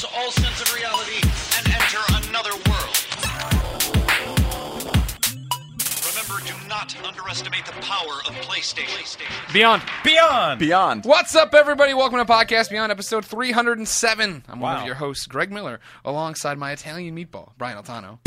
lose 0.00 0.10
all 0.16 0.30
sense 0.30 0.60
of 0.60 0.74
reality 0.74 1.20
and 1.58 1.68
enter 1.68 1.98
another 2.28 2.50
world. 2.68 2.96
Remember, 6.06 6.46
do 6.46 6.68
not 6.68 6.94
underestimate 7.04 7.66
the 7.66 7.72
power 7.82 8.20
of 8.26 8.34
PlayStation. 8.46 9.20
Beyond. 9.52 9.82
Beyond. 10.04 10.60
Beyond. 10.60 11.04
What's 11.04 11.34
up, 11.34 11.54
everybody? 11.54 11.92
Welcome 11.92 12.18
to 12.18 12.24
Podcast 12.24 12.70
Beyond, 12.70 12.90
episode 12.92 13.24
307. 13.24 14.44
I'm 14.48 14.60
one 14.60 14.74
Wow. 14.74 14.80
of 14.80 14.86
your 14.86 14.94
hosts, 14.96 15.26
Greg 15.26 15.50
Miller, 15.52 15.80
alongside 16.04 16.56
my 16.58 16.72
Italian 16.72 17.16
meatball, 17.16 17.52
Brian 17.58 17.76
Altano. 17.76 18.18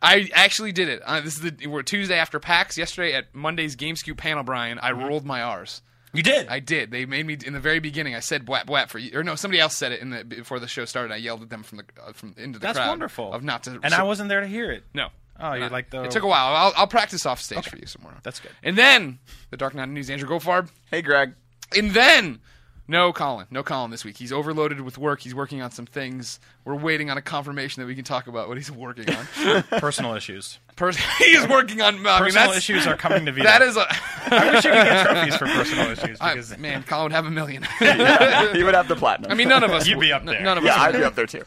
I 0.00 0.30
actually 0.32 0.72
did 0.72 0.88
it. 0.88 1.02
Uh, 1.04 1.20
this 1.20 1.34
is 1.36 1.40
the 1.42 1.66
we're 1.66 1.82
Tuesday 1.82 2.18
after 2.18 2.38
PAX. 2.40 2.78
Yesterday 2.78 3.12
at 3.14 3.34
Monday's 3.34 3.76
GameScoop 3.76 4.16
panel, 4.16 4.42
Brian, 4.42 4.78
I 4.78 4.92
rolled 4.92 5.24
my 5.26 5.42
R's. 5.42 5.82
You 6.18 6.24
did. 6.24 6.48
I 6.48 6.58
did. 6.58 6.90
They 6.90 7.06
made 7.06 7.26
me 7.26 7.38
in 7.46 7.52
the 7.52 7.60
very 7.60 7.78
beginning. 7.78 8.16
I 8.16 8.18
said 8.20 8.44
"bwap 8.44 8.66
bwap" 8.66 8.88
for 8.88 8.98
you, 8.98 9.16
or 9.16 9.22
no, 9.22 9.36
somebody 9.36 9.60
else 9.60 9.76
said 9.76 9.92
it 9.92 10.00
in 10.00 10.10
the 10.10 10.24
before 10.24 10.58
the 10.58 10.66
show 10.66 10.84
started. 10.84 11.12
I 11.14 11.16
yelled 11.18 11.42
at 11.42 11.48
them 11.48 11.62
from 11.62 11.78
the 11.78 11.84
uh, 12.04 12.12
from 12.12 12.34
into 12.36 12.58
the 12.58 12.66
That's 12.66 12.76
crowd. 12.76 12.88
wonderful. 12.88 13.32
Of 13.32 13.44
not 13.44 13.62
to. 13.62 13.78
and 13.84 13.94
I 13.94 14.02
wasn't 14.02 14.28
there 14.28 14.40
to 14.40 14.46
hear 14.48 14.72
it. 14.72 14.82
no. 14.92 15.10
Oh, 15.38 15.52
you're 15.52 15.68
like 15.70 15.90
the. 15.90 16.02
It 16.02 16.10
took 16.10 16.24
a 16.24 16.26
while. 16.26 16.56
I'll, 16.56 16.72
I'll 16.76 16.86
practice 16.88 17.24
off 17.24 17.40
stage 17.40 17.68
for 17.68 17.76
you 17.76 17.86
some 17.86 18.02
more. 18.02 18.14
That's 18.24 18.40
good. 18.40 18.50
And 18.64 18.76
then 18.76 19.20
the 19.50 19.56
Dark 19.56 19.72
Knight 19.76 19.88
News, 19.90 20.10
Andrew 20.10 20.28
Goldfarb. 20.28 20.68
Hey, 20.90 21.00
Greg. 21.02 21.34
And 21.76 21.92
then, 21.92 22.40
no 22.88 23.12
Colin. 23.12 23.46
No 23.50 23.62
Colin 23.62 23.90
this 23.90 24.04
week. 24.04 24.16
He's 24.16 24.32
overloaded 24.32 24.80
with 24.80 24.98
work. 24.98 25.20
He's 25.20 25.34
working 25.34 25.60
on 25.62 25.70
some 25.70 25.86
things. 25.86 26.40
We're 26.64 26.74
waiting 26.74 27.10
on 27.10 27.16
a 27.18 27.22
confirmation 27.22 27.80
that 27.82 27.86
we 27.86 27.94
can 27.94 28.04
talk 28.04 28.26
about 28.26 28.48
what 28.48 28.56
he's 28.56 28.70
working 28.70 29.08
on. 29.14 29.62
Personal 29.78 30.14
issues. 30.14 30.58
Pers- 30.76 30.96
he 31.18 31.24
is 31.26 31.46
working 31.48 31.80
on. 31.82 32.06
I 32.06 32.18
Personal 32.18 32.46
that's, 32.46 32.58
issues 32.58 32.86
are 32.86 32.96
coming 32.96 33.26
to 33.26 33.32
Vita. 33.32 33.44
That 33.44 33.62
is 33.62 33.76
a. 33.76 33.86
I 34.30 34.50
wish 34.52 34.64
you 34.64 34.70
could 34.70 34.84
get 34.84 35.06
trophies 35.06 35.36
for 35.36 35.46
personal 35.46 35.90
issues 35.90 36.18
I- 36.20 36.56
man, 36.58 36.82
Colin 36.82 37.04
would 37.04 37.12
have 37.12 37.26
a 37.26 37.30
million. 37.30 37.62
he 37.78 38.62
would 38.62 38.74
have 38.74 38.88
the 38.88 38.96
platinum. 38.96 39.30
I 39.30 39.34
mean, 39.34 39.48
none 39.48 39.62
of 39.64 39.70
us. 39.70 39.86
You'd 39.86 40.00
be 40.00 40.12
up 40.12 40.24
there. 40.24 40.36
N- 40.38 40.44
None 40.44 40.58
of 40.58 40.64
yeah, 40.64 40.72
us. 40.74 40.78
I'd 40.80 40.92
would. 40.94 41.00
be 41.00 41.04
up 41.04 41.14
there 41.14 41.26
too. 41.26 41.42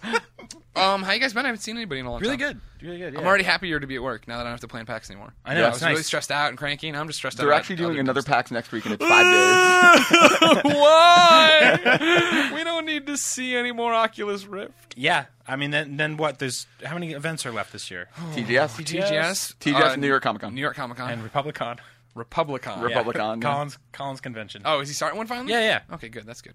Um, 0.74 1.04
how 1.04 1.12
you 1.12 1.20
guys 1.20 1.34
been? 1.34 1.46
I 1.46 1.50
haven't 1.50 1.62
seen 1.62 1.76
anybody 1.76 2.00
in 2.00 2.06
a 2.06 2.12
long 2.12 2.22
really 2.22 2.38
time. 2.38 2.54
good. 2.80 2.86
Really 2.88 2.98
good. 2.98 3.16
I'm 3.16 3.22
yeah. 3.22 3.28
already 3.28 3.44
happier 3.44 3.80
to 3.80 3.86
be 3.88 3.96
at 3.96 4.02
work 4.02 4.28
now 4.28 4.38
that 4.38 4.42
I 4.42 4.44
don't 4.46 4.54
have 4.54 4.62
to 4.62 4.68
plan 4.70 4.86
PAX 4.86 5.10
anymore. 5.10 5.34
I 5.46 5.54
know, 5.54 5.66
I 5.66 5.68
it's 5.68 5.82
was 5.82 5.90
really 5.90 6.04
stressed 6.04 6.32
out 6.32 6.50
and 6.50 6.58
cranky, 6.58 6.88
and 6.88 6.96
I'm 6.96 7.08
just 7.08 7.18
stressed 7.18 7.38
out. 7.38 7.44
They're 7.44 7.52
about 7.52 7.60
actually 7.60 7.76
doing 7.76 7.92
other 7.92 8.00
another 8.00 8.22
stuff. 8.22 8.36
PAX 8.36 8.52
next 8.52 8.72
week, 8.72 8.86
and 8.86 8.94
it's 8.94 9.06
five 9.06 10.64
days. 10.64 10.64
Why? 10.76 12.52
we 12.56 12.64
don't 12.64 12.86
need 12.86 13.06
to 13.08 13.18
see 13.18 13.56
any 13.56 13.74
more 13.74 13.94
Oculus 13.94 14.46
Rift. 14.46 14.96
Yeah. 14.96 15.26
I 15.48 15.58
mean, 15.58 15.72
then 15.72 15.98
then 15.98 16.16
what? 16.16 16.40
There's 16.40 16.68
how 16.84 16.94
many 16.94 17.12
events 17.12 17.46
are 17.46 17.52
left 17.52 17.74
this 17.74 17.92
year? 17.92 18.08
TGS. 18.34 18.82
TGS, 18.82 19.56
TGS 19.58 19.82
uh, 19.82 19.96
New 19.98 20.08
York 20.08 20.24
Comic 20.24 20.42
Con. 20.42 20.56
New 20.56 20.62
York 20.62 20.76
Comic 20.78 20.98
Con, 20.98 21.12
And 21.12 21.30
Republicon. 21.30 21.80
Republicon. 22.16 22.82
Rep- 22.82 22.92
Republicon, 23.06 23.42
yeah. 23.42 23.50
Collins 23.50 23.78
Collins 23.94 24.20
convention. 24.22 24.62
Oh, 24.66 24.80
is 24.82 24.90
he 24.90 24.94
starting 24.94 25.18
one 25.18 25.28
finally? 25.28 25.52
Yeah, 25.54 25.60
yeah. 25.62 25.96
Okay, 25.96 26.10
good. 26.10 26.26
That's 26.26 26.42
good. 26.42 26.54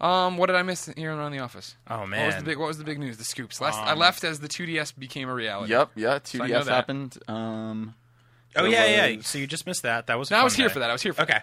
Um, 0.00 0.36
what 0.38 0.46
did 0.46 0.56
I 0.56 0.62
miss 0.62 0.86
here 0.96 1.14
around 1.14 1.32
the 1.32 1.38
office? 1.38 1.76
Oh, 1.88 1.98
What 1.98 2.00
was 2.02 2.10
man. 2.10 2.38
the 2.38 2.44
big 2.44 2.58
What 2.58 2.68
was 2.68 2.78
the 2.78 2.84
big 2.84 2.98
news? 2.98 3.16
The 3.16 3.24
scoops. 3.24 3.60
Last 3.60 3.78
I 3.78 3.92
Um, 3.92 3.98
left 3.98 4.24
as 4.24 4.40
the 4.40 4.48
2DS 4.48 4.92
became 4.98 5.28
a 5.28 5.34
reality. 5.34 5.70
Yep, 5.72 5.90
yeah. 5.96 6.08
I 6.08 6.12
know 6.12 6.18
2DS 6.20 6.64
that. 6.64 6.72
happened. 6.74 7.18
Um, 7.28 7.94
Oh 8.56 8.62
there 8.62 8.70
yeah, 8.72 9.06
yeah. 9.10 9.16
was- 9.18 9.26
So 9.26 9.38
you 9.38 9.46
just 9.46 9.66
missed 9.66 9.82
that. 9.82 10.06
That 10.08 10.18
was. 10.18 10.30
a 10.30 10.34
No, 10.34 10.38
I 10.38 10.40
fun 10.40 10.44
was 10.46 10.54
here 10.56 10.68
for 10.70 10.78
that. 10.80 10.90
I 10.90 10.92
was 10.92 11.02
here 11.02 11.12
for 11.12 11.22
Okay. 11.22 11.38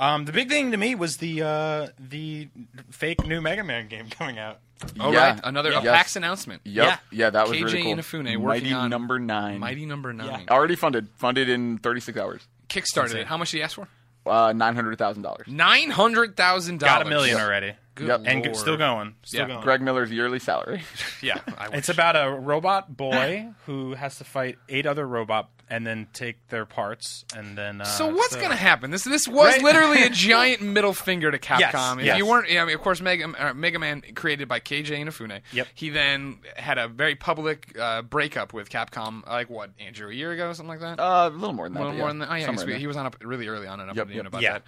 Um, 0.00 0.24
the 0.26 0.32
big 0.32 0.48
thing 0.48 0.70
to 0.70 0.76
me 0.76 0.94
was 0.94 1.16
the 1.18 1.42
uh, 1.42 1.86
the 1.98 2.48
fake 2.90 3.26
new 3.26 3.40
Mega 3.40 3.64
Man 3.64 3.88
game 3.88 4.08
coming 4.10 4.38
out. 4.38 4.58
Oh 5.00 5.12
Yeah. 5.12 5.32
right, 5.32 5.40
another 5.42 5.70
a 5.72 5.82
Yes. 5.82 5.96
PAX 5.96 6.16
announcement. 6.16 6.62
Yep. 6.64 6.86
Yeah. 6.86 6.96
Yeah, 7.10 7.30
that 7.30 7.48
was 7.48 7.56
KJ 7.58 7.64
really 7.64 7.82
cool. 7.82 7.94
Inafune 7.96 8.24
working 8.36 8.42
Mighty 8.44 8.72
on 8.72 8.90
number 8.90 9.18
nine. 9.18 9.58
Mighty 9.58 9.86
Number 9.86 10.12
Nine. 10.12 10.46
Already 10.48 10.76
funded. 10.76 11.08
Funded 11.16 11.48
in 11.48 11.78
36 11.78 12.16
hours. 12.16 12.46
Kickstarted 12.68 13.04
insane. 13.04 13.20
it. 13.22 13.26
How 13.26 13.36
much 13.36 13.50
did 13.50 13.58
he 13.58 13.62
ask 13.62 13.76
for? 13.76 13.88
Uh, 14.26 14.52
nine 14.52 14.74
hundred 14.74 14.98
thousand 14.98 15.22
dollars. 15.22 15.46
Nine 15.48 15.90
hundred 15.90 16.36
thousand 16.36 16.80
dollars. 16.80 16.98
Got 16.98 17.06
a 17.06 17.08
million 17.08 17.38
already. 17.40 17.72
Good 17.94 18.08
Yep. 18.08 18.22
And 18.26 18.44
Lord. 18.44 18.56
still 18.56 18.76
going. 18.76 19.14
Still 19.24 19.40
Yeah. 19.40 19.46
going. 19.48 19.60
Greg 19.62 19.80
Miller's 19.80 20.10
yearly 20.10 20.38
salary. 20.38 20.82
Yeah, 21.22 21.40
I 21.58 21.66
It's 21.72 21.88
wish. 21.88 21.96
about 21.96 22.14
a 22.14 22.30
robot 22.30 22.94
boy 22.96 23.48
who 23.66 23.94
has 23.94 24.16
to 24.18 24.24
fight 24.24 24.56
eight 24.68 24.86
other 24.86 25.06
robot 25.06 25.48
and 25.70 25.86
then 25.86 26.06
take 26.12 26.48
their 26.48 26.64
parts 26.64 27.24
and 27.36 27.56
then. 27.58 27.80
Uh, 27.80 27.84
So 27.84 28.06
what's 28.14 28.34
going 28.36 28.50
to 28.50 28.56
happen? 28.56 28.90
This 28.90 29.04
this 29.04 29.28
was 29.28 29.54
Right. 29.54 29.62
literally 29.62 30.02
a 30.02 30.10
giant 30.30 30.62
middle 30.62 30.94
finger 30.94 31.30
to 31.30 31.38
Capcom. 31.38 31.60
Yes, 31.60 31.96
if 31.98 32.04
yes. 32.06 32.18
you 32.18 32.26
weren't, 32.26 32.50
yeah, 32.50 32.62
I 32.62 32.64
mean, 32.64 32.74
of 32.74 32.80
course, 32.80 33.00
Mega, 33.00 33.24
uh, 33.38 33.54
Mega 33.54 33.78
Man 33.78 34.02
created 34.14 34.48
by 34.48 34.60
KJ 34.60 34.98
Inafune. 35.04 35.40
Yep. 35.52 35.68
He 35.74 35.90
then 35.90 36.38
had 36.56 36.78
a 36.78 36.88
very 36.88 37.14
public 37.14 37.76
uh, 37.78 38.02
breakup 38.02 38.52
with 38.52 38.70
Capcom, 38.70 39.26
like 39.26 39.50
what 39.50 39.70
Andrew 39.78 40.08
a 40.10 40.14
year 40.14 40.32
ago, 40.32 40.52
something 40.52 40.68
like 40.68 40.80
that. 40.80 41.00
Uh, 41.00 41.28
a 41.28 41.30
little 41.30 41.52
more 41.52 41.66
than 41.66 41.74
that. 41.74 41.80
a 41.80 41.82
little 41.82 41.92
but 41.92 41.98
more 41.98 42.06
yeah, 42.08 42.12
than 42.12 42.18
that. 42.20 42.30
Oh 42.30 42.34
yeah, 42.34 42.64
he, 42.66 42.72
in 42.74 42.80
he 42.80 42.86
was 42.86 42.96
on 42.96 43.06
up 43.06 43.16
really 43.22 43.46
early 43.48 43.66
on 43.66 43.80
and 43.80 43.90
up 43.90 43.96
Yep, 43.96 44.06
and 44.06 44.14
yep. 44.16 44.26
about 44.26 44.42
Yeah. 44.42 44.52
that. 44.54 44.62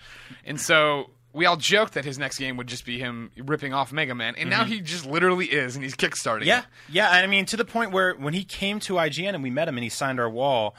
And 0.45 0.61
so 0.61 1.11
we 1.33 1.47
all 1.47 1.57
joked 1.57 1.95
that 1.95 2.05
his 2.05 2.19
next 2.19 2.39
game 2.39 2.57
would 2.57 2.67
just 2.67 2.85
be 2.85 2.99
him 2.99 3.31
ripping 3.37 3.73
off 3.73 3.93
Mega 3.93 4.15
Man, 4.15 4.35
and 4.37 4.51
now 4.51 4.65
he 4.65 4.81
just 4.81 5.07
literally 5.07 5.47
is, 5.47 5.75
and 5.77 5.85
he's 5.85 5.95
kickstarting. 5.95 6.41
Mm-hmm. 6.41 6.47
Yeah, 6.49 6.59
it. 6.61 6.65
yeah. 6.91 7.09
And 7.11 7.25
I 7.25 7.27
mean, 7.27 7.47
to 7.47 7.57
the 7.57 7.65
point 7.65 7.93
where 7.93 8.15
when 8.15 8.35
he 8.35 8.45
came 8.45 8.81
to 8.81 8.95
IGN 8.95 9.35
and 9.35 9.43
we 9.43 9.51
met 9.51 9.69
him 9.69 9.77
and 9.77 9.85
he 9.85 9.91
signed 9.91 10.19
our 10.21 10.29
wall, 10.31 10.75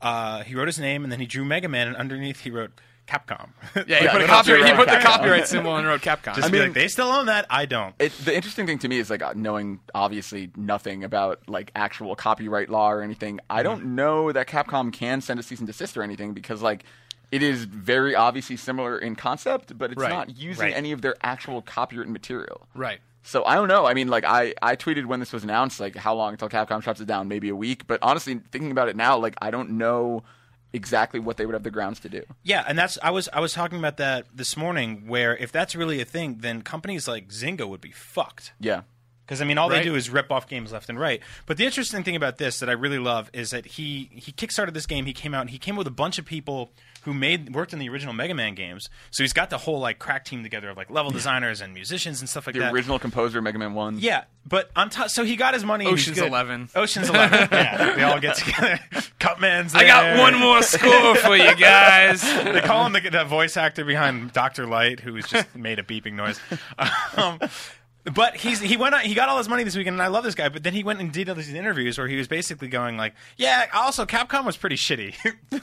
uh, 0.00 0.42
he 0.44 0.54
wrote 0.54 0.68
his 0.68 0.78
name 0.78 1.02
and 1.04 1.12
then 1.12 1.20
he 1.20 1.26
drew 1.26 1.44
Mega 1.44 1.68
Man 1.68 1.88
and 1.88 1.96
underneath 1.96 2.40
he 2.40 2.50
wrote 2.50 2.70
Capcom. 3.08 3.50
yeah. 3.86 3.98
He 4.00 4.04
Yeah, 4.04 4.12
put 4.12 4.22
a 4.22 4.26
no, 4.26 4.34
no. 4.34 4.42
He 4.42 4.66
you're 4.68 4.76
put 4.76 4.86
the 4.88 4.92
Capcom. 4.96 5.02
copyright 5.02 5.46
symbol 5.48 5.76
and 5.76 5.86
wrote 5.86 6.00
Capcom. 6.02 6.34
Just 6.34 6.48
I 6.48 6.50
be 6.50 6.58
mean- 6.58 6.68
like, 6.68 6.74
they 6.74 6.88
still 6.88 7.06
own 7.06 7.26
that. 7.26 7.46
I 7.50 7.64
don't. 7.66 7.94
It, 8.00 8.12
the 8.24 8.34
interesting 8.34 8.66
thing 8.66 8.78
to 8.80 8.88
me 8.88 8.98
is 8.98 9.10
like 9.10 9.22
uh, 9.22 9.32
knowing 9.36 9.80
obviously 9.94 10.50
nothing 10.56 11.04
about 11.04 11.48
like 11.48 11.70
actual 11.76 12.14
copyright 12.16 12.68
law 12.68 12.90
or 12.92 13.02
anything. 13.02 13.40
I 13.48 13.62
don't 13.62 13.94
know 13.94 14.32
that 14.32 14.48
Capcom 14.48 14.92
can 14.92 15.20
send 15.20 15.38
a 15.40 15.42
cease 15.42 15.58
and 15.60 15.66
desist 15.68 15.96
or 15.96 16.02
anything 16.02 16.32
because 16.34 16.62
like 16.62 16.84
it 17.32 17.42
is 17.42 17.64
very 17.64 18.14
obviously 18.14 18.56
similar 18.56 18.98
in 18.98 19.16
concept, 19.16 19.76
but 19.76 19.92
it's 19.92 20.00
Right, 20.00 20.10
not 20.10 20.36
using 20.36 20.64
right. 20.66 20.74
any 20.76 20.92
of 20.92 21.02
their 21.02 21.16
actual 21.22 21.62
copyrighted 21.62 22.12
material. 22.12 22.66
right. 22.74 23.00
So 23.22 23.44
I 23.44 23.56
don't 23.56 23.66
know. 23.66 23.86
I 23.86 23.94
mean, 23.94 24.06
like 24.06 24.22
I, 24.24 24.54
I 24.62 24.76
tweeted 24.76 25.06
when 25.06 25.18
this 25.18 25.32
was 25.32 25.42
announced, 25.42 25.80
like 25.80 25.96
how 25.96 26.14
long 26.14 26.30
until 26.34 26.48
Capcom 26.48 26.80
shuts 26.80 27.00
it 27.00 27.06
down? 27.08 27.26
Maybe 27.26 27.48
a 27.48 27.56
week. 27.56 27.88
But 27.88 27.98
honestly, 28.00 28.40
thinking 28.52 28.70
about 28.70 28.88
it 28.88 28.94
now, 28.94 29.18
like 29.18 29.34
I 29.42 29.50
don't 29.50 29.70
know 29.70 30.22
exactly 30.72 31.20
what 31.20 31.36
they 31.36 31.46
would 31.46 31.54
have 31.54 31.62
the 31.64 31.70
grounds 31.72 31.98
to 32.00 32.08
do. 32.08 32.22
Yeah, 32.44 32.64
and 32.68 32.78
that's 32.78 32.98
I 33.02 33.10
was 33.10 33.28
I 33.32 33.40
was 33.40 33.52
talking 33.52 33.78
about 33.78 33.96
that 33.96 34.26
this 34.32 34.56
morning. 34.56 35.08
Where 35.08 35.36
if 35.36 35.50
that's 35.50 35.74
really 35.74 36.00
a 36.00 36.04
thing, 36.04 36.36
then 36.38 36.62
companies 36.62 37.08
like 37.08 37.28
Zynga 37.30 37.68
would 37.68 37.80
be 37.80 37.90
fucked. 37.90 38.52
Yeah. 38.60 38.82
Because 39.24 39.42
I 39.42 39.44
mean, 39.44 39.58
all 39.58 39.68
Right. 39.68 39.78
they 39.78 39.82
do 39.84 39.96
is 39.96 40.08
rip 40.08 40.30
off 40.30 40.46
games 40.48 40.70
left 40.72 40.88
and 40.88 41.00
right. 41.00 41.20
But 41.46 41.56
the 41.56 41.64
interesting 41.66 42.04
thing 42.04 42.14
about 42.14 42.38
this 42.38 42.60
that 42.60 42.68
I 42.68 42.72
really 42.74 43.00
love 43.00 43.28
is 43.32 43.50
that 43.50 43.66
he 43.66 44.08
he 44.12 44.30
kickstarted 44.30 44.72
this 44.72 44.86
game. 44.86 45.04
He 45.04 45.12
came 45.12 45.34
out 45.34 45.40
and 45.40 45.50
he 45.50 45.58
came 45.58 45.74
with 45.74 45.88
a 45.88 45.90
bunch 45.92 46.20
of 46.20 46.24
people 46.24 46.70
who 47.06 47.14
made 47.14 47.54
worked 47.54 47.72
in 47.72 47.78
the 47.78 47.88
original 47.88 48.12
Mega 48.12 48.34
Man 48.34 48.56
games. 48.56 48.90
So 49.12 49.22
he's 49.22 49.32
got 49.32 49.48
the 49.48 49.58
whole 49.58 49.78
like 49.78 50.00
crack 50.00 50.24
team 50.24 50.42
together 50.42 50.68
of 50.70 50.76
like 50.76 50.90
level 50.90 51.12
designers 51.12 51.60
and 51.60 51.72
musicians 51.72 52.18
and 52.20 52.28
stuff 52.28 52.48
like 52.48 52.54
The 52.54 52.60
that. 52.60 52.66
The 52.66 52.74
original 52.74 52.98
composer, 52.98 53.40
Mega 53.40 53.58
Man 53.60 53.74
One. 53.74 53.98
Yeah, 54.00 54.24
but 54.44 54.70
on 54.74 54.90
top, 54.90 55.08
so 55.10 55.24
he 55.24 55.36
got 55.36 55.54
his 55.54 55.64
money. 55.64 55.84
and 55.86 55.96
he's 55.96 56.04
Ocean's 56.04 56.18
good. 56.18 56.26
11. 56.28 56.70
Ocean's 56.74 57.08
Eleven. 57.08 57.48
yeah, 57.52 57.94
they 57.94 58.02
all 58.02 58.18
get 58.18 58.34
together. 58.36 58.80
Cutman's. 59.20 59.72
There. 59.72 59.82
I 59.82 59.86
got 59.86 60.18
one 60.18 60.36
more 60.38 60.62
score 60.62 61.14
for 61.14 61.36
you 61.36 61.54
guys. 61.56 62.22
They 62.56 62.60
call 62.60 62.86
him 62.86 62.92
the, 62.92 63.08
the 63.10 63.24
voice 63.24 63.56
actor 63.56 63.84
behind 63.84 64.32
Doctor 64.32 64.66
Light, 64.66 64.98
who's 65.00 65.26
just 65.28 65.54
made 65.54 65.78
a 65.78 65.82
beeping 65.82 66.14
noise. 66.14 66.40
Um, 67.16 67.38
but 68.14 68.36
he's 68.36 68.60
he 68.60 68.76
went 68.76 68.94
on, 68.94 69.00
he 69.02 69.14
got 69.14 69.28
all 69.28 69.38
his 69.38 69.48
money 69.48 69.64
this 69.64 69.76
weekend, 69.76 69.94
and 69.94 70.02
I 70.02 70.06
love 70.06 70.22
this 70.24 70.34
guy. 70.34 70.48
But 70.48 70.62
then 70.62 70.72
he 70.72 70.84
went 70.84 71.00
and 71.00 71.12
did 71.12 71.28
all 71.28 71.34
these 71.34 71.52
interviews 71.52 71.98
where 71.98 72.06
he 72.08 72.16
was 72.16 72.28
basically 72.28 72.68
going 72.68 72.96
like, 72.96 73.14
"Yeah, 73.36 73.66
also 73.74 74.06
Capcom 74.06 74.44
was 74.44 74.56
pretty 74.56 74.76
shitty." 74.76 75.14
All 75.52 75.58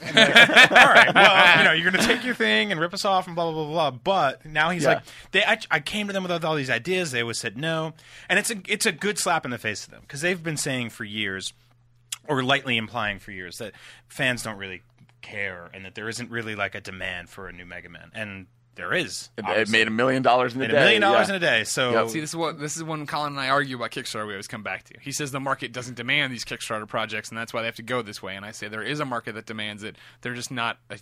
right, 0.92 1.14
well, 1.14 1.58
you 1.58 1.64
know, 1.64 1.72
you're 1.72 1.90
gonna 1.90 2.04
take 2.06 2.24
your 2.24 2.34
thing 2.34 2.70
and 2.70 2.80
rip 2.80 2.92
us 2.94 3.04
off 3.04 3.26
and 3.26 3.34
blah 3.34 3.50
blah 3.50 3.64
blah 3.64 3.90
blah. 3.90 3.90
But 4.02 4.44
now 4.46 4.70
he's 4.70 4.82
Yeah. 4.84 4.88
like, 4.94 5.02
they 5.32 5.42
I, 5.44 5.58
I 5.70 5.80
came 5.80 6.06
to 6.08 6.12
them 6.12 6.22
with 6.24 6.44
all 6.44 6.54
these 6.54 6.70
ideas, 6.70 7.10
they 7.12 7.22
always 7.22 7.38
said 7.38 7.56
no, 7.56 7.94
and 8.28 8.38
it's 8.38 8.50
a 8.50 8.56
it's 8.68 8.86
a 8.86 8.92
good 8.92 9.18
slap 9.18 9.44
in 9.44 9.50
the 9.50 9.58
face 9.58 9.84
to 9.84 9.90
them 9.90 10.00
because 10.02 10.20
they've 10.20 10.42
been 10.42 10.56
saying 10.56 10.90
for 10.90 11.04
years 11.04 11.52
or 12.28 12.42
lightly 12.42 12.76
implying 12.76 13.18
for 13.18 13.32
years 13.32 13.58
that 13.58 13.72
fans 14.08 14.42
don't 14.42 14.56
really 14.58 14.82
care 15.22 15.70
and 15.74 15.84
that 15.84 15.94
there 15.94 16.08
isn't 16.08 16.30
really 16.30 16.54
like 16.54 16.74
a 16.74 16.80
demand 16.80 17.28
for 17.30 17.48
a 17.48 17.52
new 17.52 17.64
Mega 17.64 17.88
Man, 17.88 18.10
and 18.14 18.46
there 18.76 18.92
is. 18.92 19.30
It, 19.36 19.44
it 19.46 19.68
made 19.68 19.86
a 19.88 19.90
million 19.90 20.22
dollars 20.22 20.54
in 20.54 20.62
a 20.62 20.68
day. 20.68 20.76
a 20.76 20.80
million 20.80 21.00
dollars 21.02 21.28
yeah. 21.28 21.36
in 21.36 21.42
a 21.42 21.46
day. 21.46 21.64
So 21.64 21.92
Yep. 21.92 22.08
See, 22.10 22.20
this 22.20 22.30
is 22.30 22.36
what 22.36 22.58
this 22.58 22.76
is 22.76 22.82
when 22.84 23.06
Colin 23.06 23.32
and 23.32 23.40
I 23.40 23.48
argue 23.48 23.76
about 23.76 23.90
Kickstarter. 23.90 24.26
We 24.26 24.34
always 24.34 24.48
come 24.48 24.62
back 24.62 24.84
to. 24.84 24.94
He 25.00 25.12
says 25.12 25.30
the 25.32 25.40
market 25.40 25.72
doesn't 25.72 25.94
demand 25.96 26.32
these 26.32 26.44
Kickstarter 26.44 26.86
projects, 26.88 27.28
and 27.28 27.38
that's 27.38 27.52
why 27.52 27.60
they 27.60 27.66
have 27.66 27.76
to 27.76 27.82
go 27.82 28.02
this 28.02 28.22
way. 28.22 28.36
And 28.36 28.44
I 28.44 28.50
say 28.50 28.68
there 28.68 28.82
is 28.82 29.00
a 29.00 29.04
market 29.04 29.34
that 29.34 29.46
demands 29.46 29.82
it. 29.82 29.96
They're 30.22 30.34
just 30.34 30.50
not 30.50 30.78
a, 30.90 30.98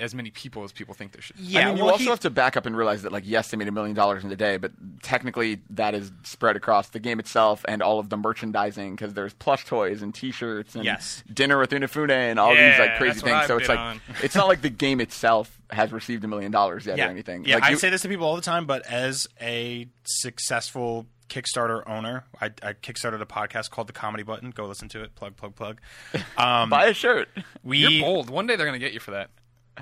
as 0.00 0.14
many 0.14 0.30
people 0.30 0.64
as 0.64 0.72
people 0.72 0.94
think 0.94 1.12
there 1.12 1.22
should. 1.22 1.36
be. 1.36 1.42
yeah, 1.44 1.60
I 1.62 1.64
mean, 1.70 1.76
you 1.78 1.84
also 1.84 1.98
he- 2.04 2.10
have 2.10 2.20
to 2.20 2.30
back 2.30 2.56
up 2.56 2.66
and 2.66 2.76
realize 2.76 3.02
that, 3.02 3.12
like, 3.12 3.24
yes, 3.26 3.50
they 3.50 3.56
made 3.56 3.68
a 3.68 3.72
million 3.72 3.94
dollars 3.94 4.24
in 4.24 4.30
a 4.32 4.36
day, 4.36 4.56
but 4.56 4.72
technically 5.02 5.60
that 5.70 5.94
is 5.94 6.12
spread 6.22 6.56
across 6.56 6.88
the 6.90 7.00
game 7.00 7.18
itself 7.20 7.64
and 7.68 7.82
all 7.82 7.98
of 7.98 8.08
the 8.08 8.16
merchandising 8.16 8.94
because 8.96 9.14
there's 9.14 9.34
plush 9.34 9.64
toys 9.66 10.02
and 10.02 10.14
T-shirts 10.14 10.74
and 10.74 10.84
Yes. 10.84 11.22
dinner 11.32 11.58
with 11.58 11.70
Inafune 11.70 12.10
and 12.10 12.38
all 12.38 12.54
Yeah, 12.54 12.70
these 12.70 12.78
like 12.80 12.96
crazy 12.98 13.20
things. 13.20 13.46
So 13.46 13.56
it's 13.58 13.68
like 13.68 14.00
it's 14.22 14.34
not 14.34 14.48
like 14.48 14.62
the 14.62 14.70
game 14.70 15.00
itself 15.00 15.59
has 15.72 15.92
received 15.92 16.24
a 16.24 16.28
million 16.28 16.50
dollars 16.50 16.86
yet 16.86 16.98
yeah, 16.98 17.06
or 17.06 17.10
anything. 17.10 17.44
Yeah, 17.44 17.56
like, 17.56 17.64
I 17.64 17.70
you- 17.70 17.76
say 17.76 17.90
this 17.90 18.02
to 18.02 18.08
people 18.08 18.26
all 18.26 18.36
the 18.36 18.42
time, 18.42 18.66
but 18.66 18.86
as 18.86 19.26
a 19.40 19.88
successful 20.04 21.06
Kickstarter 21.28 21.88
owner, 21.88 22.24
I, 22.40 22.46
I 22.62 22.72
kickstarted 22.72 23.20
a 23.20 23.26
podcast 23.26 23.70
called 23.70 23.86
The 23.86 23.92
Comedy 23.92 24.24
Button. 24.24 24.50
Go 24.50 24.66
listen 24.66 24.88
to 24.90 25.02
it. 25.02 25.14
Plug, 25.14 25.36
plug, 25.36 25.54
plug. 25.54 25.80
Um, 26.36 26.70
buy 26.70 26.86
a 26.86 26.94
shirt. 26.94 27.28
we 27.62 27.78
You're 27.78 28.02
bold. 28.02 28.30
One 28.30 28.46
day 28.46 28.56
they're 28.56 28.66
gonna 28.66 28.78
get 28.78 28.92
you 28.92 29.00
for 29.00 29.12
that. 29.12 29.30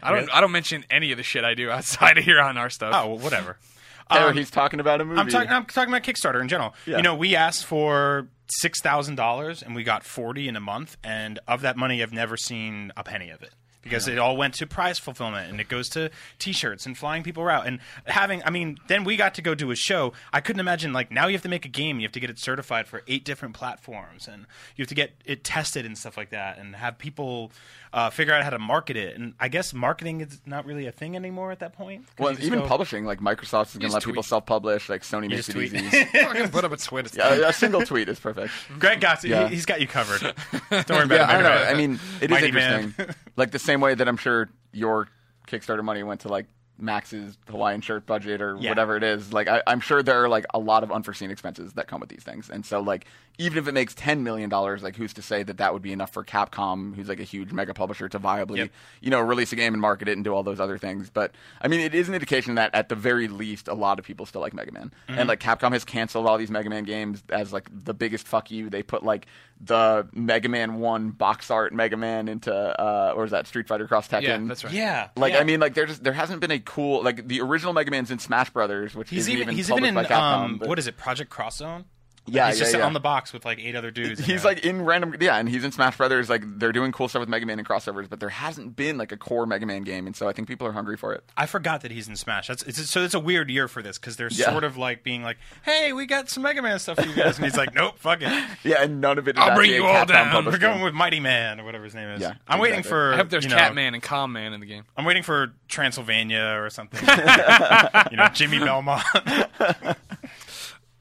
I 0.02 0.12
don't. 0.12 0.34
I 0.34 0.40
don't 0.40 0.52
mention 0.52 0.84
any 0.90 1.10
of 1.12 1.16
the 1.16 1.22
shit 1.22 1.44
I 1.44 1.54
do 1.54 1.70
outside 1.70 2.18
of 2.18 2.24
here 2.24 2.40
on 2.40 2.56
our 2.58 2.70
stuff. 2.70 2.92
Oh, 2.94 3.08
well, 3.14 3.18
whatever. 3.18 3.56
Or 4.10 4.30
Um, 4.30 4.36
he's 4.38 4.50
talking 4.50 4.80
about 4.80 5.02
a 5.02 5.04
movie. 5.04 5.20
I'm 5.20 5.28
talking. 5.28 5.50
I'm 5.50 5.66
talking 5.66 5.92
about 5.92 6.02
Kickstarter 6.02 6.40
in 6.40 6.48
general. 6.48 6.74
Yeah. 6.86 6.96
You 6.96 7.02
know, 7.02 7.14
we 7.14 7.36
asked 7.36 7.66
for 7.66 8.28
six 8.48 8.80
thousand 8.80 9.16
dollars 9.16 9.62
and 9.62 9.74
we 9.74 9.84
got 9.84 10.02
forty 10.02 10.48
in 10.48 10.56
a 10.56 10.60
month, 10.60 10.96
and 11.04 11.38
of 11.46 11.60
that 11.60 11.76
money, 11.76 12.02
I've 12.02 12.12
never 12.14 12.38
seen 12.38 12.90
a 12.96 13.04
penny 13.04 13.28
of 13.28 13.42
it 13.42 13.52
because 13.82 14.08
it 14.08 14.18
all 14.18 14.36
went 14.36 14.54
to 14.54 14.66
prize 14.66 14.98
fulfillment 14.98 15.50
and 15.50 15.60
it 15.60 15.68
goes 15.68 15.88
to 15.90 16.10
T-shirts 16.38 16.84
and 16.86 16.96
flying 16.96 17.22
people 17.22 17.46
out 17.48 17.66
and 17.66 17.78
having. 18.06 18.42
I 18.44 18.50
mean, 18.50 18.78
then 18.88 19.04
we 19.04 19.16
got 19.16 19.34
to 19.34 19.42
go 19.42 19.54
do 19.54 19.70
a 19.70 19.76
show. 19.76 20.12
I 20.32 20.40
couldn't 20.40 20.60
imagine 20.60 20.92
like 20.92 21.10
now 21.10 21.26
you 21.26 21.32
have 21.34 21.42
to 21.42 21.48
make 21.48 21.64
a 21.64 21.68
game, 21.70 22.00
you 22.00 22.04
have 22.06 22.12
to 22.12 22.20
get 22.20 22.30
it 22.30 22.38
certified 22.38 22.86
for 22.88 23.02
eight 23.06 23.24
different 23.24 23.54
platforms, 23.54 24.28
and 24.28 24.46
you 24.76 24.82
have 24.82 24.88
to 24.88 24.94
get 24.94 25.12
it 25.24 25.44
tested 25.44 25.86
and 25.86 25.96
stuff 25.96 26.16
like 26.16 26.30
that, 26.30 26.58
and 26.58 26.76
have 26.76 26.98
people 26.98 27.50
uh, 27.92 28.10
figure 28.10 28.34
out 28.34 28.42
how 28.44 28.50
to 28.50 28.58
market 28.58 28.96
it. 28.96 29.16
And 29.16 29.32
I 29.40 29.48
guess 29.48 29.72
marketing 29.72 30.20
is 30.20 30.40
not 30.44 30.66
really 30.66 30.86
a 30.86 30.92
thing 30.92 31.16
anymore 31.16 31.50
at 31.52 31.60
that 31.60 31.72
point 31.72 32.04
well, 32.18 32.32
even 32.42 32.58
go- 32.60 32.66
publishing, 32.66 33.04
like 33.06 33.20
Microsoft 33.20 33.68
is 33.68 33.72
going 33.74 33.80
to 33.80 33.86
just 33.86 33.94
let 33.94 34.04
people 34.04 34.22
self-publish. 34.22 34.88
Like 34.88 35.02
Sony 35.02 35.22
makes 35.30 35.46
just 35.46 35.50
it 35.50 35.52
tweet. 35.52 35.72
easy. 35.74 36.04
Fucking 36.12 36.48
put 36.50 36.64
up 36.64 36.72
a 36.72 36.76
tweet. 36.76 37.14
Yeah, 37.14 37.48
a 37.48 37.52
single 37.52 37.82
tweet 37.82 38.08
is 38.08 38.18
perfect. 38.20 38.52
Greg 38.78 39.00
got 39.00 39.24
it. 39.24 39.28
Yeah. 39.30 39.48
He, 39.48 39.54
has 39.54 39.64
got 39.66 39.80
you 39.80 39.86
covered. 39.86 40.20
Don't 40.70 40.88
worry 40.90 41.04
about 41.04 41.10
Yeah, 41.10 41.22
it. 41.22 41.28
I 41.28 41.32
don't 41.34 41.42
know. 41.42 41.50
Megadeth. 41.50 41.70
I 41.70 41.74
mean, 41.74 42.00
it 42.20 42.24
is 42.24 42.30
Mighty 42.30 42.52
Man. 42.52 42.82
interesting. 42.84 43.14
Like 43.38 43.52
the 43.52 43.58
same 43.58 43.80
way 43.80 43.94
that 43.94 44.08
I'm 44.08 44.16
sure 44.16 44.50
your 44.72 45.08
Kickstarter 45.46 45.82
money 45.82 46.02
went 46.02 46.20
to 46.22 46.28
like 46.28 46.46
Max's 46.78 47.36
Hawaiian 47.48 47.80
shirt 47.80 48.06
budget 48.06 48.40
or 48.40 48.56
Yeah. 48.60 48.70
whatever 48.70 48.96
it 48.96 49.02
is. 49.02 49.32
Like 49.32 49.48
I, 49.48 49.62
I'm 49.66 49.80
sure 49.80 50.02
there 50.02 50.22
are 50.24 50.28
like 50.28 50.46
a 50.54 50.58
lot 50.58 50.82
of 50.82 50.92
unforeseen 50.92 51.30
expenses 51.30 51.72
that 51.74 51.88
come 51.88 52.00
with 52.00 52.08
these 52.08 52.22
things, 52.22 52.48
and 52.50 52.64
so 52.64 52.80
like 52.80 53.06
even 53.40 53.56
if 53.58 53.68
it 53.68 53.72
makes 53.72 53.94
ten 53.94 54.24
million 54.24 54.48
dollars, 54.50 54.82
like 54.82 54.96
who's 54.96 55.12
to 55.14 55.22
say 55.22 55.42
that 55.44 55.58
that 55.58 55.72
would 55.72 55.82
be 55.82 55.92
enough 55.92 56.12
for 56.12 56.24
Capcom, 56.24 56.94
who's 56.96 57.08
like 57.08 57.20
a 57.20 57.24
huge 57.24 57.52
mega 57.52 57.72
publisher, 57.74 58.08
to 58.08 58.18
viably 58.18 58.58
Yep. 58.58 58.70
you 59.00 59.10
know 59.10 59.20
release 59.20 59.52
a 59.52 59.56
game 59.56 59.74
and 59.74 59.80
market 59.80 60.08
it 60.08 60.12
and 60.12 60.24
do 60.24 60.34
all 60.34 60.42
those 60.42 60.58
other 60.60 60.78
things. 60.78 61.10
But 61.10 61.32
I 61.60 61.68
mean, 61.68 61.80
it 61.80 61.94
is 61.94 62.08
an 62.08 62.14
indication 62.14 62.56
that 62.56 62.74
at 62.74 62.88
the 62.88 62.94
very 62.96 63.28
least, 63.28 63.68
a 63.68 63.74
lot 63.74 63.98
of 63.98 64.04
people 64.04 64.26
still 64.26 64.40
like 64.40 64.54
Mega 64.54 64.72
Man, 64.72 64.92
Mm-hmm. 65.08 65.18
and 65.20 65.28
like 65.28 65.40
Capcom 65.40 65.72
has 65.72 65.84
canceled 65.84 66.26
all 66.26 66.38
these 66.38 66.50
Mega 66.50 66.68
Man 66.70 66.84
games 66.84 67.22
as 67.30 67.52
like 67.52 67.68
the 67.84 67.94
biggest 67.94 68.26
fuck 68.26 68.50
you. 68.50 68.70
They 68.70 68.82
put 68.82 69.02
like 69.04 69.26
the 69.60 70.06
Mega 70.12 70.48
Man 70.48 70.78
One 70.80 71.10
box 71.10 71.50
art 71.50 71.72
Mega 71.72 71.96
Man 71.96 72.28
into 72.28 72.52
uh, 72.54 73.12
or 73.16 73.24
is 73.24 73.30
that 73.32 73.46
Street 73.46 73.66
Fighter 73.68 73.86
Cross 73.88 74.08
Tekken? 74.08 74.22
Yeah, 74.22 74.38
that's 74.46 74.64
right. 74.64 74.72
yeah, 74.72 75.08
Like 75.16 75.32
yeah. 75.34 75.40
I 75.40 75.44
mean, 75.44 75.60
like 75.60 75.74
there 75.74 75.86
just 75.86 76.02
there 76.04 76.12
hasn't 76.12 76.40
been 76.40 76.50
a 76.52 76.58
cool 76.68 77.02
like 77.02 77.26
the 77.26 77.40
original 77.40 77.72
Mega 77.72 77.90
Man's 77.90 78.10
in 78.10 78.18
Smash 78.18 78.50
Brothers, 78.50 78.94
which 78.94 79.08
He's 79.08 79.22
is 79.22 79.30
even, 79.30 79.42
even 79.44 79.54
he's 79.54 79.70
even 79.70 79.84
in 79.84 79.96
um, 79.96 80.60
what 80.60 80.78
is 80.78 80.86
it, 80.86 80.96
Project 80.96 81.30
Cross 81.30 81.56
Zone? 81.56 81.86
Yeah, 82.30 82.48
he's 82.48 82.58
yeah, 82.58 82.64
just 82.64 82.76
yeah. 82.76 82.86
on 82.86 82.92
the 82.92 83.00
box 83.00 83.32
with 83.32 83.44
like 83.44 83.58
eight 83.58 83.74
other 83.76 83.90
dudes. 83.90 84.24
He's 84.24 84.44
like 84.44 84.64
in 84.64 84.84
random, 84.84 85.14
yeah, 85.20 85.36
and 85.36 85.48
he's 85.48 85.64
in 85.64 85.72
Smash 85.72 85.96
Brothers. 85.96 86.28
Like 86.28 86.42
they're 86.58 86.72
doing 86.72 86.92
cool 86.92 87.08
stuff 87.08 87.20
with 87.20 87.28
Mega 87.28 87.46
Man 87.46 87.58
and 87.58 87.66
crossovers, 87.68 88.08
but 88.08 88.20
there 88.20 88.28
hasn't 88.28 88.76
been 88.76 88.98
like 88.98 89.12
a 89.12 89.16
core 89.16 89.46
Mega 89.46 89.66
Man 89.66 89.82
game, 89.82 90.06
and 90.06 90.14
so 90.14 90.28
I 90.28 90.32
think 90.32 90.48
people 90.48 90.66
are 90.66 90.72
hungry 90.72 90.96
for 90.96 91.12
it. 91.12 91.24
I 91.36 91.46
forgot 91.46 91.80
that 91.82 91.90
he's 91.90 92.08
in 92.08 92.16
Smash. 92.16 92.48
That's 92.48 92.62
it's, 92.64 92.88
so 92.90 93.02
it's 93.02 93.14
a 93.14 93.20
weird 93.20 93.50
year 93.50 93.68
for 93.68 93.82
this 93.82 93.98
because 93.98 94.16
they're 94.16 94.28
Yeah. 94.30 94.50
sort 94.50 94.64
of 94.64 94.76
like 94.76 95.02
being 95.02 95.22
like, 95.22 95.38
"Hey, 95.62 95.92
we 95.92 96.06
got 96.06 96.28
some 96.28 96.42
Mega 96.42 96.62
Man 96.62 96.78
stuff 96.78 96.98
for 96.98 97.06
you 97.06 97.14
guys," 97.14 97.36
and 97.36 97.44
he's 97.44 97.56
like, 97.56 97.74
"Nope, 97.74 97.98
fuck 97.98 98.20
it, 98.22 98.48
Yeah, 98.64 98.82
and 98.82 99.00
none 99.00 99.18
of 99.18 99.28
it 99.28 99.36
is 99.36 99.42
I'll 99.42 99.54
bring 99.54 99.70
you 99.70 99.84
all 99.84 100.04
Capcom 100.04 100.08
down. 100.32 100.44
we're 100.46 100.58
going 100.58 100.82
with 100.82 100.94
Mighty 100.94 101.20
Man 101.20 101.60
or 101.60 101.64
whatever 101.64 101.84
his 101.84 101.94
name 101.94 102.08
is." 102.10 102.20
Yeah, 102.20 102.34
I'm 102.46 102.58
waiting 102.60 102.82
for. 102.82 103.14
I 103.14 103.16
hope 103.16 103.28
there's 103.30 103.44
you 103.44 103.50
know, 103.50 103.56
Catman 103.56 103.94
and 103.94 104.02
Calm 104.02 104.32
Man 104.32 104.52
in 104.52 104.60
the 104.60 104.66
game. 104.66 104.84
I'm 104.96 105.04
waiting 105.04 105.22
for 105.22 105.52
Transylvania 105.68 106.58
or 106.60 106.70
something. 106.70 107.00
you 108.10 108.16
know, 108.16 108.28
Jimmy 108.32 108.58
Belmont. 108.58 109.02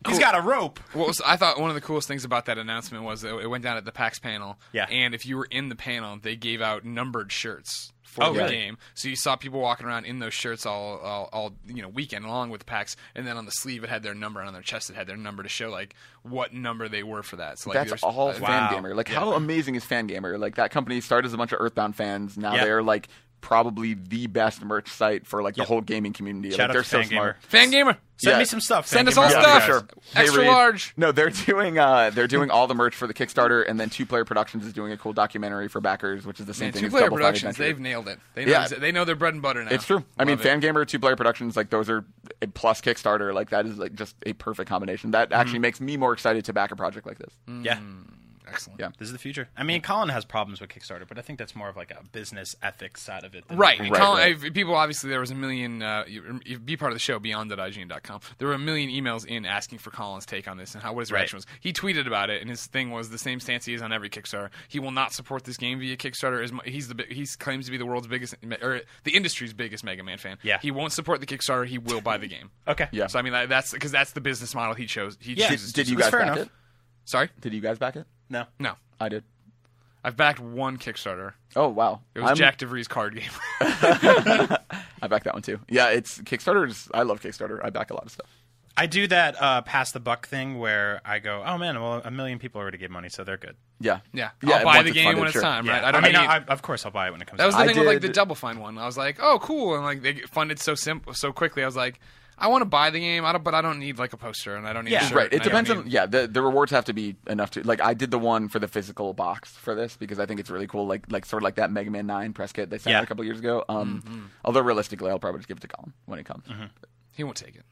He's 0.07 0.19
got 0.19 0.37
a 0.37 0.41
rope. 0.41 0.79
What 0.93 1.07
was 1.07 1.21
I 1.25 1.37
thought 1.37 1.59
one 1.59 1.69
of 1.69 1.75
the 1.75 1.81
coolest 1.81 2.07
things 2.07 2.23
about 2.23 2.45
that 2.45 2.57
announcement 2.57 3.03
was 3.03 3.21
that 3.21 3.37
it 3.39 3.47
went 3.47 3.63
down 3.63 3.77
at 3.77 3.85
the 3.85 3.91
PAX 3.91 4.19
panel. 4.19 4.57
Yeah. 4.71 4.85
And 4.89 5.13
if 5.15 5.25
you 5.25 5.37
were 5.37 5.47
in 5.49 5.69
the 5.69 5.75
panel, 5.75 6.17
they 6.21 6.35
gave 6.35 6.61
out 6.61 6.85
numbered 6.85 7.31
shirts 7.31 7.91
for 8.03 8.23
Oh, 8.23 8.33
the 8.33 8.39
really? 8.39 8.51
game. 8.55 8.77
So 8.93 9.09
you 9.09 9.15
saw 9.15 9.35
people 9.35 9.59
walking 9.59 9.85
around 9.85 10.05
in 10.05 10.19
those 10.19 10.33
shirts 10.33 10.65
all, 10.65 10.97
all, 10.99 11.29
all 11.33 11.53
you 11.65 11.81
know 11.81 11.89
weekend 11.89 12.25
long 12.25 12.49
with 12.49 12.59
the 12.59 12.65
PAX, 12.65 12.95
and 13.15 13.27
then 13.27 13.37
on 13.37 13.45
the 13.45 13.51
sleeve 13.51 13.83
it 13.83 13.89
had 13.89 14.01
their 14.03 14.15
number, 14.15 14.39
and 14.39 14.47
on 14.47 14.53
their 14.53 14.61
chest 14.63 14.89
it 14.89 14.95
had 14.95 15.07
their 15.07 15.17
number 15.17 15.43
to 15.43 15.49
show 15.49 15.69
like 15.69 15.93
what 16.23 16.53
number 16.53 16.87
they 16.87 17.03
were 17.03 17.23
for 17.23 17.35
that. 17.37 17.59
So 17.59 17.71
like 17.71 17.89
That's 17.89 18.03
all 18.03 18.29
uh, 18.29 18.39
Wow. 18.39 18.69
Fangamer. 18.69 18.95
Like, 18.95 19.09
how 19.09 19.33
amazing 19.33 19.75
is 19.75 19.83
Fangamer? 19.83 20.39
Like, 20.39 20.55
that 20.55 20.71
company 20.71 21.01
started 21.01 21.27
as 21.27 21.33
a 21.33 21.37
bunch 21.37 21.51
of 21.51 21.59
Earthbound 21.59 21.95
fans. 21.95 22.37
Now 22.37 22.55
Yeah. 22.55 22.63
they're 22.63 22.83
like 22.83 23.07
probably 23.41 23.93
the 23.93 24.27
best 24.27 24.61
merch 24.63 24.89
site 24.89 25.25
for 25.27 25.41
like 25.43 25.55
the 25.55 25.63
whole 25.63 25.81
gaming 25.81 26.13
community. 26.13 26.51
Shout 26.51 26.69
like, 26.69 26.73
they're 26.73 26.83
to 26.83 26.87
so 26.89 26.99
Fangamer. 27.01 27.07
smart. 27.09 27.37
Fangamer. 27.49 27.97
Send 28.19 28.33
Yeah. 28.33 28.39
me 28.39 28.45
some 28.45 28.59
stuff. 28.59 28.87
Send 28.87 29.07
us 29.07 29.15
all 29.15 29.29
Yeah, 29.29 29.41
stuff. 29.41 29.65
sure. 29.65 29.87
Extra 30.15 30.39
Reed. 30.41 30.47
large. 30.49 30.93
No, 30.97 31.11
they're 31.11 31.29
doing 31.29 31.77
uh, 31.77 32.09
they're 32.09 32.25
doing 32.27 32.49
all 32.49 32.65
the 32.65 32.73
merch 32.73 32.95
for 32.95 33.05
the 33.05 33.13
Kickstarter, 33.13 33.63
and 33.69 33.79
then 33.79 33.89
Two 33.91 34.07
Player 34.07 34.25
Productions 34.25 34.65
is 34.65 34.73
doing 34.73 34.91
a 34.91 34.97
cool 34.97 35.13
documentary 35.13 35.67
for 35.67 35.81
backers, 35.81 36.25
which 36.25 36.39
is 36.39 36.47
the 36.47 36.53
same 36.53 36.67
Man, 36.67 36.71
thing 36.73 36.81
two 36.81 36.85
as 36.87 36.91
player 36.93 37.03
Double 37.05 37.17
productions, 37.17 37.51
Adventure. 37.51 37.73
they've 37.73 37.79
nailed 37.79 38.07
it. 38.07 38.19
They 38.33 38.45
know, 38.45 38.51
Yeah. 38.51 38.67
they 38.67 38.91
know 38.91 39.05
their 39.05 39.15
bread 39.15 39.33
and 39.35 39.43
butter 39.43 39.63
now. 39.63 39.69
It's 39.71 39.85
true. 39.85 40.03
I 40.17 40.25
mean, 40.25 40.37
Love 40.37 40.45
it. 40.47 40.61
Fangamer, 40.61 40.87
Two 40.87 40.97
Player 40.99 41.15
Productions, 41.15 41.55
like 41.55 41.69
those 41.69 41.89
are 41.91 42.05
a 42.41 42.47
plus 42.47 42.81
Kickstarter. 42.81 43.33
Like 43.35 43.51
that 43.51 43.67
is 43.67 43.77
like 43.77 43.93
just 43.93 44.15
a 44.25 44.33
perfect 44.33 44.67
combination. 44.67 45.11
That 45.11 45.31
actually 45.31 45.59
makes 45.59 45.79
me 45.79 45.95
more 45.95 46.13
excited 46.13 46.43
to 46.45 46.53
back 46.53 46.71
a 46.71 46.75
project 46.75 47.05
like 47.05 47.19
this. 47.19 47.33
Yeah. 47.61 47.77
Excellent. 48.49 48.79
Yeah. 48.79 48.89
This 48.97 49.07
is 49.07 49.11
the 49.13 49.19
future. 49.19 49.49
I 49.57 49.63
mean, 49.63 49.81
Colin 49.81 50.09
has 50.09 50.25
problems 50.25 50.61
with 50.61 50.69
Kickstarter, 50.69 51.07
but 51.07 51.17
I 51.17 51.21
think 51.21 51.39
that's 51.39 51.55
more 51.55 51.69
of 51.69 51.75
like 51.75 51.91
a 51.91 52.03
business 52.11 52.55
ethics 52.61 53.01
side 53.01 53.23
of 53.23 53.35
it. 53.35 53.47
than- 53.47 53.57
Right. 53.57 53.79
Right, 53.79 53.93
Colin, 53.93 54.17
right. 54.41 54.45
I- 54.45 54.49
people 54.51 54.75
obviously 54.75 55.09
there 55.09 55.19
was 55.19 55.31
a 55.31 55.35
million. 55.35 55.81
Uh, 55.81 56.03
you, 56.07 56.39
you 56.45 56.59
be 56.59 56.77
part 56.77 56.91
of 56.91 56.95
the 56.95 56.99
show 56.99 57.19
beyond 57.19 57.51
at 57.51 57.59
IGN.com. 57.59 58.21
There 58.37 58.47
were 58.47 58.53
a 58.53 58.59
million 58.59 58.89
emails 58.89 59.25
in 59.25 59.45
asking 59.45 59.79
for 59.79 59.91
Colin's 59.91 60.25
take 60.25 60.47
on 60.47 60.57
this 60.57 60.73
and 60.73 60.83
how 60.83 60.93
what 60.93 61.01
his 61.01 61.11
Right. 61.11 61.19
reaction 61.19 61.37
was. 61.37 61.45
He 61.59 61.73
tweeted 61.73 62.07
about 62.07 62.29
it, 62.29 62.41
and 62.41 62.49
his 62.49 62.65
thing 62.67 62.91
was 62.91 63.09
the 63.09 63.17
same 63.17 63.39
stance 63.39 63.65
he 63.65 63.73
is 63.73 63.81
on 63.81 63.91
every 63.91 64.09
Kickstarter. 64.09 64.49
He 64.67 64.79
will 64.79 64.91
not 64.91 65.13
support 65.13 65.43
this 65.43 65.57
game 65.57 65.79
via 65.79 65.97
Kickstarter. 65.97 66.43
As 66.43 66.51
mu- 66.51 66.59
he's 66.65 66.87
the 66.87 67.05
he 67.09 67.25
claims 67.37 67.65
to 67.65 67.71
be 67.71 67.77
the 67.77 67.85
world's 67.85 68.07
biggest 68.07 68.35
or 68.61 68.81
the 69.03 69.11
industry's 69.15 69.53
biggest 69.53 69.83
Mega 69.83 70.03
Man 70.03 70.17
fan. 70.17 70.37
Yeah. 70.43 70.59
He 70.61 70.71
won't 70.71 70.93
support 70.93 71.19
the 71.19 71.25
Kickstarter. 71.27 71.65
He 71.67 71.77
will 71.77 72.01
buy 72.01 72.17
the 72.17 72.27
game. 72.27 72.51
Okay. 72.67 72.87
Yeah. 72.91 73.07
So 73.07 73.19
I 73.19 73.21
mean 73.21 73.33
that, 73.33 73.49
that's 73.49 73.71
because 73.71 73.91
that's 73.91 74.11
the 74.11 74.21
business 74.21 74.55
model 74.55 74.73
he 74.75 74.85
chose. 74.85 75.17
He 75.19 75.33
Yeah. 75.33 75.49
chooses. 75.49 75.73
Did 75.73 75.85
to 75.87 75.91
you 75.91 75.97
guys 75.97 76.09
fair 76.09 76.19
back 76.21 76.27
enough. 76.37 76.47
it? 76.47 76.51
Sorry. 77.05 77.29
Did 77.39 77.53
you 77.53 77.61
guys 77.61 77.77
back 77.77 77.95
it? 77.95 78.05
No. 78.29 78.45
No. 78.59 78.73
I 78.99 79.09
did. 79.09 79.23
I've 80.03 80.15
backed 80.15 80.39
one 80.39 80.77
Kickstarter. 80.77 81.33
Oh 81.55 81.67
wow! 81.67 82.01
It 82.15 82.21
was 82.21 82.29
I'm- 82.29 82.37
Jack 82.37 82.59
DeVries 82.59 82.87
card 82.87 83.15
game. 83.15 83.29
I 83.59 85.07
back 85.09 85.23
that 85.23 85.33
one 85.33 85.41
too. 85.41 85.59
Yeah, 85.67 85.89
it's 85.89 86.19
Kickstarter's. 86.19 86.87
I 86.93 87.03
love 87.03 87.19
Kickstarter. 87.21 87.59
I 87.63 87.69
back 87.71 87.91
a 87.91 87.93
lot 87.93 88.05
of 88.05 88.11
stuff. 88.11 88.27
I 88.79 88.85
do 88.85 89.07
that 89.07 89.41
uh, 89.41 89.61
pass 89.63 89.91
the 89.91 89.99
buck 89.99 90.27
thing 90.27 90.59
where 90.59 91.01
I 91.03 91.17
go, 91.17 91.43
oh 91.43 91.57
man, 91.57 91.81
well, 91.81 91.99
a 92.05 92.11
million 92.11 92.37
people 92.37 92.61
already 92.61 92.77
gave 92.77 92.91
money, 92.91 93.09
so 93.09 93.23
they're 93.23 93.35
good. 93.35 93.55
Yeah, 93.79 94.01
yeah. 94.13 94.29
yeah. 94.43 94.57
I'll 94.57 94.63
buy 94.65 94.83
the 94.83 94.91
game 94.91 95.05
funded, 95.05 95.19
when 95.19 95.27
it's 95.27 95.33
sure. 95.33 95.41
time. 95.41 95.67
Right. 95.67 95.83
I, 95.83 95.87
I 95.87 95.91
don't 95.91 96.03
mean, 96.03 96.11
need- 96.13 96.19
I, 96.19 96.37
of 96.47 96.61
course, 96.61 96.85
I'll 96.85 96.91
buy 96.91 97.07
it 97.07 97.11
when 97.11 97.21
it 97.21 97.27
comes. 97.27 97.39
That 97.39 97.47
was 97.47 97.55
out. 97.55 97.57
the 97.57 97.63
I 97.63 97.67
thing 97.73 97.79
with 97.79 97.87
like 97.87 98.01
the 98.01 98.09
Double 98.09 98.35
Fine 98.35 98.59
one. 98.59 98.77
I 98.77 98.85
was 98.85 98.95
like, 98.97 99.17
oh, 99.19 99.39
cool, 99.39 99.75
and 99.75 99.83
like 99.83 100.03
they 100.03 100.13
get 100.13 100.29
funded 100.29 100.59
so 100.59 100.75
simple, 100.75 101.13
so 101.15 101.33
quickly. 101.33 101.63
I 101.63 101.65
was 101.65 101.75
like, 101.75 101.99
I 102.39 102.47
want 102.49 102.61
to 102.61 102.65
buy 102.65 102.91
the 102.91 102.99
game, 102.99 103.25
I 103.25 103.31
don't, 103.31 103.43
but 103.43 103.55
I 103.55 103.61
don't 103.61 103.79
need 103.79 103.97
like 103.97 104.13
a 104.13 104.17
poster, 104.17 104.55
and 104.55 104.67
I 104.67 104.73
don't 104.73 104.85
need 104.85 104.91
Yeah. 104.91 105.05
a 105.05 105.09
shirt, 105.09 105.15
Right. 105.17 105.25
It 105.27 105.33
and 105.33 105.41
I 105.41 105.43
depends 105.45 105.69
on 105.71 105.83
need- 105.85 105.91
yeah. 105.93 106.05
The 106.05 106.27
the 106.27 106.41
rewards 106.41 106.71
have 106.71 106.85
to 106.85 106.93
be 106.93 107.15
enough 107.27 107.51
to 107.51 107.63
like. 107.63 107.81
I 107.81 107.93
did 107.95 108.11
the 108.11 108.19
one 108.19 108.47
for 108.47 108.59
the 108.59 108.67
physical 108.67 109.13
box 109.13 109.51
for 109.51 109.73
this 109.73 109.97
because 109.97 110.19
I 110.19 110.25
think 110.27 110.39
it's 110.39 110.49
really 110.51 110.67
cool. 110.67 110.85
Like 110.85 111.11
like 111.11 111.25
sort 111.25 111.41
of 111.41 111.45
like 111.45 111.55
that 111.55 111.71
Mega 111.71 111.89
Man 111.89 112.05
Nine 112.05 112.33
press 112.33 112.51
kit 112.51 112.69
they 112.69 112.77
sent 112.77 112.91
Yeah. 112.91 112.97
out 112.99 113.03
a 113.03 113.07
couple 113.07 113.23
years 113.25 113.39
ago. 113.39 113.63
Um, 113.67 114.03
Mm-hmm. 114.05 114.19
although 114.45 114.61
realistically, 114.61 115.09
I'll 115.09 115.19
probably 115.19 115.39
just 115.39 115.47
give 115.47 115.57
it 115.57 115.61
to 115.61 115.67
Colin 115.67 115.93
when 116.05 116.19
it 116.19 116.25
comes. 116.25 116.45
He 117.11 117.23
won't 117.23 117.37
take 117.37 117.55
it. 117.55 117.63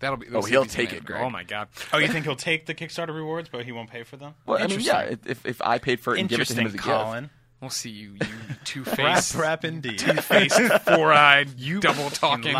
That'll 0.00 0.16
be. 0.16 0.26
Oh, 0.32 0.42
he'll 0.42 0.64
take 0.64 0.92
it, 0.92 1.04
Greg. 1.04 1.22
Oh 1.22 1.30
my 1.30 1.44
god. 1.44 1.68
Oh, 1.92 1.98
you 1.98 2.08
think 2.08 2.24
he'll 2.24 2.34
take 2.36 2.66
the 2.66 2.74
Kickstarter 2.74 3.14
rewards, 3.14 3.48
but 3.50 3.64
he 3.64 3.72
won't 3.72 3.90
pay 3.90 4.02
for 4.02 4.16
them? 4.16 4.34
Well, 4.46 4.62
I 4.62 4.66
mean, 4.66 4.80
yeah. 4.80 5.14
If 5.26 5.44
if 5.46 5.62
I 5.62 5.78
paid 5.78 6.00
for 6.00 6.16
it 6.16 6.20
and 6.20 6.28
give 6.28 6.40
it 6.40 6.46
to 6.46 6.52
him 6.54 6.60
Interesting, 6.60 6.66
as 6.66 6.74
a 6.74 6.76
gift, 6.76 7.04
Colin. 7.04 7.30
We'll 7.60 7.70
see 7.70 7.90
you, 7.90 8.14
you 8.14 8.26
two 8.64 8.84
faced, 8.84 9.34
rap, 9.34 9.64
indeed. 9.64 9.98
two 9.98 10.12
faced, 10.14 10.60
four 10.82 11.12
eyed, 11.12 11.48
you 11.58 11.80
double 11.80 12.10
talking. 12.10 12.54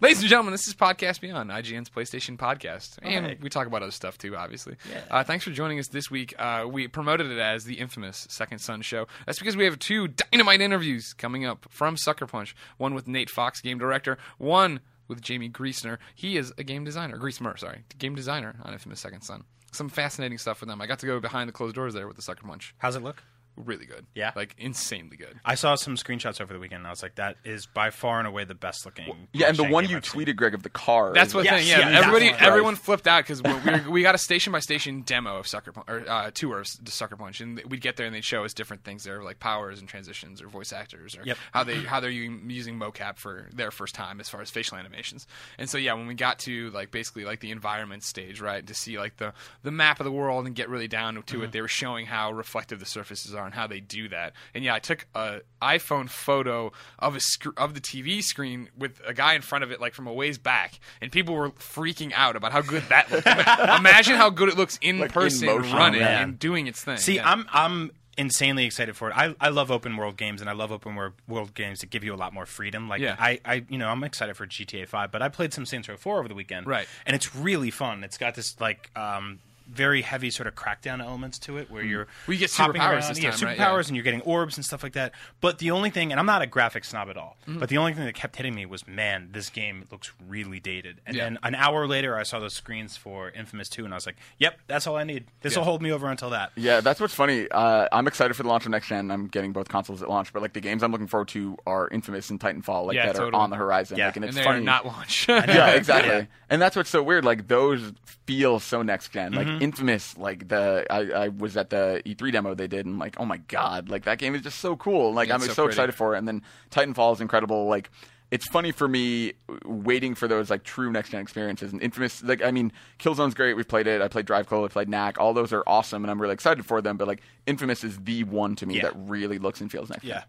Ladies 0.00 0.20
and 0.20 0.28
gentlemen, 0.28 0.52
this 0.52 0.66
is 0.66 0.74
Podcast 0.74 1.20
Beyond, 1.20 1.50
IGN's 1.50 1.90
PlayStation 1.90 2.36
podcast. 2.36 2.98
And 3.02 3.24
Alright. 3.26 3.40
we 3.42 3.50
talk 3.50 3.66
about 3.66 3.82
other 3.82 3.92
stuff 3.92 4.18
too, 4.18 4.34
obviously. 4.34 4.76
Yeah. 4.90 5.02
Uh, 5.10 5.22
thanks 5.22 5.44
for 5.44 5.50
joining 5.50 5.78
us 5.78 5.88
this 5.88 6.10
week. 6.10 6.34
Uh, 6.38 6.66
we 6.68 6.88
promoted 6.88 7.30
it 7.30 7.38
as 7.38 7.64
the 7.64 7.74
infamous 7.74 8.26
Second 8.30 8.58
Son 8.60 8.82
Show. 8.82 9.06
That's 9.26 9.38
because 9.38 9.56
we 9.56 9.64
have 9.64 9.78
two 9.78 10.08
dynamite 10.08 10.60
interviews 10.60 11.12
coming 11.12 11.44
up 11.44 11.66
from 11.70 11.96
Sucker 11.96 12.26
Punch 12.26 12.56
one 12.78 12.94
with 12.94 13.06
Nate 13.06 13.30
Fox, 13.30 13.60
game 13.60 13.78
director, 13.78 14.16
one 14.38 14.80
with 15.06 15.20
Jamie 15.20 15.50
Griesner. 15.50 15.98
He 16.14 16.36
is 16.36 16.52
a 16.58 16.64
game 16.64 16.82
designer, 16.84 17.18
Griesemer, 17.18 17.56
sorry, 17.58 17.84
game 17.98 18.14
designer 18.14 18.56
on 18.64 18.72
Infamous 18.72 19.00
Second 19.00 19.20
Son. 19.20 19.44
Some 19.72 19.88
fascinating 19.88 20.38
stuff 20.38 20.60
with 20.60 20.68
them. 20.68 20.80
I 20.80 20.86
got 20.86 20.98
to 21.00 21.06
go 21.06 21.20
behind 21.20 21.48
the 21.48 21.52
closed 21.52 21.74
doors 21.76 21.94
there 21.94 22.08
with 22.08 22.16
the 22.16 22.22
Sucker 22.22 22.44
Punch. 22.46 22.74
How's 22.78 22.96
it 22.96 23.02
look? 23.02 23.22
Really 23.64 23.86
good. 23.86 24.06
Yeah? 24.14 24.32
Like 24.34 24.54
insanely 24.58 25.16
good. 25.16 25.38
I 25.44 25.54
saw 25.54 25.74
some 25.74 25.96
screenshots 25.96 26.40
over 26.40 26.52
the 26.52 26.58
weekend. 26.58 26.78
and 26.80 26.86
I 26.86 26.90
was 26.90 27.02
like, 27.02 27.16
that 27.16 27.36
is 27.44 27.66
by 27.66 27.90
far 27.90 28.18
and 28.18 28.26
away 28.26 28.44
the 28.44 28.54
best 28.54 28.84
looking. 28.84 29.28
yeah. 29.32 29.48
And 29.48 29.56
the 29.56 29.64
one 29.64 29.88
you 29.88 29.96
I've 29.96 30.06
seen. 30.06 30.22
tweeted, 30.26 30.36
Greg, 30.36 30.54
of 30.54 30.62
the 30.62 30.70
car. 30.70 31.12
That's 31.12 31.34
what 31.34 31.44
Yes, 31.44 31.60
thing. 31.60 31.68
Yeah, 31.68 31.78
yeah, 31.78 31.90
that's 31.90 32.06
everybody, 32.06 32.30
what- 32.32 32.42
everyone 32.42 32.74
flipped 32.76 33.06
out 33.06 33.24
because 33.26 33.42
we, 33.42 33.52
we, 33.70 33.80
we 33.90 34.02
got 34.02 34.14
a 34.14 34.18
station 34.18 34.52
by 34.52 34.60
station 34.60 35.02
demo 35.02 35.36
of 35.38 35.46
Sucker 35.46 35.72
Punch 35.72 35.88
or 35.88 36.04
uh, 36.08 36.30
tour 36.32 36.60
of 36.60 36.68
the 36.82 36.90
Sucker 36.90 37.16
Punch, 37.16 37.40
and 37.40 37.60
we'd 37.68 37.80
get 37.80 37.96
there 37.96 38.06
and 38.06 38.14
they'd 38.14 38.24
show 38.24 38.44
us 38.44 38.54
different 38.54 38.84
things 38.84 39.04
there, 39.04 39.22
like 39.22 39.38
powers 39.40 39.80
and 39.80 39.88
transitions 39.88 40.42
or 40.42 40.48
voice 40.48 40.72
actors 40.72 41.16
or 41.16 41.22
Yep. 41.24 41.38
how 41.52 41.64
they 41.64 41.76
how 41.80 42.00
they're 42.00 42.10
using, 42.10 42.48
using 42.50 42.78
mocap 42.78 43.16
for 43.18 43.48
their 43.52 43.70
first 43.70 43.94
time 43.94 44.20
as 44.20 44.28
far 44.28 44.40
as 44.40 44.50
facial 44.50 44.76
animations. 44.78 45.26
And 45.58 45.68
so 45.68 45.78
yeah, 45.78 45.92
when 45.94 46.06
we 46.06 46.14
got 46.14 46.38
to 46.40 46.70
like 46.70 46.90
basically 46.90 47.24
like 47.24 47.40
the 47.40 47.50
environment 47.50 48.02
stage, 48.04 48.40
right, 48.40 48.66
to 48.66 48.74
see 48.74 48.98
like 48.98 49.16
the 49.16 49.32
the 49.62 49.70
map 49.70 50.00
of 50.00 50.04
the 50.04 50.12
world 50.12 50.46
and 50.46 50.54
get 50.54 50.68
really 50.68 50.88
down 50.88 51.14
to 51.14 51.20
Mm-hmm. 51.20 51.42
it, 51.44 51.52
they 51.52 51.60
were 51.60 51.68
showing 51.68 52.06
how 52.06 52.32
reflective 52.32 52.78
the 52.80 52.86
surfaces 52.86 53.34
are 53.34 53.46
on 53.50 53.58
how 53.58 53.66
they 53.66 53.80
do 53.80 54.08
that. 54.08 54.32
And 54.54 54.62
yeah, 54.64 54.74
I 54.74 54.78
took 54.78 55.06
a 55.14 55.40
iPhone 55.60 56.08
photo 56.08 56.72
of 56.98 57.16
a 57.16 57.20
sc- 57.20 57.58
of 57.58 57.74
the 57.74 57.80
TV 57.80 58.22
screen 58.22 58.68
with 58.78 59.00
a 59.06 59.12
guy 59.14 59.34
in 59.34 59.42
front 59.42 59.64
of 59.64 59.70
it, 59.70 59.80
like 59.80 59.94
from 59.94 60.06
a 60.06 60.12
ways 60.12 60.38
back, 60.38 60.78
and 61.00 61.10
people 61.12 61.34
were 61.34 61.50
freaking 61.50 62.12
out 62.14 62.36
about 62.36 62.52
how 62.52 62.62
good 62.62 62.82
that 62.88 63.10
looked. 63.10 63.26
Imagine 63.78 64.16
how 64.16 64.30
good 64.30 64.48
it 64.48 64.56
looks 64.56 64.78
in 64.80 64.98
Like, 64.98 65.10
in 65.10 65.12
person, 65.12 65.46
motion. 65.46 65.76
running 65.76 66.00
Yeah. 66.00 66.22
and 66.22 66.38
doing 66.38 66.66
its 66.66 66.82
thing. 66.82 66.96
See, 66.98 67.16
Yeah. 67.16 67.30
I'm 67.30 67.46
I'm 67.52 67.90
insanely 68.18 68.66
excited 68.66 68.94
for 68.96 69.08
it. 69.08 69.16
I, 69.16 69.34
I 69.40 69.48
love 69.48 69.70
open 69.70 69.96
world 69.96 70.16
games 70.18 70.40
and 70.42 70.50
I 70.50 70.52
love 70.52 70.70
open 70.72 70.94
world, 70.94 71.14
world 71.26 71.54
games 71.54 71.78
that 71.78 71.88
give 71.90 72.04
you 72.04 72.12
a 72.14 72.16
lot 72.16 72.34
more 72.34 72.44
freedom. 72.44 72.88
Like 72.88 73.00
Yeah. 73.00 73.16
I, 73.18 73.40
I 73.44 73.64
you 73.68 73.78
know 73.78 73.88
I'm 73.88 74.04
excited 74.04 74.36
for 74.36 74.46
GTA 74.46 74.86
5, 74.88 75.10
but 75.10 75.22
I 75.22 75.28
played 75.28 75.54
some 75.54 75.64
Saints 75.64 75.88
Row 75.88 75.96
4 75.96 76.18
over 76.18 76.28
the 76.28 76.34
weekend. 76.34 76.66
Right. 76.66 76.86
And 77.06 77.14
it's 77.16 77.34
really 77.34 77.70
fun. 77.70 78.04
It's 78.04 78.18
got 78.18 78.34
this 78.34 78.60
like 78.60 78.90
um 78.96 79.38
very 79.72 80.02
heavy 80.02 80.30
sort 80.30 80.46
of 80.46 80.54
crackdown 80.54 81.00
elements 81.00 81.38
to 81.38 81.56
it 81.58 81.70
where 81.70 81.82
you're 81.84 82.06
Well, 82.26 82.34
you 82.34 82.38
get 82.40 82.52
hopping 82.52 82.80
superpowers 82.80 82.90
around. 83.02 83.08
this 83.14 83.18
yeah, 83.22 83.30
time, 83.30 83.38
superpowers 83.38 83.46
right? 83.58 83.58
Yeah. 83.58 83.86
and 83.88 83.96
you're 83.96 84.02
getting 84.04 84.20
orbs 84.22 84.56
and 84.56 84.64
stuff 84.64 84.82
like 84.82 84.94
that. 84.94 85.12
But 85.40 85.58
the 85.58 85.70
only 85.70 85.90
thing 85.90 86.10
and 86.10 86.18
I'm 86.18 86.26
not 86.26 86.42
a 86.42 86.46
graphic 86.46 86.84
snob 86.84 87.08
at 87.08 87.16
all, 87.16 87.36
Mm-hmm. 87.46 87.58
but 87.60 87.68
the 87.68 87.78
only 87.78 87.92
thing 87.94 88.04
that 88.04 88.14
kept 88.14 88.36
hitting 88.36 88.54
me 88.54 88.66
was 88.66 88.86
man, 88.88 89.28
this 89.32 89.48
game 89.50 89.84
looks 89.90 90.12
really 90.28 90.60
dated. 90.60 91.00
And 91.06 91.16
Yeah. 91.16 91.24
then 91.24 91.38
an 91.42 91.54
hour 91.54 91.86
later 91.86 92.16
I 92.16 92.22
saw 92.24 92.38
those 92.40 92.52
screens 92.54 92.96
for 92.96 93.30
Infamous 93.30 93.68
2 93.68 93.84
and 93.84 93.94
I 93.94 93.96
was 93.96 94.06
like, 94.06 94.16
"Yep, 94.38 94.58
that's 94.66 94.86
all 94.86 94.96
I 94.96 95.04
need. 95.04 95.24
This 95.42 95.54
will 95.54 95.62
Yeah. 95.62 95.64
hold 95.66 95.82
me 95.82 95.92
over 95.92 96.08
until 96.08 96.30
that." 96.30 96.50
Yeah, 96.56 96.80
that's 96.80 97.00
what's 97.00 97.14
funny. 97.14 97.48
Uh, 97.50 97.86
I'm 97.92 98.06
excited 98.06 98.34
for 98.34 98.42
the 98.42 98.48
launch 98.48 98.64
of 98.66 98.70
next 98.72 98.88
gen. 98.88 99.10
I'm 99.10 99.26
getting 99.28 99.52
both 99.52 99.68
consoles 99.68 100.02
at 100.02 100.08
launch, 100.08 100.32
but 100.32 100.42
like 100.42 100.52
the 100.52 100.60
games 100.60 100.82
I'm 100.82 100.92
looking 100.92 101.06
forward 101.06 101.28
to 101.28 101.56
are 101.66 101.88
Infamous 101.88 102.30
and 102.30 102.40
Titanfall, 102.40 102.86
like 102.86 102.96
Yeah, 102.96 103.06
that 103.06 103.14
totally. 103.16 103.32
are 103.32 103.40
on 103.42 103.50
the 103.50 103.56
horizon. 103.56 103.98
Yeah. 103.98 104.06
Like, 104.06 104.16
and 104.16 104.24
it's 104.24 104.36
and 104.36 104.44
funny. 104.44 104.64
not 104.64 104.84
launch. 104.86 105.26
yeah, 105.28 105.68
exactly. 105.70 106.10
Yeah. 106.12 106.24
And 106.48 106.60
that's 106.60 106.74
what's 106.76 106.90
so 106.90 107.02
weird. 107.02 107.24
Like 107.24 107.46
those 107.48 107.92
feel 108.26 108.58
so 108.60 108.82
next 108.82 109.10
gen. 109.12 109.32
Like 109.32 109.46
Mm-hmm. 109.46 109.59
Mm-hmm. 109.60 109.64
Infamous. 109.64 110.16
Like 110.18 110.48
the 110.48 110.86
I, 110.90 111.24
I 111.24 111.28
was 111.28 111.56
at 111.56 111.70
the 111.70 112.02
E3 112.06 112.32
demo 112.32 112.54
they 112.54 112.66
did, 112.66 112.86
and 112.86 112.98
like 112.98 113.16
oh 113.20 113.24
my 113.24 113.36
god, 113.48 113.88
like 113.88 114.04
that 114.04 114.18
game 114.18 114.34
is 114.34 114.42
just 114.42 114.58
so 114.60 114.76
cool. 114.76 115.12
Like 115.12 115.28
Yeah, 115.28 115.34
I'm 115.34 115.40
it's 115.40 115.46
so, 115.48 115.52
so 115.54 115.62
pretty. 115.64 115.74
excited 115.74 115.94
for 115.94 116.14
it. 116.14 116.18
And 116.18 116.26
then 116.28 116.42
Titanfall 116.70 117.14
is 117.14 117.20
incredible. 117.20 117.66
Like 117.66 117.90
it's 118.30 118.46
funny 118.46 118.70
for 118.70 118.86
me 118.86 119.32
waiting 119.64 120.14
for 120.14 120.28
those 120.28 120.50
like 120.50 120.62
true 120.62 120.92
next 120.92 121.10
gen 121.10 121.20
experiences. 121.20 121.72
And 121.72 121.82
Infamous, 121.82 122.22
like 122.22 122.42
I 122.44 122.50
mean, 122.52 122.70
Killzone's 122.98 123.34
great. 123.34 123.54
We've 123.54 123.66
played 123.66 123.86
it. 123.88 124.00
I 124.00 124.08
played 124.08 124.24
Drive 124.26 124.46
Club. 124.46 124.64
I 124.64 124.68
played 124.68 124.88
Knack. 124.88 125.18
All 125.18 125.34
those 125.34 125.52
are 125.52 125.64
awesome, 125.66 126.04
and 126.04 126.10
I'm 126.10 126.20
really 126.20 126.34
excited 126.34 126.64
for 126.64 126.80
them. 126.80 126.96
But 126.96 127.08
like 127.08 127.22
Infamous 127.46 127.82
is 127.84 127.98
the 127.98 128.24
one 128.24 128.54
to 128.56 128.66
me 128.66 128.76
Yeah. 128.76 128.82
that 128.84 128.92
really 128.96 129.38
looks 129.38 129.60
and 129.60 129.70
feels 129.70 129.90
next. 129.90 130.04
Yeah. 130.04 130.14
gen. 130.14 130.22
I 130.22 130.26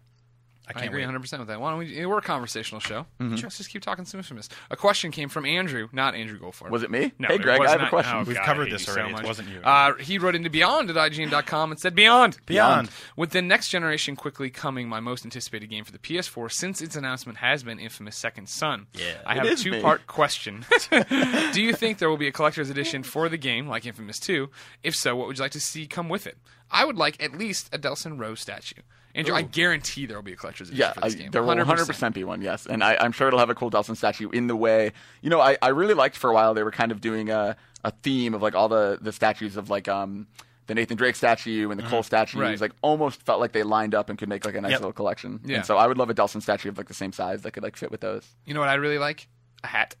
I 0.68 0.72
can't 0.74 0.86
agree 0.86 0.98
wait. 1.00 1.06
100 1.06 1.20
percent 1.20 1.40
with 1.40 1.48
that. 1.48 1.60
Why 1.60 1.70
don't 1.70 1.78
we? 1.80 2.06
We're 2.06 2.18
a 2.18 2.22
conversational 2.22 2.80
show. 2.80 3.04
Mm-hmm. 3.20 3.34
Let's 3.42 3.58
just 3.58 3.68
keep 3.70 3.82
talking 3.82 4.04
some 4.04 4.18
infamous. 4.20 4.48
A 4.70 4.76
question 4.76 5.10
came 5.10 5.28
from 5.28 5.44
Andrew, 5.44 5.88
not 5.92 6.14
Andrew 6.14 6.38
Goldfarb. 6.38 6.70
Was 6.70 6.82
it 6.84 6.90
me? 6.90 7.12
No, 7.18 7.28
hey 7.28 7.38
Greg, 7.38 7.60
I 7.60 7.70
have 7.72 7.82
a 7.82 7.88
question. 7.88 8.16
oh, 8.16 8.22
We've 8.24 8.36
God, 8.36 8.46
covered 8.46 8.70
this 8.70 8.86
you 8.86 8.92
already. 8.92 9.12
So 9.14 9.18
It 9.20 9.26
wasn't 9.26 9.48
you. 9.48 9.60
Uh, 9.60 9.94
he 9.96 10.18
wrote 10.18 10.34
into 10.36 10.50
Beyond 10.50 10.88
at 10.90 10.96
IGN.com 10.96 11.72
and 11.72 11.80
said, 11.80 11.94
"Beyond, 11.96 12.38
Beyond. 12.46 12.90
With 13.16 13.30
the 13.30 13.42
next 13.42 13.68
generation 13.70 14.14
quickly 14.14 14.50
coming, 14.50 14.88
my 14.88 15.00
most 15.00 15.24
anticipated 15.24 15.68
game 15.68 15.84
for 15.84 15.92
the 15.92 15.98
PS4 15.98 16.50
since 16.52 16.80
its 16.80 16.94
announcement 16.94 17.38
has 17.38 17.62
been 17.64 17.78
Infamous 17.80 18.16
Second 18.16 18.48
Son. 18.48 18.86
Yeah. 18.94 19.14
I 19.26 19.34
It 19.34 19.38
have 19.38 19.46
a 19.46 19.56
two-part 19.56 20.06
question. 20.06 20.64
Do 21.52 21.60
you 21.60 21.72
think 21.74 21.98
there 21.98 22.08
will 22.08 22.16
be 22.16 22.28
a 22.28 22.32
collector's 22.32 22.70
edition 22.70 23.02
for 23.02 23.28
the 23.28 23.36
game, 23.36 23.66
like 23.66 23.84
Infamous 23.84 24.20
2? 24.20 24.48
If 24.84 24.94
so, 24.94 25.16
what 25.16 25.26
would 25.26 25.38
you 25.38 25.42
like 25.42 25.52
to 25.52 25.60
see 25.60 25.86
come 25.86 26.08
with 26.08 26.26
it? 26.26 26.38
I 26.70 26.84
would 26.84 26.96
like 26.96 27.22
at 27.22 27.36
least 27.36 27.68
a 27.74 27.78
Delsin 27.78 28.18
Rose 28.18 28.40
statue. 28.40 28.80
Andrew, 29.14 29.34
I 29.34 29.42
guarantee 29.42 30.06
there 30.06 30.16
will 30.16 30.22
be 30.22 30.32
a 30.32 30.36
collector's 30.36 30.68
edition 30.68 30.80
Yeah, 30.86 30.92
for 30.94 31.00
this 31.02 31.14
I, 31.14 31.18
game. 31.18 31.30
there 31.30 31.42
will 31.42 31.54
100% 31.54 32.14
be 32.14 32.24
one, 32.24 32.40
yes. 32.40 32.66
And 32.66 32.82
I, 32.82 32.96
I'm 32.98 33.12
sure 33.12 33.28
it'll 33.28 33.38
have 33.40 33.50
a 33.50 33.54
cool 33.54 33.70
Delsin 33.70 33.96
statue 33.96 34.30
in 34.30 34.46
the 34.46 34.56
way. 34.56 34.92
You 35.20 35.28
know, 35.30 35.40
I, 35.40 35.58
I 35.60 35.68
really 35.68 35.94
liked 35.94 36.16
for 36.16 36.30
a 36.30 36.34
while 36.34 36.54
they 36.54 36.62
were 36.62 36.70
kind 36.70 36.90
of 36.92 37.00
doing 37.00 37.28
a, 37.30 37.56
a 37.84 37.90
theme 37.90 38.32
of 38.34 38.40
like 38.42 38.54
all 38.54 38.68
the, 38.68 38.98
the 39.00 39.12
statues 39.12 39.56
of 39.56 39.68
like 39.70 39.86
um 39.88 40.26
the 40.68 40.74
Nathan 40.76 40.96
Drake 40.96 41.16
statue 41.16 41.70
and 41.70 41.78
the 41.78 41.84
Cole 41.84 42.02
statues. 42.04 42.40
Right. 42.40 42.58
Like 42.60 42.72
almost 42.82 43.20
felt 43.22 43.40
like 43.40 43.50
they 43.52 43.64
lined 43.64 43.94
up 43.96 44.08
and 44.08 44.16
could 44.18 44.28
make 44.28 44.44
like 44.46 44.54
a 44.54 44.60
nice 44.60 44.70
Yep. 44.70 44.80
little 44.80 44.92
collection. 44.92 45.40
Yeah. 45.44 45.56
And 45.56 45.66
so 45.66 45.76
I 45.76 45.86
would 45.88 45.98
love 45.98 46.08
a 46.08 46.14
Delsin 46.14 46.40
statue 46.40 46.68
of 46.68 46.78
like 46.78 46.86
the 46.88 46.94
same 46.94 47.12
size 47.12 47.42
that 47.42 47.50
could 47.50 47.64
like 47.64 47.76
fit 47.76 47.90
with 47.90 48.00
those. 48.00 48.26
You 48.46 48.54
know 48.54 48.60
what 48.60 48.68
I 48.68 48.74
really 48.74 48.98
like? 48.98 49.26
A 49.64 49.66
hat. 49.66 49.96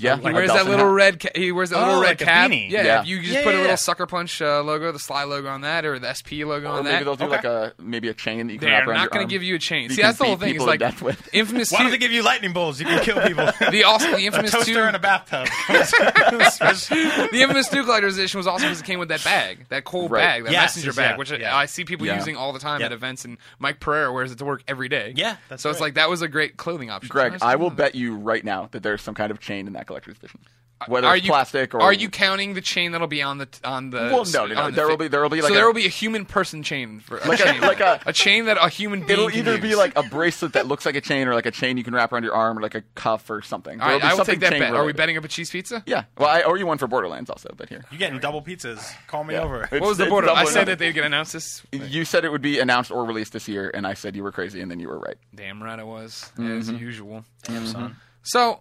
Yeah, 0.00 0.16
He 0.16 0.22
like 0.22 0.32
a 0.32 0.36
wears 0.36 0.48
that 0.52 0.66
little 0.66 0.86
hat. 0.86 0.92
red. 0.94 1.20
Ca- 1.20 1.28
he 1.34 1.52
wears 1.52 1.70
that 1.70 1.76
Oh, 1.78 1.86
little 1.86 2.00
red 2.02 2.08
like 2.08 2.18
cap. 2.18 2.50
beanie. 2.50 2.70
Yeah, 2.70 2.82
Yeah. 2.84 3.00
if 3.02 3.06
you 3.06 3.20
just 3.20 3.32
Yeah, 3.32 3.42
put 3.44 3.54
a 3.54 3.56
little 3.58 3.66
yeah. 3.66 3.74
Sucker 3.76 4.06
Punch 4.06 4.40
uh, 4.42 4.62
logo, 4.62 4.90
the 4.92 4.98
Sly 4.98 5.24
logo 5.24 5.48
on 5.48 5.60
that, 5.62 5.84
or 5.84 5.98
the 5.98 6.08
SP 6.12 6.42
logo 6.44 6.66
Or 6.68 6.78
on 6.78 6.84
maybe 6.84 6.84
that. 6.84 6.92
Maybe 6.92 7.04
they'll 7.04 7.16
do 7.16 7.24
Okay. 7.24 7.36
like 7.36 7.44
a 7.44 7.72
maybe 7.78 8.08
a 8.08 8.14
chain 8.14 8.46
that 8.46 8.52
you 8.54 8.58
can 8.58 8.68
They're 8.68 8.78
wrap 8.78 8.88
around 8.88 8.96
not 8.98 9.10
going 9.10 9.26
to 9.26 9.30
give 9.30 9.42
you 9.42 9.54
a 9.56 9.58
chain. 9.58 9.84
You 9.84 9.90
See, 9.96 10.02
that's 10.02 10.18
the 10.18 10.24
whole 10.24 10.36
thing. 10.36 10.48
Is 10.48 10.52
people 10.54 10.66
to 10.66 10.70
like 10.70 10.80
death 10.80 11.02
with. 11.02 11.28
Infamous 11.34 11.70
Why 11.72 11.80
don't 11.82 11.90
they 11.90 11.98
give 11.98 12.12
you 12.12 12.22
lightning 12.22 12.52
bolts? 12.52 12.80
You 12.80 12.86
can 12.86 13.02
kill 13.04 13.20
people. 13.26 13.46
The 13.70 13.84
also 13.84 14.10
the 14.10 14.16
a 14.16 14.20
Infamous 14.20 14.50
toaster 14.52 14.72
Two. 14.74 14.80
in 14.82 14.94
a 14.94 14.98
bathtub. 14.98 15.46
the 15.68 17.28
Infamous 17.40 17.68
Two 17.68 17.84
collector's 17.84 18.16
edition 18.18 18.38
was 18.38 18.46
awesome 18.46 18.68
because 18.68 18.80
it 18.80 18.84
came 18.86 18.98
with 18.98 19.08
that 19.08 19.22
bag, 19.24 19.66
that 19.68 19.84
cool 19.84 20.08
Right. 20.08 20.22
bag, 20.22 20.44
that 20.44 20.52
Yes, 20.52 20.76
messenger 20.76 20.92
bag, 20.92 21.18
which. 21.18 21.30
I 21.32 21.66
see 21.66 21.84
people 21.84 22.06
using 22.06 22.36
all 22.36 22.52
the 22.52 22.58
time 22.58 22.82
at 22.82 22.92
events, 22.92 23.24
and 23.24 23.38
Mike 23.58 23.80
Pereira 23.80 24.12
wears 24.12 24.32
it 24.32 24.38
to 24.38 24.44
work 24.44 24.62
every 24.66 24.88
day. 24.88 25.12
Yeah, 25.16 25.36
so 25.56 25.70
it's 25.70 25.80
like 25.80 25.94
that 25.94 26.08
was 26.08 26.22
a 26.22 26.28
great 26.28 26.56
clothing 26.56 26.90
option. 26.90 27.08
Greg, 27.08 27.36
I 27.42 27.56
will 27.56 27.70
bet 27.70 27.94
you 27.94 28.16
right 28.16 28.44
now 28.44 28.68
that 28.72 28.82
there's 28.82 29.02
some 29.02 29.14
kind 29.14 29.30
of 29.30 29.40
chain 29.40 29.66
in 29.66 29.72
that 29.74 29.86
collector's 29.90 30.16
edition. 30.18 30.40
Whether 30.86 31.08
are 31.08 31.16
it's 31.16 31.26
you, 31.26 31.30
plastic 31.32 31.74
or 31.74 31.82
are 31.82 31.92
you 31.92 32.08
counting 32.08 32.54
the 32.54 32.62
chain 32.62 32.92
that'll 32.92 33.06
be 33.06 33.20
on 33.20 33.36
the 33.36 33.46
on 33.64 33.90
the? 33.90 33.98
Well, 33.98 34.24
no, 34.32 34.46
no, 34.46 34.54
no. 34.54 34.66
the 34.70 34.76
There 34.76 34.88
will 34.88 34.96
be- 34.96 35.08
there 35.08 35.20
will 35.20 35.28
be 35.28 35.42
like 35.42 35.48
so 35.48 35.54
a- 35.54 35.56
there 35.58 35.66
will 35.66 35.74
be 35.74 35.84
a 35.84 35.90
human 35.90 36.24
person 36.24 36.62
chain 36.62 37.00
for 37.00 37.18
a 37.18 37.28
Like 37.28 37.38
a- 37.38 37.42
chain, 37.44 37.60
like 37.60 37.80
a- 37.80 38.00
a 38.06 38.14
chain 38.14 38.46
that 38.46 38.56
a 38.58 38.70
human 38.70 39.00
being. 39.00 39.10
It'll 39.10 39.28
can 39.28 39.40
either 39.40 39.58
be 39.58 39.74
like 39.74 39.92
a 39.98 40.02
bracelet 40.02 40.54
that 40.54 40.66
looks 40.68 40.86
like 40.86 40.96
a 40.96 41.02
chain, 41.02 41.28
or 41.28 41.34
like 41.34 41.44
a 41.44 41.50
chain 41.50 41.76
you 41.76 41.84
can 41.84 41.92
wrap 41.92 42.14
around 42.14 42.22
your 42.24 42.32
arm, 42.34 42.56
or 42.58 42.62
like 42.62 42.74
a 42.74 42.80
cuff 42.94 43.28
or 43.28 43.42
something. 43.42 43.78
All 43.78 43.88
be 43.98 44.02
I 44.02 44.08
will 44.14 44.16
something 44.24 44.36
take 44.36 44.40
that 44.40 44.52
chain 44.52 44.60
bet. 44.60 44.74
Are 44.74 44.86
we 44.86 44.94
betting 44.94 45.18
up 45.18 45.24
a 45.24 45.28
cheese 45.28 45.50
pizza? 45.50 45.82
Yeah. 45.84 46.04
Well, 46.16 46.30
I 46.30 46.40
owe 46.44 46.54
you 46.54 46.64
one 46.64 46.78
for 46.78 46.86
Borderlands 46.86 47.28
also, 47.28 47.50
but 47.54 47.68
here. 47.68 47.84
You're 47.90 47.98
getting 47.98 48.18
double 48.18 48.40
pizzas. 48.40 48.90
Call 49.06 49.24
me 49.24 49.34
Yeah. 49.34 49.42
over. 49.42 49.64
It's- 49.64 49.82
What 49.82 49.86
was 49.88 49.98
the 49.98 50.04
it's 50.04 50.10
border? 50.10 50.30
I 50.30 50.46
said 50.46 50.64
that 50.68 50.78
they'd 50.78 50.92
get 50.92 51.04
announced 51.04 51.34
this. 51.34 51.62
You 51.72 52.06
said 52.06 52.24
it 52.24 52.32
would 52.32 52.40
be 52.40 52.58
announced 52.58 52.90
or 52.90 53.04
released 53.04 53.34
this 53.34 53.48
year, 53.48 53.70
and 53.74 53.86
I 53.86 53.92
said 53.92 54.16
you 54.16 54.22
were 54.22 54.32
crazy, 54.32 54.62
and 54.62 54.70
then 54.70 54.80
you 54.80 54.88
were 54.88 54.98
right. 54.98 55.18
Damn 55.34 55.62
right 55.62 55.78
I 55.78 55.82
was, 55.84 56.32
Mm-hmm. 56.38 56.58
as 56.58 56.70
usual. 56.70 57.26
Damn, 57.42 57.66
son. 57.66 57.96
So, 58.22 58.60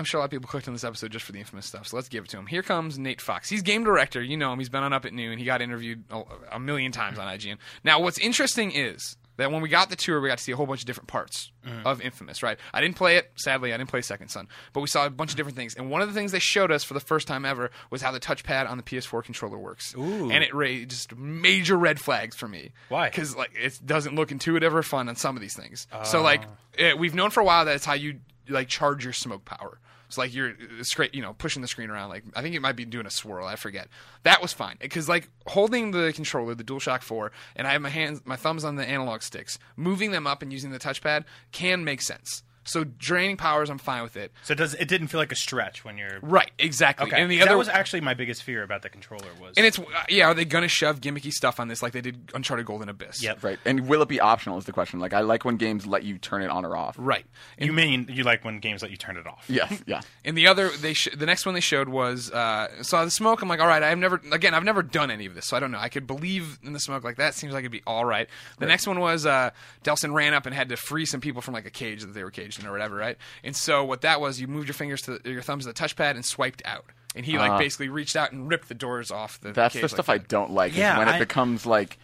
I'm 0.00 0.04
sure 0.06 0.18
a 0.18 0.22
lot 0.22 0.24
of 0.24 0.30
people 0.30 0.48
clicked 0.48 0.66
on 0.66 0.72
this 0.72 0.82
episode 0.82 1.12
just 1.12 1.26
for 1.26 1.32
the 1.32 1.38
infamous 1.38 1.66
stuff. 1.66 1.88
So 1.88 1.96
let's 1.96 2.08
give 2.08 2.24
it 2.24 2.30
to 2.30 2.38
him. 2.38 2.46
Here 2.46 2.62
comes 2.62 2.98
Nate 2.98 3.20
Fox. 3.20 3.50
He's 3.50 3.60
game 3.60 3.84
director. 3.84 4.22
You 4.22 4.38
know 4.38 4.50
him. 4.50 4.58
He's 4.58 4.70
been 4.70 4.82
on 4.82 4.94
Up 4.94 5.04
at 5.04 5.12
Noon. 5.12 5.38
He 5.38 5.44
got 5.44 5.60
interviewed 5.60 6.04
a, 6.50 6.58
million 6.58 6.90
times 6.90 7.18
on 7.18 7.26
IGN. 7.26 7.58
Now, 7.84 8.00
what's 8.00 8.18
interesting 8.18 8.72
is 8.72 9.18
that 9.36 9.52
when 9.52 9.60
we 9.60 9.68
got 9.68 9.90
the 9.90 9.96
tour, 9.96 10.18
we 10.22 10.30
got 10.30 10.38
to 10.38 10.44
see 10.44 10.52
a 10.52 10.56
whole 10.56 10.64
bunch 10.64 10.80
of 10.80 10.86
different 10.86 11.08
parts 11.08 11.52
of 11.84 12.00
Infamous. 12.00 12.42
Right? 12.42 12.58
I 12.72 12.80
didn't 12.80 12.96
play 12.96 13.18
it. 13.18 13.30
Sadly, 13.36 13.74
I 13.74 13.76
didn't 13.76 13.90
play 13.90 14.00
Second 14.00 14.28
Son, 14.28 14.48
but 14.72 14.80
we 14.80 14.86
saw 14.86 15.04
a 15.04 15.10
bunch 15.10 15.32
of 15.32 15.36
different 15.36 15.58
things. 15.58 15.74
And 15.74 15.90
one 15.90 16.00
of 16.00 16.08
the 16.08 16.14
things 16.14 16.32
they 16.32 16.38
showed 16.38 16.72
us 16.72 16.82
for 16.82 16.94
the 16.94 17.00
first 17.00 17.28
time 17.28 17.44
ever 17.44 17.70
was 17.90 18.00
how 18.00 18.10
the 18.10 18.20
touchpad 18.20 18.70
on 18.70 18.78
the 18.78 18.82
PS4 18.82 19.22
controller 19.22 19.58
works. 19.58 19.94
Ooh. 19.98 20.30
And 20.30 20.42
it 20.42 20.54
raised 20.54 20.90
just 20.90 21.14
major 21.14 21.76
red 21.76 22.00
flags 22.00 22.36
for 22.36 22.48
me. 22.48 22.72
Why? 22.88 23.10
Because 23.10 23.36
like 23.36 23.50
it 23.54 23.78
doesn't 23.84 24.14
look 24.14 24.32
intuitive 24.32 24.74
or 24.74 24.82
fun 24.82 25.10
on 25.10 25.16
some 25.16 25.36
of 25.36 25.42
these 25.42 25.54
things. 25.54 25.86
So 26.04 26.22
like 26.22 26.42
eh, 26.78 26.94
we've 26.94 27.14
known 27.14 27.28
for 27.28 27.40
a 27.40 27.44
while 27.44 27.66
that 27.66 27.76
it's 27.76 27.84
how 27.84 27.92
you 27.92 28.20
like 28.50 28.68
charge 28.68 29.04
your 29.04 29.12
smoke 29.12 29.44
power. 29.44 29.78
It's 30.10 30.18
like 30.18 30.34
you're 30.34 30.50
uh, 30.50 30.82
straight, 30.82 31.14
you 31.14 31.22
know, 31.22 31.34
pushing 31.34 31.62
the 31.62 31.68
screen 31.68 31.88
around. 31.88 32.08
Like 32.08 32.24
I 32.34 32.42
think 32.42 32.56
it 32.56 32.60
might 32.60 32.74
be 32.74 32.84
doing 32.84 33.06
a 33.06 33.10
swirl. 33.10 33.46
I 33.46 33.54
forget. 33.54 33.86
That 34.24 34.42
was 34.42 34.52
fine 34.52 34.74
because 34.80 35.08
like 35.08 35.28
holding 35.46 35.92
the 35.92 36.12
controller, 36.12 36.56
the 36.56 36.64
DualShock 36.64 37.02
Four, 37.02 37.30
and 37.54 37.64
I 37.64 37.70
have 37.70 37.80
my 37.80 37.90
hands, 37.90 38.20
my 38.24 38.34
thumbs 38.34 38.64
on 38.64 38.74
the 38.74 38.84
analog 38.84 39.22
sticks, 39.22 39.60
moving 39.76 40.10
them 40.10 40.26
up 40.26 40.42
and 40.42 40.52
using 40.52 40.72
the 40.72 40.80
touchpad 40.80 41.26
can 41.52 41.84
make 41.84 42.02
sense. 42.02 42.42
So 42.64 42.84
draining 42.84 43.36
powers, 43.36 43.70
I'm 43.70 43.78
fine 43.78 44.02
with 44.02 44.16
it. 44.16 44.32
So 44.42 44.52
it 44.52 44.56
does 44.56 44.74
it 44.74 44.86
didn't 44.88 45.08
feel 45.08 45.20
like 45.20 45.32
a 45.32 45.36
stretch 45.36 45.84
when 45.84 45.96
you're 45.98 46.18
Right, 46.22 46.50
exactly. 46.58 47.06
okay? 47.06 47.20
And 47.22 47.30
the 47.30 47.38
'Cause 47.38 47.42
other 47.46 47.52
that 47.54 47.58
was 47.58 47.68
actually 47.68 48.02
my 48.02 48.14
biggest 48.14 48.42
fear 48.42 48.62
about 48.62 48.82
the 48.82 48.88
controller 48.90 49.28
was 49.40 49.54
and 49.56 49.66
it's 49.66 49.78
uh, 49.78 49.84
yeah, 50.08 50.26
are 50.26 50.34
they 50.34 50.44
gonna 50.44 50.68
shove 50.68 51.00
gimmicky 51.00 51.32
stuff 51.32 51.58
on 51.58 51.68
this 51.68 51.82
like 51.82 51.92
they 51.92 52.00
did 52.00 52.30
Uncharted 52.34 52.66
Golden 52.66 52.88
Abyss? 52.88 53.22
Yep. 53.22 53.42
Right. 53.42 53.58
And 53.64 53.88
will 53.88 54.02
it 54.02 54.08
be 54.08 54.20
optional? 54.20 54.58
Is 54.58 54.64
the 54.66 54.72
question. 54.72 55.00
Like, 55.00 55.12
I 55.14 55.20
like 55.20 55.44
when 55.44 55.56
games 55.56 55.86
let 55.86 56.04
you 56.04 56.18
turn 56.18 56.42
it 56.42 56.50
on 56.50 56.64
or 56.64 56.76
off. 56.76 56.96
Right. 56.98 57.24
And 57.58 57.66
You 57.66 57.72
mean 57.72 58.06
you 58.10 58.24
like 58.24 58.44
when 58.44 58.58
games 58.60 58.82
let 58.82 58.90
you 58.90 58.96
turn 58.96 59.16
it 59.16 59.26
off? 59.26 59.44
Yes. 59.48 59.82
Yeah. 59.86 60.02
And 60.24 60.36
the 60.36 60.46
other, 60.46 60.68
they 60.68 60.92
sh- 60.92 61.08
the 61.16 61.26
next 61.26 61.46
one 61.46 61.54
they 61.54 61.60
showed 61.60 61.88
was 61.88 62.30
uh, 62.30 62.82
saw 62.82 63.04
the 63.04 63.10
smoke. 63.10 63.40
I'm 63.42 63.48
like, 63.48 63.60
all 63.60 63.66
right, 63.66 63.82
I've 63.82 63.98
never, 63.98 64.20
again, 64.30 64.52
I've 64.54 64.62
never 64.64 64.82
done 64.82 65.10
any 65.10 65.26
of 65.26 65.34
this, 65.34 65.46
so 65.46 65.56
I 65.56 65.60
don't 65.60 65.70
know. 65.72 65.78
I 65.78 65.88
could 65.88 66.06
believe 66.06 66.58
in 66.62 66.72
the 66.74 66.78
smoke 66.80 67.02
like 67.02 67.16
that. 67.16 67.34
Seems 67.34 67.52
like 67.54 67.62
it'd 67.62 67.72
be 67.72 67.82
all 67.86 68.04
right. 68.04 68.28
The 68.58 68.66
next 68.66 68.86
one 68.86 69.00
was 69.00 69.24
uh, 69.26 69.50
Delsin 69.82 70.12
ran 70.12 70.34
up 70.34 70.46
and 70.46 70.54
had 70.54 70.68
to 70.68 70.76
free 70.76 71.06
some 71.06 71.20
people 71.20 71.40
from 71.42 71.54
like 71.54 71.66
a 71.66 71.70
cage 71.70 72.02
that 72.02 72.12
they 72.12 72.22
were 72.22 72.30
caged 72.30 72.49
in 72.58 72.66
or 72.66 72.72
whatever, 72.72 72.96
right? 72.96 73.16
And 73.44 73.54
so 73.54 73.84
what 73.84 74.00
that 74.02 74.20
was, 74.20 74.40
you 74.40 74.46
moved 74.48 74.66
your 74.68 74.74
fingers 74.74 75.02
to 75.02 75.20
your 75.24 75.42
thumbs 75.42 75.64
to 75.66 75.72
the 75.72 75.78
touchpad 75.78 76.12
and 76.16 76.24
swiped 76.24 76.62
out, 76.64 76.84
and 77.14 77.24
he 77.24 77.38
like 77.38 77.50
Ah. 77.52 77.58
basically 77.58 77.88
reached 77.88 78.16
out 78.16 78.32
and 78.32 78.48
ripped 78.48 78.68
the 78.68 78.74
doors 78.74 79.10
off 79.10 79.40
the. 79.40 79.52
That's 79.52 79.74
cage 79.74 79.80
the 79.82 79.84
like 79.86 79.90
stuff 79.90 80.06
that. 80.06 80.12
I 80.12 80.18
don't 80.18 80.50
like. 80.52 80.76
Yeah, 80.76 80.94
is 80.94 80.98
when 81.06 81.14
it 81.14 81.18
becomes 81.18 81.66
like, 81.66 81.98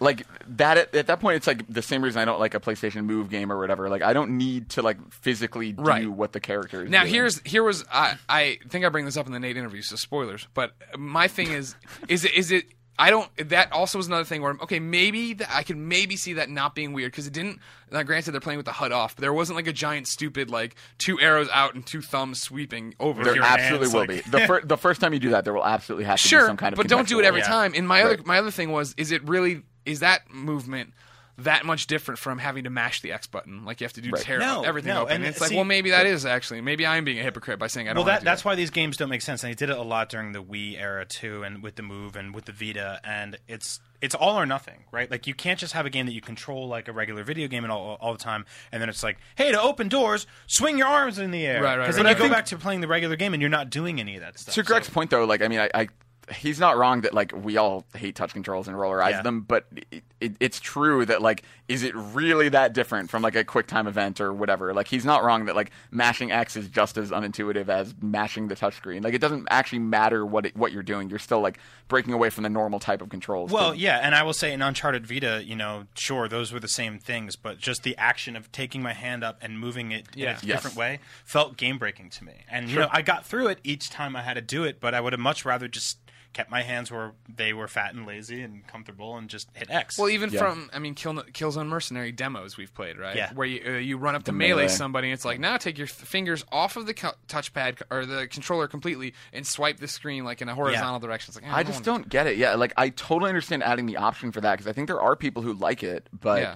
like 0.00 0.26
that. 0.56 0.78
At, 0.78 0.94
at 0.94 1.06
that 1.08 1.20
point, 1.20 1.36
it's 1.36 1.46
like 1.46 1.64
the 1.68 1.82
same 1.82 2.02
reason 2.02 2.20
I 2.22 2.24
don't 2.24 2.38
like 2.40 2.54
a 2.54 2.60
PlayStation 2.60 3.04
Move 3.04 3.30
game 3.30 3.50
or 3.50 3.58
whatever. 3.58 3.88
Like, 3.88 4.02
I 4.02 4.12
don't 4.12 4.36
need 4.38 4.70
to 4.70 4.82
like 4.82 4.96
physically 5.12 5.72
do 5.72 5.82
Right. 5.82 6.08
what 6.08 6.32
the 6.32 6.40
character 6.40 6.84
is. 6.84 6.90
Now 6.90 7.02
doing. 7.02 7.14
here's 7.14 7.40
here 7.42 7.62
was 7.64 7.84
I 7.92 8.16
I 8.28 8.58
think 8.68 8.84
I 8.84 8.88
bring 8.90 9.04
this 9.06 9.16
up 9.16 9.26
in 9.26 9.32
the 9.32 9.40
Nate 9.40 9.56
interview, 9.56 9.82
so 9.82 9.96
spoilers. 9.96 10.46
But 10.54 10.72
my 10.96 11.26
thing 11.28 11.50
is, 11.50 11.74
is 12.08 12.24
it 12.24 12.32
is 12.34 12.50
it 12.52 12.64
I 13.00 13.10
don't. 13.10 13.30
That 13.50 13.70
also 13.72 13.96
was 13.96 14.08
another 14.08 14.24
thing 14.24 14.42
where 14.42 14.56
okay, 14.62 14.80
maybe 14.80 15.34
th- 15.34 15.48
I 15.52 15.62
could 15.62 15.76
maybe 15.76 16.16
see 16.16 16.32
that 16.32 16.50
not 16.50 16.74
being 16.74 16.92
weird 16.92 17.12
because 17.12 17.26
it 17.28 17.32
didn't. 17.32 17.60
Now, 17.92 18.02
granted, 18.02 18.32
they're 18.32 18.40
playing 18.40 18.56
with 18.56 18.66
the 18.66 18.72
HUD 18.72 18.90
off, 18.90 19.14
but 19.14 19.20
there 19.22 19.32
wasn't 19.32 19.54
like 19.56 19.68
a 19.68 19.72
giant 19.72 20.08
stupid 20.08 20.50
like 20.50 20.74
two 20.98 21.20
arrows 21.20 21.48
out 21.52 21.74
and 21.74 21.86
two 21.86 22.02
thumbs 22.02 22.40
sweeping 22.40 22.94
over. 22.98 23.22
There 23.22 23.40
absolutely 23.40 23.86
hands, 23.86 23.94
will 23.94 24.00
like- 24.00 24.08
be 24.24 24.30
the, 24.30 24.40
fir- 24.48 24.62
the 24.64 24.76
first 24.76 25.00
time 25.00 25.12
you 25.12 25.20
do 25.20 25.30
that. 25.30 25.44
There 25.44 25.54
will 25.54 25.64
absolutely 25.64 26.06
have 26.06 26.20
to 26.20 26.26
sure, 26.28 26.40
be 26.42 26.46
some 26.48 26.56
kind 26.56 26.72
of 26.72 26.76
Sure. 26.76 26.84
but 26.84 26.88
don't 26.90 27.06
do 27.08 27.20
it 27.20 27.24
every 27.24 27.40
Yeah. 27.40 27.46
time. 27.46 27.72
And 27.76 27.86
my 27.86 28.02
other 28.02 28.18
my 28.24 28.38
other 28.38 28.50
thing 28.50 28.72
was, 28.72 28.94
is 28.96 29.12
it 29.12 29.22
really 29.28 29.62
is 29.86 30.00
that 30.00 30.30
movement 30.32 30.92
that 31.38 31.64
much 31.64 31.86
different 31.86 32.18
from 32.18 32.38
having 32.38 32.64
to 32.64 32.70
mash 32.70 33.00
the 33.00 33.12
X 33.12 33.26
button? 33.26 33.64
Like 33.64 33.80
you 33.80 33.84
have 33.84 33.92
to 33.94 34.00
do 34.00 34.10
Right. 34.10 34.22
tear 34.22 34.38
No, 34.38 34.62
everything 34.62 34.92
no, 34.94 35.02
open. 35.02 35.14
and 35.16 35.24
it's 35.24 35.40
like, 35.40 35.52
well, 35.52 35.64
maybe 35.64 35.90
that 35.90 36.04
is 36.06 36.26
actually 36.26 36.60
maybe 36.60 36.86
I'm 36.86 37.04
being 37.04 37.18
a 37.18 37.22
hypocrite 37.22 37.58
by 37.58 37.66
saying 37.68 37.88
I 37.88 37.92
don't. 37.92 37.98
well, 38.04 38.06
that, 38.06 38.20
do 38.20 38.24
that's 38.24 38.42
that. 38.42 38.48
why 38.48 38.54
these 38.54 38.70
games 38.70 38.96
don't 38.96 39.08
make 39.08 39.22
sense, 39.22 39.42
and 39.44 39.50
they 39.50 39.54
did 39.54 39.70
it 39.70 39.78
a 39.78 39.82
lot 39.82 40.08
during 40.08 40.32
the 40.32 40.42
Wii 40.42 40.78
era 40.80 41.04
too, 41.04 41.42
and 41.44 41.62
with 41.62 41.76
the 41.76 41.82
Move 41.82 42.16
and 42.16 42.34
with 42.34 42.44
the 42.46 42.52
Vita, 42.52 43.00
and 43.04 43.38
it's 43.48 43.80
it's 44.00 44.14
all 44.14 44.38
or 44.38 44.46
nothing, 44.46 44.84
right? 44.92 45.10
Like 45.10 45.26
you 45.26 45.34
can't 45.34 45.58
just 45.58 45.72
have 45.72 45.84
a 45.84 45.90
game 45.90 46.06
that 46.06 46.12
you 46.12 46.20
control 46.20 46.68
like 46.68 46.86
a 46.86 46.92
regular 46.92 47.24
video 47.24 47.48
game 47.48 47.64
and 47.64 47.72
all, 47.72 47.96
all 48.00 48.12
the 48.12 48.18
time, 48.18 48.44
and 48.70 48.80
then 48.80 48.88
it's 48.88 49.02
like, 49.02 49.18
hey, 49.36 49.50
to 49.50 49.60
open 49.60 49.88
doors, 49.88 50.26
swing 50.46 50.78
your 50.78 50.86
arms 50.86 51.18
in 51.18 51.30
the 51.32 51.44
air, 51.46 51.62
Right, 51.62 51.76
right, 51.76 51.82
Because 51.84 51.96
right. 51.96 52.04
then 52.04 52.12
But 52.14 52.18
you 52.20 52.24
I 52.24 52.28
go 52.28 52.34
back 52.34 52.46
to 52.46 52.56
playing 52.58 52.80
the 52.80 52.86
regular 52.88 53.16
game, 53.16 53.34
and 53.34 53.40
you're 53.40 53.50
not 53.50 53.70
doing 53.70 53.98
any 54.00 54.14
of 54.14 54.22
that 54.22 54.38
stuff. 54.38 54.54
To 54.54 54.62
Greg's 54.62 54.86
So- 54.86 54.92
point, 54.92 55.10
though, 55.10 55.24
like 55.24 55.42
I 55.42 55.48
mean, 55.48 55.58
I, 55.60 55.70
I 55.74 55.88
he's 56.36 56.58
not 56.60 56.76
wrong 56.76 57.00
that 57.02 57.14
like 57.14 57.32
we 57.34 57.56
all 57.56 57.84
hate 57.94 58.14
touch 58.14 58.32
controls 58.32 58.68
and 58.68 58.78
roll 58.78 58.92
our 58.92 59.10
Yeah. 59.10 59.22
them, 59.22 59.40
but 59.42 59.66
it, 59.90 60.02
it, 60.20 60.36
it's 60.40 60.60
true 60.60 61.04
that 61.06 61.22
like 61.22 61.42
is 61.68 61.82
it 61.82 61.94
really 61.94 62.48
that 62.48 62.72
different 62.72 63.10
from 63.10 63.22
like 63.22 63.36
a 63.36 63.44
QuickTime 63.44 63.86
event 63.86 64.20
or 64.20 64.32
whatever? 64.32 64.72
Like 64.74 64.88
he's 64.88 65.04
not 65.04 65.22
wrong 65.24 65.44
that 65.46 65.56
like 65.56 65.70
mashing 65.90 66.32
X 66.32 66.56
is 66.56 66.68
just 66.68 66.96
as 66.98 67.10
unintuitive 67.10 67.68
as 67.68 67.94
mashing 68.00 68.48
the 68.48 68.56
touchscreen. 68.56 69.02
Like 69.04 69.14
it 69.14 69.20
doesn't 69.20 69.46
actually 69.50 69.80
matter 69.80 70.24
what 70.26 70.46
it, 70.46 70.56
what 70.56 70.72
you're 70.72 70.82
doing. 70.82 71.08
You're 71.10 71.18
still 71.18 71.40
like 71.40 71.58
breaking 71.88 72.12
away 72.12 72.30
from 72.30 72.42
the 72.42 72.50
normal 72.50 72.78
type 72.80 73.00
of 73.02 73.08
controls. 73.08 73.50
Well, 73.50 73.72
to- 73.72 73.78
yeah, 73.78 73.98
and 74.02 74.14
I 74.14 74.22
will 74.22 74.32
say 74.34 74.52
in 74.52 74.60
Uncharted 74.62 75.06
Vita, 75.06 75.42
you 75.44 75.56
know, 75.56 75.84
sure, 75.94 76.28
those 76.28 76.52
were 76.52 76.60
the 76.60 76.68
same 76.68 76.98
things, 76.98 77.36
but 77.36 77.58
just 77.58 77.82
the 77.82 77.96
action 77.96 78.36
of 78.36 78.50
taking 78.52 78.82
my 78.82 78.92
hand 78.92 79.22
up 79.24 79.38
and 79.40 79.58
moving 79.58 79.92
it 79.92 80.06
in 80.16 80.22
a 80.22 80.26
Yes. 80.26 80.40
different 80.42 80.76
way 80.76 81.00
felt 81.24 81.56
game 81.56 81.78
breaking 81.78 82.10
to 82.10 82.24
me. 82.24 82.44
And 82.50 82.68
you 82.68 82.78
know, 82.78 82.88
I 82.90 83.02
got 83.02 83.24
through 83.24 83.48
it 83.48 83.58
each 83.64 83.90
time 83.90 84.16
I 84.16 84.22
had 84.22 84.34
to 84.34 84.40
do 84.40 84.64
it, 84.64 84.80
but 84.80 84.94
I 84.94 85.00
would 85.00 85.12
have 85.12 85.20
much 85.20 85.44
rather 85.44 85.68
just 85.68 85.98
kept 86.32 86.50
my 86.50 86.62
hands 86.62 86.90
where 86.90 87.12
they 87.34 87.52
were 87.52 87.66
fat 87.66 87.94
and 87.94 88.06
lazy 88.06 88.42
and 88.42 88.64
comfortable 88.66 89.16
and 89.16 89.28
just 89.28 89.48
hit 89.54 89.70
X. 89.70 89.98
Well, 89.98 90.08
even 90.10 90.30
Yeah. 90.30 90.38
from 90.40 90.70
I 90.72 90.78
mean, 90.78 90.94
Kill, 90.94 91.14
Killzone 91.14 91.66
Mercenary 91.68 92.12
demos 92.12 92.56
we've 92.56 92.72
played, 92.72 92.96
right? 92.98 93.16
Yeah. 93.16 93.32
Where 93.34 93.46
you 93.46 93.62
uh, 93.66 93.78
you 93.78 93.96
run 93.96 94.14
up 94.14 94.24
to 94.24 94.32
melee, 94.32 94.50
melee. 94.62 94.68
somebody, 94.68 95.08
and 95.08 95.14
it's 95.14 95.24
like 95.24 95.40
now 95.40 95.56
take 95.56 95.78
your 95.78 95.86
fingers 95.86 96.44
off 96.52 96.76
of 96.76 96.86
the 96.86 96.94
co- 96.94 97.14
touchpad 97.28 97.82
or 97.90 98.06
the 98.06 98.28
controller 98.28 98.68
completely 98.68 99.14
and 99.32 99.46
swipe 99.46 99.78
the 99.78 99.88
screen 99.88 100.24
like 100.24 100.40
in 100.42 100.48
a 100.48 100.54
horizontal 100.54 101.00
direction. 101.00 101.30
It's 101.30 101.42
like 101.42 101.50
eh, 101.50 101.56
I 101.56 101.62
just 101.64 101.82
don't 101.82 102.08
get 102.08 102.26
it. 102.26 102.36
Yeah, 102.36 102.54
like 102.54 102.72
I 102.76 102.90
totally 102.90 103.30
understand 103.30 103.62
adding 103.62 103.86
the 103.86 103.96
option 103.96 104.30
for 104.30 104.40
that 104.42 104.52
because 104.52 104.66
I 104.68 104.72
think 104.72 104.86
there 104.86 105.00
are 105.00 105.16
people 105.16 105.42
who 105.42 105.54
like 105.54 105.82
it, 105.82 106.08
but 106.12 106.42
Yeah. 106.42 106.54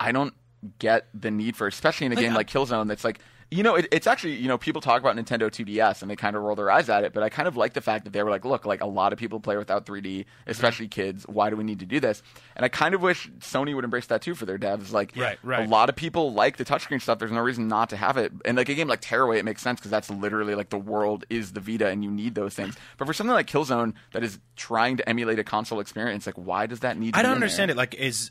I 0.00 0.12
don't 0.12 0.32
get 0.78 1.06
the 1.12 1.30
need 1.30 1.56
for, 1.56 1.66
especially 1.66 2.06
in 2.06 2.12
a 2.12 2.16
game 2.16 2.32
I- 2.32 2.36
like 2.36 2.48
Killzone. 2.48 2.88
That's 2.88 3.04
like, 3.04 3.18
you 3.50 3.62
know, 3.62 3.76
it, 3.76 3.88
it's 3.90 4.06
actually, 4.06 4.34
you 4.34 4.46
know, 4.46 4.58
people 4.58 4.82
talk 4.82 5.00
about 5.00 5.16
Nintendo 5.16 5.48
2DS 5.50 6.02
and 6.02 6.10
they 6.10 6.16
kind 6.16 6.36
of 6.36 6.42
roll 6.42 6.54
their 6.54 6.70
eyes 6.70 6.88
at 6.90 7.02
it, 7.04 7.14
but 7.14 7.22
I 7.22 7.30
kind 7.30 7.48
of 7.48 7.56
like 7.56 7.72
the 7.72 7.80
fact 7.80 8.04
that 8.04 8.12
they 8.12 8.22
were 8.22 8.28
like, 8.28 8.44
look, 8.44 8.66
like 8.66 8.82
a 8.82 8.86
lot 8.86 9.12
of 9.12 9.18
people 9.18 9.40
play 9.40 9.56
without 9.56 9.86
3D, 9.86 10.26
especially 10.46 10.86
kids. 10.88 11.24
Why 11.26 11.48
do 11.48 11.56
we 11.56 11.64
need 11.64 11.78
to 11.80 11.86
do 11.86 11.98
this? 11.98 12.22
And 12.56 12.64
I 12.64 12.68
kind 12.68 12.94
of 12.94 13.00
wish 13.00 13.30
Sony 13.38 13.74
would 13.74 13.84
embrace 13.84 14.06
that 14.06 14.20
too 14.20 14.34
for 14.34 14.44
their 14.44 14.58
devs. 14.58 14.92
Like, 14.92 15.12
Right, 15.16 15.38
right. 15.42 15.66
a 15.66 15.70
lot 15.70 15.88
of 15.88 15.96
people 15.96 16.32
like 16.34 16.58
the 16.58 16.64
touchscreen 16.64 17.00
stuff. 17.00 17.18
There's 17.18 17.32
no 17.32 17.40
reason 17.40 17.68
not 17.68 17.88
to 17.90 17.96
have 17.96 18.16
it. 18.18 18.32
And 18.44 18.56
like 18.58 18.68
a 18.68 18.74
game 18.74 18.88
like 18.88 19.00
Tearaway, 19.00 19.38
it 19.38 19.44
makes 19.46 19.62
sense 19.62 19.80
because 19.80 19.90
that's 19.90 20.10
literally 20.10 20.54
like 20.54 20.68
the 20.68 20.78
world 20.78 21.24
is 21.30 21.52
the 21.54 21.60
Vita 21.60 21.88
and 21.88 22.04
you 22.04 22.10
need 22.10 22.34
those 22.34 22.54
things. 22.54 22.76
But 22.98 23.06
for 23.06 23.14
something 23.14 23.32
like 23.34 23.46
Killzone 23.46 23.94
that 24.12 24.22
is 24.22 24.38
trying 24.56 24.98
to 24.98 25.08
emulate 25.08 25.38
a 25.38 25.44
console 25.44 25.80
experience, 25.80 26.26
like 26.26 26.34
why 26.36 26.66
does 26.66 26.80
that 26.80 26.98
need? 26.98 27.14
to 27.14 27.18
I 27.18 27.22
don't 27.22 27.32
in 27.32 27.38
there? 27.40 27.44
understand 27.46 27.70
it. 27.70 27.76
Like, 27.78 27.94
is 27.94 28.30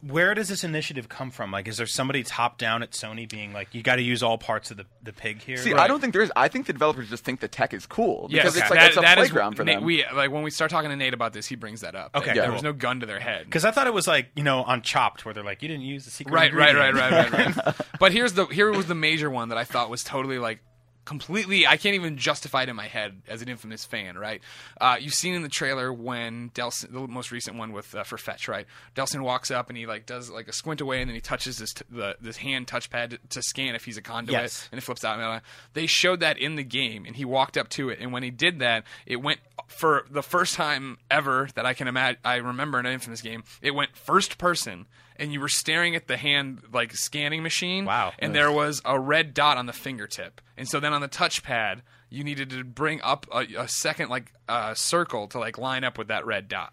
where 0.00 0.34
does 0.34 0.48
this 0.48 0.64
initiative 0.64 1.08
come 1.08 1.30
from? 1.30 1.50
Like, 1.50 1.68
is 1.68 1.76
there 1.76 1.86
somebody 1.86 2.22
top 2.22 2.58
down 2.58 2.82
at 2.82 2.92
Sony 2.92 3.28
being 3.28 3.52
like, 3.52 3.74
you 3.74 3.82
got 3.82 3.96
to 3.96 4.02
use 4.02 4.22
all 4.22 4.38
parts 4.38 4.70
of 4.70 4.76
the, 4.76 4.86
the 5.02 5.12
pig 5.12 5.42
here? 5.42 5.56
See, 5.56 5.72
Right. 5.72 5.80
I 5.82 5.88
don't 5.88 6.00
think 6.00 6.12
there 6.12 6.22
is. 6.22 6.32
I 6.36 6.48
think 6.48 6.66
the 6.66 6.72
developers 6.72 7.08
just 7.10 7.24
think 7.24 7.40
the 7.40 7.48
tech 7.48 7.74
is 7.74 7.86
cool 7.86 8.28
Yes, 8.30 8.42
because 8.44 8.56
it's 8.56 8.70
like 8.70 8.78
that- 8.80 8.88
it's 8.88 8.96
a 8.96 9.00
that 9.00 9.18
is- 9.18 9.28
playground 9.28 9.56
for 9.56 9.64
Nate, 9.64 9.76
them. 9.76 9.84
We 9.84 10.04
like 10.14 10.30
when 10.30 10.42
we 10.42 10.50
start 10.50 10.70
talking 10.70 10.90
to 10.90 10.96
Nate 10.96 11.14
about 11.14 11.32
this, 11.32 11.46
he 11.46 11.56
brings 11.56 11.80
that 11.82 11.94
up. 11.94 12.14
Okay, 12.14 12.34
that 12.34 12.42
there 12.42 12.52
was 12.52 12.62
no 12.62 12.72
gun 12.72 13.00
to 13.00 13.06
their 13.06 13.20
head. 13.20 13.44
Because 13.46 13.64
I 13.64 13.70
thought 13.70 13.86
it 13.86 13.94
was 13.94 14.06
like 14.06 14.28
you 14.36 14.42
know 14.44 14.62
on 14.62 14.82
Chopped 14.82 15.24
where 15.24 15.34
they're 15.34 15.44
like, 15.44 15.62
you 15.62 15.68
didn't 15.68 15.84
use 15.84 16.04
the 16.04 16.10
secret. 16.10 16.32
right, 16.34 16.52
right, 16.54 16.74
right, 16.74 16.88
ingredient." 16.90 17.32
right, 17.32 17.56
right, 17.56 17.66
right. 17.78 17.86
but 17.98 18.12
here's 18.12 18.32
the 18.34 18.46
here 18.46 18.70
was 18.72 18.86
the 18.86 18.94
major 18.94 19.28
one 19.30 19.48
that 19.50 19.58
I 19.58 19.64
thought 19.64 19.90
was 19.90 20.04
totally 20.04 20.38
like 20.38 20.60
completely. 21.04 21.66
I 21.66 21.76
can't 21.76 21.94
even 21.94 22.16
justify 22.16 22.62
it 22.64 22.68
in 22.68 22.76
my 22.76 22.86
head 22.88 23.22
as 23.28 23.42
an 23.42 23.48
infamous 23.48 23.84
fan. 23.84 24.16
Right? 24.18 24.40
Uh, 24.80 24.96
you've 25.00 25.14
seen 25.14 25.34
in 25.34 25.42
the 25.42 25.48
trailer 25.48 25.92
when 25.92 26.50
Delsin, 26.50 26.92
the 26.92 27.06
most 27.08 27.30
recent 27.30 27.56
one 27.56 27.72
with 27.72 27.94
uh, 27.94 28.04
for 28.04 28.18
Fetch, 28.18 28.48
right? 28.48 28.66
Delsin 28.94 29.20
walks 29.22 29.50
up 29.50 29.68
and 29.68 29.76
he 29.78 29.86
like 29.86 30.06
does 30.06 30.30
like 30.30 30.48
a 30.48 30.52
squint 30.52 30.80
away 30.80 31.00
and 31.00 31.08
then 31.08 31.14
he 31.14 31.20
touches 31.20 31.58
this 31.58 31.72
t- 31.74 31.84
the 31.90 32.16
this 32.20 32.36
hand 32.38 32.66
touchpad 32.66 33.10
to, 33.10 33.18
to 33.30 33.42
scan 33.42 33.74
if 33.74 33.84
he's 33.84 33.96
a 33.96 34.02
conduit 34.02 34.32
Yes. 34.32 34.68
and 34.72 34.78
it 34.78 34.82
flips 34.82 35.04
out. 35.04 35.14
And 35.14 35.22
uh, 35.22 35.40
they 35.74 35.86
showed 35.86 36.20
that 36.20 36.38
in 36.38 36.56
the 36.56 36.64
game 36.64 37.04
and 37.06 37.16
he 37.16 37.24
walked 37.24 37.56
up 37.56 37.68
to 37.70 37.88
it 37.90 37.98
and 38.00 38.12
when 38.12 38.22
he 38.22 38.30
did 38.30 38.58
that, 38.60 38.84
it 39.06 39.16
went 39.16 39.40
for 39.66 40.06
the 40.10 40.22
first 40.22 40.54
time 40.54 40.98
ever 41.10 41.48
that 41.54 41.64
I 41.66 41.74
can 41.74 41.88
imagine. 41.88 42.18
I 42.24 42.36
remember 42.36 42.78
in 42.78 42.86
an 42.86 42.92
infamous 42.92 43.20
game, 43.22 43.44
it 43.62 43.72
went 43.74 43.96
first 43.96 44.38
person. 44.38 44.86
And 45.16 45.32
you 45.32 45.40
were 45.40 45.48
staring 45.48 45.94
at 45.94 46.08
the 46.08 46.16
hand 46.16 46.62
like 46.72 46.94
scanning 46.94 47.42
machine. 47.42 47.84
Wow. 47.84 48.12
And 48.18 48.34
there 48.34 48.50
was 48.50 48.82
a 48.84 48.98
red 48.98 49.32
dot 49.34 49.56
on 49.56 49.66
the 49.66 49.72
fingertip. 49.72 50.40
And 50.56 50.68
so 50.68 50.80
then 50.80 50.92
on 50.92 51.00
the 51.00 51.08
touchpad, 51.08 51.82
you 52.10 52.24
needed 52.24 52.50
to 52.50 52.64
bring 52.64 53.00
up 53.02 53.26
a, 53.32 53.46
a 53.58 53.68
second 53.68 54.08
like 54.08 54.32
uh, 54.48 54.74
circle 54.74 55.28
to 55.28 55.38
like 55.38 55.56
line 55.58 55.84
up 55.84 55.98
with 55.98 56.08
that 56.08 56.26
red 56.26 56.48
dot. 56.48 56.72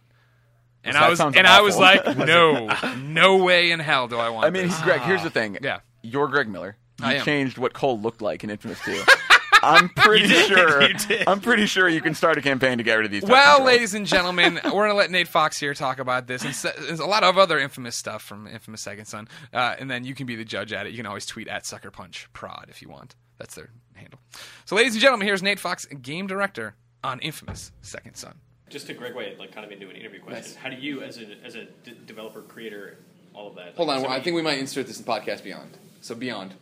And 0.84 0.95
That 0.95 1.04
I 1.04 1.10
was 1.10 1.19
sounds 1.19 1.36
and 1.36 1.45
I 1.45 1.62
was 1.62 1.77
like, 1.77 2.17
no, 2.17 2.67
no 2.97 3.38
way 3.43 3.71
in 3.71 3.80
hell 3.80 4.08
do 4.08 4.17
I 4.17 4.30
want. 4.30 4.47
I 4.47 4.49
mean, 4.49 4.67
this. 4.69 4.82
Greg. 4.82 5.01
Here's 5.01 5.21
the 5.23 5.30
thing. 5.30 5.60
Yeah. 5.62 5.82
you're 6.01 6.27
Greg 6.27 6.49
Miller. 6.49 6.77
You 6.99 7.06
I 7.06 7.19
changed 7.19 7.58
what 7.58 7.73
Cole 7.73 7.99
looked 7.99 8.21
like 8.21 8.43
in 8.43 8.49
Infamous 8.49 8.80
2. 8.86 9.04
I'm 9.63 9.89
pretty 9.95 10.28
did, 10.28 10.47
sure. 10.47 10.82
you 10.88 10.93
did. 10.93 11.28
I'm 11.28 11.39
pretty 11.41 11.65
sure 11.65 11.88
you 11.88 12.02
can 12.02 12.13
start 12.15 12.38
a 12.38 12.41
campaign 12.41 12.78
to 12.78 12.84
get 12.84 12.95
rid 12.95 13.06
of 13.06 13.12
these. 13.12 13.24
Well, 13.24 13.58
controls. 13.58 13.67
ladies 13.67 13.93
and 13.93 14.06
gentlemen, 14.08 14.60
we're 14.65 14.71
going 14.71 14.89
to 14.89 14.95
let 14.95 15.12
Nate 15.12 15.28
Fox 15.28 15.60
here 15.60 15.74
talk 15.74 16.00
about 16.00 16.28
this. 16.28 16.43
And 16.43 16.54
se- 16.56 16.74
there's 16.80 17.00
a 17.00 17.06
lot 17.06 17.24
of 17.24 17.38
other 17.38 17.60
infamous 17.60 17.95
stuff 17.95 18.21
from 18.24 18.47
Infamous 18.47 18.82
Second 18.82 19.06
Son. 19.06 19.28
Uh, 19.54 19.76
and 19.80 19.89
then 19.89 20.04
you 20.04 20.15
can 20.15 20.26
be 20.26 20.36
the 20.36 20.45
judge 20.45 20.74
at 20.74 20.86
it. 20.86 20.91
You 20.91 20.97
can 20.97 21.06
always 21.06 21.26
tweet 21.26 21.47
at 21.47 21.65
Sucker 21.65 21.91
Punch 21.91 22.28
Prod 22.34 22.65
if 22.69 22.82
you 22.82 22.89
want. 22.89 23.15
That's 23.38 23.56
their 23.56 23.69
handle. 23.93 24.19
So, 24.65 24.76
ladies 24.76 24.93
and 24.93 25.02
gentlemen, 25.02 25.28
here's 25.28 25.41
Nate 25.43 25.60
Fox, 25.60 25.86
game 25.86 26.28
director 26.28 26.76
on 27.04 27.19
Infamous 27.19 27.71
Second 27.82 28.15
Son. 28.15 28.36
just 28.69 28.88
to 28.88 28.93
Greg 28.93 29.15
Way, 29.15 29.36
like 29.39 29.52
kind 29.54 29.65
of 29.65 29.71
into 29.71 29.89
an 29.89 29.95
interview 29.95 30.21
question. 30.21 30.58
How 30.62 30.69
do 30.69 30.76
you, 30.76 31.02
as 31.02 31.17
a 31.17 31.26
as 31.43 31.56
a 31.56 31.65
d- 31.84 31.93
developer, 32.06 32.41
creator, 32.41 33.00
all 33.34 33.47
of 33.47 33.56
that? 33.56 33.76
Hold 33.76 33.88
like, 33.88 33.97
on, 33.97 34.04
so 34.06 34.10
I 34.12 34.21
think 34.21 34.36
we 34.36 34.41
might 34.43 34.60
insert 34.60 34.86
this 34.88 35.00
in 35.00 35.06
podcast 35.06 35.43
Beyond. 35.43 35.78
So 36.02 36.13
Beyond, 36.15 36.54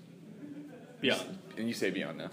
beyond. 1.01 1.37
and 1.57 1.67
you 1.67 1.73
say 1.73 1.89
Beyond 1.89 2.17
now. 2.17 2.29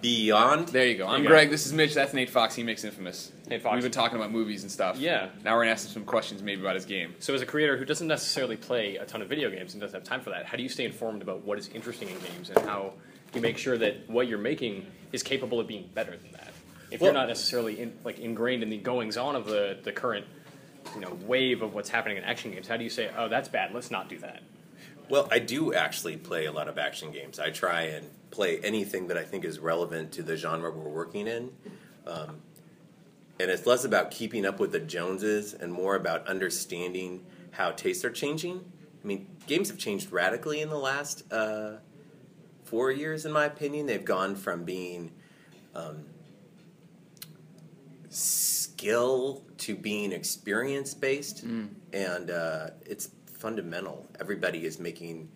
Beyond. 0.00 0.68
There 0.68 0.86
you 0.86 0.96
go. 0.96 1.06
I'm 1.06 1.22
you 1.22 1.28
go. 1.28 1.30
Greg. 1.34 1.50
This 1.50 1.66
is 1.66 1.72
Mitch. 1.72 1.94
That's 1.94 2.12
Nate 2.14 2.30
Fox. 2.30 2.54
He 2.54 2.62
makes 2.62 2.84
Infamous. 2.84 3.32
Nate 3.48 3.62
Fox. 3.62 3.74
We've 3.74 3.82
been 3.82 3.92
talking 3.92 4.16
about 4.16 4.30
movies 4.30 4.62
and 4.62 4.70
stuff. 4.70 4.96
Yeah. 4.98 5.28
Now 5.44 5.54
we're 5.56 5.62
gonna 5.62 5.72
ask 5.72 5.86
him 5.86 5.92
some 5.92 6.04
questions, 6.04 6.42
maybe 6.42 6.60
about 6.60 6.74
his 6.74 6.84
game. 6.84 7.14
So, 7.18 7.34
as 7.34 7.42
a 7.42 7.46
creator 7.46 7.76
who 7.76 7.84
doesn't 7.84 8.06
necessarily 8.06 8.56
play 8.56 8.96
a 8.96 9.04
ton 9.04 9.22
of 9.22 9.28
video 9.28 9.50
games 9.50 9.74
and 9.74 9.80
doesn't 9.80 9.98
have 9.98 10.04
time 10.08 10.20
for 10.20 10.30
that, 10.30 10.46
how 10.46 10.56
do 10.56 10.62
you 10.62 10.68
stay 10.68 10.84
informed 10.84 11.22
about 11.22 11.44
what 11.44 11.58
is 11.58 11.68
interesting 11.70 12.08
in 12.08 12.18
games 12.20 12.50
and 12.50 12.58
how 12.66 12.92
you 13.34 13.40
make 13.40 13.58
sure 13.58 13.76
that 13.78 14.08
what 14.08 14.28
you're 14.28 14.38
making 14.38 14.86
is 15.12 15.22
capable 15.22 15.58
of 15.60 15.66
being 15.66 15.88
better 15.94 16.16
than 16.16 16.32
that? 16.32 16.52
If 16.90 17.00
Well- 17.00 17.08
you're 17.12 17.20
not 17.20 17.28
necessarily 17.28 17.80
in, 17.80 17.92
like 18.04 18.18
ingrained 18.18 18.62
in 18.62 18.70
the 18.70 18.78
goings 18.78 19.16
on 19.16 19.36
of 19.36 19.46
the 19.46 19.76
the 19.82 19.92
current 19.92 20.26
you 20.94 21.00
know 21.00 21.18
wave 21.26 21.60
of 21.62 21.74
what's 21.74 21.88
happening 21.90 22.16
in 22.16 22.24
action 22.24 22.50
games, 22.52 22.68
how 22.68 22.76
do 22.76 22.84
you 22.84 22.90
say, 22.90 23.10
oh, 23.16 23.28
that's 23.28 23.48
bad, 23.48 23.74
let's 23.74 23.90
not 23.90 24.08
do 24.08 24.18
that? 24.18 24.42
Well, 25.10 25.28
I 25.30 25.38
do 25.38 25.72
actually 25.72 26.16
play 26.16 26.46
a 26.46 26.52
lot 26.52 26.68
of 26.68 26.78
action 26.78 27.10
games. 27.12 27.38
I 27.38 27.50
try 27.50 27.82
and 27.82 28.06
play 28.30 28.58
anything 28.60 29.08
that 29.08 29.16
I 29.16 29.22
think 29.24 29.44
is 29.44 29.58
relevant 29.58 30.12
to 30.12 30.22
the 30.22 30.36
genre 30.36 30.70
we're 30.70 30.88
working 30.88 31.26
in. 31.26 31.50
Um, 32.06 32.42
and 33.40 33.50
it's 33.50 33.66
less 33.66 33.84
about 33.84 34.10
keeping 34.10 34.44
up 34.44 34.60
with 34.60 34.72
the 34.72 34.80
Joneses 34.80 35.54
and 35.54 35.72
more 35.72 35.94
about 35.94 36.26
understanding 36.26 37.24
how 37.52 37.70
tastes 37.70 38.04
are 38.04 38.10
changing. 38.10 38.64
I 39.02 39.06
mean, 39.06 39.26
games 39.46 39.68
have 39.68 39.78
changed 39.78 40.12
radically 40.12 40.60
in 40.60 40.68
the 40.68 40.78
last 40.78 41.30
uh, 41.32 41.76
four 42.64 42.90
years, 42.90 43.24
in 43.24 43.32
my 43.32 43.46
opinion. 43.46 43.86
They've 43.86 44.04
gone 44.04 44.34
from 44.34 44.64
being 44.64 45.12
um, 45.74 46.04
skill 48.10 49.44
to 49.58 49.74
being 49.76 50.12
experience 50.12 50.94
based, 50.94 51.44
and 51.92 52.30
uh, 52.30 52.70
it's 52.84 53.10
fundamental. 53.38 54.06
Everybody 54.20 54.64
is 54.66 54.78
making 54.78 55.28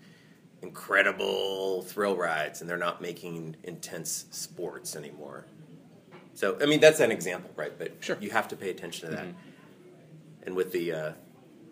incredible 0.61 1.83
thrill 1.83 2.17
rides, 2.17 2.61
and 2.61 2.69
they're 2.69 2.77
not 2.77 3.01
making 3.01 3.57
intense 3.65 4.27
sports 4.31 4.95
anymore. 4.97 5.47
So, 6.35 6.57
I 6.61 6.67
mean, 6.67 6.81
that's 6.81 7.01
an 7.01 7.11
example, 7.11 7.51
right? 7.57 7.77
But 7.79 7.93
Sure. 8.01 8.17
you 8.21 8.31
have 8.31 8.49
to 8.49 8.57
pay 8.57 8.71
attention 8.71 9.09
to 9.11 9.17
that. 9.17 9.27
And 10.45 10.57
with 10.57 10.73
the 10.73 10.93
uh, 10.93 11.13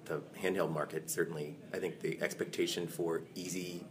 the 0.05 0.21
handheld 0.43 0.73
market, 0.73 1.09
certainly, 1.11 1.57
I 1.73 1.79
think 1.79 2.01
the 2.01 2.21
expectation 2.21 2.87
for 2.89 3.23
easy 3.35 3.85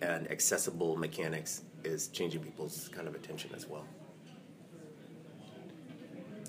and 0.00 0.30
accessible 0.30 0.96
mechanics 0.96 1.62
is 1.84 2.08
changing 2.08 2.42
people's 2.42 2.88
kind 2.92 3.06
of 3.08 3.14
attention 3.14 3.50
as 3.54 3.66
well. 3.68 3.84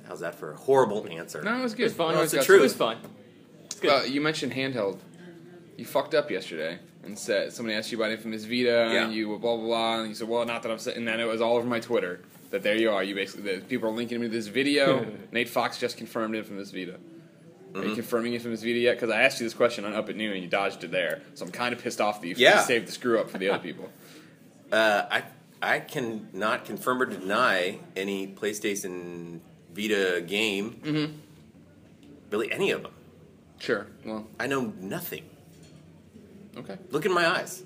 How's 0.08 0.20
that 0.20 0.36
for 0.36 0.52
a 0.52 0.56
horrible 0.56 1.08
answer? 1.10 1.42
No, 1.44 1.60
it 1.60 1.64
was 1.64 1.74
good. 1.74 1.84
It 1.84 1.86
was 1.86 1.94
fun. 1.94 2.14
Well, 2.14 2.24
it's 2.24 2.32
the 2.34 2.38
It 2.38 2.40
was 2.40 2.46
truth. 2.48 2.76
fun. 2.76 2.98
It's 3.84 3.92
good. 3.94 4.02
Uh, 4.02 4.06
you 4.06 4.22
mentioned 4.22 4.54
handheld. 4.54 5.00
You 5.78 5.86
fucked 5.86 6.14
up 6.14 6.30
yesterday 6.32 6.80
and 7.04 7.18
said 7.18 7.52
somebody 7.52 7.78
asked 7.78 7.92
you 7.92 7.98
about 7.98 8.12
Infamous 8.12 8.46
Vita 8.46 8.90
Yeah. 8.94 9.06
and 9.06 9.14
you 9.14 9.28
were 9.30 9.38
blah 9.40 9.56
blah 9.58 9.66
blah 9.66 10.00
and 10.02 10.10
you 10.10 10.16
said, 10.16 10.28
well, 10.30 10.46
not 10.46 10.64
that 10.64 10.72
I'm 10.72 10.80
saying. 10.80 10.98
And 10.98 11.08
then 11.08 11.20
it 11.20 11.26
was 11.28 11.42
all 11.42 11.56
over 11.58 11.68
my 11.68 11.80
Twitter 11.80 12.22
that 12.52 12.64
there 12.64 12.76
you 12.76 12.92
are. 12.92 13.04
You 13.04 13.16
basically 13.16 13.52
that 13.56 13.68
people 13.68 13.90
are 13.90 13.92
linking 13.94 14.20
me 14.22 14.28
to 14.28 14.32
this 14.32 14.48
video. 14.48 15.06
Nate 15.32 15.50
Fox 15.50 15.80
just 15.80 15.98
confirmed 15.98 16.36
Infamous 16.36 16.72
Vita. 16.72 16.94
Are 16.94 16.98
Mm-hmm. 17.80 17.90
you 17.90 17.96
confirming 17.96 18.34
Infamous 18.36 18.62
Vita 18.62 18.78
yet? 18.78 18.96
Because 18.98 19.10
I 19.10 19.24
asked 19.24 19.40
you 19.40 19.48
this 19.48 19.56
question 19.56 19.84
on 19.84 19.96
Up 19.96 20.08
at 20.08 20.16
Noon 20.16 20.34
and 20.34 20.44
you 20.44 20.48
dodged 20.48 20.84
it 20.84 20.92
there. 20.92 21.24
So 21.34 21.44
I'm 21.46 21.52
kind 21.52 21.74
of 21.74 21.82
pissed 21.82 22.00
off 22.00 22.22
that 22.22 22.28
you 22.28 22.36
Yeah. 22.38 22.62
saved 22.62 22.88
the 22.88 22.92
screw 22.92 23.20
up 23.20 23.32
for 23.32 23.38
the 23.40 23.50
other 23.50 23.64
people. 23.64 23.90
Uh, 24.72 25.06
I 25.12 25.24
I 25.62 25.80
can 25.82 26.30
not 26.34 26.66
confirm 26.66 27.00
or 27.00 27.06
deny 27.06 27.78
any 27.96 28.26
PlayStation 28.28 29.40
Vita 29.72 30.24
game. 30.26 30.82
Mm-hmm. 30.84 31.14
Really, 32.32 32.52
any 32.52 32.72
of 32.72 32.82
them. 32.82 32.92
Sure. 33.64 33.88
Well, 34.06 34.28
I 34.38 34.48
know 34.48 34.74
nothing. 34.82 35.24
okay. 36.58 36.78
Look 36.92 37.06
in 37.06 37.14
my 37.14 37.26
eyes. 37.26 37.64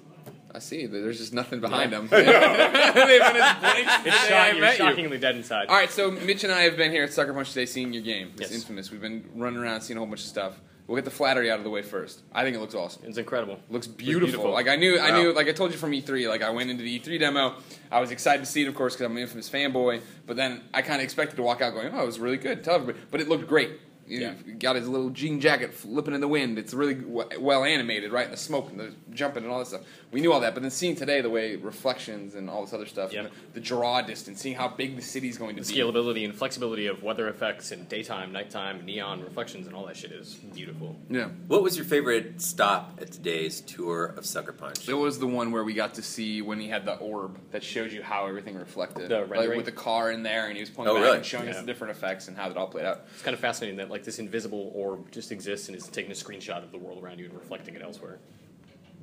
I 0.54 0.60
see. 0.60 0.86
that 0.86 0.96
There's 0.96 1.18
just 1.18 1.34
nothing 1.34 1.60
behind 1.60 1.92
them. 1.92 2.08
They've 2.12 2.24
been 2.24 2.34
as 2.34 3.60
blank 3.60 3.90
since 3.90 4.06
It's 4.06 4.22
the 4.24 4.28
day 4.30 4.36
I 4.38 4.46
shocking, 4.48 4.62
met 4.62 4.72
you. 4.78 4.86
shockingly 4.86 5.18
dead 5.18 5.36
inside. 5.36 5.70
All 5.70 5.76
right, 5.76 5.90
so 5.90 6.12
Mitch 6.12 6.44
and 6.44 6.54
I 6.54 6.62
have 6.62 6.78
been 6.78 6.92
here 6.92 7.04
at 7.04 7.12
Sucker 7.14 7.34
Punch 7.34 7.50
today 7.50 7.66
seeing 7.66 7.94
your 7.94 8.04
game. 8.04 8.30
It's 8.34 8.42
Yes. 8.52 8.52
infamous. 8.52 8.92
We've 8.92 9.02
been 9.02 9.28
running 9.36 9.60
around 9.60 9.82
seeing 9.82 9.98
a 9.98 10.00
whole 10.00 10.08
bunch 10.08 10.22
of 10.22 10.28
stuff. 10.28 10.54
We'll 10.86 10.96
get 10.98 11.04
the 11.06 11.12
flattery 11.12 11.50
out 11.52 11.58
of 11.58 11.64
the 11.66 11.70
way 11.72 11.82
first. 11.82 12.22
I 12.32 12.44
think 12.44 12.56
it 12.56 12.60
looks 12.60 12.76
awesome. 12.76 13.02
It's 13.08 13.18
incredible. 13.18 13.56
It 13.56 13.72
looks 13.74 13.88
It's 13.88 13.96
beautiful. 13.96 14.52
Like 14.52 14.68
I 14.70 14.76
knew, 14.78 14.98
I 15.00 15.10
Wow. 15.10 15.22
knew, 15.22 15.34
like 15.34 15.48
I 15.48 15.52
told 15.52 15.72
you 15.72 15.78
from 15.80 15.92
E3. 15.94 16.30
Like 16.30 16.44
I 16.44 16.52
went 16.52 16.70
into 16.70 16.84
the 16.84 17.00
E3 17.00 17.18
demo. 17.20 17.56
I 17.92 18.00
was 18.00 18.12
excited 18.12 18.40
to 18.46 18.50
see 18.50 18.62
it, 18.62 18.68
of 18.68 18.76
course, 18.76 18.94
because 18.94 19.06
I'm 19.08 19.18
an 19.18 19.22
infamous 19.24 19.50
fanboy. 19.50 20.00
But 20.28 20.38
then 20.38 20.62
I 20.76 20.84
kind 20.84 21.02
of 21.02 21.04
expected 21.04 21.36
to 21.38 21.42
walk 21.42 21.62
out 21.62 21.74
going, 21.74 21.90
"Oh, 21.94 22.04
it 22.04 22.06
was 22.06 22.20
really 22.20 22.38
good." 22.38 22.64
Tell 22.64 22.76
everybody, 22.76 23.04
but 23.12 23.20
it 23.20 23.28
looked 23.28 23.48
great. 23.48 23.72
You 24.08 24.20
Yeah. 24.22 24.34
got 24.60 24.76
his 24.76 24.88
little 24.88 25.10
jean 25.10 25.39
jacket 25.41 25.74
flipping 25.74 26.13
in 26.13 26.22
the 26.22 26.28
wind. 26.28 26.58
It's 26.58 26.74
really 26.74 26.93
w- 26.96 27.28
well 27.39 27.63
animated, 27.63 28.12
right? 28.12 28.26
And 28.26 28.34
the 28.34 28.38
smoke 28.38 28.70
and 28.72 28.80
the 28.80 28.93
jumping 29.13 29.43
and 29.43 29.52
all 29.52 29.60
that 29.60 29.65
stuff. 29.67 29.82
We 30.12 30.22
knew 30.22 30.32
all 30.32 30.39
that, 30.39 30.54
but 30.54 30.62
then 30.63 30.72
seeing 30.72 30.96
today 30.96 31.20
the 31.20 31.30
way 31.30 31.58
reflections 31.58 32.34
and 32.36 32.50
all 32.50 32.63
this 32.63 32.74
other 32.74 32.86
stuff, 32.86 33.12
Yeah. 33.12 33.22
and 33.22 33.28
the, 33.30 33.34
the 33.56 33.60
draw 33.60 34.02
distance, 34.02 34.39
seeing 34.41 34.56
how 34.56 34.70
big 34.70 34.96
the 34.96 35.02
city's 35.02 35.38
going 35.38 35.58
to 35.58 35.63
The 35.63 35.74
be. 35.74 35.80
scalability 35.80 36.24
and 36.24 36.34
flexibility 36.34 36.88
of 36.88 37.04
weather 37.04 37.28
effects 37.28 37.72
and 37.72 37.89
daytime, 37.89 38.32
nighttime, 38.32 38.86
neon 38.86 39.22
reflections, 39.22 39.67
and 39.67 39.76
all 39.76 39.86
that 39.88 39.98
shit 39.98 40.12
is 40.13 40.36
beautiful. 40.36 40.96
Yeah. 41.10 41.28
What 41.48 41.62
was 41.62 41.76
your 41.76 41.86
favorite 41.86 42.41
stop 42.41 43.00
at 43.02 43.12
today's 43.12 43.60
tour 43.62 44.13
of 44.17 44.26
Sucker 44.26 44.54
Punch? 44.54 44.88
It 44.88 44.93
was 44.93 45.20
the 45.20 45.28
one 45.28 45.52
where 45.52 45.63
we 45.65 45.74
got 45.74 45.93
to 45.96 46.02
see 46.02 46.41
when 46.41 46.60
he 46.62 46.70
had 46.70 46.86
the 46.86 46.96
orb 46.96 47.38
that 47.52 47.63
showed 47.63 47.91
you 47.91 48.02
how 48.02 48.28
everything 48.28 48.56
reflected. 48.56 49.10
The 49.10 49.26
like 49.26 49.50
with 49.50 49.65
the 49.65 49.72
car 49.74 50.12
in 50.12 50.24
there, 50.24 50.46
and 50.48 50.56
he 50.56 50.62
was 50.62 50.70
pointing 50.70 50.91
Oh, 50.91 50.96
back 50.96 51.04
really? 51.04 51.17
and 51.17 51.26
showing 51.26 51.50
us 51.50 51.60
the 51.60 51.65
different 51.65 51.91
effects 51.98 52.30
and 52.30 52.38
how 52.38 52.50
it 52.50 52.56
all 52.56 52.67
played 52.67 52.86
out. 52.86 53.02
It's 53.13 53.24
kind 53.24 53.34
of 53.34 53.39
fascinating 53.41 53.78
that 53.78 53.89
like 53.89 53.97
this 54.04 54.20
invisible 54.20 54.72
orb 54.76 55.12
just 55.12 55.32
exists 55.32 55.68
and 55.68 55.78
is 55.78 55.88
taking 55.88 56.12
a 56.12 56.16
screenshot 56.16 56.64
of 56.64 56.72
the 56.72 56.78
world 56.78 57.04
around 57.04 57.20
you 57.20 57.26
and 57.26 57.34
reflecting 57.34 57.76
it 57.76 57.82
elsewhere. 57.82 58.20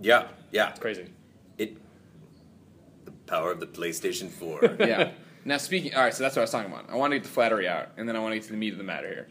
Yeah, 0.00 0.28
yeah. 0.50 0.70
It's 0.70 0.80
crazy. 0.80 1.06
It. 1.58 1.76
The 3.04 3.12
power 3.26 3.52
of 3.52 3.60
the 3.60 3.66
PlayStation 3.66 4.28
4. 4.30 4.76
yeah. 4.80 5.12
Now 5.44 5.58
speaking, 5.58 5.94
all 5.94 6.02
right, 6.02 6.14
so 6.14 6.22
that's 6.22 6.36
what 6.36 6.40
I 6.40 6.44
was 6.44 6.50
talking 6.50 6.72
about. 6.72 6.88
I 6.90 6.96
want 6.96 7.12
to 7.12 7.18
get 7.18 7.24
the 7.24 7.30
flattery 7.30 7.68
out, 7.68 7.90
and 7.96 8.08
then 8.08 8.16
I 8.16 8.18
want 8.18 8.32
to 8.32 8.36
get 8.36 8.46
to 8.46 8.52
the 8.52 8.56
meat 8.56 8.72
of 8.72 8.78
the 8.78 8.84
matter 8.84 9.08
here. 9.08 9.28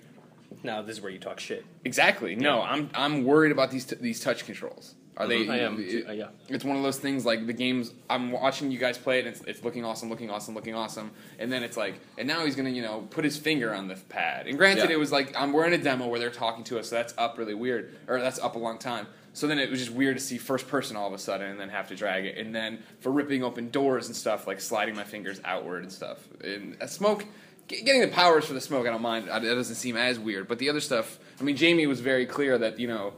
Now 0.62 0.82
this 0.82 0.98
is 0.98 1.02
where 1.02 1.12
you 1.12 1.20
talk 1.20 1.40
shit. 1.40 1.66
Exactly. 1.84 2.36
No, 2.36 2.62
I'm 2.62 2.90
I'm 2.94 3.24
worried 3.24 3.52
about 3.52 3.72
these 3.72 3.86
t- 3.86 3.96
these 4.00 4.20
touch 4.20 4.46
controls. 4.46 4.96
Are 5.16 5.28
they? 5.28 5.48
I 5.48 5.58
am, 5.60 5.78
it- 5.80 6.08
Uh, 6.08 6.12
yeah. 6.14 6.28
It's 6.50 6.64
one 6.64 6.76
of 6.76 6.84
those 6.84 6.98
things 6.98 7.26
like 7.26 7.46
the 7.46 7.54
games. 7.54 7.94
I'm 8.10 8.32
watching 8.32 8.72
you 8.72 8.80
guys 8.80 8.98
play 8.98 9.20
it. 9.20 9.26
And 9.28 9.36
it's, 9.36 9.44
it's 9.46 9.64
looking 9.64 9.86
awesome, 9.86 10.10
looking 10.10 10.30
awesome, 10.30 10.56
looking 10.56 10.74
awesome. 10.76 11.12
And 11.40 11.52
then 11.52 11.62
it's 11.64 11.78
like, 11.78 11.96
and 12.18 12.28
now 12.28 12.44
he's 12.46 12.56
gonna 12.56 12.70
you 12.72 12.82
know 12.82 13.08
put 13.12 13.24
his 13.24 13.38
finger 13.38 13.74
on 13.74 13.88
the 13.88 13.96
pad. 14.10 14.48
And 14.48 14.58
granted, 14.58 14.90
Yeah. 14.90 14.96
it 14.96 15.00
was 15.00 15.12
like 15.12 15.36
I'm 15.40 15.54
we're 15.54 15.66
in 15.66 15.74
a 15.74 15.78
demo 15.78 16.08
where 16.08 16.20
they're 16.20 16.30
talking 16.32 16.64
to 16.66 16.80
us, 16.80 16.90
so 16.90 16.96
that's 16.96 17.14
up 17.18 17.38
really 17.38 17.54
weird, 17.54 17.96
or 18.08 18.20
that's 18.20 18.40
up 18.40 18.56
a 18.56 18.60
long 18.60 18.78
time. 18.80 19.08
So 19.36 19.48
then 19.48 19.58
it 19.58 19.70
was 19.70 19.80
just 19.80 19.92
weird 19.92 20.16
to 20.18 20.22
see 20.24 20.38
first 20.38 20.68
person 20.68 20.96
all 20.96 21.08
of 21.08 21.14
a 21.14 21.18
sudden, 21.18 21.50
and 21.50 21.60
then 21.60 21.70
have 21.70 21.88
to 21.90 21.96
drag 21.96 22.26
it, 22.26 22.38
and 22.38 22.54
then 22.54 22.80
for 23.00 23.12
ripping 23.12 23.44
open 23.44 23.70
doors 23.72 24.08
and 24.08 24.16
stuff, 24.16 24.46
like 24.48 24.62
sliding 24.62 24.96
my 24.96 25.04
fingers 25.04 25.42
outward 25.44 25.82
and 25.84 25.92
stuff. 25.92 26.20
And 26.44 26.78
uh, 26.82 26.88
smoke, 26.88 27.26
Getting 27.70 28.02
the 28.02 28.10
powers 28.10 28.44
for 28.46 28.54
the 28.54 28.60
smoke, 28.62 28.86
I 28.86 28.90
don't 28.92 29.02
mind. 29.02 29.30
That 29.30 29.42
doesn't 29.42 29.76
seem 29.76 29.96
as 29.96 30.20
weird. 30.20 30.50
But 30.50 30.60
the 30.60 30.70
other 30.70 30.82
stuff, 30.82 31.18
I 31.40 31.44
mean, 31.44 31.56
Jamie 31.56 31.88
was 31.88 32.02
very 32.02 32.26
clear 32.26 32.58
that 32.58 32.78
you 32.78 32.88
know, 32.90 33.14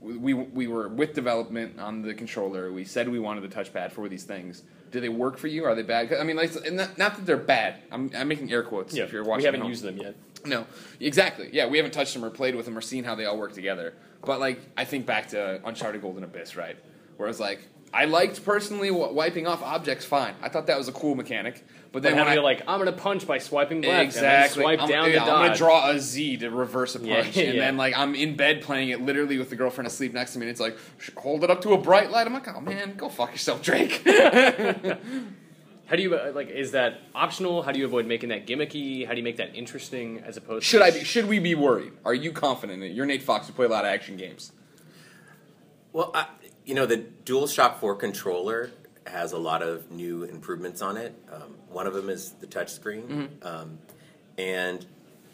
we 0.00 0.34
we 0.34 0.66
were 0.66 0.88
with 0.88 1.14
development 1.14 1.78
on 1.78 2.02
the 2.02 2.14
controller. 2.14 2.72
We 2.72 2.84
said 2.84 3.08
we 3.08 3.18
wanted 3.18 3.48
the 3.48 3.54
touchpad 3.54 3.92
for 3.92 4.08
these 4.08 4.24
things. 4.24 4.62
Do 4.90 5.00
they 5.00 5.08
work 5.08 5.36
for 5.36 5.46
you? 5.46 5.64
Are 5.64 5.74
they 5.74 5.82
bad? 5.82 6.12
I 6.12 6.24
mean, 6.24 6.36
like, 6.36 6.52
and 6.66 6.76
not, 6.76 6.98
not 6.98 7.16
that 7.16 7.24
they're 7.24 7.36
bad. 7.36 7.76
I'm, 7.92 8.10
I'm 8.16 8.26
making 8.26 8.50
air 8.50 8.64
quotes. 8.64 8.92
Yeah, 8.94 9.04
if 9.04 9.12
you're 9.12 9.22
watching, 9.22 9.42
we 9.42 9.44
haven't 9.44 9.64
used 9.66 9.84
them 9.84 9.96
yet. 9.98 10.16
No, 10.44 10.66
exactly. 10.98 11.50
Yeah, 11.52 11.66
we 11.68 11.76
haven't 11.76 11.92
touched 11.92 12.14
them 12.14 12.24
or 12.24 12.30
played 12.30 12.54
with 12.56 12.64
them 12.64 12.76
or 12.76 12.80
seen 12.80 13.04
how 13.04 13.14
they 13.14 13.24
all 13.24 13.38
work 13.38 13.52
together. 13.52 13.94
But 14.24 14.40
like, 14.40 14.60
I 14.76 14.84
think 14.84 15.06
back 15.06 15.28
to 15.28 15.60
Uncharted 15.64 16.02
Golden 16.02 16.24
Abyss, 16.24 16.56
right? 16.56 16.76
Where 17.18 17.28
it's 17.28 17.38
like, 17.38 17.60
I 17.92 18.06
liked 18.06 18.44
personally 18.44 18.88
w- 18.88 19.12
wiping 19.12 19.46
off 19.46 19.62
objects. 19.62 20.04
Fine, 20.04 20.34
I 20.42 20.48
thought 20.48 20.66
that 20.66 20.78
was 20.78 20.88
a 20.88 20.92
cool 20.92 21.14
mechanic. 21.14 21.64
But 21.92 22.02
But 22.02 22.02
then 22.02 22.12
then 22.12 22.24
when 22.24 22.30
I 22.30 22.34
you're 22.34 22.42
like, 22.44 22.62
I'm 22.68 22.78
gonna 22.78 22.92
punch 22.92 23.26
by 23.26 23.38
swiping 23.38 23.82
left 23.82 24.04
exactly, 24.04 24.62
and 24.62 24.78
swipe 24.78 24.82
I'm, 24.82 24.88
down 24.88 25.10
yeah, 25.10 25.24
to 25.24 25.32
I'm 25.32 25.46
gonna 25.46 25.56
draw 25.56 25.90
a 25.90 25.98
Z 25.98 26.36
to 26.38 26.50
reverse 26.50 26.94
a 26.94 27.00
punch, 27.00 27.10
Yeah, 27.10 27.22
punch, 27.22 27.36
and 27.36 27.54
yeah. 27.54 27.60
then 27.60 27.76
like 27.76 27.98
I'm 27.98 28.14
in 28.14 28.36
bed 28.36 28.62
playing 28.62 28.90
it 28.90 29.00
literally 29.00 29.38
with 29.38 29.50
the 29.50 29.56
girlfriend 29.56 29.88
asleep 29.88 30.12
next 30.12 30.34
to 30.34 30.38
me, 30.38 30.44
and 30.46 30.50
it's 30.50 30.60
like, 30.60 30.76
hold 31.16 31.42
it 31.42 31.50
up 31.50 31.62
to 31.62 31.72
a 31.72 31.78
bright 31.78 32.10
light. 32.12 32.26
I'm 32.28 32.32
like, 32.32 32.46
oh 32.48 32.60
man, 32.60 32.94
go 32.96 33.08
fuck 33.08 33.32
yourself, 33.32 33.62
Drake. 33.62 34.02
How 35.90 35.96
do 35.96 36.02
you 36.02 36.14
uh, 36.14 36.30
like? 36.32 36.48
Is 36.48 36.70
that 36.70 37.00
optional? 37.16 37.62
How 37.64 37.72
do 37.72 37.80
you 37.80 37.84
avoid 37.84 38.06
making 38.06 38.28
that 38.28 38.46
gimmicky? 38.46 39.04
How 39.04 39.10
do 39.10 39.16
you 39.16 39.24
make 39.24 39.38
that 39.38 39.56
interesting 39.56 40.20
as 40.20 40.36
opposed? 40.36 40.62
To 40.62 40.68
Should 40.68 40.78
to 40.78 40.84
I? 40.84 40.90
Be, 40.92 41.02
should 41.02 41.26
we 41.26 41.40
be 41.40 41.56
worried? 41.56 41.92
Are 42.04 42.14
you 42.14 42.30
confident 42.30 42.78
that 42.82 42.90
you're 42.90 43.06
Nate 43.06 43.24
Fox 43.24 43.48
who 43.48 43.52
play 43.52 43.66
a 43.66 43.68
lot 43.68 43.84
of 43.84 43.90
action 43.90 44.16
games? 44.16 44.52
Well, 45.92 46.12
I, 46.14 46.26
you 46.64 46.76
know, 46.76 46.86
the 46.86 46.98
DualShock 47.24 47.78
4 47.78 47.96
controller 47.96 48.70
has 49.10 49.32
a 49.32 49.38
lot 49.38 49.62
of 49.62 49.90
new 49.90 50.24
improvements 50.24 50.82
on 50.82 50.96
it. 50.96 51.14
Um, 51.32 51.54
one 51.68 51.86
of 51.86 51.94
them 51.94 52.08
is 52.08 52.32
the 52.40 52.46
touchscreen. 52.46 53.44
Um, 53.44 53.78
and 54.38 54.84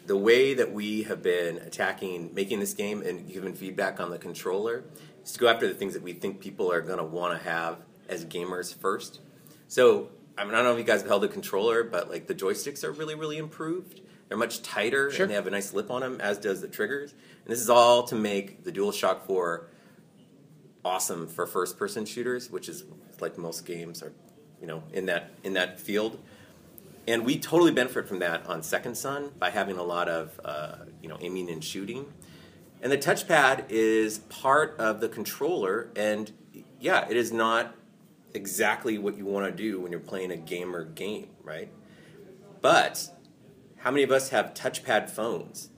the 0.05 0.17
way 0.17 0.53
that 0.53 0.71
we 0.71 1.03
have 1.03 1.21
been 1.21 1.57
attacking 1.57 2.33
making 2.33 2.59
this 2.59 2.73
game 2.73 3.01
and 3.01 3.31
giving 3.31 3.53
feedback 3.53 3.99
on 3.99 4.09
the 4.09 4.17
controller 4.17 4.83
is 5.23 5.33
to 5.33 5.39
go 5.39 5.47
after 5.47 5.67
the 5.67 5.73
things 5.73 5.93
that 5.93 6.03
we 6.03 6.13
think 6.13 6.39
people 6.39 6.71
are 6.71 6.81
going 6.81 6.97
to 6.97 7.03
want 7.03 7.37
to 7.37 7.43
have 7.49 7.77
as 8.09 8.25
gamers 8.25 8.73
first. 8.73 9.19
So, 9.67 10.09
I 10.37 10.43
mean, 10.45 10.53
I 10.53 10.57
don't 10.57 10.65
know 10.65 10.71
if 10.73 10.77
you 10.77 10.83
guys 10.85 11.01
have 11.01 11.09
held 11.09 11.23
a 11.25 11.27
controller, 11.27 11.83
but 11.83 12.09
like 12.09 12.27
the 12.27 12.35
joysticks 12.35 12.83
are 12.83 12.91
really, 12.91 13.15
really 13.15 13.37
improved. 13.37 14.01
They're 14.29 14.37
much 14.37 14.61
tighter 14.61 15.09
Sure. 15.11 15.23
and 15.23 15.31
they 15.31 15.35
have 15.35 15.47
a 15.47 15.51
nice 15.51 15.73
lip 15.73 15.89
on 15.91 16.01
them, 16.01 16.19
as 16.21 16.37
does 16.37 16.61
the 16.61 16.67
triggers. 16.67 17.11
And 17.11 17.53
this 17.53 17.59
is 17.61 17.69
all 17.69 18.03
to 18.03 18.15
make 18.15 18.63
the 18.63 18.71
DualShock 18.71 19.21
4 19.25 19.67
awesome 20.85 21.27
for 21.27 21.45
first 21.45 21.77
person 21.77 22.05
shooters, 22.05 22.49
which 22.49 22.69
is 22.69 22.83
like 23.21 23.37
most 23.37 23.65
games 23.65 24.01
are, 24.03 24.13
you 24.61 24.67
know, 24.67 24.83
in 24.93 25.05
that 25.07 25.31
in 25.43 25.53
that 25.53 25.79
field. 25.79 26.19
And 27.07 27.25
we 27.25 27.39
totally 27.39 27.71
benefit 27.71 28.07
from 28.07 28.19
that 28.19 28.45
on 28.47 28.61
Second 28.61 28.97
Son 28.97 29.31
by 29.39 29.49
having 29.49 29.77
a 29.77 29.83
lot 29.83 30.09
of 30.09 30.39
uh, 30.43 30.75
you 31.01 31.09
know 31.09 31.17
aiming 31.21 31.49
and 31.49 31.63
shooting. 31.63 32.05
And 32.81 32.91
the 32.91 32.97
touchpad 32.97 33.65
is 33.69 34.19
part 34.19 34.75
of 34.77 34.99
the 34.99 35.09
controller, 35.09 35.89
and 35.95 36.31
yeah, 36.79 37.07
it 37.09 37.17
is 37.17 37.31
not 37.31 37.73
exactly 38.33 38.97
what 38.97 39.17
you 39.17 39.25
want 39.25 39.45
to 39.45 39.51
do 39.51 39.79
when 39.79 39.91
you're 39.91 39.99
playing 39.99 40.31
a 40.31 40.37
gamer 40.37 40.83
game, 40.83 41.29
right? 41.43 41.69
But 42.61 43.09
how 43.77 43.91
many 43.91 44.03
of 44.03 44.11
us 44.11 44.29
have 44.29 44.53
touchpad 44.53 45.09
phones? 45.09 45.69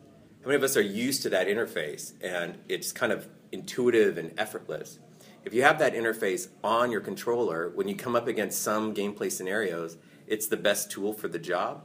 How 0.42 0.48
many 0.48 0.56
of 0.56 0.64
us 0.64 0.78
are 0.78 0.82
used 0.82 1.22
to 1.24 1.30
that 1.30 1.48
interface 1.48 2.14
and 2.22 2.58
it's 2.68 2.92
kind 2.92 3.12
of 3.12 3.28
intuitive 3.52 4.18
and 4.18 4.34
effortless? 4.38 5.00
If 5.46 5.54
you 5.54 5.64
have 5.64 5.80
that 5.80 5.94
interface 5.94 6.50
on 6.64 6.92
your 6.92 7.02
controller, 7.02 7.72
when 7.74 7.88
you 7.88 7.96
come 7.96 8.16
up 8.16 8.28
against 8.28 8.62
some 8.62 8.94
gameplay 8.94 9.32
scenarios, 9.32 9.98
it's 10.28 10.48
the 10.48 10.58
best 10.58 10.92
tool 10.92 11.14
for 11.14 11.28
the 11.28 11.40
job, 11.40 11.84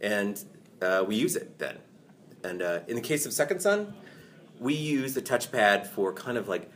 and 0.00 0.42
uh, 0.82 1.04
we 1.06 1.16
use 1.16 1.36
it 1.36 1.58
then. 1.58 1.78
And 2.42 2.62
uh, 2.62 2.80
in 2.88 2.96
the 2.96 3.02
case 3.02 3.26
of 3.26 3.32
Second 3.32 3.60
Son, 3.60 3.94
we 4.58 4.74
use 4.74 5.14
the 5.14 5.22
touchpad 5.22 5.86
for 5.86 6.12
kind 6.12 6.36
of 6.36 6.48
like 6.48 6.70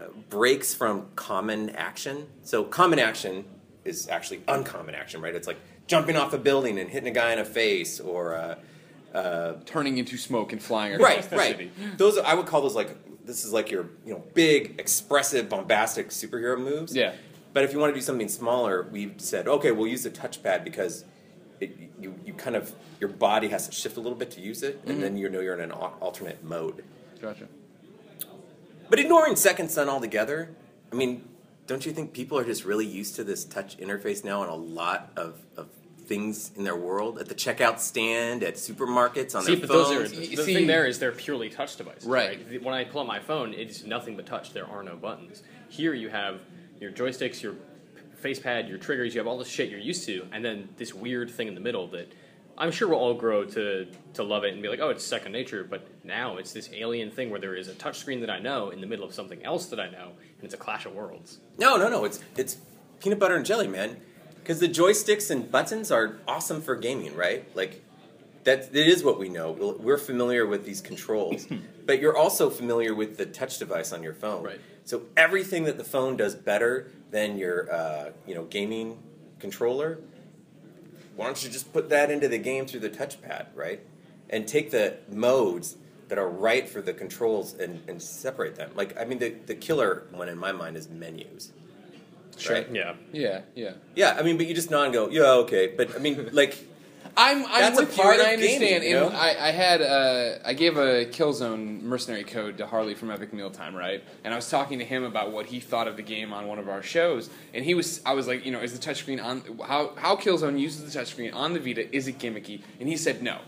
uh, 0.00 0.06
breaks 0.28 0.74
from 0.74 1.06
common 1.16 1.70
action. 1.70 2.26
So 2.42 2.64
common 2.64 2.98
action 2.98 3.44
is 3.84 4.08
actually 4.08 4.42
uncommon 4.48 4.94
action, 4.94 5.20
right? 5.20 5.34
It's 5.34 5.46
like 5.46 5.60
jumping 5.86 6.16
off 6.16 6.32
a 6.32 6.38
building 6.38 6.78
and 6.78 6.90
hitting 6.90 7.08
a 7.08 7.14
guy 7.14 7.32
in 7.32 7.38
the 7.38 7.44
face, 7.44 8.00
or 8.00 8.34
uh, 8.34 8.56
Turning 9.64 9.96
into 9.98 10.16
smoke 10.16 10.52
and 10.52 10.60
flying 10.60 10.94
across 10.94 11.08
right, 11.08 11.30
the 11.30 11.36
right. 11.36 11.56
city. 11.56 11.70
Those 11.96 12.18
I 12.18 12.34
would 12.34 12.46
call 12.46 12.62
those 12.62 12.74
like 12.74 12.96
this 13.24 13.44
is 13.44 13.52
like 13.52 13.70
your 13.70 13.86
you 14.04 14.14
know 14.14 14.22
big, 14.34 14.74
expressive, 14.78 15.48
bombastic 15.48 16.08
superhero 16.10 16.58
moves. 16.58 16.94
Yeah. 16.94 17.14
But 17.52 17.64
if 17.64 17.72
you 17.72 17.78
want 17.78 17.94
to 17.94 17.98
do 17.98 18.04
something 18.04 18.28
smaller, 18.28 18.88
we've 18.90 19.14
said 19.18 19.48
okay, 19.48 19.72
we'll 19.72 19.88
use 19.88 20.02
the 20.02 20.10
touchpad 20.10 20.64
because 20.64 21.04
it, 21.60 21.76
you 22.00 22.14
you 22.24 22.34
kind 22.34 22.56
of 22.56 22.72
your 23.00 23.10
body 23.10 23.48
has 23.48 23.66
to 23.68 23.72
shift 23.72 23.96
a 23.96 24.00
little 24.00 24.18
bit 24.18 24.30
to 24.32 24.40
use 24.40 24.62
it, 24.62 24.80
and 24.86 25.02
then 25.02 25.12
mm-hmm. 25.12 25.18
you 25.18 25.28
know 25.28 25.40
you're 25.40 25.54
in 25.54 25.60
an 25.60 25.72
alternate 25.72 26.42
mode. 26.44 26.84
Gotcha. 27.20 27.48
But 28.90 28.98
ignoring 28.98 29.36
Second 29.36 29.70
Son 29.70 29.88
altogether, 29.88 30.54
I 30.92 30.94
mean, 30.94 31.26
don't 31.66 31.86
you 31.86 31.92
think 31.92 32.12
people 32.12 32.38
are 32.38 32.44
just 32.44 32.64
really 32.64 32.86
used 32.86 33.16
to 33.16 33.24
this 33.24 33.44
touch 33.44 33.78
interface 33.78 34.24
now 34.24 34.42
on 34.42 34.48
a 34.48 34.54
lot 34.54 35.10
of, 35.16 35.40
of 35.56 35.68
things 36.06 36.50
in 36.56 36.64
their 36.64 36.76
world? 36.76 37.18
At 37.18 37.28
the 37.28 37.34
checkout 37.34 37.78
stand, 37.80 38.42
at 38.42 38.54
supermarkets, 38.54 39.34
on 39.34 39.42
See, 39.44 39.54
their 39.54 39.66
but 39.66 39.72
those 39.72 39.86
phones? 39.88 40.12
are 40.12 40.22
You 40.22 40.36
the 40.36 40.42
see- 40.44 40.54
thing. 40.54 40.66
There 40.66 40.86
is 40.86 40.98
they're 40.98 41.12
purely 41.12 41.50
touch 41.50 41.76
devices. 41.76 42.04
Right. 42.06 42.62
When 42.62 42.74
I 42.74 42.84
pull 42.84 43.00
up 43.02 43.06
my 43.06 43.20
phone, 43.20 43.54
it's 43.54 43.84
nothing 43.84 44.16
but 44.16 44.26
touch. 44.26 44.52
There 44.52 44.66
are 44.66 44.82
no 44.82 44.96
buttons. 44.96 45.42
Here 45.68 45.94
you 45.94 46.08
have 46.08 46.40
your 46.80 46.92
joysticks, 46.92 47.42
your 47.42 47.54
face 48.16 48.38
pad, 48.38 48.68
your 48.68 48.78
triggers. 48.78 49.14
You 49.14 49.20
have 49.20 49.26
all 49.26 49.38
this 49.38 49.48
shit 49.48 49.68
you're 49.70 49.78
used 49.80 50.06
to, 50.06 50.26
and 50.32 50.44
then 50.44 50.68
this 50.76 50.94
weird 50.94 51.30
thing 51.30 51.48
in 51.48 51.54
the 51.54 51.60
middle 51.60 51.86
that 51.88 52.12
I'm 52.56 52.70
sure 52.70 52.86
we'll 52.88 52.98
all 52.98 53.14
grow 53.14 53.44
to 53.44 53.86
to 54.14 54.22
love 54.22 54.44
it 54.44 54.52
and 54.52 54.62
be 54.62 54.68
like, 54.68 54.80
oh, 54.80 54.90
it's 54.90 55.02
second 55.04 55.32
nature. 55.32 55.64
But 55.64 55.86
now 56.04 56.36
it's 56.36 56.52
this 56.52 56.70
alien 56.72 57.10
thing 57.10 57.30
where 57.30 57.40
there 57.40 57.54
is 57.56 57.68
a 57.68 57.72
touchscreen 57.72 58.20
that 58.20 58.30
I 58.30 58.38
know 58.38 58.70
in 58.70 58.80
the 58.80 58.86
middle 58.86 59.04
of 59.04 59.12
something 59.14 59.44
else 59.44 59.66
that 59.66 59.80
I 59.80 59.88
know, 59.90 60.12
and 60.36 60.44
it's 60.44 60.54
a 60.54 60.58
clash 60.58 60.86
of 60.86 60.94
worlds. 60.94 61.40
No, 61.58 61.76
no, 61.76 61.88
no. 61.88 62.04
It's 62.04 62.20
it's 62.36 62.56
peanut 63.00 63.18
butter 63.18 63.34
and 63.36 63.44
jelly, 63.44 63.66
man. 63.66 63.96
Because 64.44 64.60
the 64.60 64.68
joysticks 64.68 65.30
and 65.30 65.50
buttons 65.50 65.90
are 65.90 66.18
awesome 66.28 66.60
for 66.60 66.76
gaming, 66.76 67.16
right? 67.16 67.48
Like 67.56 67.82
that. 68.44 68.68
It 68.74 68.88
is 68.88 69.02
what 69.02 69.18
we 69.18 69.30
know. 69.30 69.52
We're 69.80 69.96
familiar 69.96 70.46
with 70.46 70.66
these 70.66 70.82
controls, 70.82 71.48
but 71.86 71.98
you're 71.98 72.14
also 72.14 72.50
familiar 72.50 72.94
with 72.94 73.16
the 73.16 73.24
touch 73.24 73.58
device 73.58 73.90
on 73.90 74.02
your 74.02 74.12
phone. 74.12 74.44
Right. 74.44 74.60
So 74.84 75.04
everything 75.16 75.64
that 75.64 75.78
the 75.78 75.84
phone 75.84 76.18
does 76.18 76.34
better 76.34 76.90
than 77.10 77.38
your, 77.38 77.72
uh, 77.72 78.10
you 78.26 78.34
know, 78.34 78.44
gaming 78.44 79.02
controller. 79.38 80.00
Why 81.16 81.24
don't 81.24 81.42
you 81.42 81.48
just 81.48 81.72
put 81.72 81.88
that 81.88 82.10
into 82.10 82.28
the 82.28 82.36
game 82.36 82.66
through 82.66 82.80
the 82.80 82.90
touchpad, 82.90 83.46
right? 83.54 83.80
And 84.28 84.46
take 84.46 84.70
the 84.72 84.98
modes 85.10 85.76
that 86.08 86.18
are 86.18 86.28
right 86.28 86.68
for 86.68 86.82
the 86.82 86.92
controls 86.92 87.54
and, 87.54 87.80
and 87.88 88.02
separate 88.02 88.56
them. 88.56 88.72
Like, 88.74 89.00
I 89.00 89.06
mean, 89.06 89.20
the, 89.20 89.30
the 89.30 89.54
killer 89.54 90.06
one 90.10 90.28
in 90.28 90.36
my 90.36 90.52
mind 90.52 90.76
is 90.76 90.90
menus. 90.90 91.52
Right? 92.48 92.68
Yeah. 92.72 92.94
Yeah, 93.12 93.42
yeah. 93.54 93.72
Yeah, 93.94 94.16
I 94.18 94.22
mean, 94.22 94.36
but 94.36 94.46
you 94.46 94.54
just 94.54 94.70
nod 94.70 94.84
and 94.84 94.94
go, 94.94 95.08
yeah, 95.08 95.22
okay. 95.44 95.68
But 95.76 95.94
I 95.94 95.98
mean, 95.98 96.30
like, 96.32 96.56
I'm 97.16 97.44
I'm 97.44 97.50
That's 97.60 97.78
a 97.78 97.82
with 97.82 97.96
you, 97.96 98.02
part 98.02 98.14
and 98.14 98.22
of 98.22 98.28
I 98.28 98.32
understand. 98.34 98.60
gaming, 98.60 98.88
you 98.90 98.98
and 98.98 99.12
know? 99.12 99.16
I, 99.18 99.48
I 99.48 99.50
had 99.52 99.82
uh, 99.82 100.38
I 100.44 100.52
gave 100.54 100.76
a 100.76 101.06
Killzone 101.06 101.80
mercenary 101.82 102.24
code 102.24 102.58
to 102.58 102.66
Harley 102.66 102.94
from 102.94 103.10
Epic 103.10 103.32
Mealtime, 103.32 103.74
right? 103.76 104.02
And 104.24 104.34
I 104.34 104.36
was 104.36 104.50
talking 104.50 104.80
to 104.80 104.84
him 104.84 105.04
about 105.04 105.30
what 105.30 105.46
he 105.46 105.60
thought 105.60 105.86
of 105.86 105.96
the 105.96 106.02
game 106.02 106.32
on 106.32 106.48
one 106.48 106.58
of 106.58 106.68
our 106.68 106.82
shows, 106.82 107.30
and 107.52 107.64
he 107.64 107.74
was 107.74 108.00
I 108.04 108.14
was 108.14 108.26
like, 108.26 108.44
you 108.44 108.50
know, 108.50 108.60
is 108.60 108.76
the 108.76 108.84
touchscreen 108.84 109.22
on 109.22 109.42
how 109.64 109.92
how 109.96 110.16
Killzone 110.16 110.58
uses 110.58 110.92
the 110.92 110.98
touchscreen 110.98 111.32
on 111.32 111.52
the 111.52 111.60
Vita? 111.60 111.94
Is 111.94 112.08
it 112.08 112.18
gimmicky? 112.18 112.62
And 112.80 112.88
he 112.88 112.96
said 112.96 113.22
no. 113.22 113.38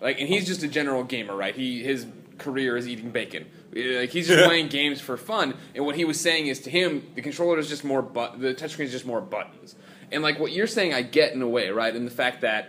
Like, 0.00 0.18
and 0.18 0.28
he's 0.28 0.44
just 0.44 0.64
a 0.64 0.68
general 0.68 1.04
gamer, 1.04 1.36
right? 1.36 1.54
He 1.54 1.80
his 1.84 2.06
career 2.42 2.76
is 2.76 2.88
eating 2.88 3.10
bacon. 3.10 3.46
Like 3.74 4.10
he's 4.10 4.28
just 4.28 4.44
playing 4.48 4.68
games 4.68 5.00
for 5.00 5.16
fun. 5.16 5.54
And 5.74 5.84
what 5.86 5.96
he 5.96 6.04
was 6.04 6.20
saying 6.20 6.46
is 6.48 6.60
to 6.60 6.70
him, 6.70 7.06
the 7.14 7.22
controller 7.22 7.58
is 7.58 7.68
just 7.68 7.84
more 7.84 8.02
but 8.02 8.40
the 8.40 8.54
touchscreen 8.54 8.84
is 8.84 8.92
just 8.92 9.06
more 9.06 9.20
buttons. 9.20 9.74
And 10.10 10.22
like 10.22 10.38
what 10.38 10.52
you're 10.52 10.66
saying, 10.66 10.92
I 10.92 11.02
get 11.02 11.32
in 11.32 11.40
a 11.42 11.48
way, 11.48 11.70
right? 11.70 11.94
And 11.94 12.06
the 12.06 12.10
fact 12.10 12.42
that 12.42 12.68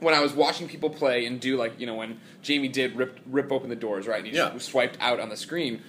when 0.00 0.14
I 0.14 0.20
was 0.20 0.32
watching 0.32 0.66
people 0.68 0.90
play 0.90 1.26
and 1.26 1.38
do 1.40 1.56
like 1.56 1.78
you 1.78 1.86
know 1.86 1.94
when 1.94 2.20
Jamie 2.42 2.68
did 2.68 2.96
rip 2.96 3.20
rip 3.26 3.52
open 3.52 3.68
the 3.68 3.76
doors 3.76 4.06
right 4.06 4.18
and 4.18 4.26
he 4.26 4.34
Yeah. 4.34 4.50
just 4.52 4.68
swiped 4.70 4.96
out 5.00 5.20
on 5.20 5.28
the 5.28 5.36
screen, 5.36 5.82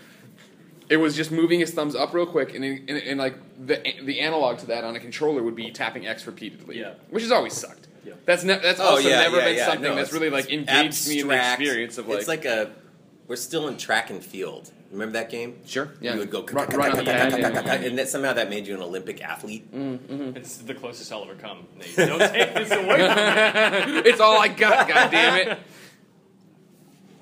it 0.90 0.98
was 0.98 1.16
just 1.16 1.32
moving 1.32 1.60
his 1.60 1.72
thumbs 1.72 1.96
up 1.96 2.14
real 2.14 2.26
quick 2.26 2.54
and, 2.54 2.64
and, 2.64 2.90
and 2.90 3.20
like 3.20 3.36
the 3.66 3.82
the 4.04 4.20
analog 4.20 4.58
to 4.60 4.66
that 4.68 4.84
on 4.84 4.96
a 4.96 5.00
controller 5.00 5.42
would 5.42 5.56
be 5.56 5.72
tapping 5.72 6.06
X 6.06 6.28
repeatedly, 6.28 6.80
Yeah. 6.80 6.94
which 7.10 7.24
has 7.24 7.32
always 7.32 7.54
sucked. 7.54 7.88
Yeah. 8.06 8.14
That's 8.26 8.44
ne- 8.44 8.60
that's 8.60 8.80
oh 8.82 8.96
also 8.98 9.08
yeah, 9.08 9.22
never 9.22 9.38
yeah, 9.38 9.46
been 9.46 9.60
something 9.66 9.84
No, 9.84 9.96
that's 9.96 10.12
really 10.14 10.30
like 10.30 10.52
engaged 10.52 11.08
me 11.08 11.22
in 11.22 11.28
the 11.30 11.36
experience 11.36 11.98
of 11.98 12.08
like, 12.08 12.20
it's 12.20 12.28
like 12.28 12.46
a 12.46 12.70
we're 13.28 13.36
still 13.36 13.68
in 13.68 13.78
track 13.78 14.10
and 14.10 14.24
field. 14.24 14.72
Remember 14.92 15.14
that 15.14 15.30
game? 15.32 15.56
sure 15.66 15.90
yeah 16.02 16.14
You 16.14 16.20
would 16.20 16.30
go 16.30 16.44
run, 16.52 16.68
run 16.70 16.92
on 16.92 16.98
the 16.98 17.04
yeah, 17.06 17.12
edge, 17.12 17.32
yeah, 17.40 17.50
yeah. 17.66 17.74
and 17.74 17.98
that 17.98 18.10
somehow 18.10 18.34
that 18.34 18.50
made 18.50 18.68
you 18.68 18.76
an 18.76 18.82
Olympic 18.82 19.24
athlete. 19.24 19.68
It's 19.74 20.58
the 20.58 20.76
closest 20.76 21.12
I'll 21.12 21.24
ever 21.24 21.34
come. 21.36 21.66
Nate. 21.78 21.96
Don't 21.96 22.20
take 22.20 22.54
this 22.54 22.70
away 22.72 22.98
it's 24.06 24.20
all 24.20 24.40
I 24.40 24.50
got. 24.50 24.88
God 24.88 25.10
damn 25.12 25.48
it! 25.48 25.58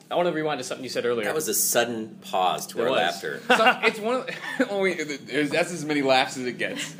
I 0.09 0.15
want 0.15 0.27
to 0.27 0.33
rewind 0.33 0.59
to 0.59 0.65
something 0.65 0.83
you 0.83 0.89
said 0.89 1.05
earlier. 1.05 1.23
That 1.23 1.33
was 1.35 1.47
a 1.47 1.53
sudden 1.53 2.19
pause 2.21 2.67
to 2.67 2.79
It 2.79 2.83
our 2.83 2.89
was. 2.89 2.97
laughter. 2.97 3.41
So 3.47 3.79
it's 3.83 3.99
one 3.99 4.15
of 4.15 4.27
the, 4.57 4.67
only 4.69 4.93
that's 5.45 5.71
as 5.71 5.85
many 5.85 6.01
laughs 6.01 6.35
as 6.35 6.45
it 6.45 6.57
gets. 6.57 6.93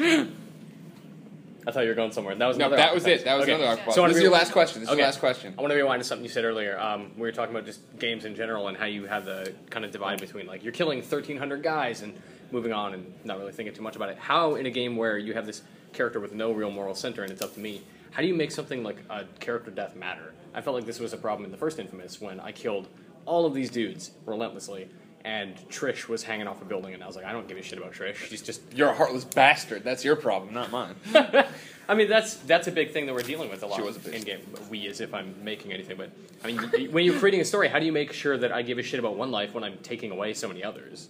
I 1.67 1.71
thought 1.71 1.82
you 1.84 1.89
were 1.89 1.95
going 1.95 2.12
somewhere. 2.12 2.34
That 2.36 2.47
was 2.47 2.58
No, 2.58 2.69
that 2.69 2.93
was 2.93 3.06
it. 3.06 3.24
That 3.24 3.36
was 3.36 3.43
Okay. 3.43 3.54
another 3.54 3.80
Aquapod. 3.82 3.93
So 3.93 4.08
this 4.08 4.17
is 4.17 4.24
your 4.24 4.32
last 4.32 4.52
question. 4.52 4.82
This 4.82 4.89
is 4.89 4.93
Okay. 4.93 5.02
your 5.02 5.08
last 5.08 5.19
question. 5.19 5.54
I 5.58 5.62
want 5.62 5.71
to 5.71 5.78
rewind 5.78 6.02
to 6.02 6.08
something 6.08 6.24
you 6.24 6.30
said 6.30 6.43
earlier. 6.43 6.80
Um, 6.80 7.12
we 7.15 7.21
were 7.21 7.32
talking 7.32 7.54
about 7.54 7.65
just 7.65 7.82
games 8.00 8.26
in 8.26 8.36
general 8.36 8.67
and 8.67 8.76
how 8.78 8.86
you 8.86 9.06
have 9.06 9.26
the 9.26 9.54
kind 9.69 9.86
of 9.86 9.91
divide 9.91 10.19
between 10.19 10.47
like 10.47 10.63
you're 10.63 10.74
killing 10.74 11.02
1,300 11.04 11.62
guys 11.62 12.02
and 12.02 12.13
moving 12.52 12.74
on 12.74 12.93
and 12.95 13.13
not 13.24 13.38
really 13.38 13.52
thinking 13.52 13.76
too 13.76 13.84
much 13.84 13.95
about 13.95 14.10
it. 14.10 14.17
How 14.17 14.56
in 14.56 14.65
a 14.65 14.71
game 14.71 14.95
where 14.97 15.17
you 15.17 15.34
have 15.34 15.45
this 15.45 15.62
character 15.93 16.19
with 16.19 16.34
no 16.34 16.52
real 16.52 16.71
moral 16.71 16.95
center 16.95 17.21
and 17.21 17.32
it's 17.32 17.41
up 17.41 17.54
to 17.54 17.60
me, 17.60 17.82
how 18.12 18.21
do 18.21 18.28
you 18.28 18.34
make 18.34 18.52
something 18.52 18.84
like 18.84 18.97
a 19.10 19.26
character 19.39 19.69
death 19.71 19.95
matter? 19.95 20.34
I 20.54 20.62
felt 20.62 20.76
like 20.76 20.86
this 20.86 21.00
was 21.00 21.13
a 21.13 21.17
problem 21.17 21.45
in 21.45 21.52
the 21.52 21.58
first 21.58 21.80
Infamous 21.80 22.19
when 22.19 22.39
I 22.39 22.52
killed 22.52 22.88
all 23.26 23.45
of 23.45 23.54
these 23.54 23.69
dudes 23.69 24.12
relentlessly. 24.26 24.89
And 25.23 25.55
Trish 25.69 26.07
was 26.07 26.23
hanging 26.23 26.47
off 26.47 26.62
a 26.62 26.65
building, 26.65 26.93
and 26.93 27.03
I 27.03 27.07
was 27.07 27.15
like, 27.15 27.25
I 27.25 27.31
don't 27.31 27.47
give 27.47 27.57
a 27.57 27.62
shit 27.62 27.77
about 27.77 27.93
Trish. 27.93 28.15
She's 28.15 28.41
just 28.41 28.62
You're 28.75 28.89
a 28.89 28.93
heartless 28.93 29.23
bastard. 29.23 29.84
That's 29.84 30.03
your 30.03 30.15
problem, 30.15 30.53
not 30.53 30.71
mine. 30.71 30.95
I 31.88 31.93
mean, 31.93 32.10
that's 32.10 32.36
that's 32.36 32.67
a 32.67 32.71
big 32.71 32.91
thing 32.91 33.05
that 33.05 33.13
we're 33.13 33.21
dealing 33.21 33.49
with 33.49 33.63
a 33.63 33.67
lot 33.67 33.79
a 33.81 34.15
in 34.15 34.23
game. 34.23 34.39
We, 34.69 34.88
as 34.88 35.01
if 35.01 35.13
I'm 35.13 35.36
making 35.43 35.73
anything, 35.73 35.97
but 35.97 36.10
I 36.43 36.47
mean, 36.47 36.91
when 36.91 37.05
you're 37.05 37.19
creating 37.19 37.41
a 37.41 37.45
story, 37.45 37.67
how 37.67 37.79
do 37.79 37.86
you 37.86 37.91
make 37.91 38.13
sure 38.13 38.38
that 38.38 38.51
I 38.51 38.62
give 38.62 38.77
a 38.77 38.84
shit 38.84 38.99
about 38.99 39.15
one 39.15 39.29
life 39.29 39.53
when 39.53 39.63
I'm 39.63 39.77
taking 39.79 40.12
away 40.12 40.34
so 40.34 40.47
many 40.47 40.63
others? 40.63 41.10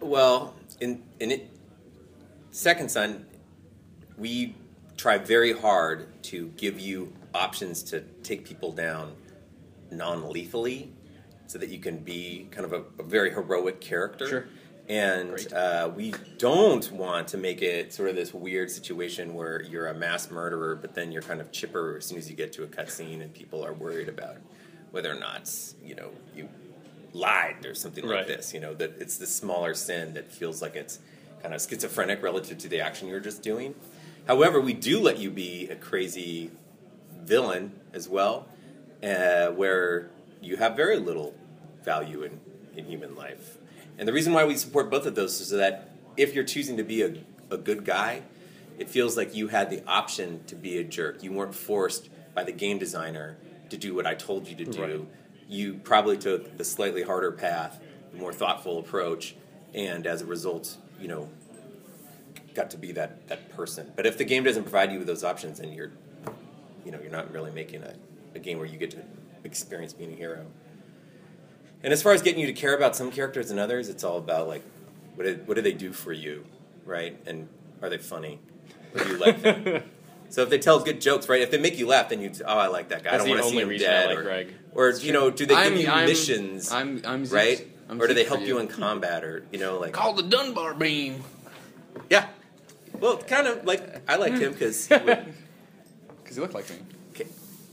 Well, 0.00 0.54
in 0.80 1.02
in 1.20 1.30
it, 1.30 1.48
Second 2.50 2.90
Son, 2.90 3.26
we 4.18 4.56
try 4.96 5.16
very 5.18 5.52
hard 5.52 6.22
to 6.24 6.48
give 6.56 6.80
you 6.80 7.12
options 7.34 7.82
to 7.84 8.00
take 8.22 8.44
people 8.44 8.72
down 8.72 9.14
non-lethally, 9.90 10.92
so 11.50 11.58
that 11.58 11.68
you 11.68 11.80
can 11.80 11.98
be 11.98 12.46
kind 12.52 12.64
of 12.64 12.72
a, 12.72 12.84
a 13.00 13.02
very 13.02 13.30
heroic 13.30 13.80
character. 13.80 14.28
Sure. 14.28 14.44
And 14.88 15.52
uh, 15.52 15.90
we 15.94 16.14
don't 16.38 16.90
want 16.92 17.26
to 17.28 17.38
make 17.38 17.60
it 17.60 17.92
sort 17.92 18.08
of 18.08 18.14
this 18.14 18.32
weird 18.32 18.70
situation 18.70 19.34
where 19.34 19.60
you're 19.62 19.88
a 19.88 19.94
mass 19.94 20.30
murderer, 20.30 20.76
but 20.76 20.94
then 20.94 21.10
you're 21.10 21.22
kind 21.22 21.40
of 21.40 21.50
chipper 21.50 21.96
as 21.98 22.06
soon 22.06 22.18
as 22.18 22.30
you 22.30 22.36
get 22.36 22.52
to 22.52 22.62
a 22.62 22.66
cutscene, 22.68 23.20
and 23.20 23.34
people 23.34 23.64
are 23.64 23.72
worried 23.72 24.08
about 24.08 24.36
whether 24.92 25.10
or 25.10 25.18
not 25.18 25.52
you 25.84 25.96
know 25.96 26.10
you 26.34 26.48
lied 27.12 27.66
or 27.66 27.74
something 27.74 28.06
like 28.06 28.28
this. 28.28 28.54
You 28.54 28.60
know 28.60 28.74
that 28.74 29.00
it's 29.00 29.18
the 29.18 29.26
smaller 29.26 29.74
sin 29.74 30.14
that 30.14 30.30
feels 30.30 30.62
like 30.62 30.76
it's 30.76 31.00
kind 31.42 31.52
of 31.52 31.60
schizophrenic 31.60 32.22
relative 32.22 32.58
to 32.58 32.68
the 32.68 32.80
action 32.80 33.08
you're 33.08 33.18
just 33.18 33.42
doing. 33.42 33.74
However, 34.26 34.60
we 34.60 34.72
do 34.72 35.00
let 35.00 35.18
you 35.18 35.30
be 35.30 35.68
a 35.68 35.76
crazy 35.76 36.52
villain 37.22 37.72
as 37.92 38.08
well, 38.08 38.48
uh, 39.02 39.48
where 39.48 40.10
you 40.40 40.56
have 40.56 40.76
very 40.76 40.98
little 40.98 41.34
value 41.84 42.22
in, 42.22 42.40
in 42.76 42.84
human 42.86 43.14
life. 43.14 43.58
And 43.98 44.08
the 44.08 44.12
reason 44.12 44.32
why 44.32 44.44
we 44.44 44.56
support 44.56 44.90
both 44.90 45.06
of 45.06 45.14
those 45.14 45.40
is 45.40 45.48
so 45.48 45.56
that 45.56 45.90
if 46.16 46.34
you're 46.34 46.44
choosing 46.44 46.76
to 46.76 46.82
be 46.82 47.02
a, 47.02 47.14
a 47.50 47.58
good 47.58 47.84
guy, 47.84 48.22
it 48.78 48.88
feels 48.88 49.16
like 49.16 49.34
you 49.34 49.48
had 49.48 49.70
the 49.70 49.82
option 49.86 50.42
to 50.46 50.54
be 50.54 50.78
a 50.78 50.84
jerk. 50.84 51.22
You 51.22 51.32
weren't 51.32 51.54
forced 51.54 52.08
by 52.34 52.44
the 52.44 52.52
game 52.52 52.78
designer 52.78 53.36
to 53.68 53.76
do 53.76 53.94
what 53.94 54.06
I 54.06 54.14
told 54.14 54.48
you 54.48 54.56
to 54.56 54.64
do. 54.64 54.82
Right. 54.82 55.00
You 55.48 55.74
probably 55.74 56.16
took 56.16 56.56
the 56.56 56.64
slightly 56.64 57.02
harder 57.02 57.32
path, 57.32 57.80
the 58.12 58.18
more 58.18 58.32
thoughtful 58.32 58.78
approach, 58.78 59.34
and 59.74 60.06
as 60.06 60.22
a 60.22 60.26
result, 60.26 60.76
you 61.00 61.08
know, 61.08 61.28
got 62.54 62.70
to 62.70 62.78
be 62.78 62.92
that, 62.92 63.28
that 63.28 63.50
person. 63.50 63.92
But 63.96 64.06
if 64.06 64.16
the 64.16 64.24
game 64.24 64.44
doesn't 64.44 64.62
provide 64.62 64.92
you 64.92 64.98
with 64.98 65.06
those 65.06 65.24
options, 65.24 65.58
then 65.60 65.72
you're, 65.72 65.90
you 66.84 66.92
know, 66.92 66.98
you're 67.00 67.10
not 67.10 67.32
really 67.32 67.50
making 67.50 67.82
a, 67.82 67.94
a 68.34 68.38
game 68.38 68.58
where 68.58 68.66
you 68.66 68.78
get 68.78 68.90
to 68.92 68.98
experience 69.50 69.92
being 69.92 70.12
a 70.12 70.16
hero. 70.16 70.46
And 71.82 71.92
as 71.92 72.02
far 72.02 72.12
as 72.12 72.22
getting 72.22 72.40
you 72.40 72.46
to 72.46 72.52
care 72.52 72.74
about 72.76 72.94
some 72.94 73.10
characters 73.10 73.50
and 73.50 73.58
others, 73.58 73.88
it's 73.88 74.04
all 74.04 74.18
about 74.18 74.46
like, 74.48 74.62
what 75.14 75.24
did, 75.24 75.48
what 75.48 75.54
do 75.54 75.62
they 75.62 75.72
do 75.72 75.92
for 75.92 76.12
you, 76.12 76.44
right? 76.84 77.18
And 77.26 77.48
are 77.82 77.88
they 77.88 77.98
funny? 77.98 78.38
Or 78.94 79.02
do 79.04 79.10
you 79.10 79.16
like 79.18 79.42
them? 79.42 79.82
so 80.28 80.42
if 80.42 80.50
they 80.50 80.58
tell 80.58 80.78
good 80.80 81.00
jokes, 81.00 81.28
right? 81.28 81.40
If 81.40 81.50
they 81.50 81.58
make 81.58 81.78
you 81.78 81.86
laugh, 81.86 82.10
then 82.10 82.20
you, 82.20 82.30
oh, 82.44 82.58
I 82.58 82.66
like 82.68 82.90
that 82.90 83.02
guy. 83.02 83.12
That's 83.12 83.24
I 83.24 83.26
don't 83.26 83.36
want 83.36 83.42
to 83.44 83.50
see 83.50 83.60
him 83.60 83.68
reason 83.68 83.88
dead. 83.88 84.08
like 84.10 84.18
or, 84.18 84.22
Greg. 84.22 84.54
or 84.74 84.90
you 84.90 85.12
know, 85.12 85.30
do 85.30 85.46
they 85.46 85.54
I'm- 85.54 85.72
give 85.72 85.82
you 85.82 85.88
I'm- 85.88 86.06
missions? 86.06 86.70
I'm- 86.70 87.00
I'm 87.04 87.24
Zeke's- 87.24 87.32
right? 87.60 87.66
I'm 87.88 88.00
or 88.00 88.06
do 88.06 88.14
they 88.14 88.24
help 88.24 88.40
you 88.40 88.46
you. 88.46 88.58
in 88.58 88.68
combat? 88.68 89.24
Or 89.24 89.44
you 89.50 89.58
know, 89.58 89.78
like 89.80 89.92
Call 89.92 90.12
the 90.12 90.22
Dunbar 90.22 90.74
beam. 90.74 91.24
yeah. 92.08 92.28
Well, 93.00 93.16
kind 93.18 93.48
of 93.48 93.64
like 93.64 94.08
I 94.08 94.14
liked 94.16 94.38
him 94.38 94.52
because 94.52 94.86
he 94.86 94.94
would 94.96 95.34
Because 96.22 96.36
you 96.36 96.42
look 96.42 96.54
like 96.54 96.70
me. 96.70 96.76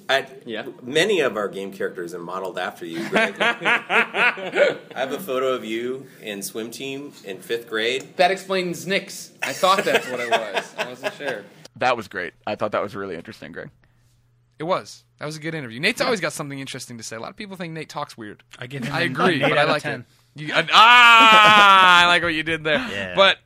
I, 0.09 0.25
Yeah. 0.45 0.65
Many 0.81 1.19
of 1.19 1.35
our 1.37 1.47
game 1.47 1.71
characters 1.71 2.13
are 2.13 2.19
modeled 2.19 2.57
after 2.57 2.85
you, 2.85 3.07
Greg. 3.09 3.35
I 3.39 4.77
have 4.93 5.11
a 5.11 5.19
photo 5.19 5.53
of 5.53 5.65
you 5.65 6.07
in 6.21 6.41
swim 6.41 6.71
team 6.71 7.11
in 7.25 7.39
fifth 7.39 7.69
grade. 7.69 8.15
That 8.17 8.31
explains 8.31 8.87
Nick's. 8.87 9.31
I 9.43 9.53
thought 9.53 9.83
that's 9.83 10.09
what 10.09 10.19
it 10.19 10.29
was. 10.29 10.73
I 10.77 10.89
wasn't 10.89 11.13
sure. 11.15 11.43
That 11.75 11.97
was 11.97 12.07
great. 12.07 12.33
I 12.45 12.55
thought 12.55 12.71
that 12.71 12.81
was 12.81 12.95
really 12.95 13.15
interesting, 13.15 13.51
Greg. 13.51 13.69
It 14.59 14.63
was. 14.63 15.03
That 15.19 15.25
was 15.25 15.37
a 15.37 15.39
good 15.39 15.53
interview. 15.53 15.79
Nate's 15.79 16.01
always 16.01 16.19
got 16.19 16.33
something 16.33 16.57
interesting 16.57 16.97
to 16.97 17.03
say. 17.03 17.15
A 17.15 17.19
lot 17.19 17.29
of 17.29 17.35
people 17.35 17.55
think 17.55 17.73
Nate 17.73 17.89
talks 17.89 18.17
weird. 18.17 18.43
I 18.57 18.67
give 18.67 18.83
him 18.83 18.93
I 18.93 19.01
agree, 19.01 19.39
but 19.39 19.57
I 19.57 19.65
like 19.65 19.83
10. 19.83 19.99
it. 19.99 20.05
You, 20.41 20.53
uh, 20.53 20.63
ah, 20.71 22.03
I 22.03 22.07
like 22.07 22.23
what 22.23 22.33
you 22.33 22.43
did 22.43 22.63
there. 22.63 22.77
Yeah. 22.91 23.13
But 23.15 23.37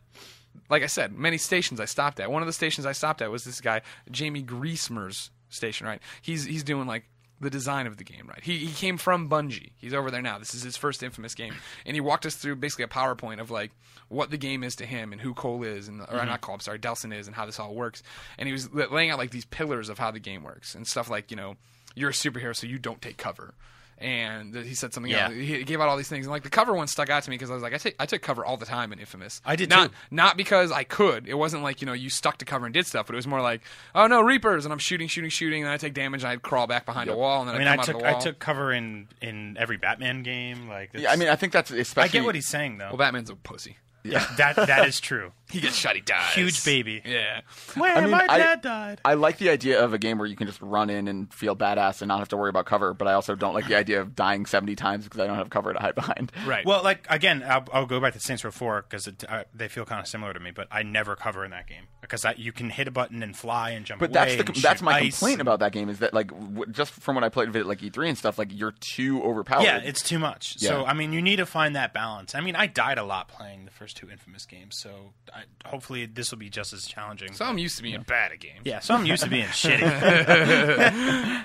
like 0.70 0.84
I 0.84 0.88
said, 0.88 1.14
many 1.14 1.38
stations 1.38 1.80
I 1.80 1.86
stopped 1.86 2.20
at. 2.20 2.32
One 2.32 2.42
of 2.42 2.48
the 2.48 2.54
stations 2.54 2.86
I 2.86 2.92
stopped 2.94 3.22
at 3.22 3.32
was 3.32 3.44
this 3.44 3.62
guy 3.62 3.82
Jamie 4.10 4.44
Griesemer's 4.44 5.32
station. 5.52 5.88
Right? 5.88 6.02
He's 6.22 6.44
he's 6.46 6.64
doing 6.64 6.88
like 6.88 7.06
the 7.42 7.50
design 7.50 7.88
of 7.88 7.98
the 7.98 8.04
game 8.04 8.28
right. 8.28 8.44
He 8.44 8.58
he 8.58 8.74
came 8.74 8.98
from 8.98 9.30
Bungie. 9.30 9.72
He's 9.78 9.94
over 9.94 10.12
there 10.12 10.22
now. 10.22 10.38
This 10.38 10.54
is 10.54 10.62
his 10.62 10.78
first 10.78 11.02
Infamous 11.04 11.36
game, 11.36 11.56
and 11.86 11.96
he 11.96 12.02
walked 12.02 12.26
us 12.26 12.36
through 12.36 12.58
basically 12.58 12.86
a 12.86 12.88
PowerPoint 12.88 13.40
of 13.40 13.50
like 13.50 13.72
what 14.10 14.30
the 14.30 14.38
game 14.38 14.64
is 14.64 14.76
to 14.76 14.86
him 14.86 15.12
and 15.12 15.20
who 15.20 15.34
Cole 15.34 15.64
is, 15.64 15.88
and 15.88 16.02
or 16.02 16.06
mm-hmm. 16.06 16.28
not 16.28 16.42
Cole, 16.42 16.56
I'm 16.56 16.60
sorry, 16.62 16.80
Delsin 16.80 17.18
is, 17.18 17.28
and 17.28 17.36
how 17.36 17.46
this 17.46 17.60
all 17.60 17.74
works. 17.74 18.04
And 18.38 18.48
he 18.48 18.54
was 18.54 18.72
laying 18.74 19.10
out 19.10 19.18
like 19.18 19.32
these 19.32 19.46
pillars 19.46 19.90
of 19.90 19.98
how 19.98 20.12
the 20.12 20.20
game 20.20 20.44
works 20.44 20.76
and 20.76 20.88
stuff 20.88 21.10
like 21.10 21.32
you 21.32 21.38
know 21.38 21.56
you're 21.96 22.12
a 22.12 22.14
superhero, 22.14 22.56
so 22.56 22.68
you 22.68 22.78
don't 22.78 23.02
take 23.02 23.18
cover. 23.18 23.56
And 24.02 24.56
he 24.56 24.74
said 24.74 24.94
something. 24.94 25.12
Yeah. 25.12 25.26
else. 25.26 25.34
He 25.36 25.64
gave 25.64 25.80
out 25.80 25.88
all 25.88 25.98
these 25.98 26.08
things, 26.10 26.26
and 26.26 26.32
like 26.32 26.44
the 26.44 26.50
cover 26.50 26.74
one 26.74 26.88
stuck 26.88 27.10
out 27.10 27.24
to 27.24 27.30
me 27.30 27.36
because 27.36 27.52
I 27.52 27.54
was 27.54 27.62
like, 27.64 27.74
I 27.74 27.78
take 27.78 27.96
I 28.00 28.06
took 28.06 28.22
cover 28.22 28.44
all 28.44 28.58
the 28.58 28.66
time 28.66 28.92
in 28.92 29.00
Infamous. 29.00 29.42
I 29.46 29.56
did 29.56 29.70
not 29.70 29.90
too. 29.92 29.98
not 30.10 30.38
because 30.38 30.72
I 30.72 30.84
could. 30.84 31.28
It 31.28 31.36
wasn't 31.36 31.64
like 31.64 31.82
you 31.82 31.86
know 31.86 31.94
you 31.94 32.10
stuck 32.10 32.38
to 32.40 32.46
cover 32.46 32.66
and 32.66 32.74
did 32.74 32.88
stuff, 32.88 33.06
but 33.08 33.14
it 33.14 33.18
was 33.18 33.28
more 33.28 33.42
like, 33.42 33.62
oh 33.96 34.08
no, 34.08 34.22
Reapers, 34.22 34.66
and 34.66 34.72
I'm 34.74 34.80
shooting, 34.80 35.08
shooting, 35.08 35.30
shooting, 35.30 35.62
and 35.64 35.72
I 35.72 35.78
take 35.78 35.94
damage, 35.94 36.24
and 36.24 36.32
I'd 36.32 36.42
crawl 36.42 36.68
back 36.68 36.86
behind 36.86 37.10
a 37.10 37.16
wall, 37.16 37.42
and 37.42 37.50
then 37.50 37.56
I 37.56 37.60
mean, 37.60 37.68
I'd 37.68 37.74
I 37.74 37.76
come 37.76 37.80
out 37.82 37.86
took 37.86 37.96
of 37.96 38.02
the 38.02 38.06
wall. 38.08 38.16
I 38.16 38.20
took 38.24 38.40
cover 38.40 38.72
in 38.74 39.08
in 39.22 39.56
every 39.60 39.78
Batman 39.78 40.24
game. 40.24 40.68
Like, 40.68 40.92
Yeah, 40.94 41.12
I 41.12 41.16
mean, 41.16 41.28
I 41.30 41.36
think 41.36 41.54
that's 41.54 41.72
especially. 41.72 42.10
I 42.10 42.12
get 42.12 42.26
what 42.26 42.36
he's 42.36 42.48
saying 42.48 42.78
though. 42.80 42.88
well, 42.88 42.98
Batman's 42.98 43.30
a 43.30 43.36
pussy. 43.36 43.78
yeah, 44.04 44.26
that 44.38 44.56
that 44.56 44.88
is 44.88 45.00
true. 45.00 45.32
He 45.52 45.60
gets 45.60 45.76
shot, 45.76 45.96
he 45.96 46.02
dies. 46.02 46.34
Huge 46.34 46.64
baby. 46.64 47.02
Yeah. 47.06 47.42
Where 47.76 47.96
I 47.96 48.02
mean, 48.02 48.12
my 48.12 48.26
I- 48.30 48.38
dad 48.38 48.62
died. 48.62 49.02
I 49.06 49.14
like 49.16 49.38
the 49.38 49.50
idea 49.50 49.84
of 49.84 49.94
a 49.94 49.98
game 49.98 50.18
where 50.18 50.28
you 50.28 50.36
can 50.36 50.48
just 50.48 50.62
run 50.62 50.90
in 50.90 51.08
and 51.08 51.34
feel 51.34 51.56
badass 51.56 52.02
and 52.02 52.08
not 52.08 52.20
have 52.20 52.30
to 52.30 52.38
worry 52.38 52.50
about 52.50 52.66
cover, 52.66 52.94
but 52.94 53.08
I 53.08 53.14
also 53.14 53.36
don't 53.36 53.54
like 53.54 53.68
the 53.68 53.76
idea 53.76 54.02
of 54.02 54.16
dying 54.16 54.46
70 54.46 54.76
times 54.76 55.04
because 55.04 55.20
I 55.20 55.28
don't 55.28 55.36
have 55.38 55.50
cover 55.50 55.74
to 55.74 55.80
hide 55.80 55.96
behind. 55.96 56.32
Right. 56.46 56.66
Well, 56.66 56.84
like 56.84 57.06
again, 57.10 57.44
I'll, 57.48 57.66
I'll 57.74 57.86
go 57.86 58.00
back 58.00 58.14
to 58.14 58.20
Saints 58.20 58.44
Row 58.44 58.52
Four 58.52 58.84
because 58.90 59.08
uh, 59.08 59.44
they 59.54 59.68
feel 59.68 59.86
kind 59.86 60.00
of 60.02 60.08
similar 60.08 60.34
to 60.34 60.40
me, 60.40 60.52
but 60.52 60.68
I 60.72 60.84
never 60.84 61.16
cover 61.16 61.44
in 61.46 61.52
that 61.52 61.68
game 61.68 61.84
because 62.02 62.22
that, 62.22 62.40
you 62.40 62.52
can 62.52 62.70
hit 62.70 62.88
a 62.88 62.92
button 62.92 63.22
and 63.24 63.36
fly 63.36 63.72
and 63.72 63.86
jump 63.86 64.00
But 64.00 64.10
away. 64.16 64.36
that's 64.38 64.50
the 64.50 64.54
and 64.54 64.64
that's 64.64 64.82
my 64.82 65.00
ice 65.00 65.18
complaint 65.20 65.42
about 65.42 65.60
that 65.60 65.72
game 65.72 65.90
is 65.90 66.00
that 66.00 66.14
like 66.14 66.28
w- 66.30 66.66
just 66.72 66.92
from 66.94 67.16
when 67.16 67.24
I 67.24 67.30
played 67.30 67.56
it 67.56 67.66
like 67.66 67.80
E3 67.80 68.10
and 68.10 68.18
stuff, 68.18 68.38
like 68.40 68.50
you're 68.52 68.74
too 68.80 69.22
overpowered. 69.24 69.64
Yeah, 69.64 69.78
it's 69.78 70.02
too 70.02 70.20
much. 70.20 70.58
So 70.60 70.86
I 70.86 70.94
mean, 70.94 71.14
you 71.14 71.22
need 71.22 71.38
to 71.38 71.46
find 71.46 71.76
that 71.76 71.94
balance. 71.94 72.36
I 72.36 72.42
mean, 72.42 72.56
I 72.56 72.68
died 72.68 72.98
a 72.98 73.04
lot 73.04 73.28
playing 73.28 73.66
the 73.66 73.72
first 73.72 73.98
two 73.98 74.10
Infamous 74.10 74.46
games, 74.46 74.78
so 74.78 75.14
I, 75.34 75.41
hopefully 75.66 76.06
this 76.06 76.32
will 76.32 76.38
be 76.40 76.50
just 76.50 76.74
as 76.74 76.86
challenging. 76.86 77.34
So 77.34 77.46
I'm 77.46 77.58
used 77.58 77.78
to 77.78 77.84
being 77.84 78.02
bad 78.02 78.32
at 78.32 78.40
games. 78.40 78.62
yeah, 78.64 78.80
so 78.80 78.94
I'm 78.96 79.06
used 79.06 79.24
to 79.24 79.30
being 79.30 79.46
shitty. 79.48 79.82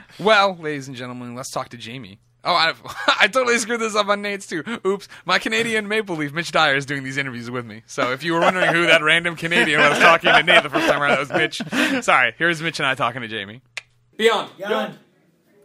Well, 0.18 0.56
ladies 0.56 0.88
and 0.88 0.96
gentlemen, 0.96 1.34
let's 1.34 1.50
talk 1.50 1.68
to 1.70 1.76
Jamie. 1.76 2.18
Oh, 2.44 2.54
I, 2.54 2.74
I 3.20 3.26
totally 3.28 3.58
screwed 3.58 3.80
this 3.80 3.94
up 3.96 4.06
on 4.08 4.22
Nate's 4.22 4.46
too. 4.46 4.62
Oops. 4.86 5.08
My 5.24 5.38
Canadian 5.38 5.88
Maple 5.88 6.16
Leaf, 6.16 6.32
Mitch 6.32 6.52
Dyer, 6.52 6.76
is 6.76 6.86
doing 6.86 7.02
these 7.02 7.16
interviews 7.16 7.50
with 7.50 7.66
me. 7.66 7.82
So 7.86 8.12
if 8.12 8.22
you 8.22 8.32
were 8.34 8.40
wondering 8.40 8.72
who 8.72 8.86
that 8.86 9.02
random 9.02 9.36
Canadian 9.36 9.80
was 9.80 9.98
talking 9.98 10.32
to 10.32 10.42
Nate 10.42 10.62
the 10.62 10.70
first 10.70 10.86
time 10.86 11.02
around, 11.02 11.10
that 11.10 11.18
was 11.18 11.30
Mitch. 11.32 12.04
Sorry, 12.04 12.34
here's 12.38 12.62
Mitch 12.62 12.78
and 12.78 12.86
I 12.86 12.94
talking 12.94 13.22
to 13.22 13.28
Jamie. 13.28 13.62
Beyond. 14.16 14.50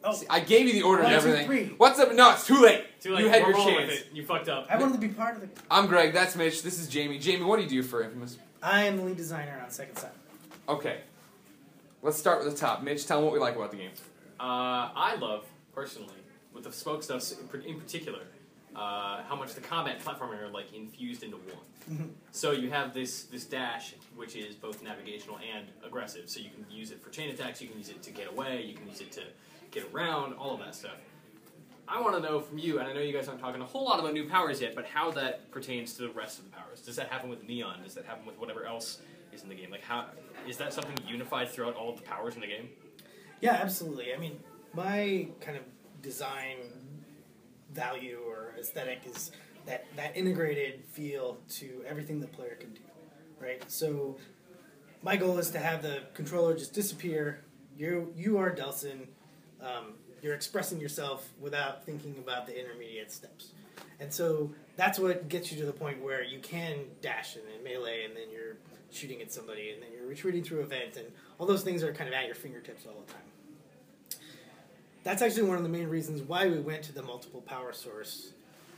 Jan, 0.03 0.13
I 0.29 0.39
gave 0.39 0.67
you 0.67 0.73
the 0.73 0.81
order 0.83 1.03
One, 1.03 1.13
and 1.13 1.21
two, 1.21 1.29
everything. 1.29 1.47
three. 1.47 1.75
What's 1.77 1.99
up? 1.99 2.13
No, 2.13 2.31
it's 2.33 2.45
too 2.47 2.61
late. 2.61 2.85
Too 2.99 3.13
late. 3.15 3.23
You 3.23 3.29
had 3.29 3.41
We're 3.43 3.49
your 3.49 3.57
rolling 3.57 3.75
chance. 3.77 3.91
with 3.91 3.99
it. 4.01 4.07
You 4.13 4.25
fucked 4.25 4.49
up. 4.49 4.67
I 4.69 4.77
wanted 4.77 4.93
to 4.93 4.99
be 4.99 5.09
part 5.09 5.35
of 5.35 5.41
the. 5.41 5.49
I'm 5.69 5.87
Greg. 5.87 6.13
That's 6.13 6.35
Mitch. 6.35 6.63
This 6.63 6.79
is 6.79 6.87
Jamie. 6.87 7.19
Jamie, 7.19 7.43
what 7.45 7.57
do 7.57 7.63
you 7.63 7.69
do 7.69 7.83
for 7.83 8.03
Infamous? 8.03 8.37
I 8.63 8.83
am 8.83 8.97
the 8.97 9.03
lead 9.03 9.17
designer 9.17 9.59
on 9.63 9.69
Second 9.69 9.97
Son. 9.97 10.11
Okay. 10.69 10.97
Let's 12.01 12.17
start 12.17 12.43
with 12.43 12.51
the 12.53 12.59
top. 12.59 12.81
Mitch, 12.83 13.05
tell 13.05 13.17
them 13.17 13.25
what 13.25 13.33
we 13.33 13.39
like 13.39 13.55
about 13.55 13.71
the 13.71 13.77
game. 13.77 13.91
Uh, 14.39 14.89
I 14.95 15.15
love 15.19 15.45
personally 15.73 16.13
with 16.53 16.63
the 16.63 16.71
smoke 16.71 17.03
stuff 17.03 17.31
in 17.53 17.61
in 17.61 17.79
particular. 17.79 18.21
Uh, 18.75 19.21
how 19.27 19.35
much 19.35 19.53
the 19.53 19.61
combat 19.61 19.99
platforming 19.99 20.41
are 20.41 20.47
like 20.47 20.73
infused 20.73 21.23
into 21.23 21.37
one. 21.37 22.13
So 22.31 22.51
you 22.51 22.69
have 22.69 22.93
this 22.93 23.23
this 23.23 23.43
dash, 23.45 23.95
which 24.15 24.35
is 24.35 24.55
both 24.55 24.81
navigational 24.81 25.37
and 25.55 25.67
aggressive. 25.85 26.29
So 26.29 26.39
you 26.39 26.49
can 26.49 26.65
use 26.71 26.91
it 26.91 27.01
for 27.03 27.09
chain 27.09 27.29
attacks. 27.31 27.61
You 27.61 27.67
can 27.67 27.77
use 27.77 27.89
it 27.89 28.01
to 28.03 28.11
get 28.11 28.29
away. 28.29 28.63
You 28.63 28.73
can 28.75 28.87
use 28.87 29.01
it 29.01 29.11
to 29.13 29.21
get 29.71 29.89
around. 29.93 30.33
All 30.33 30.53
of 30.53 30.59
that 30.59 30.75
stuff. 30.75 30.97
I 31.87 31.99
want 31.99 32.15
to 32.15 32.21
know 32.21 32.39
from 32.39 32.57
you, 32.57 32.79
and 32.79 32.87
I 32.87 32.93
know 32.93 33.01
you 33.01 33.11
guys 33.11 33.27
aren't 33.27 33.41
talking 33.41 33.61
a 33.61 33.65
whole 33.65 33.83
lot 33.83 33.99
about 33.99 34.13
new 34.13 34.29
powers 34.29 34.61
yet, 34.61 34.75
but 34.75 34.85
how 34.85 35.11
that 35.11 35.51
pertains 35.51 35.93
to 35.95 36.03
the 36.03 36.09
rest 36.09 36.39
of 36.39 36.45
the 36.45 36.51
powers. 36.51 36.79
Does 36.79 36.95
that 36.95 37.09
happen 37.09 37.29
with 37.29 37.43
Neon? 37.43 37.83
Does 37.83 37.95
that 37.95 38.05
happen 38.05 38.25
with 38.25 38.39
whatever 38.39 38.65
else 38.65 39.01
is 39.33 39.43
in 39.43 39.49
the 39.49 39.55
game? 39.55 39.69
Like, 39.71 39.83
how 39.83 40.05
is 40.47 40.55
that 40.57 40.73
something 40.73 40.95
unified 41.05 41.49
throughout 41.49 41.75
all 41.75 41.89
of 41.89 41.97
the 41.97 42.03
powers 42.03 42.35
in 42.35 42.41
the 42.41 42.47
game? 42.47 42.69
Yeah, 43.41 43.53
absolutely. 43.53 44.13
I 44.13 44.17
mean, 44.17 44.39
my 44.73 45.27
kind 45.41 45.57
of 45.57 45.63
design 46.01 46.57
value 47.73 48.19
or 48.25 48.55
aesthetic 48.57 49.01
is 49.05 49.31
that 49.65 49.85
that 49.95 50.15
integrated 50.15 50.83
feel 50.85 51.37
to 51.49 51.83
everything 51.87 52.19
the 52.19 52.27
player 52.27 52.55
can 52.55 52.73
do, 52.73 52.81
right? 53.39 53.61
So 53.69 54.17
my 55.03 55.17
goal 55.17 55.37
is 55.39 55.51
to 55.51 55.59
have 55.59 55.81
the 55.81 56.03
controller 56.13 56.55
just 56.55 56.73
disappear. 56.73 57.43
You 57.77 58.13
you 58.15 58.37
are 58.37 58.53
Delsin. 58.53 59.07
Um, 59.61 59.93
you're 60.21 60.35
expressing 60.35 60.79
yourself 60.79 61.29
without 61.39 61.85
thinking 61.85 62.15
about 62.17 62.45
the 62.45 62.59
intermediate 62.59 63.11
steps, 63.11 63.49
and 63.99 64.13
so 64.13 64.51
that's 64.75 64.99
what 64.99 65.29
gets 65.29 65.51
you 65.51 65.59
to 65.59 65.65
the 65.65 65.73
point 65.73 66.01
where 66.01 66.23
you 66.23 66.39
can 66.39 66.79
dash 67.01 67.35
and 67.35 67.43
then 67.45 67.63
melee, 67.63 68.05
and 68.05 68.15
then 68.15 68.25
you're 68.31 68.57
shooting 68.91 69.21
at 69.21 69.31
somebody, 69.31 69.71
and 69.71 69.81
then 69.81 69.89
you're 69.95 70.07
retreating 70.07 70.43
through 70.43 70.61
a 70.61 70.65
vent, 70.65 70.97
and 70.97 71.07
all 71.39 71.47
those 71.47 71.63
things 71.63 71.83
are 71.83 71.93
kind 71.93 72.07
of 72.07 72.13
at 72.13 72.25
your 72.25 72.35
fingertips 72.35 72.85
all 72.85 73.03
the 73.05 73.13
time. 73.13 73.21
That's 75.03 75.21
actually 75.21 75.43
one 75.43 75.57
of 75.57 75.63
the 75.63 75.69
main 75.69 75.87
reasons 75.87 76.21
why 76.21 76.47
we 76.47 76.59
went 76.59 76.83
to 76.83 76.93
the 76.93 77.01
multiple 77.01 77.41
power 77.41 77.73
source 77.73 78.33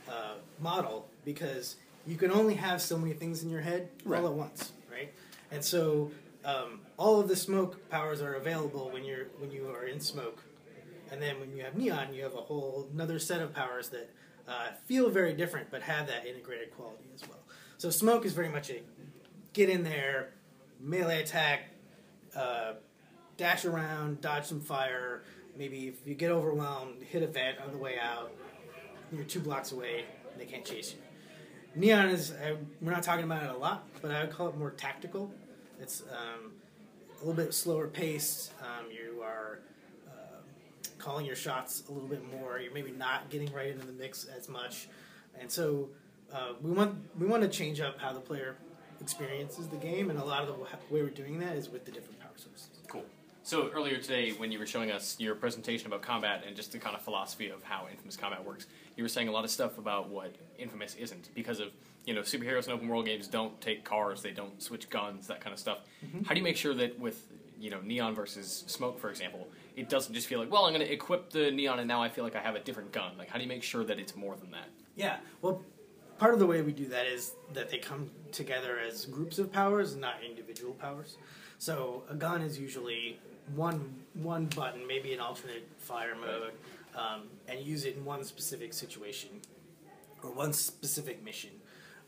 uh, 0.08 0.34
model 0.60 1.08
because 1.24 1.76
you 2.06 2.16
can 2.16 2.30
only 2.30 2.54
have 2.54 2.80
so 2.80 2.98
many 2.98 3.12
things 3.12 3.42
in 3.42 3.50
your 3.50 3.60
head 3.60 3.88
all 4.06 4.26
at 4.26 4.32
once, 4.32 4.72
right? 4.90 5.12
And 5.50 5.64
so 5.64 6.10
um, 6.44 6.80
all 6.96 7.20
of 7.20 7.28
the 7.28 7.36
smoke 7.36 7.88
powers 7.90 8.20
are 8.20 8.34
available 8.34 8.90
when 8.90 9.04
you're 9.04 9.26
when 9.38 9.50
you 9.50 9.68
are 9.68 9.86
in 9.86 10.00
smoke, 10.00 10.43
and 11.10 11.20
then 11.20 11.40
when 11.40 11.56
you 11.56 11.62
have 11.62 11.76
neon, 11.76 12.12
you 12.12 12.22
have 12.22 12.34
a 12.34 12.40
whole 12.40 12.88
another 12.92 13.18
set 13.18 13.40
of 13.40 13.54
powers 13.54 13.88
that 13.90 14.10
uh, 14.48 14.68
feel 14.86 15.08
very 15.10 15.32
different 15.32 15.70
but 15.70 15.82
have 15.82 16.06
that 16.06 16.26
integrated 16.26 16.70
quality 16.74 17.04
as 17.14 17.26
well. 17.28 17.38
So 17.78 17.90
smoke 17.90 18.24
is 18.24 18.32
very 18.32 18.48
much 18.48 18.70
a 18.70 18.80
get 19.52 19.68
in 19.68 19.84
there, 19.84 20.30
melee 20.80 21.22
attack, 21.22 21.70
uh, 22.36 22.74
dash 23.36 23.64
around, 23.64 24.20
dodge 24.20 24.44
some 24.44 24.60
fire. 24.60 25.22
Maybe 25.56 25.88
if 25.88 26.06
you 26.06 26.14
get 26.14 26.30
overwhelmed, 26.30 27.02
hit 27.02 27.22
a 27.22 27.26
vent 27.26 27.58
on 27.60 27.72
the 27.72 27.78
way 27.78 27.96
out. 27.98 28.32
You're 29.12 29.24
two 29.24 29.40
blocks 29.40 29.72
away. 29.72 30.04
They 30.36 30.46
can't 30.46 30.64
chase 30.64 30.92
you. 30.92 30.98
Neon 31.80 32.08
is 32.08 32.32
uh, 32.32 32.56
we're 32.80 32.92
not 32.92 33.02
talking 33.02 33.24
about 33.24 33.44
it 33.44 33.50
a 33.50 33.56
lot, 33.56 33.86
but 34.00 34.10
I 34.10 34.22
would 34.22 34.32
call 34.32 34.48
it 34.48 34.56
more 34.56 34.70
tactical. 34.70 35.32
It's 35.80 36.02
um, 36.10 36.52
a 37.16 37.18
little 37.18 37.34
bit 37.34 37.52
slower 37.52 37.88
paced. 37.88 38.52
Um, 38.60 38.86
you 38.90 39.22
are 39.22 39.60
calling 41.04 41.26
your 41.26 41.36
shots 41.36 41.84
a 41.88 41.92
little 41.92 42.08
bit 42.08 42.22
more. 42.32 42.58
You're 42.58 42.72
maybe 42.72 42.90
not 42.90 43.28
getting 43.28 43.52
right 43.52 43.68
into 43.68 43.86
the 43.86 43.92
mix 43.92 44.24
as 44.24 44.48
much, 44.48 44.88
and 45.38 45.50
so 45.50 45.90
uh, 46.32 46.54
we 46.62 46.70
want 46.70 46.96
we 47.18 47.26
want 47.26 47.42
to 47.42 47.48
change 47.48 47.80
up 47.80 47.98
how 47.98 48.12
the 48.12 48.20
player 48.20 48.56
experiences 49.00 49.68
the 49.68 49.76
game, 49.76 50.08
and 50.10 50.18
a 50.18 50.24
lot 50.24 50.42
of 50.42 50.48
the 50.48 50.54
way 50.54 51.02
we're 51.02 51.10
doing 51.10 51.38
that 51.40 51.56
is 51.56 51.68
with 51.68 51.84
the 51.84 51.90
different 51.90 52.18
power 52.20 52.32
sources. 52.36 52.70
Cool. 52.88 53.04
So 53.42 53.70
earlier 53.74 53.98
today, 53.98 54.30
when 54.32 54.50
you 54.50 54.58
were 54.58 54.66
showing 54.66 54.90
us 54.90 55.16
your 55.18 55.34
presentation 55.34 55.86
about 55.86 56.00
combat 56.00 56.44
and 56.46 56.56
just 56.56 56.72
the 56.72 56.78
kind 56.78 56.96
of 56.96 57.02
philosophy 57.02 57.50
of 57.50 57.62
how 57.62 57.86
Infamous 57.90 58.16
combat 58.16 58.42
works, 58.42 58.66
you 58.96 59.04
were 59.04 59.08
saying 59.08 59.28
a 59.28 59.32
lot 59.32 59.44
of 59.44 59.50
stuff 59.50 59.76
about 59.76 60.08
what 60.08 60.34
Infamous 60.58 60.94
isn't 60.94 61.28
because 61.34 61.60
of 61.60 61.68
you 62.06 62.14
know 62.14 62.22
superheroes 62.22 62.64
and 62.64 62.72
open 62.72 62.88
world 62.88 63.04
games 63.04 63.28
don't 63.28 63.60
take 63.60 63.84
cars, 63.84 64.22
they 64.22 64.30
don't 64.30 64.62
switch 64.62 64.88
guns, 64.88 65.26
that 65.26 65.42
kind 65.42 65.52
of 65.52 65.60
stuff. 65.60 65.80
How 66.24 66.32
do 66.32 66.40
you 66.40 66.44
make 66.44 66.56
sure 66.56 66.72
that 66.74 66.98
with 66.98 67.26
you 67.64 67.70
know 67.70 67.80
Neon 67.80 68.14
versus 68.14 68.64
Smoke, 68.66 68.98
for 69.00 69.08
example, 69.08 69.48
it 69.74 69.88
doesn't 69.88 70.12
just 70.14 70.26
feel 70.26 70.38
like 70.38 70.50
well 70.52 70.66
I'm 70.66 70.74
going 70.74 70.86
to 70.86 70.92
equip 70.92 71.30
the 71.30 71.50
Neon 71.50 71.78
and 71.78 71.88
now 71.88 72.02
I 72.02 72.08
feel 72.10 72.24
like 72.24 72.36
I 72.36 72.40
have 72.40 72.56
a 72.56 72.60
different 72.60 72.92
gun. 72.92 73.12
Like 73.16 73.30
how 73.30 73.38
do 73.38 73.42
you 73.42 73.48
make 73.48 73.62
sure 73.62 73.84
that 73.84 73.98
it's 73.98 74.14
more 74.14 74.36
than 74.36 74.50
that? 74.50 74.68
Yeah, 74.96 75.16
well, 75.40 75.62
part 76.18 76.34
of 76.34 76.40
the 76.40 76.46
way 76.46 76.60
we 76.60 76.72
do 76.72 76.86
that 76.88 77.06
is 77.06 77.32
that 77.54 77.70
they 77.70 77.78
come 77.78 78.10
together 78.32 78.78
as 78.78 79.06
groups 79.06 79.38
of 79.38 79.50
powers, 79.50 79.96
not 79.96 80.16
individual 80.28 80.74
powers. 80.74 81.16
So 81.58 82.04
a 82.10 82.14
gun 82.14 82.42
is 82.42 82.58
usually 82.58 83.18
one 83.54 83.94
one 84.12 84.46
button, 84.46 84.86
maybe 84.86 85.14
an 85.14 85.20
alternate 85.20 85.66
fire 85.78 86.14
mode, 86.14 86.52
um, 86.94 87.22
and 87.48 87.60
use 87.60 87.84
it 87.86 87.96
in 87.96 88.04
one 88.04 88.24
specific 88.24 88.74
situation 88.74 89.30
or 90.22 90.30
one 90.32 90.52
specific 90.52 91.24
mission. 91.24 91.50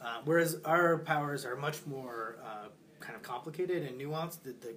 Uh, 0.00 0.18
whereas 0.26 0.58
our 0.66 0.98
powers 0.98 1.46
are 1.46 1.56
much 1.56 1.78
more 1.86 2.36
uh, 2.44 2.68
kind 3.00 3.16
of 3.16 3.22
complicated 3.22 3.82
and 3.82 3.98
nuanced. 4.00 4.42
The, 4.42 4.54
the 4.60 4.74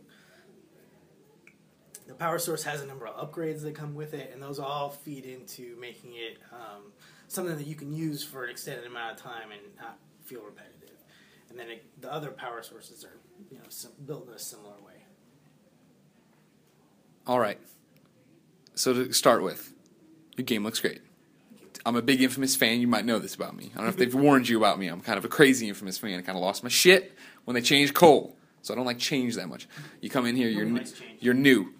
the 2.10 2.16
power 2.16 2.40
source 2.40 2.64
has 2.64 2.82
a 2.82 2.88
number 2.88 3.06
of 3.06 3.32
upgrades 3.32 3.62
that 3.62 3.76
come 3.76 3.94
with 3.94 4.16
it, 4.16 4.32
and 4.34 4.42
those 4.42 4.58
all 4.58 4.90
feed 4.90 5.26
into 5.26 5.78
making 5.80 6.14
it 6.16 6.40
um, 6.52 6.92
something 7.28 7.56
that 7.56 7.68
you 7.68 7.76
can 7.76 7.94
use 7.94 8.24
for 8.24 8.44
an 8.44 8.50
extended 8.50 8.86
amount 8.88 9.16
of 9.16 9.24
time 9.24 9.52
and 9.52 9.62
not 9.80 10.00
feel 10.26 10.42
repetitive. 10.42 10.98
And 11.52 11.60
then 11.60 11.70
it, 11.70 11.86
the 12.02 12.12
other 12.12 12.32
power 12.32 12.64
sources 12.64 13.06
are 13.06 13.16
you 13.52 13.58
know 13.60 13.64
sim- 13.70 13.92
built 14.08 14.28
in 14.28 14.34
a 14.34 14.40
similar 14.40 14.74
way. 14.84 15.04
All 17.28 17.40
right. 17.40 17.60
So 18.74 18.92
to 18.94 19.14
start 19.14 19.44
with, 19.44 19.72
your 20.36 20.46
game 20.46 20.64
looks 20.64 20.80
great. 20.80 21.02
I'm 21.86 21.96
a 21.96 22.02
big 22.02 22.24
Infamous 22.24 22.56
fan. 22.56 22.82
You 22.82 22.88
might 22.88 23.06
know 23.06 23.20
this 23.20 23.36
about 23.36 23.56
me. 23.56 23.70
I 23.74 23.76
don't 23.76 23.84
know 23.84 23.90
if 23.90 23.98
they've 23.98 24.16
warned 24.16 24.50
you 24.50 24.58
about 24.58 24.80
me. 24.80 24.88
I'm 24.88 25.02
kind 25.02 25.20
of 25.20 25.26
a 25.26 25.30
crazy 25.30 25.70
Infamous 25.70 26.00
fan. 26.00 26.18
I 26.18 26.24
kind 26.24 26.38
of 26.38 26.42
lost 26.42 26.64
my 26.64 26.70
shit 26.70 27.14
when 27.46 27.54
they 27.54 27.62
changed 27.62 27.94
Cole. 27.94 28.36
So 28.64 28.74
I 28.74 28.78
don't 28.78 28.86
like 28.86 28.98
change 28.98 29.36
that 29.36 29.48
much. 29.48 29.68
You 30.02 30.10
come 30.10 30.26
in 30.26 30.36
here, 30.36 30.50
you're 30.50 30.66
n- 30.66 30.86
you're 31.20 31.36
new. 31.36 31.74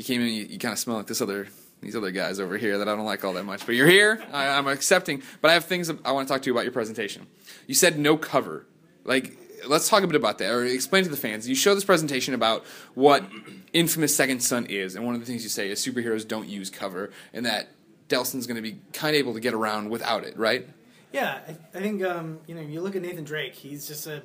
You 0.00 0.04
came 0.04 0.22
in, 0.22 0.28
you, 0.28 0.46
you 0.46 0.58
kind 0.58 0.72
of 0.72 0.78
smell 0.78 0.96
like 0.96 1.08
this 1.08 1.20
other 1.20 1.48
these 1.82 1.94
other 1.94 2.10
guys 2.10 2.40
over 2.40 2.56
here 2.56 2.78
that 2.78 2.88
I 2.88 2.96
don't 2.96 3.04
like 3.04 3.22
all 3.22 3.34
that 3.34 3.44
much. 3.44 3.66
But 3.66 3.74
you're 3.74 3.86
here. 3.86 4.24
I, 4.32 4.46
I'm 4.46 4.66
accepting. 4.66 5.22
But 5.42 5.50
I 5.50 5.52
have 5.52 5.66
things 5.66 5.90
I 5.90 6.12
want 6.12 6.26
to 6.26 6.32
talk 6.32 6.40
to 6.40 6.46
you 6.46 6.54
about 6.54 6.64
your 6.64 6.72
presentation. 6.72 7.26
You 7.66 7.74
said 7.74 7.98
no 7.98 8.16
cover. 8.16 8.64
Like, 9.04 9.36
let's 9.66 9.90
talk 9.90 10.02
a 10.02 10.06
bit 10.06 10.16
about 10.16 10.38
that, 10.38 10.50
or 10.50 10.64
explain 10.64 11.04
to 11.04 11.10
the 11.10 11.18
fans. 11.18 11.46
You 11.46 11.54
show 11.54 11.74
this 11.74 11.84
presentation 11.84 12.32
about 12.32 12.64
what 12.94 13.26
Infamous 13.74 14.16
Second 14.16 14.40
Son 14.40 14.64
is, 14.64 14.96
and 14.96 15.04
one 15.04 15.14
of 15.14 15.20
the 15.20 15.26
things 15.26 15.42
you 15.42 15.50
say 15.50 15.68
is 15.68 15.84
superheroes 15.84 16.26
don't 16.26 16.48
use 16.48 16.70
cover, 16.70 17.10
and 17.34 17.44
that 17.44 17.68
Delsin's 18.08 18.46
going 18.46 18.56
to 18.56 18.62
be 18.62 18.78
kind 18.94 19.14
of 19.14 19.18
able 19.18 19.34
to 19.34 19.40
get 19.40 19.52
around 19.52 19.90
without 19.90 20.24
it, 20.24 20.34
right? 20.38 20.66
Yeah, 21.12 21.40
I, 21.46 21.50
I 21.76 21.82
think 21.82 22.02
um, 22.04 22.38
you 22.46 22.54
know 22.54 22.62
you 22.62 22.80
look 22.80 22.96
at 22.96 23.02
Nathan 23.02 23.24
Drake. 23.24 23.52
He's 23.54 23.86
just 23.86 24.06
a 24.06 24.22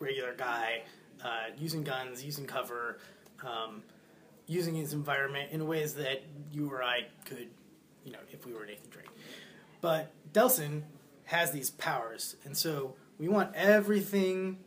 regular 0.00 0.34
guy 0.34 0.82
uh, 1.24 1.44
using 1.56 1.84
guns, 1.84 2.24
using 2.24 2.44
cover, 2.44 2.98
um, 3.44 3.84
using 4.46 4.74
his 4.74 4.92
environment 4.92 5.50
in 5.52 5.66
ways 5.66 5.94
that 5.94 6.22
you 6.52 6.70
or 6.70 6.82
I 6.82 7.06
could, 7.24 7.48
you 8.04 8.12
know, 8.12 8.18
if 8.30 8.44
we 8.46 8.52
were 8.52 8.66
Nathan 8.66 8.90
Drake. 8.90 9.08
But 9.80 10.12
Delsin 10.32 10.82
has 11.24 11.50
these 11.50 11.70
powers, 11.70 12.36
and 12.44 12.56
so 12.56 12.94
we 13.18 13.28
want 13.28 13.54
everything 13.54 14.58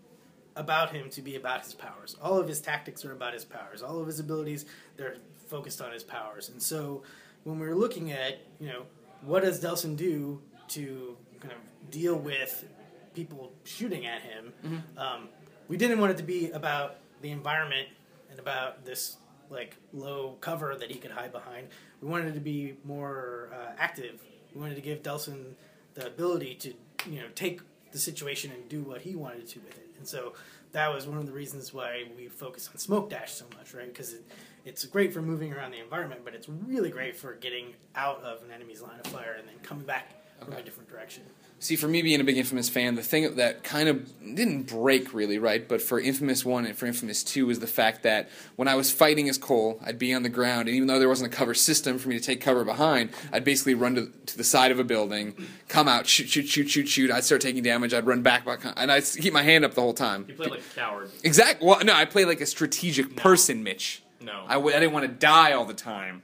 about 0.55 0.91
him 0.91 1.09
to 1.11 1.21
be 1.21 1.36
about 1.36 1.63
his 1.63 1.73
powers. 1.73 2.15
All 2.21 2.39
of 2.39 2.47
his 2.47 2.61
tactics 2.61 3.03
are 3.03 3.11
about 3.11 3.34
his 3.34 3.43
powers. 3.43 3.82
All 3.82 3.99
of 3.99 4.07
his 4.07 4.19
abilities 4.19 4.65
they're 4.97 5.17
focused 5.47 5.82
on 5.82 5.91
his 5.91 6.03
powers. 6.03 6.49
And 6.49 6.61
so 6.61 7.03
when 7.43 7.59
we 7.59 7.67
were 7.67 7.76
looking 7.76 8.11
at, 8.11 8.39
you 8.59 8.67
know, 8.67 8.84
what 9.21 9.43
does 9.43 9.61
Delsin 9.63 9.95
do 9.95 10.41
to 10.69 11.17
kind 11.39 11.53
of 11.53 11.91
deal 11.91 12.15
with 12.15 12.65
people 13.13 13.51
shooting 13.63 14.05
at 14.05 14.21
him, 14.21 14.53
um, 14.97 15.30
we 15.67 15.78
didn't 15.78 15.99
want 15.99 16.11
it 16.11 16.17
to 16.17 16.23
be 16.23 16.51
about 16.51 16.97
the 17.21 17.32
environment 17.32 17.88
and 18.30 18.39
about 18.39 18.86
this 18.86 19.17
like 19.49 19.75
low 19.93 20.37
cover 20.41 20.75
that 20.75 20.91
he 20.91 20.97
could 20.97 21.11
hide 21.11 21.31
behind. 21.31 21.67
We 22.01 22.07
wanted 22.07 22.27
it 22.27 22.33
to 22.33 22.39
be 22.39 22.77
more 22.83 23.49
uh, 23.53 23.71
active. 23.77 24.21
We 24.53 24.61
wanted 24.61 24.75
to 24.75 24.81
give 24.81 25.03
Delsin 25.03 25.53
the 25.93 26.07
ability 26.07 26.55
to 26.55 26.73
you 27.09 27.19
know 27.19 27.27
take 27.35 27.61
the 27.91 27.97
situation 27.97 28.51
and 28.51 28.67
do 28.67 28.81
what 28.81 29.01
he 29.01 29.15
wanted 29.15 29.47
to 29.47 29.59
with 29.59 29.77
it. 29.77 29.89
And 29.97 30.07
so 30.07 30.33
that 30.73 30.93
was 30.93 31.07
one 31.07 31.17
of 31.17 31.25
the 31.25 31.31
reasons 31.31 31.73
why 31.73 32.03
we 32.17 32.27
focus 32.27 32.69
on 32.69 32.77
smoke 32.77 33.09
dash 33.09 33.31
so 33.31 33.45
much, 33.57 33.73
right? 33.73 33.87
Because 33.87 34.13
it, 34.13 34.23
it's 34.65 34.83
great 34.83 35.13
for 35.13 35.21
moving 35.21 35.53
around 35.53 35.71
the 35.71 35.79
environment, 35.79 36.21
but 36.25 36.35
it's 36.35 36.49
really 36.49 36.89
great 36.89 37.15
for 37.15 37.35
getting 37.35 37.73
out 37.95 38.21
of 38.21 38.43
an 38.43 38.51
enemy's 38.51 38.81
line 38.81 38.99
of 38.99 39.07
fire 39.07 39.35
and 39.39 39.47
then 39.47 39.55
coming 39.63 39.85
back 39.85 40.11
from 40.43 40.53
a 40.53 40.61
different 40.61 40.89
direction. 40.89 41.23
See, 41.58 41.78
for 41.78 41.88
me 41.88 42.01
being 42.03 42.20
a 42.22 42.24
big 42.24 42.38
Infamous 42.38 42.70
fan, 42.70 42.95
the 42.95 43.01
thing 43.01 43.38
that 43.38 43.64
kind 43.64 43.89
of 43.89 44.36
didn't 44.36 44.64
break 44.64 45.14
really, 45.14 45.39
right? 45.39 45.68
But 45.68 45.82
for 45.82 45.99
Infamous 45.99 46.45
1 46.45 46.66
and 46.66 46.78
for 46.78 46.86
Infamous 46.86 47.24
2 47.24 47.47
was 47.47 47.60
the 47.60 47.66
fact 47.66 48.03
that 48.03 48.30
when 48.56 48.68
I 48.68 48.76
was 48.76 48.91
fighting 48.91 49.30
as 49.30 49.38
Cole, 49.39 49.80
I'd 49.84 49.97
be 49.97 50.14
on 50.14 50.22
the 50.22 50.30
ground, 50.30 50.68
and 50.68 50.76
even 50.76 50.88
though 50.88 50.99
there 50.99 51.10
wasn't 51.10 51.34
a 51.34 51.36
cover 51.36 51.53
system 51.56 51.97
for 51.97 52.10
me 52.10 52.20
to 52.20 52.24
take 52.24 52.39
cover 52.41 52.66
behind, 52.66 53.10
I'd 53.32 53.43
basically 53.45 53.74
run 53.74 53.95
to, 53.95 54.12
to 54.28 54.38
the 54.38 54.43
side 54.43 54.72
of 54.72 54.80
a 54.80 54.84
building, 54.84 55.34
come 55.68 55.88
out, 55.88 56.06
shoot, 56.06 56.28
shoot, 56.30 56.47
shoot, 56.47 56.70
shoot, 56.70 56.88
shoot. 56.88 57.10
I'd 57.10 57.24
start 57.24 57.41
taking 57.41 57.64
damage, 57.64 57.93
I'd 57.93 58.06
run 58.06 58.22
back, 58.22 58.45
back 58.45 58.60
and 58.76 58.91
I'd 58.91 59.06
keep 59.06 59.34
my 59.34 59.41
hand 59.41 59.66
up 59.66 59.74
the 59.74 59.82
whole 59.82 59.93
time. 59.93 60.26
You 60.28 60.36
play 60.36 60.47
like 60.47 60.60
a 60.60 60.76
coward. 60.76 61.10
Exactly. 61.24 61.66
Well, 61.68 61.80
no, 61.84 61.93
I 61.93 62.06
play 62.06 62.26
like 62.26 62.41
a 62.41 62.45
strategic 62.45 63.16
person, 63.16 63.64
Mitch. 63.64 64.03
No. 64.22 64.43
I 64.45 64.56
w- 64.56 64.76
I 64.76 64.80
didn't 64.80 64.93
want 64.93 65.06
to 65.08 65.12
die 65.14 65.53
all 65.53 65.66
the 65.66 65.74
time. 65.74 66.22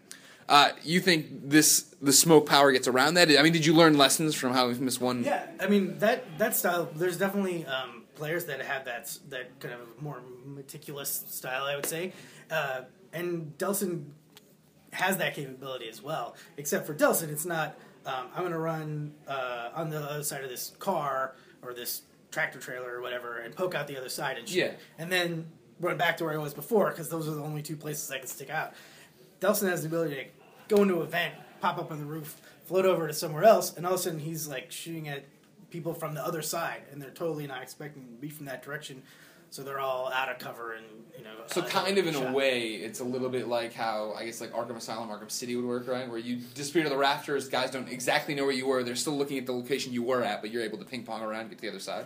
Uh, 0.50 0.70
you 0.84 1.00
think 1.00 1.50
this 1.50 1.91
the 2.02 2.14
smoke 2.14 2.48
power 2.48 2.72
gets 2.72 2.88
around 2.88 3.14
that? 3.16 3.30
I 3.30 3.42
mean, 3.44 3.54
did 3.54 3.66
you 3.66 3.74
learn 3.74 3.98
lessons 3.98 4.36
from 4.36 4.54
how 4.54 4.70
Infamous 4.70 5.00
One? 5.00 5.24
Yeah, 5.24 5.46
I 5.60 5.68
mean 5.68 5.98
that 6.00 6.38
that 6.38 6.56
style. 6.56 6.90
There's 6.96 7.18
definitely 7.18 7.66
um, 7.66 8.04
players 8.16 8.46
that 8.46 8.62
have 8.62 8.86
that 8.86 9.18
that 9.30 9.60
kind 9.60 9.74
of 9.74 10.02
more 10.02 10.22
meticulous 10.46 11.10
style, 11.30 11.64
I 11.66 11.76
would 11.76 11.86
say, 11.86 12.14
uh, 12.50 12.82
and 13.14 13.54
Delsin 13.58 14.06
has 14.94 15.18
that 15.18 15.34
capability 15.36 15.88
as 15.90 16.02
well. 16.02 16.36
Except 16.58 16.86
for 16.86 16.94
Delsin, 16.94 17.30
it's 17.30 17.46
not. 17.46 17.78
Um, 18.06 18.28
I'm 18.34 18.40
going 18.40 18.52
to 18.52 18.58
run 18.58 19.14
uh, 19.28 19.70
on 19.76 19.90
the 19.92 19.98
other 20.00 20.24
side 20.24 20.44
of 20.44 20.50
this 20.50 20.74
car 20.80 21.36
or 21.62 21.74
this 21.74 22.02
tractor 22.32 22.60
trailer 22.60 22.96
or 22.96 23.02
whatever, 23.02 23.38
and 23.40 23.56
poke 23.56 23.76
out 23.76 23.88
the 23.88 23.96
other 23.98 24.10
side 24.10 24.38
and 24.40 24.50
shoot, 24.50 24.58
Yeah. 24.58 24.72
and 24.98 25.12
then 25.12 25.46
run 25.80 25.98
back 25.98 26.18
to 26.18 26.24
where 26.24 26.34
I 26.34 26.38
was 26.38 26.54
before 26.54 26.90
because 26.90 27.10
those 27.10 27.28
are 27.28 27.32
the 27.36 27.42
only 27.44 27.62
two 27.62 27.76
places 27.76 28.10
I 28.10 28.18
can 28.18 28.28
stick 28.28 28.50
out. 28.50 28.74
Delsin 29.40 29.70
has 29.70 29.82
the 29.82 29.88
ability 29.88 30.16
to 30.16 30.26
go 30.76 30.82
into 30.82 30.96
a 31.02 31.06
vent, 31.06 31.36
pop 31.62 31.78
up 31.78 31.92
on 31.92 32.00
the 32.00 32.06
roof, 32.06 32.42
float 32.66 32.86
over 32.86 33.08
to 33.08 33.14
somewhere 33.14 33.44
else, 33.44 33.76
and 33.78 33.86
all 33.86 33.94
of 33.94 34.00
a 34.00 34.04
sudden 34.04 34.20
he's 34.20 34.48
like 34.48 34.72
shooting 34.72 35.08
at 35.08 35.24
people 35.70 35.94
from 35.94 36.14
the 36.14 36.26
other 36.26 36.42
side, 36.42 36.82
and 36.92 37.02
they're 37.02 37.12
totally 37.12 37.48
not 37.48 37.62
expecting 37.62 38.04
to 38.04 38.14
be 38.20 38.30
from 38.30 38.48
that 38.48 38.64
direction, 38.64 39.02
so 39.50 39.64
they're 39.64 39.80
all 39.80 40.12
out 40.12 40.30
of 40.30 40.40
cover 40.40 40.74
and 40.74 40.86
you 41.18 41.24
know. 41.24 41.32
So 41.48 41.62
uh, 41.62 41.68
kind 41.68 41.98
of 41.98 42.08
in 42.08 42.16
a 42.16 42.32
way, 42.32 42.72
it's 42.74 43.00
a 43.00 43.04
little 43.04 43.30
bit 43.30 43.48
like 43.48 43.74
how 43.74 44.14
I 44.14 44.26
guess 44.26 44.42
like 44.42 44.52
Arkham 44.52 44.76
Asylum, 44.76 45.10
Arkham 45.10 45.32
City 45.32 45.56
would 45.56 45.66
work, 45.66 45.88
right? 45.88 46.10
Where 46.10 46.18
you 46.18 46.38
disappear 46.54 46.84
to 46.84 46.90
the 46.90 46.98
rafters, 46.98 47.48
guys 47.48 47.72
don't 47.72 47.90
exactly 47.90 48.36
know 48.36 48.44
where 48.44 48.54
you 48.54 48.68
were. 48.68 48.84
They're 48.84 48.96
still 48.96 49.18
looking 49.18 49.38
at 49.38 49.46
the 49.46 49.54
location 49.54 49.94
you 49.94 50.04
were 50.04 50.24
at, 50.24 50.42
but 50.42 50.52
you're 50.52 50.64
able 50.64 50.78
to 50.80 50.86
ping 50.86 51.04
pong 51.04 51.22
around 51.22 51.42
and 51.42 51.50
get 51.50 51.58
to 51.60 51.62
the 51.64 51.70
other 51.70 51.80
side. 51.80 52.06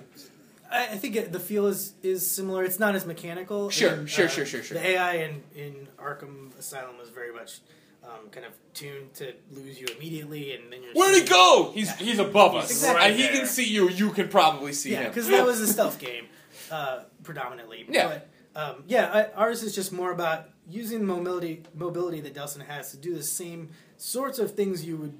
I, 0.71 0.83
I 0.83 0.97
think 0.97 1.15
it, 1.15 1.31
the 1.31 1.39
feel 1.39 1.67
is 1.67 1.93
is 2.03 2.29
similar. 2.29 2.63
It's 2.63 2.79
not 2.79 2.95
as 2.95 3.05
mechanical. 3.05 3.69
Sure, 3.69 3.93
and, 3.93 4.09
sure, 4.09 4.25
uh, 4.25 4.29
sure, 4.29 4.45
sure, 4.45 4.63
sure. 4.63 4.77
The 4.77 4.87
AI 4.87 5.13
in 5.15 5.43
in 5.55 5.87
Arkham 5.99 6.57
Asylum 6.57 6.97
was 6.97 7.09
very 7.09 7.33
much. 7.33 7.59
Um, 8.05 8.29
kind 8.29 8.45
of 8.45 8.51
tuned 8.75 9.13
to 9.15 9.33
lose 9.51 9.79
you 9.81 9.87
immediately, 9.97 10.53
and 10.53 10.71
then 10.71 10.83
you're. 10.83 10.93
Where'd 10.93 11.15
he 11.15 11.27
go? 11.27 11.71
He's 11.73 11.91
he's 11.95 12.19
above 12.19 12.53
us. 12.53 12.69
Exactly. 12.69 13.03
And 13.11 13.15
he 13.19 13.27
can 13.29 13.47
see 13.47 13.65
you. 13.67 13.89
You 13.89 14.11
can 14.11 14.27
probably 14.27 14.73
see 14.73 14.91
Yeah, 14.91 15.01
him. 15.03 15.09
because 15.11 15.27
that 15.29 15.43
was 15.45 15.59
a 15.59 15.67
stealth 15.75 15.97
game, 15.97 16.27
uh, 16.71 16.99
predominantly. 17.23 17.85
Yeah. 17.89 18.19
But, 18.53 18.61
um, 18.61 18.83
yeah, 18.87 19.11
I, 19.35 19.41
ours 19.41 19.63
is 19.63 19.73
just 19.73 19.91
more 19.91 20.11
about 20.11 20.49
using 20.69 20.99
the 20.99 21.05
mobility 21.05 21.63
mobility 21.73 22.21
that 22.21 22.35
Delsin 22.35 22.61
has 22.67 22.91
to 22.91 22.97
do 22.97 23.15
the 23.15 23.23
same 23.23 23.69
sorts 23.97 24.37
of 24.37 24.51
things 24.55 24.85
you 24.85 24.97
would 24.97 25.17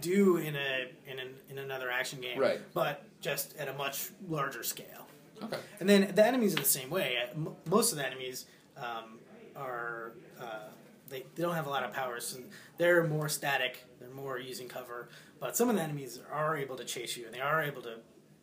do 0.00 0.38
in 0.38 0.56
a 0.56 0.86
in 1.06 1.18
an, 1.18 1.28
in 1.50 1.58
another 1.58 1.90
action 1.90 2.20
game, 2.22 2.38
Right. 2.38 2.58
But 2.72 3.04
just 3.20 3.54
at 3.58 3.68
a 3.68 3.74
much 3.74 4.08
larger 4.28 4.62
scale. 4.62 5.06
okay. 5.42 5.58
And 5.78 5.88
then 5.88 6.12
the 6.14 6.24
enemies 6.24 6.54
are 6.54 6.60
the 6.60 6.64
same 6.64 6.88
way. 6.90 7.16
Uh, 7.22 7.50
Most 7.68 7.92
of 7.92 7.98
the 7.98 8.06
enemies 8.06 8.46
um, 8.78 9.18
are 9.56 10.12
uh, 10.40 10.68
they, 11.08 11.24
they 11.34 11.42
don't 11.42 11.54
have 11.54 11.66
a 11.66 11.70
lot 11.70 11.82
of 11.84 11.92
powers. 11.92 12.34
and 12.34 12.50
they're 12.78 13.06
more 13.06 13.28
static. 13.28 13.84
They're 14.00 14.10
more 14.10 14.38
using 14.38 14.68
cover. 14.68 15.08
But 15.40 15.56
some 15.56 15.68
of 15.68 15.76
the 15.76 15.82
enemies 15.82 16.20
are 16.32 16.56
able 16.56 16.76
to 16.76 16.84
chase 16.84 17.16
you, 17.16 17.26
and 17.26 17.34
they 17.34 17.40
are 17.40 17.62
able 17.62 17.82
to 17.82 17.96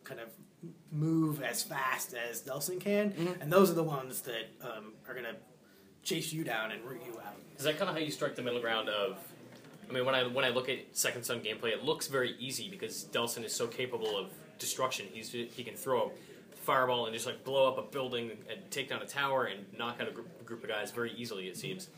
kind 0.04 0.20
of 0.20 0.28
move 0.90 1.42
as 1.42 1.62
fast 1.62 2.14
as 2.14 2.42
Delsin 2.42 2.80
can. 2.80 3.12
And 3.40 3.52
those 3.52 3.70
are 3.70 3.74
the 3.74 3.82
ones 3.82 4.20
that 4.22 4.50
um, 4.62 4.92
are 5.08 5.14
going 5.14 5.26
to 5.26 5.36
chase 6.02 6.32
you 6.32 6.44
down 6.44 6.70
and 6.72 6.84
root 6.84 7.02
you 7.06 7.18
out. 7.20 7.36
Is 7.58 7.64
that 7.64 7.78
kind 7.78 7.88
of 7.88 7.96
how 7.96 8.02
you 8.02 8.10
strike 8.10 8.36
the 8.36 8.42
middle 8.42 8.60
ground 8.60 8.88
of? 8.88 9.18
I 9.88 9.92
mean, 9.92 10.06
when 10.06 10.14
I 10.14 10.22
when 10.26 10.44
I 10.44 10.48
look 10.48 10.68
at 10.68 10.78
Second 10.92 11.24
Son 11.24 11.40
gameplay, 11.40 11.72
it 11.72 11.84
looks 11.84 12.06
very 12.08 12.34
easy 12.38 12.68
because 12.68 13.04
Delsin 13.12 13.44
is 13.44 13.54
so 13.54 13.66
capable 13.66 14.16
of 14.16 14.30
destruction. 14.58 15.06
He's 15.12 15.30
he 15.30 15.64
can 15.64 15.74
throw 15.74 16.06
a 16.06 16.56
fireball 16.56 17.06
and 17.06 17.14
just 17.14 17.26
like 17.26 17.44
blow 17.44 17.68
up 17.68 17.78
a 17.78 17.82
building 17.82 18.30
and 18.48 18.70
take 18.70 18.88
down 18.88 19.02
a 19.02 19.06
tower 19.06 19.44
and 19.44 19.64
knock 19.76 20.00
out 20.00 20.08
a 20.08 20.12
group, 20.12 20.46
group 20.46 20.62
of 20.62 20.70
guys 20.70 20.90
very 20.92 21.12
easily. 21.12 21.48
It 21.48 21.56
seems. 21.56 21.88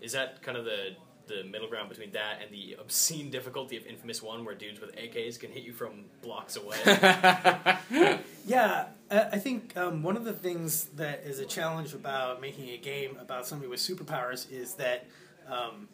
Is 0.00 0.12
that 0.12 0.42
kind 0.42 0.56
of 0.56 0.64
the 0.64 0.96
the 1.26 1.44
middle 1.44 1.68
ground 1.68 1.88
between 1.88 2.10
that 2.10 2.40
and 2.42 2.52
the 2.52 2.76
obscene 2.80 3.30
difficulty 3.30 3.76
of 3.76 3.86
Infamous 3.86 4.20
One, 4.20 4.44
where 4.44 4.54
dudes 4.54 4.80
with 4.80 4.96
AKs 4.96 5.38
can 5.38 5.52
hit 5.52 5.62
you 5.62 5.72
from 5.72 6.06
blocks 6.22 6.56
away? 6.56 6.76
Yeah, 8.46 8.86
I 9.10 9.20
I 9.32 9.38
think 9.38 9.76
um, 9.76 10.02
one 10.02 10.16
of 10.16 10.24
the 10.24 10.32
things 10.32 10.86
that 10.96 11.22
is 11.24 11.38
a 11.38 11.44
challenge 11.46 11.94
about 11.94 12.40
making 12.40 12.70
a 12.70 12.78
game 12.78 13.16
about 13.20 13.46
somebody 13.46 13.68
with 13.68 13.78
superpowers 13.80 14.50
is 14.50 14.74
that 14.74 15.06
um, 15.48 15.88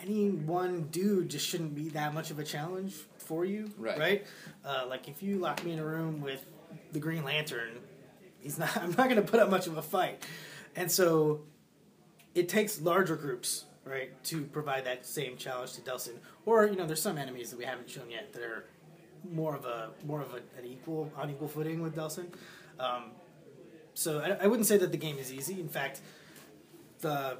any 0.00 0.30
one 0.30 0.82
dude 0.92 1.30
just 1.30 1.46
shouldn't 1.46 1.74
be 1.74 1.88
that 1.90 2.14
much 2.14 2.30
of 2.30 2.38
a 2.38 2.44
challenge 2.44 2.94
for 3.18 3.44
you, 3.44 3.72
Right. 3.78 4.24
Uh, 4.64 4.84
like 4.88 5.08
if 5.08 5.22
you 5.22 5.38
lock 5.38 5.64
me 5.64 5.72
in 5.72 5.78
a 5.80 5.84
room 5.84 6.20
with 6.20 6.44
the 6.92 7.00
Green 7.00 7.24
Lantern, 7.24 7.70
he's 8.38 8.58
not. 8.58 8.76
I'm 8.80 8.90
not 8.90 9.08
going 9.08 9.16
to 9.16 9.22
put 9.22 9.40
up 9.40 9.50
much 9.50 9.66
of 9.66 9.76
a 9.76 9.82
fight, 9.82 10.24
and 10.76 10.92
so 10.92 11.40
it 12.36 12.48
takes 12.50 12.80
larger 12.80 13.16
groups, 13.16 13.64
right, 13.84 14.22
to 14.24 14.42
provide 14.42 14.84
that 14.84 15.06
same 15.06 15.36
challenge 15.36 15.72
to 15.72 15.80
Delsin. 15.80 16.18
Or 16.44 16.66
you 16.66 16.76
know, 16.76 16.86
there's 16.86 17.02
some 17.02 17.18
enemies 17.18 17.50
that 17.50 17.58
we 17.58 17.64
haven't 17.64 17.90
shown 17.90 18.10
yet 18.10 18.32
that 18.34 18.42
are 18.42 18.66
more 19.28 19.56
of 19.56 19.64
a 19.64 19.90
more 20.04 20.20
of 20.20 20.34
a, 20.34 20.36
an 20.58 20.64
equal 20.64 21.10
on 21.16 21.30
equal 21.30 21.48
footing 21.48 21.82
with 21.82 21.96
Delsin. 21.96 22.26
Um, 22.78 23.12
so 23.94 24.20
I, 24.20 24.44
I 24.44 24.46
wouldn't 24.46 24.66
say 24.66 24.76
that 24.76 24.92
the 24.92 24.98
game 24.98 25.18
is 25.18 25.32
easy. 25.32 25.58
In 25.58 25.68
fact, 25.68 26.02
the 27.00 27.38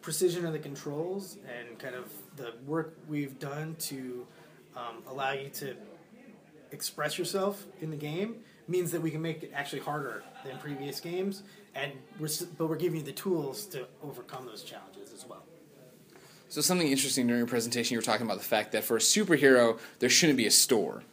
precision 0.00 0.46
of 0.46 0.52
the 0.52 0.58
controls 0.58 1.36
and 1.58 1.78
kind 1.78 1.96
of 1.96 2.10
the 2.36 2.54
work 2.66 2.96
we've 3.08 3.38
done 3.38 3.74
to 3.80 4.26
um, 4.76 5.02
allow 5.08 5.32
you 5.32 5.48
to 5.48 5.74
express 6.70 7.18
yourself 7.18 7.66
in 7.80 7.90
the 7.90 7.96
game 7.96 8.36
means 8.68 8.92
that 8.92 9.02
we 9.02 9.10
can 9.10 9.20
make 9.20 9.42
it 9.42 9.50
actually 9.52 9.80
harder 9.80 10.22
than 10.44 10.56
previous 10.58 11.00
games, 11.00 11.42
and 11.74 11.92
we're 12.18 12.28
but 12.58 12.66
we're 12.68 12.76
giving 12.76 13.00
you 13.00 13.06
the 13.06 13.12
tools 13.12 13.66
to 13.66 13.86
overcome 14.02 14.46
those 14.46 14.62
challenges 14.62 15.12
as 15.12 15.26
well. 15.26 15.42
So 16.48 16.60
something 16.60 16.88
interesting 16.88 17.26
during 17.28 17.38
your 17.40 17.46
presentation, 17.46 17.94
you 17.94 17.98
were 17.98 18.02
talking 18.04 18.26
about 18.26 18.38
the 18.38 18.44
fact 18.44 18.72
that 18.72 18.82
for 18.82 18.96
a 18.96 19.00
superhero, 19.00 19.78
there 20.00 20.08
shouldn't 20.10 20.36
be 20.36 20.46
a 20.46 20.50
store, 20.50 21.04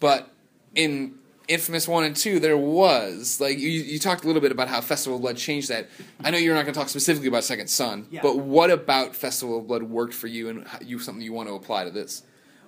but 0.00 0.30
in 0.74 1.14
Infamous 1.46 1.86
One 1.88 2.04
and 2.04 2.14
Two, 2.16 2.40
there 2.40 2.56
was 2.56 3.40
like 3.40 3.58
you, 3.58 3.68
you 3.68 3.98
talked 3.98 4.24
a 4.24 4.26
little 4.26 4.42
bit 4.42 4.52
about 4.52 4.68
how 4.68 4.80
Festival 4.80 5.16
of 5.16 5.22
Blood 5.22 5.36
changed 5.36 5.68
that. 5.70 5.88
I 6.22 6.30
know 6.30 6.38
you're 6.38 6.54
not 6.54 6.62
going 6.62 6.74
to 6.74 6.78
talk 6.80 6.88
specifically 6.88 7.28
about 7.28 7.44
Second 7.44 7.68
Son, 7.68 8.06
Yeah. 8.10 8.20
but 8.22 8.38
what 8.38 8.70
about 8.70 9.14
Festival 9.16 9.58
of 9.58 9.66
Blood 9.66 9.82
worked 9.82 10.14
for 10.14 10.26
you 10.26 10.48
and 10.50 10.66
how- 10.66 10.78
you 10.80 10.98
something 10.98 11.22
you 11.22 11.32
want 11.32 11.48
to 11.48 11.54
apply 11.54 11.84
to 11.84 11.90
this? 11.90 12.22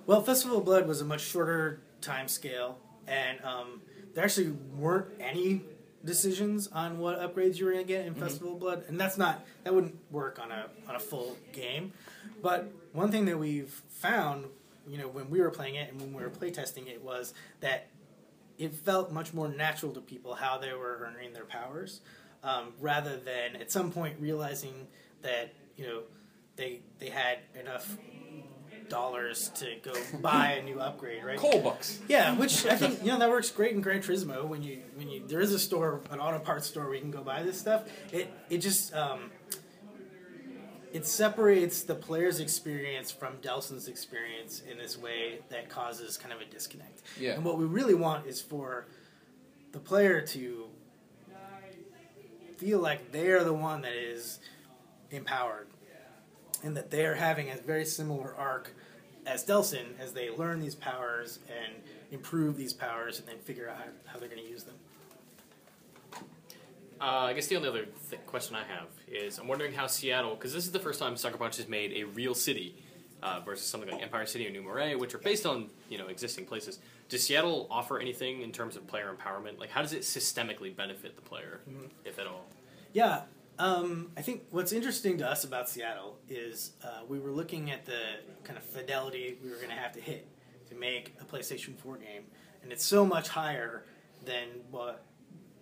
Well, 0.07 0.21
Festival 0.23 0.57
of 0.59 0.65
Blood 0.65 0.87
was 0.87 0.99
a 1.01 1.05
much 1.05 1.21
shorter 1.21 1.81
time 2.01 2.27
scale, 2.27 2.79
and 3.07 3.39
um, 3.43 3.81
there 4.15 4.23
actually 4.23 4.49
weren't 4.75 5.07
any 5.19 5.61
decisions 6.03 6.67
on 6.67 6.99
what 6.99 7.19
upgrades 7.19 7.57
you 7.57 7.65
were 7.65 7.73
going 7.73 7.85
to 7.85 7.87
get 7.87 8.05
in 8.05 8.15
Festival 8.15 8.53
of 8.53 8.59
Blood, 8.59 8.83
and 8.87 8.99
that's 8.99 9.17
not 9.17 9.45
that 9.63 9.73
wouldn't 9.73 9.95
work 10.11 10.39
on 10.41 10.51
a 10.51 10.67
on 10.87 10.95
a 10.95 10.99
full 10.99 11.37
game. 11.53 11.93
But 12.41 12.71
one 12.93 13.11
thing 13.11 13.25
that 13.25 13.37
we've 13.37 13.81
found, 13.89 14.45
you 14.87 14.97
know, 14.97 15.07
when 15.07 15.29
we 15.29 15.39
were 15.41 15.51
playing 15.51 15.75
it 15.75 15.91
and 15.91 15.99
when 16.01 16.13
we 16.13 16.23
were 16.23 16.29
playtesting 16.29 16.87
it, 16.87 17.01
was 17.03 17.33
that 17.59 17.87
it 18.57 18.73
felt 18.73 19.11
much 19.11 19.33
more 19.33 19.47
natural 19.47 19.91
to 19.93 20.01
people 20.01 20.35
how 20.35 20.57
they 20.57 20.73
were 20.73 20.99
earning 21.15 21.33
their 21.33 21.45
powers, 21.45 22.01
um, 22.43 22.73
rather 22.79 23.17
than 23.17 23.55
at 23.55 23.71
some 23.71 23.91
point 23.91 24.15
realizing 24.19 24.87
that 25.21 25.53
you 25.77 25.85
know 25.85 26.01
they 26.55 26.81
they 26.99 27.09
had 27.09 27.39
enough 27.59 27.97
dollars 28.91 29.49
to 29.55 29.75
go 29.81 29.93
buy 30.19 30.51
a 30.53 30.63
new 30.63 30.79
upgrade, 30.79 31.23
right? 31.23 31.37
Cole 31.37 31.61
bucks. 31.61 31.99
Yeah, 32.07 32.35
which 32.35 32.65
I 32.65 32.75
think 32.75 32.99
you 33.01 33.07
know 33.07 33.17
that 33.17 33.29
works 33.29 33.49
great 33.49 33.71
in 33.71 33.81
Gran 33.81 34.01
Turismo 34.01 34.45
when 34.45 34.61
you 34.61 34.81
when 34.95 35.09
you 35.09 35.23
there 35.25 35.39
is 35.39 35.53
a 35.53 35.59
store, 35.59 36.01
an 36.11 36.19
auto 36.19 36.39
parts 36.39 36.67
store 36.67 36.85
where 36.85 36.95
you 36.95 37.01
can 37.01 37.11
go 37.11 37.21
buy 37.21 37.41
this 37.41 37.59
stuff. 37.59 37.85
It 38.11 38.31
it 38.49 38.59
just 38.59 38.93
um, 38.93 39.31
it 40.93 41.07
separates 41.07 41.83
the 41.83 41.95
player's 41.95 42.39
experience 42.39 43.11
from 43.11 43.37
Delsin's 43.37 43.87
experience 43.87 44.61
in 44.69 44.77
this 44.77 44.97
way 44.97 45.39
that 45.49 45.69
causes 45.69 46.17
kind 46.17 46.33
of 46.33 46.41
a 46.41 46.45
disconnect. 46.45 47.01
Yeah. 47.19 47.31
And 47.31 47.45
what 47.45 47.57
we 47.57 47.65
really 47.65 47.95
want 47.95 48.27
is 48.27 48.41
for 48.41 48.87
the 49.71 49.79
player 49.79 50.21
to 50.21 50.65
feel 52.57 52.79
like 52.79 53.11
they 53.11 53.29
are 53.29 53.43
the 53.43 53.53
one 53.53 53.81
that 53.81 53.93
is 53.93 54.39
empowered 55.09 55.67
and 56.63 56.77
that 56.77 56.91
they 56.91 57.05
are 57.05 57.15
having 57.15 57.49
a 57.49 57.55
very 57.55 57.85
similar 57.85 58.35
arc 58.35 58.75
as 59.31 59.45
Delsin 59.45 59.97
as 59.99 60.11
they 60.11 60.29
learn 60.29 60.59
these 60.59 60.75
powers 60.75 61.39
and 61.47 61.73
improve 62.11 62.57
these 62.57 62.73
powers 62.73 63.19
and 63.19 63.27
then 63.27 63.37
figure 63.37 63.69
out 63.69 63.77
how, 63.77 63.85
how 64.05 64.19
they're 64.19 64.27
going 64.27 64.43
to 64.43 64.49
use 64.49 64.63
them. 64.63 64.75
Uh, 66.99 67.25
I 67.29 67.33
guess 67.33 67.47
the 67.47 67.55
only 67.55 67.69
other 67.69 67.85
th- 68.09 68.23
question 68.27 68.55
I 68.55 68.63
have 68.63 68.87
is 69.07 69.39
I'm 69.39 69.47
wondering 69.47 69.73
how 69.73 69.87
Seattle, 69.87 70.35
because 70.35 70.53
this 70.53 70.65
is 70.65 70.71
the 70.71 70.79
first 70.79 70.99
time 70.99 71.15
Sucker 71.15 71.37
Punch 71.37 71.57
has 71.57 71.67
made 71.67 71.93
a 71.93 72.03
real 72.03 72.35
city 72.35 72.75
uh, 73.23 73.39
versus 73.39 73.65
something 73.65 73.89
like 73.89 74.01
Empire 74.01 74.25
City 74.25 74.47
or 74.47 74.51
New 74.51 74.61
Marais, 74.61 74.95
which 74.95 75.15
are 75.15 75.19
based 75.19 75.45
on 75.45 75.69
you 75.89 75.97
know 75.97 76.07
existing 76.07 76.45
places. 76.45 76.79
Does 77.09 77.25
Seattle 77.25 77.67
offer 77.71 77.99
anything 77.99 78.41
in 78.41 78.51
terms 78.51 78.75
of 78.75 78.85
player 78.85 79.15
empowerment? 79.15 79.59
Like, 79.59 79.69
how 79.69 79.81
does 79.81 79.93
it 79.93 80.01
systemically 80.01 80.75
benefit 80.75 81.15
the 81.15 81.21
player, 81.21 81.61
if 82.05 82.19
at 82.19 82.27
all? 82.27 82.45
Yeah, 82.93 83.21
um, 83.61 84.11
I 84.17 84.23
think 84.23 84.45
what's 84.49 84.71
interesting 84.71 85.19
to 85.19 85.29
us 85.29 85.43
about 85.43 85.69
Seattle 85.69 86.17
is 86.27 86.71
uh, 86.83 87.01
we 87.07 87.19
were 87.19 87.29
looking 87.29 87.69
at 87.69 87.85
the 87.85 87.99
kind 88.43 88.57
of 88.57 88.63
fidelity 88.63 89.37
we 89.43 89.51
were 89.51 89.57
going 89.57 89.69
to 89.69 89.75
have 89.75 89.91
to 89.93 90.01
hit 90.01 90.27
to 90.69 90.75
make 90.75 91.13
a 91.21 91.25
PlayStation 91.25 91.77
4 91.77 91.97
game, 91.97 92.23
and 92.63 92.71
it's 92.71 92.83
so 92.83 93.05
much 93.05 93.29
higher 93.29 93.85
than 94.25 94.47
what 94.71 95.05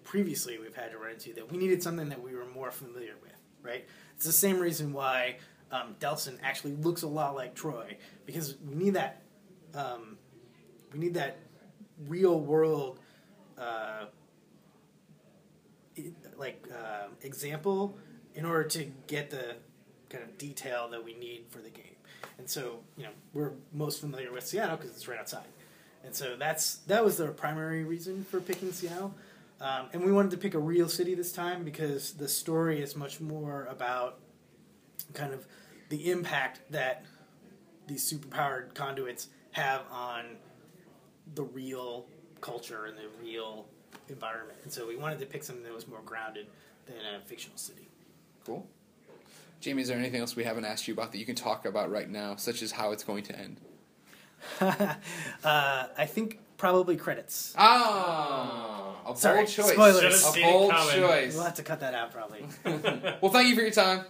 previously 0.05 0.57
we've 0.57 0.75
had 0.75 0.91
to 0.91 0.97
run 0.97 1.11
into 1.11 1.33
that 1.33 1.51
we 1.51 1.57
needed 1.57 1.83
something 1.83 2.07
that 2.07 2.21
we 2.21 2.33
were 2.33 2.45
more 2.45 2.71
familiar 2.71 3.15
with, 3.21 3.35
right? 3.61 3.85
It's 4.15 4.25
the 4.25 4.31
same 4.31 4.59
reason 4.59 4.93
why 4.93 5.35
um, 5.69 5.95
Delsin 5.99 6.37
actually 6.41 6.77
looks 6.77 7.01
a 7.01 7.07
lot 7.07 7.35
like 7.35 7.53
Troy 7.53 7.97
because 8.25 8.55
we 8.65 8.75
need 8.75 8.93
that 8.93 9.23
um, 9.75 10.17
we 10.93 10.99
need 10.99 11.15
that 11.15 11.37
real 12.07 12.39
world 12.39 12.99
uh, 13.57 14.05
like 16.39 16.65
uh, 16.71 17.07
example 17.21 17.97
in 18.35 18.45
order 18.45 18.63
to 18.63 18.85
get 19.07 19.29
the 19.29 19.55
kind 20.09 20.23
of 20.23 20.37
detail 20.37 20.87
that 20.89 21.03
we 21.03 21.13
need 21.13 21.45
for 21.49 21.59
the 21.59 21.69
game. 21.69 21.85
And 22.37 22.49
so, 22.49 22.79
you 22.97 23.03
know, 23.03 23.11
we're 23.33 23.51
most 23.73 24.01
familiar 24.01 24.31
with 24.31 24.47
Seattle 24.47 24.77
because 24.77 24.91
it's 24.91 25.07
right 25.07 25.19
outside. 25.19 25.47
And 26.03 26.15
so 26.15 26.35
that's 26.37 26.75
that 26.87 27.03
was 27.03 27.17
the 27.17 27.27
primary 27.27 27.83
reason 27.83 28.23
for 28.23 28.39
picking 28.39 28.71
Seattle. 28.71 29.13
Um, 29.61 29.87
and 29.91 30.03
we 30.03 30.11
wanted 30.11 30.31
to 30.31 30.37
pick 30.37 30.53
a 30.53 30.59
real 30.59 30.87
city 30.87 31.15
this 31.15 31.33
time 31.33 31.65
because 31.65 32.13
the 32.13 32.29
story 32.29 32.81
is 32.81 32.95
much 32.95 33.19
more 33.19 33.67
about 33.69 34.19
kind 35.13 35.33
of 35.33 35.45
the 35.89 36.09
impact 36.09 36.61
that 36.71 37.03
these 37.87 38.09
superpowered 38.11 38.73
conduits 38.73 39.27
have 39.51 39.81
on 39.91 40.37
the 41.35 41.43
real 41.43 42.05
culture 42.39 42.85
and 42.85 42.97
the 42.97 43.09
real 43.21 43.67
environment. 44.09 44.59
And 44.63 44.71
so 44.71 44.87
we 44.87 44.95
wanted 44.95 45.19
to 45.19 45.25
pick 45.25 45.43
something 45.43 45.63
that 45.63 45.73
was 45.73 45.87
more 45.87 46.01
grounded 46.05 46.47
than 46.85 46.95
a 47.15 47.19
fictional 47.25 47.57
city. 47.57 47.87
Cool. 48.45 48.65
Jamie, 49.61 49.81
is 49.81 49.89
there 49.89 49.97
anything 49.97 50.21
else 50.21 50.35
we 50.35 50.43
haven't 50.45 50.65
asked 50.65 50.87
you 50.87 50.93
about 50.93 51.11
that 51.11 51.17
you 51.17 51.25
can 51.25 51.35
talk 51.35 51.65
about 51.65 51.91
right 51.91 52.09
now, 52.09 52.35
such 52.37 52.61
as 52.61 52.71
how 52.71 52.91
it's 52.91 53.03
going 53.03 53.23
to 53.23 53.37
end? 53.37 53.59
Uh, 55.43 55.87
I 55.97 56.05
think 56.05 56.39
probably 56.57 56.95
credits. 56.97 57.53
Ah, 57.57 58.95
a 59.09 59.15
Sorry, 59.15 59.37
bold 59.39 59.47
choice. 59.49 59.71
spoilers. 59.71 60.25
A 60.35 60.41
bold 60.41 60.71
coming. 60.71 60.95
choice. 60.95 61.35
We'll 61.35 61.43
have 61.43 61.55
to 61.55 61.63
cut 61.63 61.79
that 61.81 61.93
out 61.93 62.11
probably. 62.11 62.45
Well, 63.21 63.31
thank 63.31 63.49
you 63.49 63.55
for 63.55 63.61
your 63.61 63.71
time. 63.71 64.05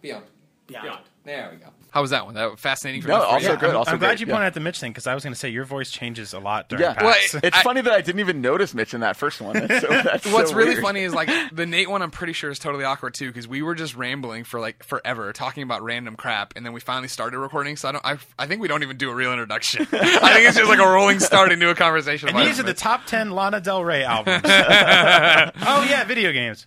Beyond. 0.00 0.24
Beyond. 0.66 0.84
Beyond. 0.84 1.04
There 1.24 1.50
we 1.52 1.58
go. 1.58 1.66
How 1.90 2.00
was 2.00 2.10
that 2.10 2.24
one? 2.24 2.34
That 2.34 2.50
was 2.50 2.58
fascinating. 2.58 3.02
For 3.02 3.08
No, 3.08 3.18
me. 3.18 3.24
also 3.24 3.50
Yeah, 3.52 3.56
good. 3.60 3.70
I'm, 3.70 3.76
also 3.76 3.92
I'm 3.92 3.98
glad 3.98 4.08
great, 4.08 4.20
you 4.20 4.26
yeah. 4.26 4.32
pointed 4.32 4.46
out 4.46 4.54
the 4.54 4.60
Mitch 4.60 4.80
thing 4.80 4.90
because 4.92 5.06
I 5.06 5.14
was 5.14 5.22
going 5.22 5.34
to 5.34 5.38
say 5.38 5.50
your 5.50 5.64
voice 5.64 5.90
changes 5.92 6.32
a 6.32 6.40
lot 6.40 6.68
during 6.68 6.82
Yeah. 6.82 6.94
PAX. 6.94 7.34
Well, 7.34 7.40
It's 7.44 7.56
I- 7.58 7.62
funny 7.62 7.80
that 7.82 7.92
I 7.92 8.00
didn't 8.00 8.18
even 8.20 8.40
notice 8.40 8.74
Mitch 8.74 8.92
in 8.94 9.02
that 9.02 9.16
first 9.16 9.40
one. 9.40 9.52
That's 9.52 9.82
so, 9.82 9.88
that's 10.02 10.26
What's 10.32 10.50
so 10.50 10.56
really 10.56 10.70
weird. 10.70 10.82
funny 10.82 11.02
is 11.02 11.14
like 11.14 11.28
the 11.52 11.64
Nate 11.66 11.88
one. 11.90 12.02
I'm 12.02 12.10
pretty 12.10 12.32
sure 12.32 12.50
is 12.50 12.58
totally 12.58 12.82
awkward 12.84 13.14
too 13.14 13.28
because 13.28 13.46
we 13.46 13.62
were 13.62 13.74
just 13.76 13.94
rambling 13.94 14.42
for 14.44 14.58
like 14.58 14.82
forever 14.82 15.32
talking 15.32 15.62
about 15.62 15.82
random 15.82 16.16
crap, 16.16 16.54
and 16.56 16.64
then 16.66 16.72
we 16.72 16.80
finally 16.80 17.08
started 17.08 17.38
recording. 17.38 17.76
So 17.76 17.90
I 17.90 17.92
don't. 17.92 18.04
I, 18.06 18.16
I 18.38 18.46
think 18.46 18.60
we 18.62 18.66
don't 18.68 18.82
even 18.82 18.96
do 18.96 19.10
a 19.10 19.14
real 19.14 19.30
introduction. 19.32 19.82
I 19.92 20.32
think 20.32 20.48
it's 20.48 20.56
just 20.56 20.70
like 20.70 20.80
a 20.80 20.88
rolling 20.88 21.20
start 21.20 21.52
into 21.52 21.68
a 21.70 21.74
conversation. 21.74 22.30
and 22.30 22.38
these 22.38 22.58
are 22.58 22.64
the 22.64 22.74
top 22.74 23.04
10 23.06 23.30
Lana 23.30 23.60
Del 23.60 23.84
Rey 23.84 24.02
albums. 24.04 24.40
oh, 24.44 25.86
yeah, 25.88 26.04
video 26.04 26.32
games. 26.32 26.66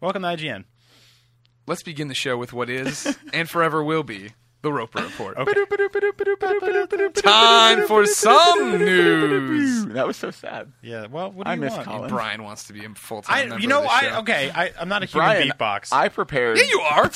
Welcome 0.00 0.22
to 0.22 0.28
IGN. 0.28 0.64
Let's 1.66 1.82
begin 1.82 2.08
the 2.08 2.14
show 2.14 2.36
with 2.36 2.52
what 2.52 2.68
is 2.68 3.16
and 3.32 3.48
forever 3.48 3.82
will 3.82 4.02
be 4.02 4.30
the 4.62 4.72
Roper 4.72 5.02
Report. 5.02 5.36
Okay. 5.38 5.52
Time 7.22 7.86
for 7.86 8.06
some 8.06 8.78
news. 8.78 9.86
That 9.90 10.06
was 10.06 10.16
so 10.16 10.30
sad. 10.30 10.72
Yeah, 10.82 11.06
well, 11.06 11.32
what 11.32 11.44
do 11.44 11.50
I 11.50 11.54
you 11.54 11.60
miss 11.60 11.72
want? 11.72 11.84
Colin. 11.86 12.10
Brian 12.10 12.42
wants 12.44 12.64
to 12.64 12.72
be 12.72 12.84
a 12.84 12.88
full 12.90 13.22
time 13.22 13.36
I, 13.36 13.40
member 13.46 13.60
you 13.60 13.66
know, 13.68 13.78
of 13.78 13.84
the 13.84 13.90
I 13.90 14.00
show. 14.02 14.18
okay. 14.20 14.52
I, 14.54 14.70
I'm 14.78 14.88
not 14.88 15.02
a 15.02 15.06
human 15.06 15.26
Brian, 15.26 15.48
beatbox. 15.48 15.92
I 15.92 16.08
prepared. 16.08 16.58
Yeah, 16.58 16.64
you 16.64 16.80
are. 16.80 17.04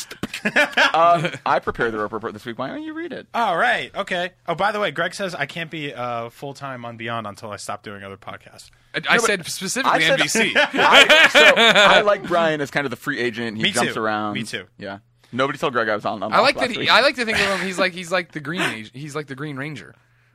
um, 0.95 1.31
I 1.47 1.61
prepared 1.61 1.93
the 1.93 1.99
rope 1.99 2.13
report 2.13 2.33
this 2.33 2.45
week. 2.45 2.59
Why 2.59 2.69
don't 2.69 2.83
you 2.83 2.95
read 2.95 3.13
it? 3.13 3.29
All 3.33 3.57
right. 3.57 3.95
Okay. 3.95 4.33
Oh, 4.49 4.55
by 4.55 4.73
the 4.73 4.81
way, 4.81 4.91
Greg 4.91 5.15
says 5.15 5.35
I 5.35 5.47
can't 5.47 5.71
be 5.71 5.93
uh, 5.95 6.31
full 6.31 6.55
time 6.55 6.85
on 6.85 6.97
Beyond 6.97 7.27
until 7.27 7.51
I 7.51 7.57
stop 7.57 7.83
doing 7.85 8.03
other 8.03 8.17
podcasts. 8.17 8.71
I, 8.95 9.01
I 9.15 9.19
said 9.19 9.47
specifically 9.47 10.05
I 10.05 10.17
said- 10.17 10.21
NBC. 10.21 10.53
I, 10.57 11.29
so 11.29 11.41
I 11.57 12.01
like 12.01 12.27
Brian 12.27 12.61
as 12.61 12.71
kind 12.71 12.87
of 12.87 12.91
the 12.91 12.97
free 12.97 13.21
agent. 13.21 13.57
He 13.57 13.63
Me 13.65 13.71
jumps 13.71 13.95
too. 13.95 14.01
around. 14.03 14.35
Me 14.35 14.43
too. 14.43 14.67
Yeah. 14.79 14.99
Nobody 15.35 15.59
told 15.59 15.73
Greg 15.75 15.89
I 15.89 15.95
was 15.95 16.05
on. 16.05 16.23
on 16.23 16.33
I 16.33 16.41
like 16.41 16.57
that. 16.59 16.71
He, 16.71 16.79
week. 16.79 16.91
I 16.91 17.01
like 17.03 17.17
to 17.17 17.25
think 17.25 17.39
of 17.39 17.45
him. 17.61 17.67
He's 17.67 17.79
like 17.79 17.93
he's 17.93 18.11
like 18.13 18.33
the 18.33 18.41
green. 18.41 18.89
He's 18.93 19.15
like 19.15 19.27
the 19.27 19.35
Green 19.35 19.57
Ranger, 19.57 19.95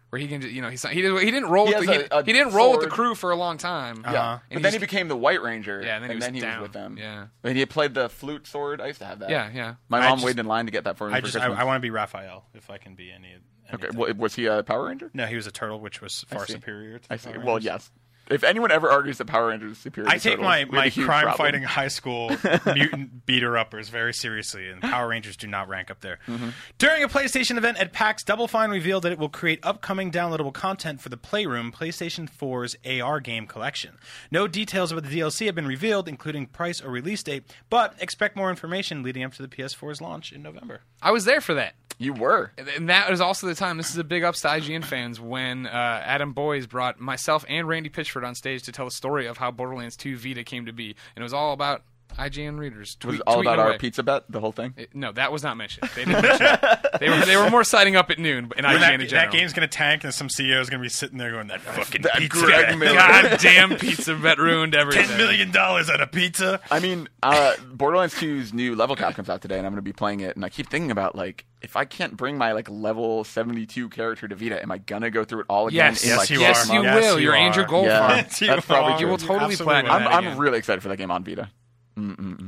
where 0.09 0.19
he 0.19 0.27
can. 0.27 0.41
ju- 0.41 0.49
You 0.49 0.61
know, 0.61 0.69
he's 0.69 0.83
he 0.87 1.01
didn't. 1.01 1.19
He 1.19 1.31
didn't 1.31 1.49
roll. 1.49 1.67
He 1.67 1.73
with 1.75 1.85
has 1.87 1.97
the, 1.97 2.03
he, 2.03 2.07
a- 2.11 2.19
a 2.19 2.23
he 2.23 2.33
didn't 2.33 2.53
roll 2.53 2.71
with 2.71 2.81
the 2.81 2.87
crew 2.89 3.15
for 3.15 3.31
a 3.31 3.35
long 3.35 3.57
time. 3.57 4.01
Uh-huh. 4.03 4.13
Yeah. 4.13 4.31
And 4.33 4.41
But 4.49 4.57
he 4.57 4.61
then 4.63 4.73
he 4.73 4.79
became 4.79 5.07
the 5.07 5.15
White 5.15 5.41
Ranger. 5.41 5.81
Yeah, 5.83 5.95
and 5.95 6.03
then 6.03 6.09
he 6.11 6.15
was 6.17 6.29
was 6.31 6.41
down. 6.41 6.61
with 6.61 6.73
them. 6.73 6.97
Yeah. 6.99 7.27
And 7.43 7.57
he 7.57 7.65
played 7.65 7.93
the 7.93 8.09
flute 8.09 8.45
sword. 8.45 8.81
I 8.81 8.87
used 8.87 8.99
to 8.99 9.05
have 9.05 9.19
that. 9.19 9.29
Yeah, 9.29 9.49
yeah. 9.53 9.75
My 9.87 9.99
I 9.99 10.09
mom 10.09 10.17
just- 10.17 10.25
waited 10.25 10.39
in 10.41 10.45
line 10.47 10.65
to 10.65 10.71
get 10.71 10.83
that 10.83 10.97
for 10.97 11.07
me 11.09 11.13
I 11.15 11.19
for 11.21 11.25
just 11.27 11.35
I, 11.37 11.39
Christmas. 11.39 11.59
I 11.59 11.63
want 11.63 11.77
to 11.77 11.81
be 11.81 11.89
Raphael 11.91 12.45
if 12.53 12.69
I 12.69 12.77
can 12.77 12.95
be 12.95 13.11
any. 13.11 13.35
okay. 13.73 13.83
anything. 13.85 13.97
Well, 13.97 14.13
was 14.15 14.35
he 14.35 14.47
a 14.47 14.63
Power 14.63 14.85
Ranger? 14.87 15.11
no, 15.13 15.25
he 15.27 15.35
was 15.35 15.47
a 15.47 15.51
turtle, 15.51 15.79
which 15.79 16.01
was 16.01 16.25
far 16.27 16.45
superior. 16.45 16.99
To 16.99 17.13
I 17.13 17.17
see. 17.17 17.29
Power 17.31 17.39
Well, 17.43 17.55
Rangers. 17.55 17.65
yes. 17.65 17.91
If 18.30 18.43
anyone 18.43 18.71
ever 18.71 18.89
argues 18.89 19.17
that 19.17 19.25
Power 19.25 19.47
Rangers 19.47 19.73
is 19.73 19.77
superior, 19.80 20.09
I 20.09 20.17
to 20.17 20.19
take 20.19 20.34
Turtles, 20.34 20.45
my, 20.45 20.65
my 20.65 20.89
crime 20.89 21.23
problem. 21.23 21.38
fighting 21.38 21.63
high 21.63 21.88
school 21.88 22.32
mutant 22.65 23.25
beater 23.25 23.57
uppers 23.57 23.89
very 23.89 24.13
seriously, 24.13 24.69
and 24.69 24.82
Power 24.82 25.07
Rangers 25.07 25.36
do 25.36 25.47
not 25.47 25.67
rank 25.67 25.89
up 25.89 26.01
there. 26.01 26.19
Mm-hmm. 26.27 26.49
During 26.77 27.03
a 27.03 27.07
PlayStation 27.07 27.57
event 27.57 27.80
at 27.80 27.91
PAX, 27.91 28.23
Double 28.23 28.47
Fine 28.47 28.69
revealed 28.69 29.03
that 29.03 29.11
it 29.11 29.19
will 29.19 29.30
create 29.30 29.59
upcoming 29.63 30.11
downloadable 30.11 30.53
content 30.53 31.01
for 31.01 31.09
the 31.09 31.17
Playroom 31.17 31.71
PlayStation 31.71 32.30
4's 32.30 32.75
AR 32.86 33.19
game 33.19 33.47
collection. 33.47 33.97
No 34.32 34.47
details 34.47 34.91
about 34.91 35.03
the 35.03 35.19
DLC 35.19 35.47
have 35.47 35.55
been 35.55 35.67
revealed, 35.67 36.07
including 36.07 36.45
price 36.45 36.82
or 36.82 36.89
release 36.89 37.23
date, 37.23 37.43
but 37.69 37.95
expect 37.99 38.36
more 38.36 38.49
information 38.49 39.03
leading 39.03 39.23
up 39.23 39.34
to 39.34 39.41
the 39.41 39.47
PS4's 39.47 40.01
launch 40.01 40.32
in 40.32 40.43
November. 40.43 40.82
I 41.01 41.11
was 41.11 41.25
there 41.25 41.41
for 41.41 41.53
that. 41.55 41.73
You 42.01 42.13
were. 42.13 42.53
And 42.57 42.88
that 42.89 43.09
was 43.09 43.19
also 43.19 43.45
the 43.45 43.55
time. 43.55 43.75
This 43.75 43.91
is 43.91 43.97
a 43.97 44.05
big 44.05 44.23
ups 44.23 44.39
to 44.41 44.47
IGN 44.47 44.86
fans 44.86 45.19
when 45.19 45.67
uh, 45.67 45.69
Adam 45.69 46.32
Boyes 46.32 46.65
brought 46.65 46.97
myself 46.97 47.43
and 47.49 47.67
Randy 47.67 47.89
Pitchford 47.89 48.18
on 48.24 48.36
stage 48.36 48.63
to 48.63 48.72
tell 48.72 48.86
the 48.86 48.91
story 48.91 49.26
of 49.26 49.38
how 49.38 49.51
Borderlands 49.51 49.95
2 49.97 50.17
Vita 50.17 50.43
came 50.43 50.65
to 50.65 50.74
be, 50.74 50.95
and 51.15 51.22
it 51.22 51.24
was 51.24 51.34
all 51.34 51.53
about 51.53 51.84
IGN 52.18 52.57
readers. 52.60 52.97
Was 53.05 53.16
it 53.16 53.22
all 53.26 53.38
tweeting 53.38 53.41
about 53.41 53.60
our 53.60 53.68
away. 53.70 53.78
pizza 53.78 54.03
bet, 54.03 54.24
the 54.30 54.39
whole 54.39 54.51
thing? 54.51 54.74
It- 54.78 54.93
no, 54.95 55.12
that 55.14 55.32
was 55.32 55.43
not 55.43 55.55
mentioned. 55.57 55.89
They 55.95 56.05
didn't 56.05 56.22
mention 56.22 56.47
it. 56.62 56.99
They 56.99 57.10
were 57.10 57.26
they 57.26 57.38
were 57.38 57.49
more 57.49 57.64
signing 57.64 57.95
up 57.95 58.10
at 58.10 58.20
noon 58.20 58.51
in 58.57 58.66
IGN 58.66 58.80
that, 58.80 59.01
in 59.01 59.07
that 59.10 59.32
game's 59.32 59.53
gonna 59.53 59.68
tank, 59.68 60.03
and 60.03 60.14
some 60.14 60.28
CEO 60.28 60.60
is 60.60 60.70
gonna 60.70 60.82
be 60.84 60.89
sitting 60.89 61.18
there 61.18 61.32
going, 61.32 61.47
"That 61.47 61.62
fucking 61.62 62.01
That 62.01 62.16
pizza, 62.18 62.41
Greg 62.45 62.66
bet. 62.68 62.78
Miller. 62.78 62.95
God 62.95 63.39
damn 63.41 63.76
pizza 63.78 64.16
bet 64.16 64.38
ruined 64.38 64.76
everything. 64.76 65.07
ten 65.07 65.18
million 65.18 65.51
dollars 65.51 65.89
on 65.89 66.01
a 66.01 66.07
pizza." 66.07 66.60
I 66.70 66.80
mean, 66.80 67.07
uh, 67.24 67.55
Borderlands 67.72 68.16
2's 68.16 68.53
new 68.53 68.76
level 68.76 68.95
cap 68.95 69.16
comes 69.16 69.30
out 69.30 69.41
today, 69.41 69.57
and 69.57 69.66
I'm 69.66 69.72
going 69.74 69.78
to 69.78 69.82
be 69.82 69.93
playing 69.93 70.20
it. 70.22 70.36
And 70.36 70.43
I 70.43 70.49
keep 70.49 70.70
thinking 70.70 70.91
about 70.91 71.16
like, 71.16 71.45
if 71.62 71.76
I 71.78 71.86
can't 71.86 72.18
bring 72.18 72.38
my 72.38 72.51
like 72.51 72.70
level 72.70 73.24
72 73.24 73.88
character 73.89 74.28
to 74.28 74.36
Vita, 74.36 74.62
am 74.62 74.72
I 74.72 74.78
gonna 74.80 75.10
go 75.12 75.24
through 75.24 75.41
it 75.41 75.45
all 75.49 75.68
again? 75.68 75.93
Yes, 75.93 76.03
in, 76.03 76.10
Yes, 76.10 76.18
like, 76.18 76.30
you 76.32 76.39
yes, 76.41 76.70
are. 76.70 76.74
you? 76.76 76.84
Yes, 76.84 77.03
will. 77.03 77.18
you 77.20 77.26
You're 77.26 77.36
Andrew 77.36 77.64
are. 77.64 77.68
Goldfarb. 77.68 77.86
Yeah, 77.86 78.16
Yes, 78.18 78.41
you 78.41 78.47
that's 78.47 78.66
probably 78.66 78.93
are. 78.93 78.97
true. 78.97 79.05
You 79.07 79.12
will 79.12 79.18
totally 79.18 79.51
Absolutely 79.53 79.66
platinum 79.66 80.03
will. 80.03 80.12
I'm, 80.12 80.28
I'm 80.28 80.38
really 80.38 80.57
excited 80.57 80.82
for 80.82 80.89
that 80.89 80.97
game 80.97 81.12
on 81.12 81.24
Vita. 81.24 81.49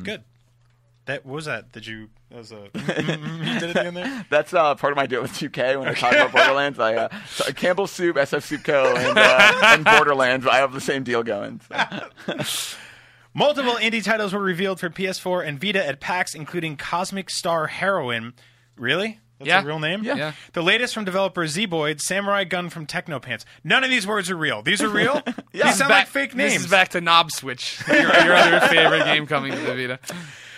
Good. 0.04 0.24
That 1.06 1.26
what 1.26 1.36
was 1.36 1.46
that? 1.46 1.72
Did 1.72 1.88
you? 1.88 2.10
That 2.30 2.38
was 2.38 2.52
a. 2.52 2.70
you 2.76 3.60
did 3.60 3.76
it 3.76 3.86
in 3.86 3.94
there. 3.96 4.26
That's 4.30 4.54
uh, 4.54 4.76
part 4.76 4.94
of 4.94 4.98
my 4.98 5.08
deal 5.08 5.22
with 5.22 5.32
2K 5.32 5.80
when 5.80 5.88
I 5.88 5.94
talk 5.94 6.12
about 6.12 6.32
Borderlands. 6.34 6.80
I 6.80 6.96
uh, 6.96 7.10
so 7.28 7.52
Campbell 7.54 7.88
Soup, 7.88 8.16
SF 8.16 8.44
Soup 8.44 8.64
Co, 8.64 8.94
and, 8.96 9.18
uh, 9.18 9.62
and 9.64 9.86
Borderlands. 9.86 10.46
I 10.46 10.58
have 10.58 10.74
the 10.74 10.82
same 10.82 11.04
deal 11.04 11.24
going. 11.24 11.62
so. 12.44 12.78
Multiple 13.34 13.76
indie 13.76 14.04
titles 14.04 14.34
were 14.34 14.42
revealed 14.42 14.82
for 14.82 14.90
PS4 14.90 15.48
and 15.48 15.60
Vita 15.60 15.86
at 15.86 16.02
PAX, 16.02 16.36
including 16.36 16.76
Cosmic 16.76 17.30
Star 17.30 17.68
Heroine. 17.68 18.34
Really? 18.76 19.21
That's 19.42 19.48
Yeah. 19.50 19.62
a 19.64 19.66
real 19.66 19.80
name? 19.80 20.04
Yeah. 20.04 20.16
Yeah. 20.16 20.32
The 20.54 20.62
latest 20.64 20.94
from 20.94 21.06
developer 21.06 21.46
Zeboyd, 21.46 22.00
Samurai 22.02 22.44
Gunn 22.46 22.70
from 22.70 22.86
Teknopants. 22.88 23.44
None 23.64 23.84
of 23.84 23.90
these 23.90 24.08
words 24.08 24.30
are 24.32 24.36
real. 24.38 24.62
These 24.62 24.82
are 24.82 24.90
real? 24.90 25.22
Yeah. 25.54 25.66
These 25.66 25.80
sound 25.80 25.90
Back- 25.90 26.06
like 26.06 26.08
fake 26.08 26.34
names. 26.36 26.54
This 26.54 26.64
is 26.66 26.72
back 26.72 26.90
to 26.90 27.02
Knob 27.02 27.30
Switch, 27.32 27.82
your, 27.88 27.98
your 27.98 28.34
other 28.34 28.62
favorite 28.68 29.04
game 29.04 29.28
coming 29.28 29.52
to 29.52 29.60
the 29.60 29.76
Vita. 29.76 30.00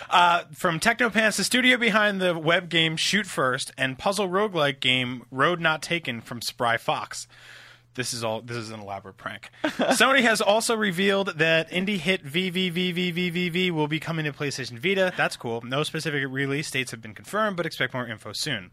Uh, 0.08 0.44
from 0.52 0.78
Teknopants, 0.78 1.36
the 1.36 1.42
studio 1.42 1.76
behind 1.76 2.20
the 2.20 2.38
web 2.38 2.68
game 2.68 2.96
Shoot 2.96 3.26
First 3.26 3.72
and 3.76 3.98
puzzle 3.98 4.28
roguelike 4.28 4.78
game 4.78 5.24
Road 5.32 5.60
Not 5.60 5.82
Taken 5.82 6.20
from 6.20 6.40
Spry 6.40 6.76
Fox. 6.76 7.26
This 7.94 8.12
is 8.12 8.24
all. 8.24 8.40
This 8.40 8.56
is 8.56 8.70
an 8.70 8.80
elaborate 8.80 9.16
prank. 9.16 9.50
Sony 9.64 10.22
has 10.22 10.40
also 10.40 10.74
revealed 10.76 11.38
that 11.38 11.70
indie 11.70 11.98
hit 11.98 12.24
VVVVVV 12.24 13.70
will 13.70 13.88
be 13.88 14.00
coming 14.00 14.24
to 14.24 14.32
PlayStation 14.32 14.78
Vita. 14.78 15.12
That's 15.16 15.36
cool. 15.36 15.62
No 15.62 15.82
specific 15.84 16.24
release 16.28 16.70
dates 16.70 16.90
have 16.90 17.00
been 17.00 17.14
confirmed, 17.14 17.56
but 17.56 17.66
expect 17.66 17.94
more 17.94 18.06
info 18.06 18.32
soon. 18.32 18.70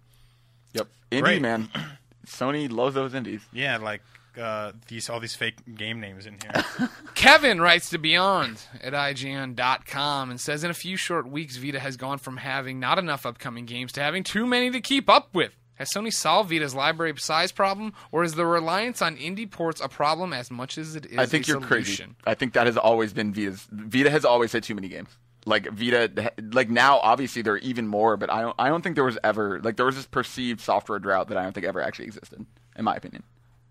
Yep, 0.74 0.88
indie 1.11 1.22
Great. 1.22 1.41
man. 1.41 1.69
Sony 2.26 2.72
loves 2.72 2.95
those 2.95 3.13
indies. 3.13 3.41
Yeah, 3.51 3.78
like 3.78 4.01
uh, 4.39 4.72
these 4.88 5.09
all 5.09 5.19
these 5.19 5.36
fake 5.36 5.76
game 5.76 5.99
names 5.99 6.26
in 6.26 6.38
here. 6.41 6.89
Kevin 7.15 7.59
writes 7.61 7.89
to 7.89 7.97
Beyond 7.97 8.61
at 8.82 8.93
IGN.com 8.93 10.30
and 10.32 10.39
says, 10.39 10.63
In 10.63 10.72
a 10.72 10.76
few 10.76 10.97
short 10.97 11.28
weeks, 11.30 11.57
Vita 11.57 11.80
has 11.80 11.97
gone 11.97 12.17
from 12.17 12.38
having 12.38 12.80
not 12.80 12.97
enough 12.97 13.26
upcoming 13.26 13.65
games 13.65 13.91
to 13.93 14.01
having 14.01 14.24
too 14.24 14.45
many 14.45 14.72
to 14.72 14.82
keep 14.82 15.09
up 15.09 15.30
with. 15.34 15.53
Has 15.82 15.90
Sony 15.90 16.14
solved 16.14 16.50
Vita's 16.52 16.76
library 16.76 17.12
size 17.18 17.52
problem, 17.52 17.94
or 18.12 18.24
is 18.24 18.36
the 18.36 18.46
reliance 18.46 19.02
on 19.02 19.18
indie 19.18 19.50
ports 19.50 19.82
a 19.82 19.90
problem 19.90 20.32
as 20.32 20.52
much 20.52 20.78
as 20.78 20.96
it 20.96 21.08
is 21.08 21.18
I 21.18 21.26
think 21.26 21.48
you're 21.48 21.60
crazy. 21.60 22.06
I 22.24 22.36
think 22.36 22.54
that 22.54 22.68
has 22.68 22.78
always 22.78 23.14
been 23.14 23.34
Vita's. 23.34 23.68
Vita 23.72 24.12
has 24.12 24.24
always 24.24 24.52
had 24.52 24.62
too 24.62 24.76
many 24.76 24.90
games. 24.90 25.10
Like 25.48 25.68
Vita, 25.72 26.32
like 26.54 26.70
now, 26.70 27.00
obviously 27.00 27.42
there 27.42 27.54
are 27.54 27.58
even 27.58 27.88
more, 27.88 28.16
but 28.16 28.30
I 28.30 28.42
don't. 28.42 28.56
I 28.60 28.68
don't 28.68 28.84
think 28.84 28.94
there 28.94 29.04
was 29.04 29.18
ever 29.24 29.60
like 29.64 29.76
there 29.76 29.88
was 29.88 29.96
this 29.96 30.06
perceived 30.06 30.62
software 30.62 31.00
drought 31.00 31.30
that 31.30 31.38
I 31.40 31.42
don't 31.42 31.54
think 31.54 31.66
ever 31.66 31.82
actually 31.82 32.06
existed, 32.06 32.46
in 32.76 32.86
my 32.86 32.96
opinion. 32.96 33.24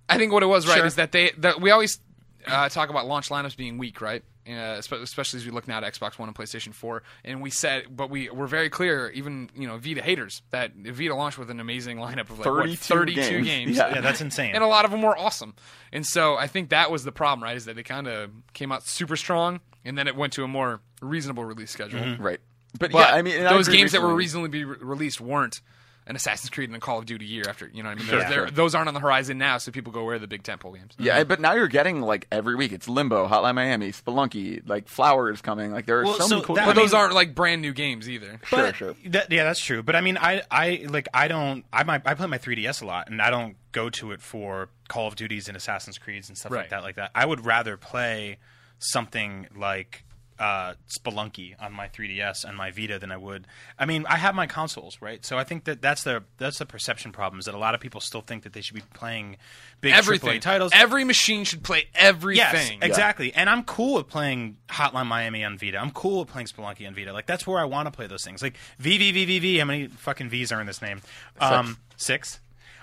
I 0.08 0.18
think 0.18 0.32
what 0.32 0.42
it 0.42 0.46
was, 0.46 0.66
right, 0.66 0.78
Sure. 0.78 0.86
is 0.86 0.96
that 0.96 1.12
they 1.12 1.30
that 1.38 1.60
we 1.60 1.70
always 1.70 2.00
uh, 2.46 2.68
talk 2.68 2.90
about 2.90 3.06
launch 3.06 3.28
lineups 3.28 3.56
being 3.56 3.78
weak, 3.78 4.00
right? 4.00 4.22
Uh, 4.48 4.80
especially 4.80 5.38
as 5.38 5.44
we 5.44 5.52
look 5.52 5.68
now 5.68 5.78
at 5.78 5.84
Xbox 5.94 6.18
One 6.18 6.28
and 6.28 6.36
PlayStation 6.36 6.72
4, 6.74 7.02
and 7.24 7.40
we 7.40 7.50
said, 7.50 7.84
but 7.94 8.10
we 8.10 8.30
were 8.30 8.46
very 8.48 8.68
clear, 8.70 9.10
even 9.10 9.48
you 9.54 9.68
know 9.68 9.76
Vita 9.78 10.02
haters, 10.02 10.42
that 10.50 10.72
Vita 10.74 11.14
launched 11.14 11.38
with 11.38 11.50
an 11.50 11.60
amazing 11.60 11.98
lineup 11.98 12.30
of 12.30 12.38
like 12.38 12.46
what, 12.46 12.64
32 12.70 12.76
32 12.76 13.20
games. 13.30 13.46
games, 13.46 13.76
Yeah. 13.76 13.94
yeah, 13.94 14.00
that's 14.00 14.20
insane. 14.20 14.54
and 14.54 14.64
a 14.64 14.66
lot 14.66 14.84
of 14.84 14.90
them 14.90 15.02
were 15.02 15.16
awesome. 15.16 15.54
And 15.92 16.04
so 16.06 16.36
I 16.36 16.46
think 16.46 16.70
that 16.70 16.90
was 16.90 17.04
the 17.04 17.12
problem, 17.12 17.44
right? 17.44 17.56
Is 17.56 17.66
that 17.66 17.76
they 17.76 17.82
kind 17.82 18.08
of 18.08 18.30
came 18.54 18.72
out 18.72 18.84
super 18.84 19.16
strong, 19.16 19.60
and 19.84 19.96
then 19.96 20.08
it 20.08 20.16
went 20.16 20.32
to 20.32 20.42
a 20.44 20.48
more 20.48 20.80
reasonable 21.02 21.44
release 21.44 21.70
schedule. 21.70 22.00
Right. 22.18 22.40
But, 22.78 22.92
But 22.92 22.98
yeah, 23.08 23.14
I 23.14 23.22
mean, 23.22 23.36
and 23.38 23.48
I 23.48 23.52
those 23.52 23.68
agree 23.68 23.78
games 23.78 23.92
that 23.92 24.00
were 24.02 24.14
recently- 24.14 24.48
reasonably 24.48 24.76
be 24.78 24.84
re- 24.84 24.88
released 24.96 25.20
weren't 25.20 25.60
an 26.10 26.16
Assassin's 26.16 26.50
Creed 26.50 26.68
and 26.68 26.76
a 26.76 26.80
Call 26.80 26.98
of 26.98 27.06
Duty 27.06 27.24
year 27.24 27.44
after. 27.48 27.70
You 27.72 27.82
know 27.82 27.88
what 27.88 27.92
I 27.96 28.00
mean? 28.00 28.06
Sure, 28.08 28.18
They're- 28.18 28.28
they're- 28.28 28.50
Those 28.50 28.74
aren't 28.74 28.88
on 28.88 28.94
the 28.94 29.00
horizon 29.00 29.38
now, 29.38 29.56
so 29.58 29.70
people 29.72 29.92
go 29.92 30.04
where 30.04 30.18
the 30.18 30.26
big 30.26 30.42
temple 30.42 30.72
games. 30.72 30.92
Yeah, 30.98 31.22
but 31.24 31.40
now 31.40 31.54
you're 31.54 31.68
getting 31.68 32.02
like 32.02 32.26
every 32.32 32.56
week. 32.56 32.72
It's 32.72 32.88
Limbo, 32.88 33.28
Hotline 33.28 33.54
Miami, 33.54 33.92
Spelunky, 33.92 34.60
like 34.68 34.88
Flowers 34.88 35.40
coming. 35.40 35.72
Like 35.72 35.86
there 35.86 36.00
are 36.00 36.04
Well, 36.04 36.14
so, 36.14 36.26
so 36.26 36.34
many 36.34 36.42
cool. 36.46 36.56
that- 36.56 36.66
But 36.66 36.76
I 36.76 36.82
those 36.82 36.92
mean- 36.92 37.00
aren't 37.00 37.14
like 37.14 37.34
brand 37.34 37.62
new 37.62 37.72
games 37.72 38.10
either. 38.10 38.40
sure, 38.44 38.58
But 38.58 38.76
sure. 38.76 38.94
That, 39.06 39.30
yeah, 39.32 39.44
that's 39.44 39.60
true. 39.64 39.82
But 39.82 39.96
I 39.96 40.00
mean, 40.02 40.18
I, 40.18 40.42
I 40.50 40.84
like, 40.88 41.08
I 41.14 41.28
don't, 41.28 41.64
I 41.72 41.84
might, 41.84 42.02
I 42.04 42.14
play 42.14 42.26
my 42.26 42.38
3ds 42.38 42.82
a 42.82 42.86
lot, 42.86 43.08
and 43.08 43.22
I 43.22 43.30
don't 43.30 43.56
go 43.72 43.88
to 43.88 44.10
it 44.10 44.20
for 44.20 44.68
Call 44.88 45.06
of 45.06 45.14
Duties 45.14 45.46
and 45.46 45.56
Assassin's 45.56 45.96
Creeds 45.96 46.28
and 46.28 46.36
stuff 46.36 46.50
Right. 46.50 46.62
like 46.62 46.70
that. 46.70 46.82
Like 46.82 46.96
that, 46.96 47.12
I 47.14 47.24
would 47.24 47.46
rather 47.46 47.76
play 47.76 48.38
something 48.80 49.46
like 49.56 50.04
uh, 50.40 50.72
Spelunky 50.88 51.54
on 51.60 51.72
my 51.72 51.86
3ds 51.88 52.44
and 52.46 52.56
my 52.56 52.70
Vita 52.70 52.98
than 52.98 53.12
I 53.12 53.18
would. 53.18 53.46
I 53.78 53.84
mean, 53.84 54.06
I 54.08 54.16
have 54.16 54.34
my 54.34 54.46
consoles, 54.46 54.96
right? 55.02 55.22
So 55.24 55.36
I 55.36 55.44
think 55.44 55.64
that 55.64 55.82
that's 55.82 56.02
the 56.02 56.24
that's 56.38 56.58
the 56.58 56.64
perception 56.64 57.12
problem 57.12 57.38
is 57.38 57.44
that 57.44 57.54
a 57.54 57.58
lot 57.58 57.74
of 57.74 57.80
people 57.80 58.00
still 58.00 58.22
think 58.22 58.44
that 58.44 58.54
they 58.54 58.62
should 58.62 58.74
be 58.74 58.82
playing 58.94 59.36
big 59.82 59.92
Everything. 59.92 60.30
AAA 60.30 60.40
titles. 60.40 60.72
Every 60.74 61.04
machine 61.04 61.44
should 61.44 61.62
play 61.62 61.88
everything. 61.94 62.78
Yes, 62.80 62.88
exactly. 62.88 63.34
And 63.34 63.50
I'm 63.50 63.64
cool 63.64 63.96
with 63.96 64.08
playing 64.08 64.56
Hotline 64.68 65.06
Miami 65.06 65.44
on 65.44 65.58
Vita. 65.58 65.76
I'm 65.76 65.90
cool 65.90 66.20
with 66.20 66.28
playing 66.28 66.46
Spelunky 66.46 66.86
on 66.86 66.94
Vita. 66.94 67.12
Like 67.12 67.26
that's 67.26 67.46
where 67.46 67.58
I 67.58 67.64
want 67.66 67.86
to 67.86 67.90
play 67.92 68.06
those 68.06 68.24
things. 68.24 68.40
Like 68.42 68.56
VVVVVV. 68.82 69.58
How 69.58 69.66
many 69.66 69.88
fucking 69.88 70.30
V's 70.30 70.52
are 70.52 70.60
in 70.60 70.66
this 70.66 70.80
name? 70.80 71.02
Um, 71.38 71.76
six. 71.98 72.40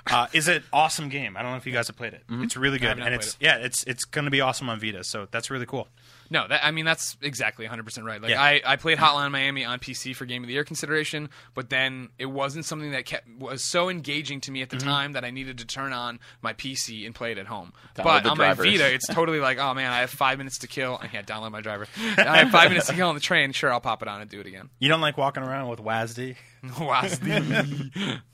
Uh, 0.10 0.28
is 0.32 0.48
an 0.48 0.64
awesome 0.72 1.10
game. 1.10 1.36
I 1.36 1.42
don't 1.42 1.52
know 1.52 1.58
if 1.58 1.66
you 1.66 1.74
guys 1.74 1.88
have 1.88 1.98
played 1.98 2.14
it. 2.14 2.24
It's 2.30 2.56
really 2.56 2.80
good, 2.80 2.92
and 2.92 3.02
played 3.02 3.14
it's 3.14 3.36
yeah, 3.42 3.58
it's 3.58 3.84
it's 3.84 4.06
going 4.06 4.24
to 4.24 4.32
be 4.32 4.40
awesome 4.40 4.70
on 4.70 4.80
Vita. 4.80 5.04
So 5.04 5.28
that's 5.32 5.50
really 5.50 5.66
cool. 5.66 5.90
No, 6.30 6.48
that, 6.48 6.66
I 6.66 6.72
mean 6.72 6.86
that's 6.86 7.18
exactly 7.22 7.66
100 7.66 7.84
percent 7.84 8.06
right. 8.06 8.22
Like 8.22 8.32
Yeah. 8.32 8.42
I, 8.42 8.62
I 8.66 8.76
played 8.76 8.98
Hotline 8.98 9.32
Miami 9.32 9.64
on 9.66 9.80
PC 9.80 10.16
for 10.16 10.26
Game 10.26 10.44
of 10.44 10.48
the 10.48 10.54
Year 10.54 10.64
consideration, 10.64 11.30
but 11.54 11.70
then 11.70 12.10
it 12.20 12.26
wasn't 12.28 12.66
something 12.66 12.92
that 12.92 13.06
kept 13.06 13.28
was 13.40 13.64
so 13.64 13.90
engaging 13.90 14.42
to 14.42 14.52
me 14.52 14.62
at 14.62 14.70
the 14.70 14.78
Mm-hmm. 14.78 14.88
time 14.90 15.14
that 15.14 15.24
I 15.26 15.32
needed 15.32 15.58
to 15.60 15.66
turn 15.66 15.92
on 15.94 16.20
my 16.42 16.54
PC 16.54 17.06
and 17.06 17.14
play 17.16 17.32
it 17.32 17.38
at 17.38 17.48
home. 17.48 17.74
Download 17.96 18.04
but 18.04 18.26
on 18.26 18.38
my 18.38 18.54
drivers. 18.54 18.66
Vita, 18.66 18.94
it's 18.94 19.08
totally 19.08 19.40
like, 19.40 19.58
oh 19.60 19.74
man, 19.74 19.92
I 19.92 20.00
have 20.02 20.10
five 20.12 20.38
minutes 20.38 20.60
to 20.60 20.68
kill. 20.68 21.00
I 21.02 21.08
can't 21.08 21.26
download 21.26 21.52
my 21.52 21.62
driver. 21.62 21.88
I 22.18 22.38
have 22.38 22.52
five 22.52 22.70
minutes 22.70 22.88
to 22.88 22.94
kill 22.94 23.10
on 23.10 23.16
the 23.16 23.22
train. 23.22 23.52
Sure, 23.54 23.72
I'll 23.74 23.82
pop 23.82 24.02
it 24.02 24.08
on 24.08 24.22
and 24.22 24.30
do 24.30 24.40
it 24.40 24.46
again. 24.46 24.70
You 24.80 24.90
don't 24.90 25.02
like 25.02 25.18
walking 25.18 25.44
around 25.44 25.70
with 25.70 25.80
WASD? 25.80 26.36
WASD. 26.66 28.22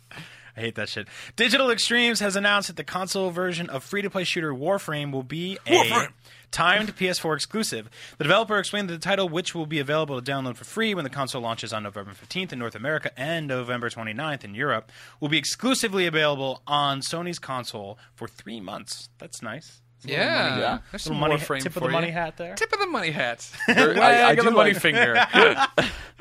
I 0.55 0.59
hate 0.59 0.75
that 0.75 0.87
shit. 0.89 1.07
Digital 1.35 1.71
Extremes 1.71 2.19
has 2.19 2.35
announced 2.35 2.67
that 2.67 2.75
the 2.75 2.83
console 2.83 3.31
version 3.31 3.69
of 3.71 3.83
free-to-play 3.83 4.23
shooter 4.23 4.53
Warframe 4.53 5.11
will 5.11 5.23
be 5.23 5.57
a 5.65 5.71
Warframe. 5.71 6.09
Timed 6.53 6.95
PS4 6.95 7.35
exclusive. 7.35 7.89
The 8.17 8.23
developer 8.23 8.57
explained 8.57 8.89
that 8.89 8.93
the 8.93 8.99
title, 8.99 9.27
which 9.27 9.53
will 9.53 9.65
be 9.65 9.79
available 9.79 10.21
to 10.21 10.31
download 10.31 10.55
for 10.55 10.63
free 10.63 10.93
when 10.95 11.03
the 11.03 11.09
console 11.09 11.41
launches 11.41 11.73
on 11.73 11.83
November 11.83 12.11
15th 12.11 12.53
in 12.53 12.59
North 12.59 12.75
America 12.75 13.11
and 13.19 13.47
November 13.47 13.89
29th 13.89 14.45
in 14.45 14.55
Europe, 14.55 14.89
will 15.19 15.29
be 15.29 15.37
exclusively 15.37 16.05
available 16.05 16.61
on 16.65 17.01
Sony's 17.01 17.39
console 17.39 17.97
for 18.15 18.27
three 18.29 18.61
months. 18.61 19.09
That's 19.17 19.41
nice. 19.41 19.81
It's 19.97 20.05
a 20.05 20.07
little 20.09 20.25
yeah, 20.25 20.49
money- 20.49 20.61
Yeah. 20.61 20.77
There's 20.91 21.05
Little 21.05 21.13
some 21.15 21.19
money, 21.19 21.35
Warframe 21.41 21.61
tip 21.63 21.73
for 21.73 21.79
of 21.79 21.83
the 21.83 21.87
you. 21.89 21.93
money 21.93 22.09
hat 22.11 22.37
there. 22.37 22.55
Tip 22.55 22.71
of 22.73 22.79
the 22.79 22.87
money 22.87 23.11
hat. 23.11 23.49
There- 23.67 23.89
Wag 23.89 23.97
I- 23.99 24.27
I 24.27 24.31
of 24.31 24.37
do 24.37 24.43
the 24.43 24.51
money 24.51 24.73
like- 24.73 24.81
finger. 24.81 25.15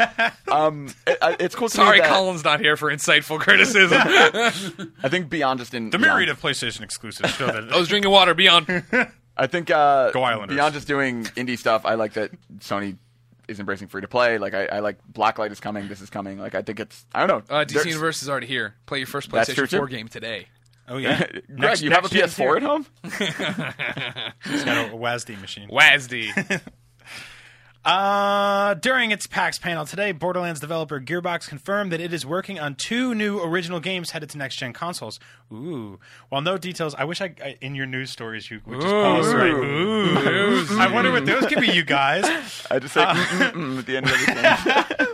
Um, 0.50 0.88
it- 1.06 1.18
it's 1.40 1.54
cool. 1.54 1.68
To 1.68 1.74
Sorry, 1.76 2.00
that 2.00 2.08
Colin's 2.10 2.42
not 2.44 2.60
here 2.60 2.76
for 2.76 2.90
insightful 2.92 3.38
criticism. 3.38 3.98
I 5.02 5.08
think 5.08 5.30
beyond 5.30 5.60
just 5.60 5.74
in 5.74 5.90
The 5.90 5.98
beyond- 5.98 6.14
myriad 6.14 6.28
of 6.30 6.40
PlayStation 6.40 6.80
exclusives 6.82 7.34
show 7.34 7.46
that 7.46 7.72
I 7.72 7.76
was 7.78 7.88
drinking 7.88 8.10
water. 8.10 8.34
Beyond. 8.34 8.84
I 9.36 9.46
think 9.46 9.70
uh, 9.70 10.10
Go 10.10 10.22
Islanders. 10.22 10.56
beyond 10.56 10.74
just 10.74 10.86
doing 10.88 11.24
indie 11.36 11.56
stuff, 11.58 11.86
I 11.86 11.94
like 11.94 12.14
that 12.14 12.30
Sony 12.58 12.96
is 13.48 13.58
embracing 13.60 13.88
free 13.88 14.00
to 14.02 14.08
play. 14.08 14.38
Like 14.38 14.54
I, 14.54 14.66
I 14.66 14.78
like 14.80 14.98
Blacklight 15.12 15.50
is 15.52 15.60
coming. 15.60 15.88
This 15.88 16.00
is 16.00 16.10
coming. 16.10 16.38
Like 16.38 16.54
I 16.54 16.62
think 16.62 16.80
it's 16.80 17.06
I 17.14 17.24
don't 17.24 17.28
know. 17.48 17.54
Uh, 17.56 17.64
DC 17.64 17.68
There's- 17.74 17.86
Universe 17.86 18.22
is 18.22 18.28
already 18.28 18.46
here. 18.48 18.74
Play 18.86 18.98
your 18.98 19.06
first 19.06 19.30
That's 19.30 19.52
true, 19.54 19.66
PlayStation 19.66 19.70
too. 19.70 19.76
4 19.78 19.86
game 19.88 20.08
today. 20.08 20.46
Oh 20.88 20.96
yeah, 20.96 21.18
Greg, 21.24 21.44
Next- 21.48 21.82
you 21.82 21.92
have 21.92 22.04
a 22.04 22.08
PS4 22.08 22.36
here. 22.36 22.56
at 22.56 22.62
home? 22.64 22.86
It's 23.04 24.64
got 24.64 24.90
a 24.90 24.96
WASD 24.96 25.40
machine. 25.40 25.68
WASD. 25.68 26.60
Uh, 27.82 28.74
during 28.74 29.10
its 29.10 29.26
PAX 29.26 29.58
panel 29.58 29.86
today, 29.86 30.12
Borderlands 30.12 30.60
developer 30.60 31.00
Gearbox 31.00 31.48
confirmed 31.48 31.90
that 31.92 32.00
it 32.00 32.12
is 32.12 32.26
working 32.26 32.60
on 32.60 32.74
two 32.74 33.14
new 33.14 33.40
original 33.40 33.80
games 33.80 34.10
headed 34.10 34.28
to 34.30 34.38
next 34.38 34.56
gen 34.56 34.74
consoles. 34.74 35.18
Ooh. 35.50 35.98
While 36.28 36.42
no 36.42 36.58
details, 36.58 36.94
I 36.94 37.04
wish 37.04 37.22
I, 37.22 37.34
I 37.42 37.56
in 37.62 37.74
your 37.74 37.86
news 37.86 38.10
stories 38.10 38.50
you 38.50 38.60
would 38.66 38.82
just 38.82 38.92
pause 38.92 39.32
right. 39.32 39.50
Ooh. 39.50 40.78
I 40.78 40.92
wonder 40.92 41.10
what 41.10 41.24
those 41.24 41.46
could 41.46 41.60
be, 41.60 41.72
you 41.72 41.82
guys. 41.82 42.24
I 42.70 42.80
just 42.80 42.92
say 42.92 43.02
mm, 43.02 43.14
mm, 43.14 43.52
mm 43.52 43.78
at 43.78 43.86
the 43.86 43.96
end 43.96 44.06
of 44.06 44.12
everything. 44.12 45.06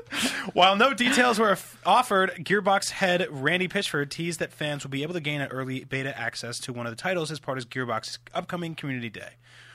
While 0.53 0.75
no 0.75 0.93
details 0.93 1.39
were 1.39 1.57
offered, 1.85 2.33
Gearbox 2.39 2.91
head 2.91 3.29
Randy 3.31 3.69
Pitchford 3.69 4.11
teased 4.11 4.41
that 4.41 4.53
fans 4.53 4.83
will 4.83 4.91
be 4.91 5.05
able 5.05 5.14
to 5.14 5.21
gain 5.21 5.41
an 5.41 5.49
early 5.53 5.85
beta 5.85 6.19
access 6.19 6.59
to 6.61 6.73
one 6.73 6.87
of 6.87 6.91
the 6.91 7.01
titles 7.01 7.31
as 7.31 7.39
part 7.39 7.59
of 7.59 7.69
Gearbox's 7.69 8.19
upcoming 8.35 8.75
Community 8.75 9.11
Day. 9.11 9.35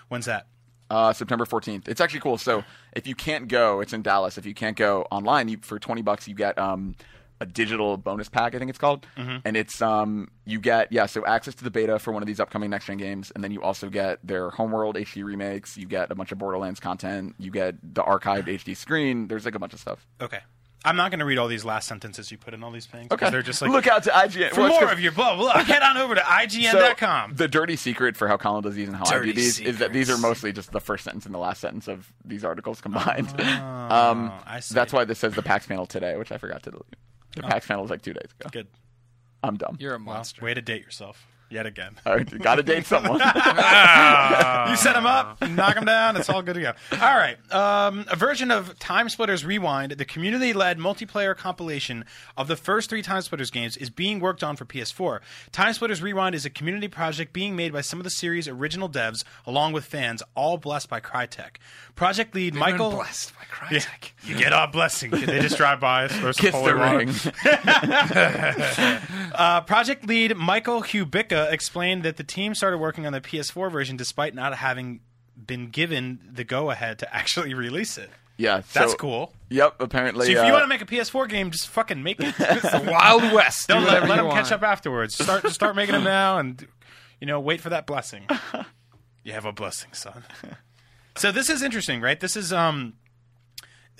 When's 0.09 0.25
that? 0.25 0.47
Uh, 0.91 1.13
September 1.13 1.45
14th. 1.45 1.87
It's 1.87 2.01
actually 2.01 2.19
cool. 2.19 2.37
So 2.37 2.65
if 2.91 3.07
you 3.07 3.15
can't 3.15 3.47
go, 3.47 3.79
it's 3.79 3.93
in 3.93 4.01
Dallas. 4.01 4.37
If 4.37 4.45
you 4.45 4.53
can't 4.53 4.75
go 4.75 5.07
online, 5.09 5.47
you, 5.47 5.57
for 5.61 5.79
20 5.79 6.01
bucks, 6.01 6.27
you 6.27 6.35
get 6.35 6.57
um, 6.57 6.95
a 7.39 7.45
digital 7.45 7.95
bonus 7.95 8.27
pack. 8.27 8.55
I 8.55 8.59
think 8.59 8.69
it's 8.69 8.77
called, 8.77 9.07
and 9.45 9.55
it's 9.55 9.81
um, 9.81 10.29
you 10.43 10.59
get 10.59 10.91
yeah, 10.91 11.05
so 11.05 11.25
access 11.25 11.55
to 11.55 11.63
the 11.63 11.71
beta 11.71 11.97
for 11.97 12.11
one 12.11 12.21
of 12.21 12.27
these 12.27 12.41
upcoming 12.41 12.69
next 12.69 12.87
gen 12.87 12.97
games, 12.97 13.31
and 13.33 13.41
then 13.41 13.51
you 13.51 13.61
also 13.63 13.89
get 13.89 14.19
their 14.21 14.49
Homeworld 14.49 14.97
HD 14.97 15.23
remakes. 15.23 15.77
You 15.77 15.87
get 15.87 16.11
a 16.11 16.15
bunch 16.15 16.33
of 16.33 16.37
Borderlands 16.37 16.81
content. 16.81 17.35
You 17.39 17.51
get 17.51 17.75
the 17.81 18.03
archived 18.03 18.47
HD 18.47 18.75
screen. 18.75 19.29
There's 19.29 19.45
like 19.45 19.55
a 19.55 19.59
bunch 19.59 19.73
of 19.73 19.79
stuff. 19.79 20.05
Okay. 20.19 20.39
I'm 20.83 20.95
not 20.95 21.11
going 21.11 21.19
to 21.19 21.25
read 21.25 21.37
all 21.37 21.47
these 21.47 21.63
last 21.63 21.87
sentences 21.87 22.31
you 22.31 22.37
put 22.39 22.53
in 22.55 22.63
all 22.63 22.71
these 22.71 22.87
things. 22.87 23.07
'cause 23.09 23.17
Okay, 23.21 23.29
They're 23.29 23.41
just 23.43 23.61
like 23.61 23.69
look 23.71 23.85
out 23.87 24.03
to 24.03 24.09
IGN 24.11 24.49
for 24.49 24.61
Well, 24.61 24.65
it's 24.69 24.73
more 24.73 24.79
'cause- 24.81 24.91
of 24.93 24.99
your 24.99 25.11
blah 25.11 25.35
blah. 25.35 25.63
Head 25.63 25.83
on 25.83 25.97
over 25.97 26.15
to 26.15 26.21
So, 26.25 26.27
IGN.com. 26.31 27.35
the 27.35 27.47
dirty 27.47 27.75
secret 27.75 28.17
for 28.17 28.27
how 28.27 28.37
Colin 28.37 28.63
does 28.63 28.73
these 28.75 28.87
and 28.87 28.97
how 28.97 29.05
I 29.05 29.23
do 29.23 29.31
these 29.33 29.59
is 29.59 29.77
that 29.77 29.93
these 29.93 30.09
are 30.09 30.17
mostly 30.17 30.51
just 30.51 30.71
the 30.71 30.79
first 30.81 31.03
sentence 31.03 31.25
and 31.25 31.35
the 31.35 31.39
last 31.39 31.61
sentence 31.61 31.87
of 31.87 32.11
these 32.25 32.43
articles 32.43 32.81
combined. 32.81 33.29
um, 33.41 34.31
Oh, 34.31 34.43
I 34.47 34.59
see. 34.59 34.73
that's 34.73 34.91
why 34.91 35.05
this 35.05 35.19
says 35.19 35.33
the 35.35 35.43
PAX 35.43 35.67
panel 35.67 35.85
today, 35.85 36.17
which 36.17 36.31
I 36.31 36.37
forgot 36.37 36.63
to 36.63 36.71
delete. 36.71 36.95
The 37.35 37.43
PAX 37.43 37.67
panel 37.67 37.83
was 37.83 37.91
like 37.91 38.01
two 38.01 38.13
days 38.13 38.29
ago. 38.39 38.49
Good. 38.51 38.67
I'm 39.43 39.57
dumb. 39.57 39.77
You're 39.79 39.93
a 39.93 39.97
Well, 39.97 40.15
monster. 40.15 40.43
way 40.43 40.53
to 40.53 40.61
date 40.61 40.81
yourself 40.83 41.27
yet 41.51 41.65
again. 41.65 41.95
All 42.05 42.15
right, 42.15 42.39
got 42.39 42.55
to 42.55 42.63
date 42.63 42.85
someone. 42.85 43.19
you 43.19 44.75
set 44.77 44.93
them 44.93 45.05
up, 45.05 45.41
knock 45.49 45.75
them 45.75 45.85
down. 45.85 46.15
It's 46.17 46.29
all 46.29 46.41
good 46.41 46.55
to 46.55 46.61
go. 46.61 46.73
All 46.93 47.17
right. 47.17 47.37
Um, 47.53 48.05
a 48.09 48.15
version 48.15 48.51
of 48.51 48.77
Time 48.79 49.09
Splitters 49.09 49.45
Rewind, 49.45 49.93
the 49.93 50.05
community-led 50.05 50.77
multiplayer 50.77 51.35
compilation 51.35 52.05
of 52.37 52.47
the 52.47 52.55
first 52.55 52.89
three 52.89 53.01
Time 53.01 53.21
Splitters 53.21 53.51
games, 53.51 53.77
is 53.77 53.89
being 53.89 54.19
worked 54.19 54.43
on 54.43 54.55
for 54.55 54.65
PS4. 54.65 55.19
Time 55.51 55.73
Splitters 55.73 56.01
Rewind 56.01 56.35
is 56.35 56.45
a 56.45 56.49
community 56.49 56.87
project 56.87 57.33
being 57.33 57.55
made 57.55 57.73
by 57.73 57.81
some 57.81 57.99
of 57.99 58.03
the 58.03 58.09
series' 58.09 58.47
original 58.47 58.89
devs, 58.89 59.23
along 59.45 59.73
with 59.73 59.85
fans, 59.85 60.23
all 60.35 60.57
blessed 60.57 60.89
by 60.89 60.99
Crytek. 60.99 61.57
Project 61.95 62.33
lead 62.35 62.53
I've 62.53 62.53
been 62.53 62.59
Michael. 62.71 62.91
blessed 62.91 63.33
by 63.35 63.67
Yeah, 63.71 63.79
Crytek. 63.79 64.11
you 64.23 64.37
get 64.37 64.53
our 64.53 64.67
blessing. 64.67 65.11
They 65.11 65.39
just 65.39 65.57
drive 65.57 65.79
by, 65.79 66.05
us. 66.05 66.11
some 66.15 66.33
Kiss 66.33 66.53
holy 66.55 66.71
the 66.71 66.77
ring. 66.77 67.11
Uh, 69.33 69.61
project 69.61 70.05
lead 70.07 70.35
Michael 70.35 70.81
Hubica 71.47 71.51
explained 71.51 72.03
that 72.03 72.17
the 72.17 72.23
team 72.23 72.55
started 72.55 72.77
working 72.77 73.05
on 73.05 73.13
the 73.13 73.21
PS4 73.21 73.71
version 73.71 73.97
despite 73.97 74.33
not 74.35 74.55
having 74.55 75.01
been 75.35 75.69
given 75.69 76.19
the 76.31 76.43
go-ahead 76.43 76.99
to 76.99 77.15
actually 77.15 77.53
release 77.67 77.97
it. 77.97 78.09
Yeah, 78.37 78.61
That's 78.73 78.95
cool. 78.95 79.33
Yep, 79.49 79.75
apparently. 79.81 80.25
So 80.25 80.31
if 80.31 80.37
uh, 80.39 80.43
you 80.45 80.51
want 80.51 80.63
to 80.63 80.67
make 80.67 80.81
a 80.81 80.85
PS4 80.85 81.29
game, 81.29 81.51
just 81.51 81.67
fucking 81.67 82.01
make 82.01 82.19
it. 82.19 82.33
The 82.37 82.87
Wild 82.91 83.21
West. 83.33 83.67
Do 83.67 83.75
Don't 83.75 83.83
let, 83.83 84.07
let 84.09 84.15
them 84.15 84.25
want. 84.27 84.37
catch 84.41 84.51
up 84.51 84.63
afterwards. 84.63 85.13
Start 85.15 85.47
start 85.51 85.75
making 85.75 85.93
them 85.93 86.03
now, 86.03 86.39
and 86.39 86.65
you 87.19 87.27
know, 87.27 87.39
wait 87.39 87.61
for 87.61 87.69
that 87.69 87.85
blessing. 87.85 88.25
you 89.23 89.33
have 89.33 89.45
a 89.45 89.51
blessing, 89.51 89.93
son. 89.93 90.23
So 91.17 91.31
this 91.31 91.49
is 91.51 91.61
interesting, 91.61 92.01
right? 92.01 92.19
This 92.19 92.35
is 92.35 92.51
um 92.51 92.93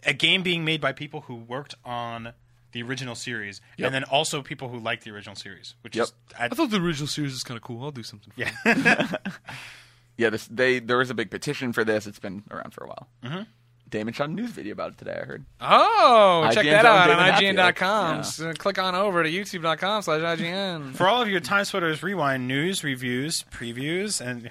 a 0.08 0.14
game 0.14 0.42
being 0.42 0.66
made 0.66 0.82
by 0.82 0.92
people 0.92 1.22
who 1.22 1.36
worked 1.36 1.76
on 1.86 2.34
the 2.72 2.84
original 2.84 3.15
series, 3.15 3.61
Yep. 3.78 3.86
and 3.88 3.95
then 3.95 4.03
also 4.05 4.41
people 4.41 4.69
who 4.69 4.80
like 4.80 5.03
the 5.03 5.11
original 5.11 5.36
series, 5.36 5.76
which 5.82 5.95
Yep. 5.95 6.03
is 6.05 6.13
I, 6.39 6.45
I 6.45 6.49
thought 6.49 6.69
the 6.69 6.82
original 6.82 7.07
series 7.07 7.34
is 7.34 7.43
kind 7.43 7.57
of 7.57 7.63
cool. 7.63 7.84
I'll 7.84 7.91
do 7.91 8.03
something. 8.03 8.32
For 8.34 8.39
Yeah. 8.41 8.51
it. 8.65 9.22
yeah, 10.17 10.30
this 10.30 10.47
they 10.47 10.80
there 10.80 10.97
was 10.97 11.09
a 11.09 11.13
big 11.13 11.30
petition 11.32 11.74
for 11.74 11.84
this. 11.84 12.07
It's 12.07 12.19
been 12.19 12.43
around 12.51 12.74
for 12.74 12.84
a 12.84 12.88
while. 12.88 13.07
Mm-hmm. 13.24 13.41
Damon 13.89 14.13
shot 14.13 14.30
a 14.30 14.32
news 14.32 14.51
video 14.51 14.72
about 14.72 14.93
it 14.93 14.97
today. 14.97 15.19
I 15.22 15.26
heard. 15.26 15.45
Oh, 15.59 16.49
check 16.53 16.63
that 16.65 16.86
out 16.86 17.09
on 17.09 17.17
David 17.41 17.57
IGN.com. 17.57 18.15
Hatfield. 18.15 18.26
So 18.26 18.53
click 18.53 18.80
on 18.80 18.95
over 18.95 19.22
to 19.22 19.30
YouTube.com 19.30 20.01
slash 20.03 20.22
IGN. 20.39 20.95
For 20.95 21.09
all 21.09 21.22
of 21.22 21.28
your 21.28 21.41
Time 21.41 21.65
Splitters 21.65 22.01
Rewind 22.01 22.47
news, 22.47 22.86
reviews, 22.86 23.43
previews, 23.51 24.26
and 24.26 24.49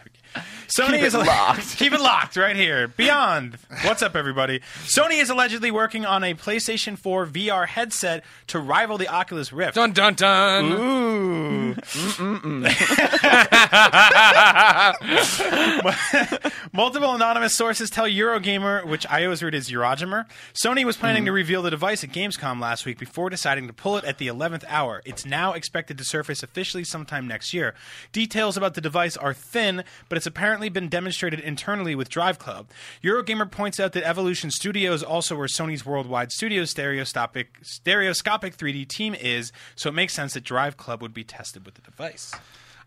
Sony 0.70 0.96
Keep 0.96 1.02
is 1.02 1.14
it 1.14 1.26
locked. 1.26 1.68
keep 1.76 1.92
it 1.92 2.00
locked 2.00 2.36
right 2.36 2.54
here. 2.54 2.86
Beyond, 2.86 3.58
what's 3.82 4.02
up, 4.02 4.14
everybody? 4.14 4.60
Sony 4.84 5.20
is 5.20 5.28
allegedly 5.28 5.72
working 5.72 6.06
on 6.06 6.22
a 6.22 6.34
PlayStation 6.34 6.96
4 6.96 7.26
VR 7.26 7.66
headset 7.66 8.24
to 8.48 8.60
rival 8.60 8.96
the 8.96 9.08
Oculus 9.08 9.52
Rift. 9.52 9.74
Dun 9.74 9.92
dun 9.92 10.14
dun. 10.14 10.72
Ooh. 10.72 11.74
Multiple 16.72 17.14
anonymous 17.14 17.54
sources 17.54 17.90
tell 17.90 18.06
Eurogamer, 18.06 18.86
which 18.86 19.04
I 19.08 19.24
always 19.24 19.42
read 19.42 19.56
as 19.56 19.70
Eurogamer, 19.70 20.26
Sony 20.52 20.84
was 20.84 20.96
planning 20.96 21.24
to 21.24 21.32
mm. 21.32 21.34
reveal 21.34 21.62
the 21.62 21.70
device 21.70 22.04
at 22.04 22.10
Gamescom 22.10 22.60
last 22.60 22.86
week 22.86 22.98
before 22.98 23.30
deciding 23.30 23.66
to 23.66 23.72
pull 23.72 23.96
it 23.96 24.04
at 24.04 24.18
the 24.18 24.28
11th 24.28 24.64
hour. 24.68 25.02
It's 25.04 25.26
now 25.26 25.52
expected 25.52 25.98
to 25.98 26.04
surface 26.04 26.42
officially 26.42 26.84
sometime 26.84 27.26
next 27.26 27.52
year. 27.52 27.74
Details 28.12 28.56
about 28.56 28.74
the 28.74 28.80
device 28.80 29.16
are 29.16 29.34
thin, 29.34 29.82
but 30.08 30.16
it's 30.16 30.26
apparently 30.26 30.59
been 30.68 30.88
demonstrated 30.88 31.40
internally 31.40 31.94
with 31.94 32.08
Drive 32.08 32.38
Club. 32.38 32.68
Eurogamer 33.02 33.50
points 33.50 33.80
out 33.80 33.92
that 33.92 34.04
Evolution 34.06 34.50
Studios 34.50 35.02
also 35.02 35.36
where 35.36 35.46
Sony's 35.46 35.86
worldwide 35.86 36.32
studio 36.32 36.64
stereoscopic 36.64 37.56
stereoscopic 37.62 38.56
3D 38.56 38.86
team 38.86 39.14
is, 39.14 39.52
so 39.74 39.88
it 39.88 39.92
makes 39.92 40.12
sense 40.12 40.34
that 40.34 40.44
Drive 40.44 40.76
Club 40.76 41.00
would 41.02 41.14
be 41.14 41.24
tested 41.24 41.64
with 41.64 41.74
the 41.74 41.82
device. 41.82 42.32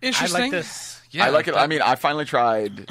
Interesting. 0.01 0.37
I 0.37 0.43
like 0.43 0.51
this. 0.51 1.01
Yeah, 1.11 1.25
I 1.25 1.29
like 1.29 1.47
it. 1.47 1.53
that- 1.53 1.61
I 1.61 1.67
mean, 1.67 1.81
I 1.81 1.95
finally 1.95 2.25
tried. 2.25 2.89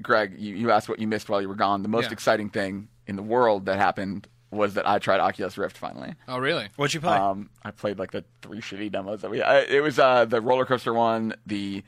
Greg, 0.00 0.36
you, 0.38 0.54
you 0.56 0.70
asked 0.70 0.88
what 0.88 0.98
you 0.98 1.06
missed 1.06 1.28
while 1.28 1.42
you 1.42 1.48
were 1.48 1.54
gone. 1.54 1.82
The 1.82 1.88
most 1.88 2.06
Yeah. 2.06 2.12
exciting 2.12 2.48
thing 2.50 2.88
in 3.06 3.16
the 3.16 3.22
world 3.22 3.66
that 3.66 3.76
happened 3.78 4.26
was 4.50 4.74
that 4.74 4.86
I 4.88 4.98
tried 4.98 5.18
Oculus 5.20 5.56
Rift 5.58 5.76
finally. 5.76 6.14
Oh, 6.28 6.38
really? 6.38 6.68
What'd 6.76 6.92
you 6.94 7.00
play? 7.00 7.16
Um, 7.16 7.48
I 7.62 7.70
played 7.70 7.98
like 7.98 8.10
the 8.10 8.24
three 8.42 8.60
shitty 8.60 8.92
demos 8.92 9.22
that 9.22 9.30
we. 9.30 9.42
I, 9.42 9.60
it 9.60 9.82
was 9.82 9.98
uh, 9.98 10.24
the 10.26 10.40
roller 10.40 10.64
coaster 10.66 10.92
one, 10.92 11.34
the 11.46 11.82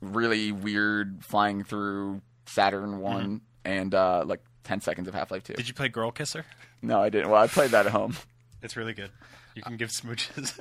really 0.00 0.52
weird 0.52 1.24
flying 1.24 1.64
through 1.64 2.20
Saturn 2.46 2.98
one, 3.00 3.40
and 3.64 3.94
uh, 3.94 4.24
like 4.26 4.40
ten 4.64 4.80
seconds 4.80 5.08
of 5.08 5.14
Half 5.14 5.30
Life 5.30 5.44
Two. 5.44 5.54
Did 5.54 5.68
you 5.68 5.74
play 5.74 5.88
Girl 5.88 6.10
Kisser? 6.10 6.44
No, 6.82 7.00
I 7.02 7.08
didn't. 7.08 7.30
Well, 7.30 7.42
I 7.42 7.46
played 7.48 7.70
that 7.72 7.86
at 7.86 7.92
home. 7.92 8.16
It's 8.62 8.76
really 8.76 8.92
good. 8.92 9.10
You 9.54 9.62
can 9.62 9.76
give 9.76 9.90
smooches. 9.90 10.52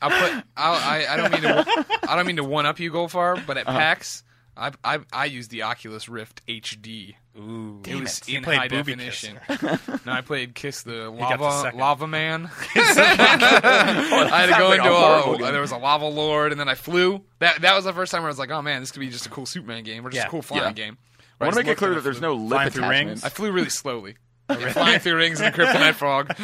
I'll 0.00 0.10
put. 0.10 0.44
I'll, 0.56 0.74
I 0.74 1.06
I 1.08 1.16
don't 1.16 1.30
mean 1.32 1.42
to. 1.42 1.86
I 2.08 2.16
don't 2.16 2.26
mean 2.26 2.36
to 2.36 2.44
one 2.44 2.66
up 2.66 2.78
you, 2.80 2.90
Goldfarb, 2.90 3.46
but 3.46 3.56
at 3.58 3.66
Uh-huh. 3.68 3.78
PAX, 3.78 4.22
I 4.56 4.72
I 4.84 4.98
I 5.12 5.24
used 5.26 5.50
the 5.50 5.62
Oculus 5.62 6.08
Rift 6.08 6.46
HD. 6.46 7.14
Ooh, 7.36 7.80
It 7.84 7.96
was 7.96 8.22
You 8.28 8.38
in 8.38 8.44
played 8.44 8.58
high 8.58 8.68
Booby 8.68 8.94
definition. 8.94 9.40
no, 10.06 10.12
I 10.12 10.20
played 10.20 10.54
Kiss 10.54 10.82
the 10.82 11.10
got 11.18 11.38
the 11.38 11.44
Lava 11.44 11.62
second. 11.62 11.80
Lava 11.80 12.06
Man. 12.06 12.50
I 12.76 14.46
had 14.46 14.46
to 14.54 14.58
go 14.58 14.68
like 14.68 14.80
a 14.80 15.32
into 15.32 15.44
a, 15.44 15.52
there 15.52 15.60
was 15.60 15.72
a 15.72 15.76
lava 15.76 16.06
lord, 16.06 16.52
and 16.52 16.60
then 16.60 16.68
I 16.68 16.74
flew. 16.74 17.22
That 17.40 17.60
that 17.62 17.74
was 17.74 17.84
the 17.84 17.92
first 17.92 18.12
time 18.12 18.22
where 18.22 18.28
I 18.28 18.30
was 18.30 18.38
like, 18.38 18.50
oh 18.50 18.62
man, 18.62 18.80
this 18.82 18.90
could 18.92 19.00
be 19.00 19.08
just 19.08 19.26
a 19.26 19.30
cool 19.30 19.46
Superman 19.46 19.84
game 19.84 20.06
or 20.06 20.10
just 20.10 20.22
Yeah. 20.22 20.28
a 20.28 20.30
cool 20.30 20.42
flying 20.42 20.64
Yeah. 20.64 20.72
game. 20.72 20.98
I 21.40 21.44
want 21.46 21.56
to 21.56 21.62
make 21.64 21.72
it 21.72 21.76
clear 21.78 21.94
that 21.94 22.04
there's 22.04 22.20
no 22.20 22.34
lip 22.34 22.72
through 22.72 22.84
attachment. 22.84 23.08
rings? 23.08 23.24
I 23.24 23.28
flew 23.28 23.50
really 23.50 23.68
slowly. 23.68 24.16
Yeah, 24.48 24.72
flying 24.72 25.00
through 25.00 25.16
rings 25.16 25.40
in 25.40 25.46
a 25.46 25.50
kryptonite 25.50 25.94
frog. 25.94 26.34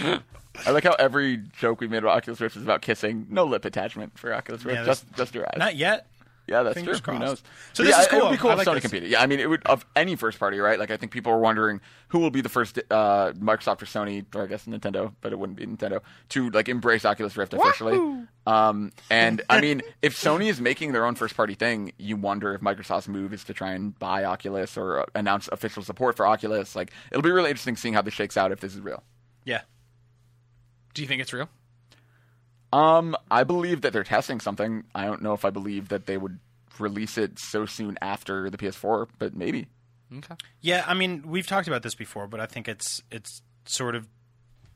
I 0.67 0.71
like 0.73 0.85
how 0.85 0.95
every 0.99 1.39
joke 1.59 1.81
we 1.81 1.87
made 1.87 1.99
about 1.99 2.17
Oculus 2.17 2.41
Rift 2.41 2.57
is 2.57 2.63
about 2.65 2.83
kissing. 2.83 3.27
No 3.31 3.45
lip 3.45 3.65
attachment 3.65 4.19
for 4.19 4.35
Oculus 4.35 4.65
Rift. 4.65 4.81
Yeah, 4.81 4.85
just 4.85 5.05
just 5.17 5.35
your 5.35 5.45
eyes. 5.47 5.55
Not 5.59 5.77
yet. 5.77 6.07
Yeah, 6.51 6.65
that's 6.65 6.75
Fingers 6.75 7.01
true. 7.01 7.15
Who 7.15 7.19
crossed. 7.21 7.31
knows? 7.31 7.39
So 7.75 7.85
But 7.85 7.85
this 7.85 7.95
yeah, 7.97 8.01
is 8.01 8.07
It 8.07 8.13
would 8.13 8.21
cool. 8.23 8.31
be 8.33 8.37
cool 8.39 8.51
I 8.51 8.53
if 8.55 8.59
like 8.59 8.67
Sony 8.67 8.75
this. 8.75 8.83
competed. 8.83 9.11
Yeah, 9.11 9.23
I 9.23 9.27
mean, 9.27 9.39
it 9.39 9.49
would 9.49 9.65
of 9.67 9.87
any 9.95 10.17
first 10.17 10.39
party, 10.41 10.59
right? 10.59 10.79
Like, 10.81 10.91
I 10.91 10.97
think 10.97 11.13
people 11.13 11.31
are 11.33 11.39
wondering 11.39 11.81
who 12.09 12.19
will 12.19 12.31
be 12.33 12.41
the 12.41 12.49
first 12.49 12.79
uh, 12.91 13.33
Microsoft 13.35 13.81
or 13.83 13.87
Sony, 13.87 14.25
or 14.35 14.43
I 14.43 14.47
guess 14.47 14.67
Nintendo, 14.67 15.13
but 15.21 15.33
it 15.33 15.39
wouldn't 15.39 15.57
be 15.57 15.65
Nintendo, 15.65 16.01
to 16.31 16.51
like 16.51 16.69
embrace 16.69 17.05
Oculus 17.05 17.37
Rift 17.37 17.55
officially. 17.55 18.27
Um, 18.47 18.91
and 19.11 19.43
I 19.49 19.61
mean, 19.61 19.81
if 20.03 20.17
Sony 20.21 20.49
is 20.49 20.61
making 20.61 20.91
their 20.93 21.05
own 21.07 21.15
first 21.15 21.37
party 21.37 21.55
thing, 21.55 21.93
you 21.99 22.17
wonder 22.17 22.53
if 22.55 22.61
Microsoft's 22.61 23.07
move 23.07 23.33
is 23.33 23.45
to 23.45 23.55
try 23.55 23.71
and 23.73 23.97
buy 23.99 24.25
Oculus 24.25 24.77
or 24.77 25.01
uh, 25.01 25.05
announce 25.15 25.49
official 25.53 25.85
support 25.85 26.17
for 26.17 26.27
Oculus. 26.27 26.75
Like, 26.75 26.91
it'll 27.13 27.23
be 27.23 27.31
really 27.31 27.51
interesting 27.51 27.77
seeing 27.77 27.95
how 27.95 28.03
this 28.03 28.15
shakes 28.15 28.37
out 28.37 28.51
if 28.51 28.59
this 28.59 28.75
is 28.75 28.81
real. 28.81 29.05
Yeah. 29.45 29.61
Do 30.95 31.03
you 31.03 31.07
think 31.09 31.23
it's 31.23 31.33
real? 31.33 31.49
Um, 32.73 33.17
I 33.31 33.45
believe 33.45 33.81
that 33.83 33.93
they're 33.93 34.05
testing 34.05 34.41
something. 34.41 34.85
I 34.95 35.05
don't 35.07 35.23
know 35.23 35.33
if 35.35 35.45
I 35.45 35.51
believe 35.51 35.89
that 35.89 36.07
they 36.07 36.17
would 36.17 36.39
release 36.79 37.19
it 37.19 37.39
so 37.39 37.67
soon 37.67 37.99
after 38.01 38.49
the 38.49 38.57
PS4, 38.59 39.09
but 39.19 39.35
maybe. 39.35 39.67
Okay. 40.17 40.35
Yeah, 40.61 40.85
I 40.87 40.95
mean, 40.95 41.23
we've 41.27 41.47
talked 41.47 41.69
about 41.69 41.83
this 41.83 41.95
before, 41.95 42.27
but 42.27 42.41
I 42.41 42.47
think 42.47 42.69
it's 42.69 43.03
it's 43.11 43.43
sort 43.65 43.95
of 43.95 44.09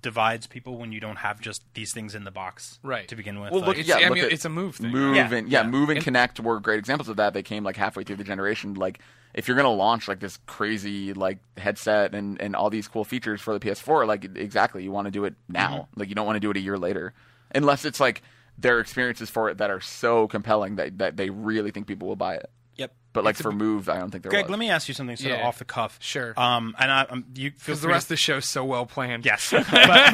divides 0.03 0.47
people 0.47 0.77
when 0.77 0.93
you 0.93 1.01
don't 1.01 1.17
have 1.17 1.41
just 1.41 1.63
these 1.73 1.93
things 1.95 2.15
in 2.15 2.25
the 2.25 2.31
box 2.31 2.79
Right. 2.83 3.09
to 3.09 3.17
begin 3.17 3.41
with. 3.41 3.53
Well, 3.53 3.61
Like, 3.61 3.69
look, 3.69 3.79
It's, 3.79 3.89
yeah, 3.89 3.97
I 3.97 4.09
look 4.09 4.13
mean, 4.17 4.25
at 4.27 4.33
it's 4.33 4.45
a 4.45 4.51
move 4.51 4.77
thing. 4.77 4.91
Move 4.91 5.17
Yeah, 5.17 5.33
and 5.33 5.49
yeah, 5.49 5.63
yeah. 5.63 5.67
Move 5.67 5.89
and, 5.89 5.97
And- 6.07 6.07
Kinect 6.17 6.41
were 6.41 6.61
great 6.61 6.79
examples 6.79 7.09
of 7.09 7.17
that. 7.17 7.33
They 7.33 7.43
came 7.43 7.65
like 7.65 7.77
halfway 7.77 8.05
through 8.05 8.17
the 8.17 8.25
generation. 8.25 8.75
Like 8.75 8.99
if 9.33 9.49
you're 9.49 9.57
gonna 9.57 9.73
launch 9.73 10.07
like 10.07 10.21
this 10.21 10.39
crazy 10.47 11.15
like 11.15 11.39
headset 11.57 12.15
and 12.15 12.39
and 12.41 12.55
all 12.55 12.69
these 12.71 12.87
cool 12.87 13.05
features 13.05 13.41
for 13.41 13.59
the 13.59 13.61
PS4, 13.61 14.07
like 14.07 14.25
exactly, 14.37 14.83
you 14.85 14.93
want 14.93 15.07
to 15.07 15.11
do 15.11 15.25
it 15.25 15.35
now. 15.49 15.71
Mm-hmm. 15.89 16.01
Like 16.01 16.09
you 16.11 16.15
don't 16.15 16.27
want 16.27 16.37
to 16.37 16.41
do 16.41 16.51
it 16.51 16.57
a 16.59 16.61
year 16.61 16.77
later, 16.77 17.15
unless 17.55 17.85
it's 17.85 18.01
like 18.01 18.23
their 18.59 18.81
experiences 18.81 19.31
for 19.31 19.49
it 19.51 19.59
that 19.59 19.71
are 19.71 19.81
so 19.81 20.29
compelling 20.29 20.77
that 20.77 20.99
that 20.99 21.17
they 21.17 21.31
really 21.31 21.71
think 21.71 21.87
people 21.87 22.09
will 22.09 22.17
buy 22.17 22.35
it. 22.35 22.51
yep. 22.77 22.93
But 23.13 23.25
like 23.25 23.37
for 23.37 23.53
Move, 23.53 23.89
I 23.89 23.99
don't 23.99 24.11
think 24.11 24.25
there 24.25 24.31
Greg, 24.31 24.47
was. 24.47 24.51
let 24.51 24.59
me 24.59 24.71
ask 24.71 24.89
you 24.89 24.95
something 24.95 25.17
sort 25.17 25.35
of 25.35 25.41
off 25.41 25.59
the 25.59 25.65
cuff. 25.65 25.99
Sure. 26.01 26.35
Um, 26.37 26.75
and 26.81 26.91
I, 26.91 27.03
um, 27.03 27.25
you 27.37 27.51
feel 27.51 27.59
Because 27.59 27.81
the 27.81 27.87
free 27.87 27.93
rest 27.93 28.05
of 28.05 28.09
to, 28.09 28.13
the 28.15 28.17
show's 28.17 28.49
so 28.49 28.65
well 28.65 28.87
planned. 28.87 29.25
Yes, 29.25 29.51
but 29.53 29.65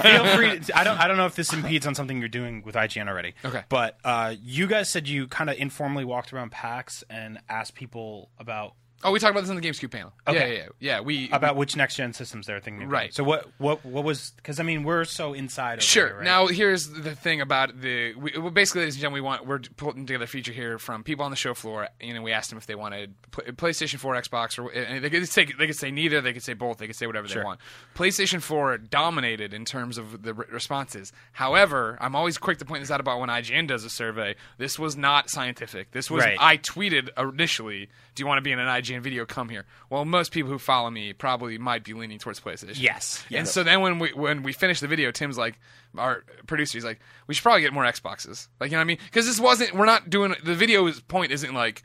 feel 0.02 0.26
free. 0.36 0.58
To, 0.60 0.78
I 0.78 0.84
don't. 0.84 0.98
I 0.98 1.08
don't 1.08 1.16
know 1.16 1.24
if 1.26 1.34
this 1.34 1.52
impedes 1.52 1.86
on 1.86 1.94
something 1.94 2.18
you're 2.18 2.28
doing 2.28 2.62
with 2.64 2.74
IGN 2.74 3.08
already. 3.08 3.34
Okay. 3.44 3.64
But 3.70 3.98
uh, 4.04 4.34
you 4.42 4.66
guys 4.66 4.88
said 4.90 5.08
you 5.08 5.26
kind 5.28 5.48
of 5.48 5.56
informally 5.56 6.04
walked 6.04 6.32
around 6.32 6.50
PAX 6.52 7.02
and 7.08 7.38
asked 7.48 7.74
people 7.74 8.30
about 8.38 8.74
Oh, 9.02 9.12
we 9.12 9.18
talked 9.18 9.30
about 9.30 9.40
this 9.40 9.50
in 9.50 9.56
the 9.56 9.62
GameScoop 9.62 9.90
panel. 9.90 10.12
Okay. 10.28 10.56
Yeah, 10.56 10.62
yeah, 10.62 10.68
yeah. 10.78 11.00
We 11.00 11.30
about 11.30 11.56
which 11.56 11.74
next 11.76 11.96
gen 11.96 12.12
systems 12.12 12.46
they're 12.46 12.60
thinking. 12.60 12.84
of. 12.84 12.90
Right. 12.90 13.14
So 13.14 13.24
what 13.24 13.48
what 13.58 13.84
what 13.84 14.04
was 14.04 14.32
because 14.36 14.60
I 14.60 14.62
mean 14.62 14.84
we're 14.84 15.04
so 15.04 15.32
inside. 15.32 15.78
Of 15.78 15.84
Sure. 15.84 16.08
It, 16.08 16.14
right? 16.16 16.24
Now, 16.24 16.46
here's 16.48 16.88
the 16.88 17.14
thing 17.14 17.40
about 17.40 17.80
the. 17.80 18.14
We, 18.14 18.32
well, 18.38 18.50
basically, 18.50 18.82
ladies 18.82 18.96
and 18.96 19.00
gentlemen, 19.02 19.22
we 19.22 19.26
want 19.26 19.46
we're 19.46 19.60
putting 19.76 20.06
together 20.06 20.24
a 20.24 20.28
feature 20.28 20.52
here 20.52 20.78
from 20.78 21.02
people 21.02 21.24
on 21.24 21.30
the 21.30 21.36
show 21.36 21.54
floor. 21.54 21.88
You 22.00 22.12
know, 22.14 22.22
we 22.22 22.32
asked 22.32 22.50
them 22.50 22.58
if 22.58 22.66
they 22.66 22.74
wanted 22.74 23.14
pl- 23.30 23.44
PlayStation 23.54 23.98
4, 23.98 24.14
Xbox, 24.16 24.58
or 24.62 24.70
and 24.70 25.02
they 25.02 25.08
could 25.10 25.26
say 25.28 25.46
they 25.58 25.66
could 25.66 25.76
say 25.76 25.90
neither. 25.90 26.20
They 26.20 26.32
could 26.32 26.42
say 26.42 26.52
both. 26.52 26.78
They 26.78 26.86
could 26.86 26.96
say 26.96 27.06
whatever 27.06 27.26
Sure. 27.28 27.42
they 27.42 27.46
want. 27.46 27.60
PlayStation 27.94 28.42
4 28.42 28.76
dominated 28.78 29.54
in 29.54 29.64
terms 29.64 29.96
of 29.98 30.22
the 30.22 30.34
re- 30.34 30.46
responses. 30.50 31.12
However, 31.32 31.96
I'm 32.00 32.14
always 32.14 32.36
quick 32.38 32.58
to 32.58 32.64
point 32.64 32.82
this 32.82 32.90
out 32.90 33.00
about 33.00 33.18
when 33.20 33.28
IGN 33.30 33.66
does 33.66 33.84
a 33.84 33.90
survey. 33.90 34.34
This 34.58 34.78
was 34.78 34.96
not 34.96 35.30
scientific. 35.30 35.92
This 35.92 36.10
was 36.10 36.24
Right. 36.24 36.36
I 36.38 36.58
tweeted 36.58 37.08
initially, 37.18 37.88
"Do 38.14 38.22
you 38.22 38.26
want 38.26 38.38
to 38.38 38.42
be 38.42 38.52
in 38.52 38.58
an 38.58 38.68
IGN 38.68 38.89
video? 38.98 39.24
Come 39.24 39.48
here." 39.48 39.66
Well, 39.88 40.04
most 40.04 40.32
people 40.32 40.50
who 40.50 40.58
follow 40.58 40.90
me 40.90 41.12
probably 41.12 41.58
might 41.58 41.84
be 41.84 41.94
leaning 41.94 42.18
towards 42.18 42.40
PlayStation. 42.40 42.80
Yes. 42.80 43.24
And 43.30 43.46
so 43.46 43.62
then 43.62 43.80
when 43.80 43.98
we 43.98 44.12
when 44.12 44.42
we 44.42 44.52
finished 44.52 44.80
the 44.80 44.88
video, 44.88 45.12
Tim's 45.12 45.38
like, 45.38 45.58
our 45.96 46.24
producer, 46.46 46.76
he's 46.76 46.84
like, 46.84 47.00
we 47.26 47.34
should 47.34 47.42
probably 47.42 47.62
get 47.62 47.72
more 47.72 47.84
Xboxes. 47.84 48.48
Like 48.58 48.70
you 48.70 48.76
know 48.76 48.78
what 48.78 48.82
I 48.82 48.84
mean? 48.84 48.98
Because 49.04 49.26
this 49.26 49.38
wasn't. 49.38 49.74
We're 49.74 49.86
not 49.86 50.10
doing 50.10 50.34
the 50.42 50.54
video's 50.54 51.00
point. 51.00 51.30
Isn't 51.32 51.54
like 51.54 51.82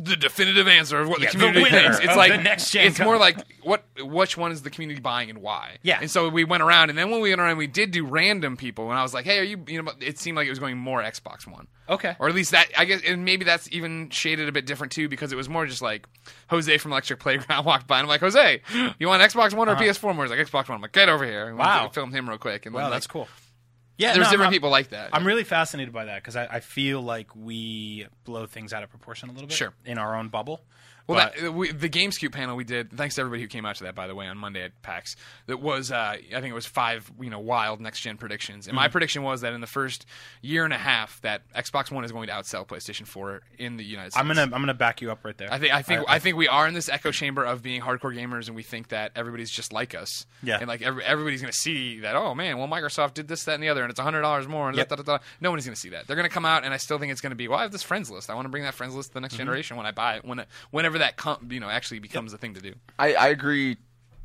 the 0.00 0.16
definitive 0.16 0.68
answer 0.68 0.98
of 1.00 1.08
what 1.08 1.20
Yeah, 1.20 1.30
the 1.30 1.38
the 1.38 1.44
community 1.46 1.62
winner 1.74 1.92
thinks. 1.92 1.98
It's 2.04 2.16
like 2.16 2.32
the 2.32 2.38
next 2.42 2.70
gen 2.70 2.86
It's 2.86 3.00
more 3.00 3.16
like 3.18 3.38
what 3.62 3.84
which 4.02 4.36
one 4.36 4.52
is 4.52 4.62
the 4.62 4.70
community 4.70 5.00
buying 5.00 5.28
and 5.30 5.40
why. 5.42 5.78
Yeah. 5.82 5.98
And 6.00 6.10
so 6.10 6.28
we 6.28 6.44
went 6.44 6.62
around, 6.62 6.90
and 6.90 6.98
then 6.98 7.10
when 7.10 7.20
we 7.20 7.30
went 7.30 7.40
around, 7.40 7.56
we 7.58 7.66
did 7.66 7.90
do 7.90 8.04
random 8.06 8.56
people, 8.56 8.90
and 8.90 8.98
I 8.98 9.02
was 9.02 9.12
like, 9.14 9.24
hey, 9.24 9.38
are 9.38 9.42
you? 9.44 9.62
You 9.66 9.82
know, 9.82 9.92
it 10.00 10.18
seemed 10.18 10.36
like 10.36 10.46
it 10.46 10.50
was 10.50 10.58
going 10.58 10.76
more 10.78 11.02
Xbox 11.02 11.46
One. 11.46 11.66
Okay. 11.88 12.14
Or 12.18 12.28
at 12.28 12.34
least 12.34 12.50
that 12.52 12.68
I 12.76 12.84
guess, 12.84 13.00
and 13.06 13.24
maybe 13.24 13.44
that's 13.44 13.68
even 13.72 14.10
shaded 14.10 14.48
a 14.48 14.52
bit 14.52 14.66
different 14.66 14.92
too, 14.92 15.08
because 15.08 15.32
it 15.32 15.36
was 15.36 15.48
more 15.48 15.66
just 15.66 15.82
like 15.82 16.06
Jose 16.50 16.76
from 16.78 16.92
Electric 16.92 17.18
Playground 17.20 17.64
walked 17.66 17.86
by, 17.86 17.98
and 17.98 18.04
I'm 18.04 18.08
like, 18.08 18.20
Jose, 18.20 18.60
you 18.98 19.08
want 19.08 19.22
Xbox 19.22 19.54
One 19.54 19.68
or 19.68 19.74
PS4 19.76 20.14
more? 20.14 20.24
He's 20.24 20.30
like 20.30 20.40
Xbox 20.46 20.68
One. 20.68 20.76
I'm 20.76 20.82
like, 20.82 20.92
get 20.92 21.08
over 21.08 21.24
here. 21.24 21.48
And 21.48 21.60
Uh-huh. 21.60 21.84
Wow. 21.84 21.88
filmed 21.90 22.14
him 22.14 22.28
real 22.28 22.38
quick, 22.38 22.66
and 22.66 22.74
then, 22.74 22.82
wow, 22.82 22.88
like, 22.88 22.96
that's 22.96 23.06
cool. 23.06 23.28
Yeah, 23.98 24.14
There's 24.14 24.26
no, 24.26 24.30
different 24.30 24.42
I'm- 24.46 24.52
people 24.52 24.70
like 24.70 24.88
that. 24.90 25.10
I'm 25.12 25.26
really 25.26 25.44
fascinated 25.44 25.92
by 25.92 26.06
that 26.06 26.22
because 26.22 26.36
I, 26.36 26.46
I 26.46 26.60
feel 26.60 27.02
like 27.02 27.34
we 27.36 28.06
blow 28.24 28.46
things 28.46 28.72
out 28.72 28.82
of 28.84 28.90
proportion 28.90 29.28
a 29.28 29.32
little 29.32 29.48
bit. 29.48 29.56
Sure. 29.56 29.74
In 29.84 29.98
our 29.98 30.16
own 30.16 30.28
bubble. 30.28 30.60
Well, 31.08 31.30
that, 31.40 31.54
we, 31.54 31.72
the 31.72 31.88
GameScoop 31.88 32.32
panel 32.32 32.54
we 32.54 32.64
did. 32.64 32.92
Thanks 32.92 33.14
to 33.14 33.22
everybody 33.22 33.40
who 33.42 33.48
came 33.48 33.64
out 33.64 33.76
to 33.76 33.84
that, 33.84 33.94
by 33.94 34.06
the 34.06 34.14
way, 34.14 34.26
on 34.26 34.36
Monday 34.38 34.62
at 34.62 34.80
PAX. 34.82 35.16
That 35.46 35.60
was, 35.60 35.90
uh, 35.90 35.96
I 36.18 36.18
think 36.30 36.46
it 36.46 36.54
was 36.54 36.66
five, 36.66 37.10
you 37.20 37.30
know, 37.30 37.38
wild 37.38 37.80
next 37.80 38.00
gen 38.00 38.16
predictions. 38.18 38.66
And 38.66 38.72
Mm-hmm. 38.74 38.76
my 38.84 38.88
prediction 38.88 39.22
was 39.22 39.40
that 39.40 39.52
in 39.54 39.60
the 39.62 39.66
first 39.66 40.04
year 40.42 40.64
and 40.64 40.72
a 40.74 40.78
half, 40.78 41.20
that 41.22 41.42
Xbox 41.54 41.90
One 41.90 42.04
is 42.04 42.12
going 42.12 42.26
to 42.28 42.32
outsell 42.34 42.66
PlayStation 42.66 43.06
4 43.06 43.40
in 43.58 43.76
the 43.78 43.84
United 43.84 44.12
States. 44.12 44.20
I'm 44.20 44.26
gonna 44.28 44.42
I'm 44.42 44.50
gonna 44.50 44.74
back 44.74 45.00
you 45.00 45.10
up 45.10 45.24
right 45.24 45.36
there. 45.38 45.52
I 45.52 45.58
think 45.58 45.72
I 45.74 45.80
think 45.82 46.00
I- 46.08 46.14
I, 46.16 46.18
think 46.18 46.36
we 46.36 46.46
are 46.46 46.68
in 46.68 46.74
this 46.74 46.88
echo 46.90 47.10
chamber 47.10 47.42
of 47.44 47.62
being 47.62 47.80
hardcore 47.80 48.14
gamers, 48.14 48.46
and 48.48 48.54
we 48.54 48.62
think 48.62 48.88
that 48.88 49.12
everybody's 49.16 49.50
just 49.50 49.72
like 49.72 49.94
us. 49.94 50.26
Yeah. 50.42 50.58
And 50.58 50.68
like 50.68 50.82
every, 50.82 51.02
everybody's 51.04 51.40
going 51.40 51.52
to 51.52 51.58
see 51.58 52.00
that. 52.00 52.16
Oh 52.16 52.34
man, 52.34 52.58
well 52.58 52.68
Microsoft 52.68 53.14
did 53.14 53.28
this, 53.28 53.44
that, 53.44 53.54
and 53.54 53.62
the 53.62 53.70
other, 53.70 53.82
and 53.82 53.90
it's 53.90 53.98
hundred 53.98 54.20
dollars 54.22 54.46
more. 54.46 54.68
And 54.68 54.76
Yep. 54.76 54.88
da, 54.90 54.96
da, 54.96 55.02
da, 55.02 55.18
no 55.40 55.50
one's 55.50 55.64
going 55.64 55.74
to 55.74 55.80
see 55.80 55.88
that. 55.90 56.06
They're 56.06 56.16
going 56.16 56.28
to 56.28 56.32
come 56.34 56.44
out, 56.44 56.64
and 56.64 56.74
I 56.74 56.76
still 56.76 56.98
think 56.98 57.12
it's 57.12 57.20
going 57.22 57.30
to 57.30 57.36
be. 57.36 57.48
Well, 57.48 57.58
I 57.58 57.62
have 57.62 57.72
this 57.72 57.82
friends 57.82 58.10
list. 58.10 58.28
I 58.28 58.34
want 58.34 58.44
to 58.44 58.50
bring 58.50 58.64
that 58.64 58.74
friends 58.74 58.94
list 58.94 59.08
to 59.10 59.14
the 59.14 59.20
next 59.20 59.34
Mm-hmm. 59.34 59.38
generation 59.44 59.76
when 59.78 59.86
I 59.86 59.92
buy 59.92 60.16
it. 60.16 60.24
When 60.24 60.40
it, 60.40 60.48
whenever 60.98 61.10
that 61.10 61.16
com- 61.16 61.48
you 61.52 61.60
know 61.60 61.68
actually 61.68 61.98
becomes 62.00 62.32
a 62.32 62.38
thing 62.38 62.54
to 62.54 62.60
do. 62.60 62.74
I, 62.98 63.14
I 63.14 63.28
agree 63.28 63.76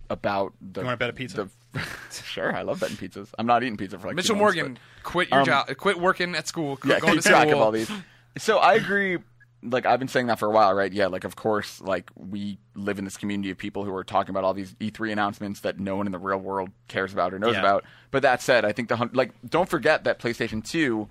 about 0.09 0.53
the. 0.61 0.81
You 0.81 0.85
wanna 0.85 0.97
bet 0.97 1.09
a 1.09 1.13
pizza? 1.13 1.49
the- 1.73 1.81
sure, 2.11 2.55
I 2.55 2.61
love 2.61 2.79
betting 2.79 2.97
pizzas. 2.97 3.29
I'm 3.39 3.47
not 3.47 3.63
eating 3.63 3.77
pizza 3.77 3.97
for 3.97 4.07
like 4.07 4.13
two 4.13 4.15
Mitchell 4.17 4.35
months, 4.35 4.55
Morgan, 4.57 4.73
but- 4.73 5.03
quit 5.03 5.29
your 5.31 5.39
Um, 5.39 5.45
job, 5.45 5.77
quit 5.77 5.99
working 5.99 6.35
at 6.35 6.47
school, 6.47 6.77
quit 6.77 6.93
yeah, 6.95 6.99
going 6.99 7.13
keep 7.15 7.23
to 7.23 7.29
track 7.29 7.47
school. 7.47 7.53
of 7.59 7.65
all 7.65 7.71
these. 7.71 7.89
So 8.37 8.57
I 8.59 8.73
agree. 8.75 9.17
Like 9.65 9.85
I've 9.85 9.97
been 9.97 10.09
saying 10.09 10.27
that 10.27 10.39
for 10.39 10.47
a 10.49 10.51
while, 10.51 10.73
right? 10.73 10.91
Yeah, 10.91 11.07
like 11.07 11.23
of 11.23 11.35
course, 11.37 11.79
like 11.79 12.11
we 12.15 12.59
live 12.75 12.99
in 12.99 13.05
this 13.05 13.15
community 13.15 13.49
of 13.49 13.57
people 13.57 13.85
who 13.85 13.95
are 13.95 14.03
talking 14.03 14.31
about 14.31 14.43
all 14.43 14.53
these 14.53 14.73
E3 14.73 15.13
announcements 15.13 15.61
that 15.61 15.79
no 15.79 15.95
one 15.95 16.05
in 16.05 16.11
the 16.11 16.19
real 16.19 16.37
world 16.37 16.69
cares 16.89 17.13
about 17.13 17.33
or 17.33 17.39
knows 17.39 17.53
Yeah. 17.53 17.59
about. 17.61 17.85
But 18.11 18.23
that 18.23 18.41
said, 18.41 18.65
I 18.65 18.73
think 18.73 18.89
the 18.89 18.97
hun- 18.97 19.11
like 19.13 19.31
don't 19.49 19.69
forget 19.69 20.03
that 20.03 20.19
PlayStation 20.19 20.63
2 20.67 21.07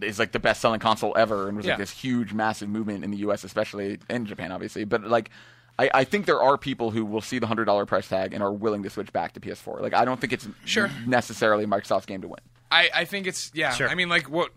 is 0.00 0.18
like 0.18 0.32
the 0.32 0.38
best 0.40 0.60
selling 0.60 0.80
console 0.80 1.12
ever 1.16 1.48
and 1.48 1.56
was 1.56 1.66
Yeah. 1.66 1.72
like 1.72 1.78
this 1.80 1.90
huge 1.90 2.32
massive 2.32 2.68
movement 2.68 3.04
in 3.04 3.10
the 3.10 3.18
US 3.18 3.44
especially 3.44 3.98
and 4.08 4.26
Japan 4.26 4.50
obviously. 4.52 4.84
But 4.84 5.04
like 5.04 5.30
I, 5.78 5.90
I 5.94 6.04
think 6.04 6.26
there 6.26 6.42
are 6.42 6.58
people 6.58 6.90
who 6.90 7.04
will 7.04 7.20
see 7.22 7.38
the 7.38 7.46
hundred 7.46 7.64
dollar 7.64 7.86
price 7.86 8.08
tag 8.08 8.34
and 8.34 8.42
are 8.42 8.52
willing 8.52 8.82
to 8.82 8.90
switch 8.90 9.12
back 9.12 9.32
to 9.34 9.40
PS4. 9.40 9.80
Like 9.80 9.94
I 9.94 10.04
don't 10.04 10.20
think 10.20 10.32
it's 10.32 10.46
Sure. 10.64 10.90
necessarily 11.06 11.66
Microsoft's 11.66 12.06
game 12.06 12.20
to 12.22 12.28
win. 12.28 12.40
I, 12.70 12.90
I 12.94 13.04
think 13.04 13.26
it's 13.26 13.50
yeah. 13.54 13.70
Sure. 13.72 13.88
I 13.88 13.94
mean, 13.94 14.08
like 14.08 14.28
what 14.30 14.50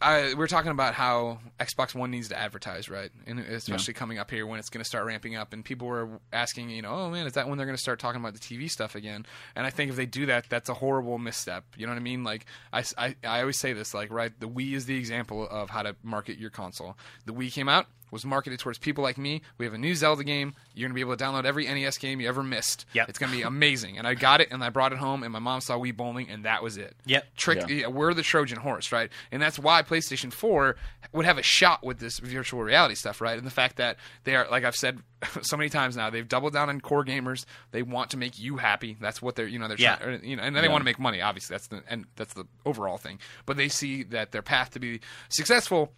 I, 0.00 0.34
we're 0.34 0.46
talking 0.46 0.70
about 0.70 0.94
how 0.94 1.40
Xbox 1.58 1.94
One 1.94 2.10
needs 2.10 2.28
to 2.28 2.38
advertise, 2.38 2.88
right? 2.88 3.10
And 3.26 3.40
especially 3.40 3.94
coming 3.94 4.18
up 4.18 4.30
here 4.30 4.46
when 4.46 4.58
it's 4.58 4.70
going 4.70 4.82
to 4.82 4.88
start 4.88 5.04
ramping 5.04 5.36
up, 5.36 5.52
and 5.52 5.64
people 5.64 5.88
were 5.88 6.20
asking, 6.32 6.70
you 6.70 6.82
know, 6.82 6.90
oh 6.92 7.10
man, 7.10 7.26
is 7.26 7.32
that 7.34 7.48
when 7.48 7.58
they're 7.58 7.66
going 7.66 7.76
to 7.76 7.82
start 7.82 7.98
talking 7.98 8.20
about 8.20 8.34
the 8.34 8.40
TV 8.40 8.70
stuff 8.70 8.94
again? 8.94 9.26
And 9.56 9.66
I 9.66 9.70
think 9.70 9.90
if 9.90 9.96
they 9.96 10.06
do 10.06 10.26
that, 10.26 10.48
that's 10.48 10.68
a 10.68 10.74
horrible 10.74 11.18
misstep. 11.18 11.64
You 11.76 11.86
know 11.86 11.92
what 11.92 11.98
I 11.98 12.02
mean? 12.02 12.24
Like 12.24 12.46
I, 12.72 12.84
I 12.98 13.40
always 13.40 13.58
say 13.58 13.72
this, 13.72 13.94
like 13.94 14.12
right, 14.12 14.32
the 14.38 14.48
Wii 14.48 14.74
is 14.74 14.86
the 14.86 14.96
example 14.96 15.46
of 15.48 15.70
how 15.70 15.82
to 15.82 15.96
market 16.02 16.38
your 16.38 16.50
console. 16.50 16.96
The 17.26 17.32
Wii 17.32 17.52
came 17.52 17.68
out. 17.68 17.86
Was 18.14 18.24
marketed 18.24 18.60
towards 18.60 18.78
people 18.78 19.02
like 19.02 19.18
me. 19.18 19.42
We 19.58 19.64
have 19.64 19.74
a 19.74 19.78
new 19.78 19.92
Zelda 19.96 20.22
game. 20.22 20.54
You're 20.72 20.88
gonna 20.88 20.94
be 20.94 21.00
able 21.00 21.16
to 21.16 21.24
download 21.24 21.44
every 21.44 21.66
NES 21.66 21.98
game 21.98 22.20
you 22.20 22.28
ever 22.28 22.44
missed. 22.44 22.86
Yep. 22.92 23.08
It's 23.08 23.18
gonna 23.18 23.32
be 23.32 23.42
amazing. 23.42 23.98
And 23.98 24.06
I 24.06 24.14
got 24.14 24.40
it, 24.40 24.52
and 24.52 24.62
I 24.62 24.70
brought 24.70 24.92
it 24.92 24.98
home, 24.98 25.24
and 25.24 25.32
my 25.32 25.40
mom 25.40 25.60
saw 25.60 25.76
Wii 25.76 25.96
bowling, 25.96 26.30
and 26.30 26.44
that 26.44 26.62
was 26.62 26.76
it. 26.76 26.94
Yep. 27.06 27.24
Trick. 27.36 27.58
Yeah. 27.68 27.74
yeah, 27.74 27.86
we're 27.88 28.14
the 28.14 28.22
Trojan 28.22 28.58
horse, 28.60 28.92
right? 28.92 29.10
And 29.32 29.42
that's 29.42 29.58
why 29.58 29.82
PlayStation 29.82 30.32
4 30.32 30.76
would 31.12 31.24
have 31.24 31.38
a 31.38 31.42
shot 31.42 31.84
with 31.84 31.98
this 31.98 32.20
virtual 32.20 32.62
reality 32.62 32.94
stuff, 32.94 33.20
right? 33.20 33.36
And 33.36 33.44
the 33.46 33.50
fact 33.50 33.76
that 33.76 33.96
they 34.22 34.36
are, 34.36 34.46
like 34.48 34.62
I've 34.64 34.76
said 34.76 35.00
so 35.42 35.56
many 35.56 35.68
times 35.68 35.96
now, 35.96 36.08
they've 36.08 36.28
doubled 36.28 36.52
down 36.52 36.68
on 36.68 36.80
core 36.80 37.04
gamers. 37.04 37.44
They 37.72 37.82
want 37.82 38.10
to 38.10 38.16
make 38.16 38.38
you 38.38 38.58
happy. 38.58 38.96
That's 39.00 39.20
what 39.20 39.34
they're, 39.34 39.48
you 39.48 39.58
know, 39.58 39.66
they're 39.66 39.76
Yeah. 39.76 39.96
trying, 39.96 40.20
or, 40.20 40.24
you 40.24 40.36
know, 40.36 40.42
and 40.44 40.54
then 40.54 40.62
they 40.62 40.68
want 40.68 40.82
to 40.82 40.86
make 40.86 41.00
money. 41.00 41.20
Obviously, 41.20 41.54
that's 41.54 41.66
the 41.66 41.82
and 41.88 42.04
that's 42.14 42.34
the 42.34 42.44
overall 42.64 42.96
thing. 42.96 43.18
But 43.44 43.56
they 43.56 43.68
see 43.68 44.04
that 44.04 44.30
their 44.30 44.42
path 44.42 44.70
to 44.70 44.78
be 44.78 45.00
successful 45.30 45.92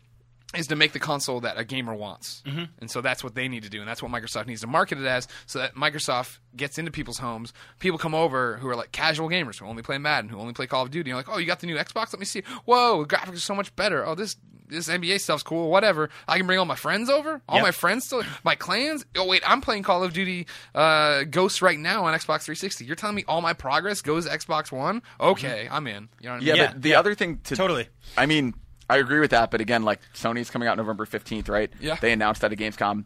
is 0.55 0.69
to 0.69 0.77
make 0.77 0.93
the 0.93 0.99
console 1.01 1.41
that 1.41 1.59
a 1.59 1.65
gamer 1.65 1.93
wants. 1.95 2.43
Mm-hmm. 2.47 2.65
And 2.79 2.91
so 2.91 3.01
that's 3.01 3.25
what 3.25 3.35
they 3.35 3.49
need 3.49 3.65
to 3.65 3.69
do. 3.69 3.81
And 3.81 3.89
that's 3.89 4.01
what 4.03 4.13
Microsoft 4.13 4.47
needs 4.47 4.61
to 4.61 4.67
market 4.69 4.99
it 4.99 5.05
as 5.05 5.27
so 5.47 5.59
that 5.59 5.75
Microsoft 5.75 6.39
gets 6.55 6.79
into 6.79 6.91
people's 6.93 7.19
homes. 7.19 7.53
People 7.81 7.99
come 7.99 8.15
over 8.15 8.57
who 8.59 8.69
are 8.69 8.77
like 8.77 8.93
casual 8.93 9.29
gamers 9.29 9.59
who 9.59 9.67
only 9.67 9.83
play 9.83 9.99
Madden, 9.99 10.31
who 10.31 10.39
only 10.39 10.53
play 10.53 10.67
Call 10.69 10.85
of 10.85 10.91
Duty. 10.93 11.11
You're 11.11 11.17
like, 11.17 11.29
oh, 11.29 11.39
you 11.39 11.47
got 11.47 11.61
the 11.61 11.67
new 11.67 11.77
Xbox? 11.77 12.13
Let 12.13 12.21
me 12.21 12.27
see. 12.27 12.43
Whoa, 12.65 13.05
the 13.05 13.17
graphics 13.17 13.35
are 13.35 13.39
so 13.41 13.55
much 13.55 13.75
better. 13.77 14.07
Oh, 14.07 14.15
this. 14.15 14.37
This 14.69 14.89
NBA 14.89 15.21
stuff's 15.21 15.45
cool, 15.45 15.71
whatever. 15.71 16.11
I 16.27 16.39
can 16.39 16.47
bring 16.49 16.59
all 16.59 16.65
my 16.65 16.75
friends 16.75 17.09
over. 17.09 17.41
All 17.49 17.59
Yep. 17.59 17.63
my 17.65 17.71
friends 17.71 18.05
still, 18.07 18.25
my 18.43 18.57
clans. 18.57 19.07
Oh 19.17 19.25
wait, 19.25 19.45
I'm 19.49 19.61
playing 19.61 19.85
Call 19.85 20.03
of 20.03 20.13
Duty 20.13 20.49
uh, 20.75 21.23
Ghosts 21.23 21.63
right 21.63 21.79
now 21.79 22.05
on 22.07 22.15
Xbox 22.19 22.43
360. 22.43 22.85
You're 22.85 22.97
telling 22.97 23.15
me 23.15 23.23
all 23.29 23.41
my 23.41 23.53
progress 23.53 24.03
goes 24.03 24.27
to 24.27 24.37
Xbox 24.37 24.73
One? 24.73 25.03
Okay, 25.21 25.69
I'm 25.71 25.87
in. 25.87 26.09
You 26.21 26.31
know 26.31 26.35
what 26.35 26.35
I 26.35 26.39
mean? 26.39 26.47
Yeah, 26.49 26.55
Yeah, 26.57 26.73
but 26.73 26.83
the 26.83 26.89
yeah. 26.89 26.99
other 26.99 27.15
thing 27.15 27.39
to 27.45 27.55
Totally. 27.55 27.87
I 28.19 28.27
mean, 28.27 28.55
I 28.89 28.99
agree 28.99 29.21
with 29.21 29.31
that, 29.33 29.51
but 29.51 29.61
again, 29.61 29.83
like 29.83 30.01
Sony's 30.15 30.51
coming 30.51 30.69
out 30.69 30.77
November 30.77 31.07
fifteenth, 31.07 31.49
right? 31.49 31.71
Yeah. 31.81 31.97
They 31.97 32.13
announced 32.13 32.41
that 32.43 32.53
at 32.53 32.59
Gamescom. 32.59 33.05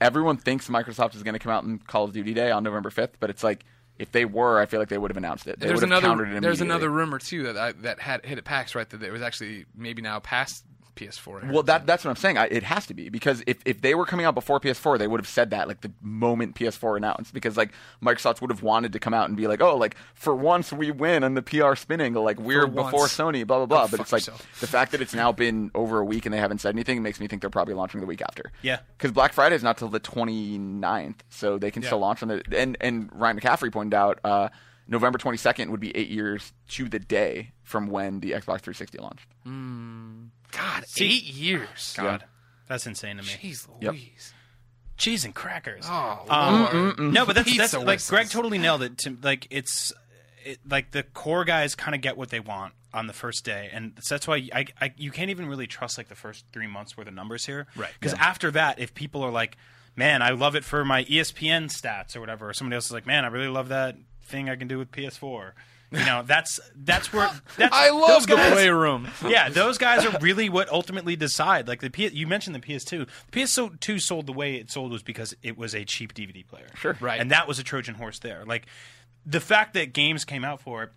Everyone 0.00 0.38
thinks 0.38 0.68
Microsoft 0.68 1.14
is 1.14 1.22
going 1.22 1.34
to 1.34 1.38
come 1.38 1.52
out 1.52 1.64
in 1.64 1.78
Call 1.78 2.04
of 2.04 2.12
Duty 2.12 2.32
Day 2.32 2.50
on 2.50 2.62
November 2.62 2.90
fifth, 2.90 3.18
but 3.20 3.28
it's 3.28 3.44
like 3.44 3.64
if 3.98 4.12
they 4.12 4.24
were, 4.24 4.58
I 4.58 4.64
feel 4.64 4.80
like 4.80 4.88
they 4.88 4.96
would 4.96 5.10
have 5.10 5.18
announced 5.18 5.46
it. 5.46 5.60
They 5.60 5.66
there's 5.68 5.82
another 5.82 6.24
it 6.24 6.40
there's 6.40 6.62
another 6.62 6.88
rumor 6.88 7.18
too 7.18 7.42
that 7.44 7.56
I, 7.58 7.72
that 7.72 8.00
had 8.00 8.24
hit 8.24 8.38
at 8.38 8.44
PAX 8.44 8.74
right 8.74 8.88
that 8.88 9.02
it 9.02 9.12
was 9.12 9.20
actually 9.20 9.66
maybe 9.76 10.00
now 10.00 10.20
past 10.20 10.64
PS4. 10.96 11.50
Well, 11.52 11.62
that 11.64 11.86
that's 11.86 12.04
what 12.04 12.10
I'm 12.10 12.16
saying. 12.16 12.38
I, 12.38 12.46
it 12.46 12.62
has 12.64 12.86
to 12.86 12.94
be 12.94 13.08
because 13.08 13.42
if, 13.46 13.58
if 13.64 13.80
they 13.80 13.94
were 13.94 14.04
coming 14.06 14.26
out 14.26 14.34
before 14.34 14.60
PS4, 14.60 14.98
they 14.98 15.06
would 15.06 15.20
have 15.20 15.28
said 15.28 15.50
that 15.50 15.68
like 15.68 15.80
the 15.80 15.92
moment 16.00 16.54
PS4 16.56 16.96
announced. 16.96 17.32
Because 17.32 17.56
like 17.56 17.70
Microsoft 18.02 18.40
would 18.40 18.50
have 18.50 18.62
wanted 18.62 18.92
to 18.92 18.98
come 18.98 19.14
out 19.14 19.28
and 19.28 19.36
be 19.36 19.46
like, 19.46 19.60
oh, 19.60 19.76
like 19.76 19.96
for 20.14 20.34
once 20.34 20.72
we 20.72 20.90
win 20.90 21.24
on 21.24 21.34
the 21.34 21.42
PR 21.42 21.74
spinning, 21.74 22.14
like 22.14 22.38
we're 22.40 22.62
For 22.62 22.66
before 22.68 23.00
once. 23.00 23.16
Sony, 23.16 23.46
blah 23.46 23.58
blah 23.58 23.66
blah. 23.66 23.84
Go 23.86 23.90
but 23.92 24.00
it's 24.00 24.12
like 24.12 24.20
yourself. 24.26 24.60
the 24.60 24.66
fact 24.66 24.92
that 24.92 25.00
it's 25.00 25.14
now 25.14 25.32
been 25.32 25.70
over 25.74 25.98
a 26.00 26.04
week 26.04 26.26
and 26.26 26.32
they 26.32 26.38
haven't 26.38 26.58
said 26.60 26.74
anything 26.74 27.02
makes 27.02 27.20
me 27.20 27.26
think 27.28 27.40
they're 27.42 27.50
probably 27.50 27.74
launching 27.74 28.00
the 28.00 28.06
week 28.06 28.22
after. 28.22 28.52
Yeah. 28.62 28.80
because 28.98 29.12
Black 29.12 29.32
Friday 29.32 29.56
is 29.56 29.62
not 29.62 29.78
till 29.78 29.88
the 29.88 30.00
29th, 30.00 31.16
so 31.28 31.58
they 31.58 31.70
can 31.70 31.82
Yeah. 31.82 31.88
still 31.88 31.98
launch 32.00 32.22
on 32.22 32.28
the 32.28 32.42
and 32.56 32.76
and 32.80 33.08
Ryan 33.12 33.38
McCaffrey 33.40 33.72
pointed 33.72 33.94
out. 33.94 34.18
uh 34.24 34.48
November 34.88 35.18
22nd 35.20 35.68
would 35.68 35.78
be 35.78 35.96
eight 35.96 36.08
years 36.08 36.52
to 36.70 36.88
the 36.88 36.98
day 36.98 37.52
from 37.62 37.86
when 37.86 38.18
the 38.18 38.32
Xbox 38.32 38.62
360 38.62 38.98
launched. 38.98 39.28
God, 40.52 40.84
eight 40.98 41.24
years. 41.24 41.94
God, 41.96 42.24
that's 42.68 42.86
insane 42.86 43.16
to 43.16 43.22
me. 43.22 43.28
Jeez 43.28 43.66
Yep. 43.80 43.92
Louise. 43.92 44.34
cheese 44.96 45.24
and 45.24 45.34
crackers. 45.34 45.84
Oh, 45.88 46.26
Um, 46.28 46.60
Lord. 46.60 46.70
Mm, 46.72 46.92
mm, 46.92 46.96
mm. 46.96 47.12
No, 47.12 47.24
but 47.26 47.34
that's, 47.36 47.48
Pizza 47.48 47.62
that's 47.62 47.74
like 47.74 47.86
whistles. 47.86 48.10
Greg 48.10 48.28
totally 48.30 48.58
nailed 48.58 48.82
it. 48.82 48.98
To, 48.98 49.16
like 49.22 49.46
it's 49.50 49.92
it, 50.44 50.58
like 50.68 50.90
the 50.90 51.02
core 51.02 51.44
guys 51.44 51.74
kind 51.74 51.94
of 51.94 52.00
get 52.00 52.16
what 52.16 52.28
they 52.30 52.40
want 52.40 52.74
on 52.92 53.06
the 53.06 53.12
first 53.12 53.44
day, 53.44 53.70
and 53.72 53.92
so 54.00 54.14
that's 54.16 54.26
why 54.26 54.48
I, 54.52 54.66
I 54.80 54.92
you 54.96 55.10
can't 55.12 55.30
even 55.30 55.46
really 55.46 55.66
trust 55.68 55.96
like 55.96 56.08
the 56.08 56.14
first 56.16 56.44
three 56.52 56.66
months 56.66 56.96
worth 56.96 57.06
of 57.06 57.14
numbers 57.14 57.46
here, 57.46 57.66
Right. 57.76 57.90
Because 57.98 58.14
after 58.14 58.50
that, 58.52 58.78
if 58.80 58.94
people 58.94 59.22
are 59.22 59.30
like, 59.30 59.56
"Man, 59.96 60.22
I 60.22 60.30
love 60.30 60.54
it 60.56 60.64
for 60.64 60.84
my 60.84 61.04
ESPN 61.04 61.66
stats 61.70 62.16
or 62.16 62.20
whatever," 62.20 62.48
or 62.48 62.52
somebody 62.52 62.74
else 62.74 62.86
is 62.86 62.92
like, 62.92 63.06
"Man, 63.06 63.24
I 63.24 63.28
really 63.28 63.48
love 63.48 63.68
that 63.68 63.96
thing 64.24 64.50
I 64.50 64.56
can 64.56 64.66
do 64.66 64.76
with 64.78 64.90
PS4." 64.90 65.52
You 65.92 66.04
know, 66.04 66.22
that's 66.24 66.60
that's 66.76 67.12
where 67.12 67.28
that's 67.56 67.74
I 67.74 67.90
love 67.90 68.08
those 68.08 68.26
the 68.26 68.36
guys, 68.36 68.52
playroom. 68.52 69.08
Yeah, 69.26 69.48
those 69.48 69.76
guys 69.78 70.06
are 70.06 70.16
really 70.20 70.48
what 70.48 70.68
ultimately 70.70 71.16
decide. 71.16 71.66
Like 71.66 71.80
the 71.80 71.90
P- 71.90 72.08
you 72.08 72.26
mentioned 72.26 72.54
the 72.54 72.60
PS2. 72.60 73.08
The 73.30 73.40
PS2 73.40 74.00
sold 74.00 74.26
the 74.26 74.32
way 74.32 74.54
it 74.56 74.70
sold 74.70 74.92
was 74.92 75.02
because 75.02 75.34
it 75.42 75.58
was 75.58 75.74
a 75.74 75.84
cheap 75.84 76.14
DVD 76.14 76.46
player. 76.46 76.68
Sure. 76.76 76.96
Right. 77.00 77.20
And 77.20 77.30
that 77.30 77.48
was 77.48 77.58
a 77.58 77.64
Trojan 77.64 77.96
horse 77.96 78.18
there. 78.20 78.44
Like 78.46 78.66
the 79.26 79.40
fact 79.40 79.74
that 79.74 79.92
games 79.92 80.24
came 80.24 80.44
out 80.44 80.60
for 80.60 80.84
it 80.84 80.90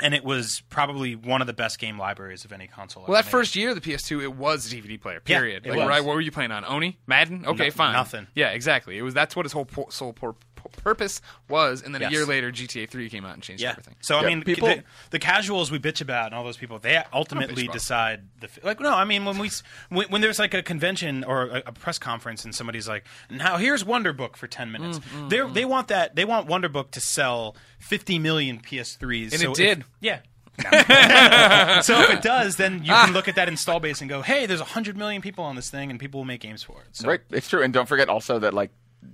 and 0.00 0.12
it 0.12 0.24
was 0.24 0.62
probably 0.70 1.14
one 1.14 1.40
of 1.40 1.46
the 1.46 1.52
best 1.52 1.78
game 1.78 1.96
libraries 1.98 2.44
of 2.44 2.52
any 2.52 2.66
console. 2.66 3.04
Well, 3.06 3.14
that 3.16 3.26
made. 3.26 3.30
first 3.30 3.54
year 3.54 3.70
of 3.70 3.80
the 3.80 3.92
PS2, 3.92 4.22
it 4.24 4.34
was 4.34 4.70
a 4.72 4.74
DVD 4.76 5.00
player. 5.00 5.20
Period. 5.20 5.64
it 5.64 5.70
like, 5.70 5.78
was. 5.78 5.88
right? 5.88 6.04
What 6.04 6.16
were 6.16 6.20
you 6.20 6.32
playing 6.32 6.50
on? 6.50 6.64
Oni, 6.64 6.98
Madden? 7.06 7.46
Okay, 7.46 7.66
No- 7.66 7.70
fine. 7.70 7.92
nothing. 7.92 8.26
Yeah, 8.34 8.48
exactly. 8.48 8.98
It 8.98 9.02
was 9.02 9.14
that's 9.14 9.36
what 9.36 9.44
his 9.44 9.52
whole 9.52 9.66
po- 9.66 9.86
sole 9.90 10.12
por- 10.12 10.32
po- 10.53 10.53
purpose 10.70 11.20
was. 11.48 11.82
And 11.82 11.94
then 11.94 12.02
Yes. 12.02 12.10
a 12.10 12.12
year 12.14 12.24
later, 12.26 12.50
GTA 12.52 12.88
3 12.88 13.08
came 13.10 13.24
out 13.24 13.34
and 13.34 13.42
changed 13.42 13.62
Yeah. 13.62 13.70
everything. 13.70 13.96
So 14.00 14.16
I 14.18 14.22
Yeah, 14.22 14.28
mean, 14.28 14.42
people- 14.42 14.68
the, 14.68 14.84
the 15.10 15.18
casuals 15.18 15.70
we 15.70 15.78
bitch 15.78 16.00
about 16.00 16.26
and 16.26 16.34
all 16.34 16.44
those 16.44 16.56
people, 16.56 16.78
they 16.78 17.02
ultimately 17.12 17.68
decide 17.68 18.28
the 18.40 18.48
like. 18.62 18.80
No, 18.80 18.90
I 18.94 19.04
mean 19.04 19.24
when 19.24 19.38
we 19.38 19.50
when, 19.88 20.08
when 20.08 20.20
there's 20.20 20.38
like 20.38 20.54
a 20.54 20.62
convention 20.62 21.24
or 21.24 21.44
a, 21.46 21.62
a 21.66 21.72
press 21.72 21.98
conference 21.98 22.44
and 22.44 22.54
somebody's 22.54 22.88
like, 22.88 23.04
"Now 23.30 23.56
here's 23.56 23.84
Wonder 23.84 24.12
Book 24.12 24.36
for 24.36 24.46
ten 24.46 24.70
minutes." 24.72 24.98
Mm, 24.98 25.02
mm 25.26 25.30
They 25.30 25.36
mm. 25.38 25.54
they 25.54 25.64
want 25.64 25.88
that 25.88 26.14
they 26.16 26.24
want 26.24 26.46
Wonder 26.46 26.68
Book 26.68 26.90
to 26.92 27.00
sell 27.00 27.56
50 27.80 28.18
million 28.18 28.58
PS3s, 28.60 29.32
And 29.32 29.40
so 29.40 29.50
it 29.50 29.50
if- 29.50 29.56
did. 29.56 29.84
yeah. 30.00 30.20
so 31.82 32.00
if 32.02 32.10
it 32.10 32.22
does, 32.22 32.56
then 32.56 32.84
you 32.84 32.92
ah. 32.92 33.04
can 33.06 33.12
look 33.14 33.26
at 33.26 33.34
that 33.34 33.48
install 33.48 33.80
base 33.80 34.00
and 34.00 34.08
go, 34.08 34.22
"Hey, 34.22 34.46
there's 34.46 34.60
100 34.60 34.96
million 34.96 35.20
people 35.20 35.42
on 35.44 35.56
this 35.56 35.68
thing, 35.68 35.90
and 35.90 35.98
people 35.98 36.20
will 36.20 36.24
make 36.24 36.40
games 36.40 36.62
for 36.62 36.80
it." 36.80 36.88
So, 36.92 37.08
Right, 37.08 37.20
it's 37.30 37.48
true, 37.48 37.62
and 37.62 37.72
don't 37.74 37.86
forget 37.88 38.08
also 38.08 38.38
that 38.38 38.54
like, 38.54 38.70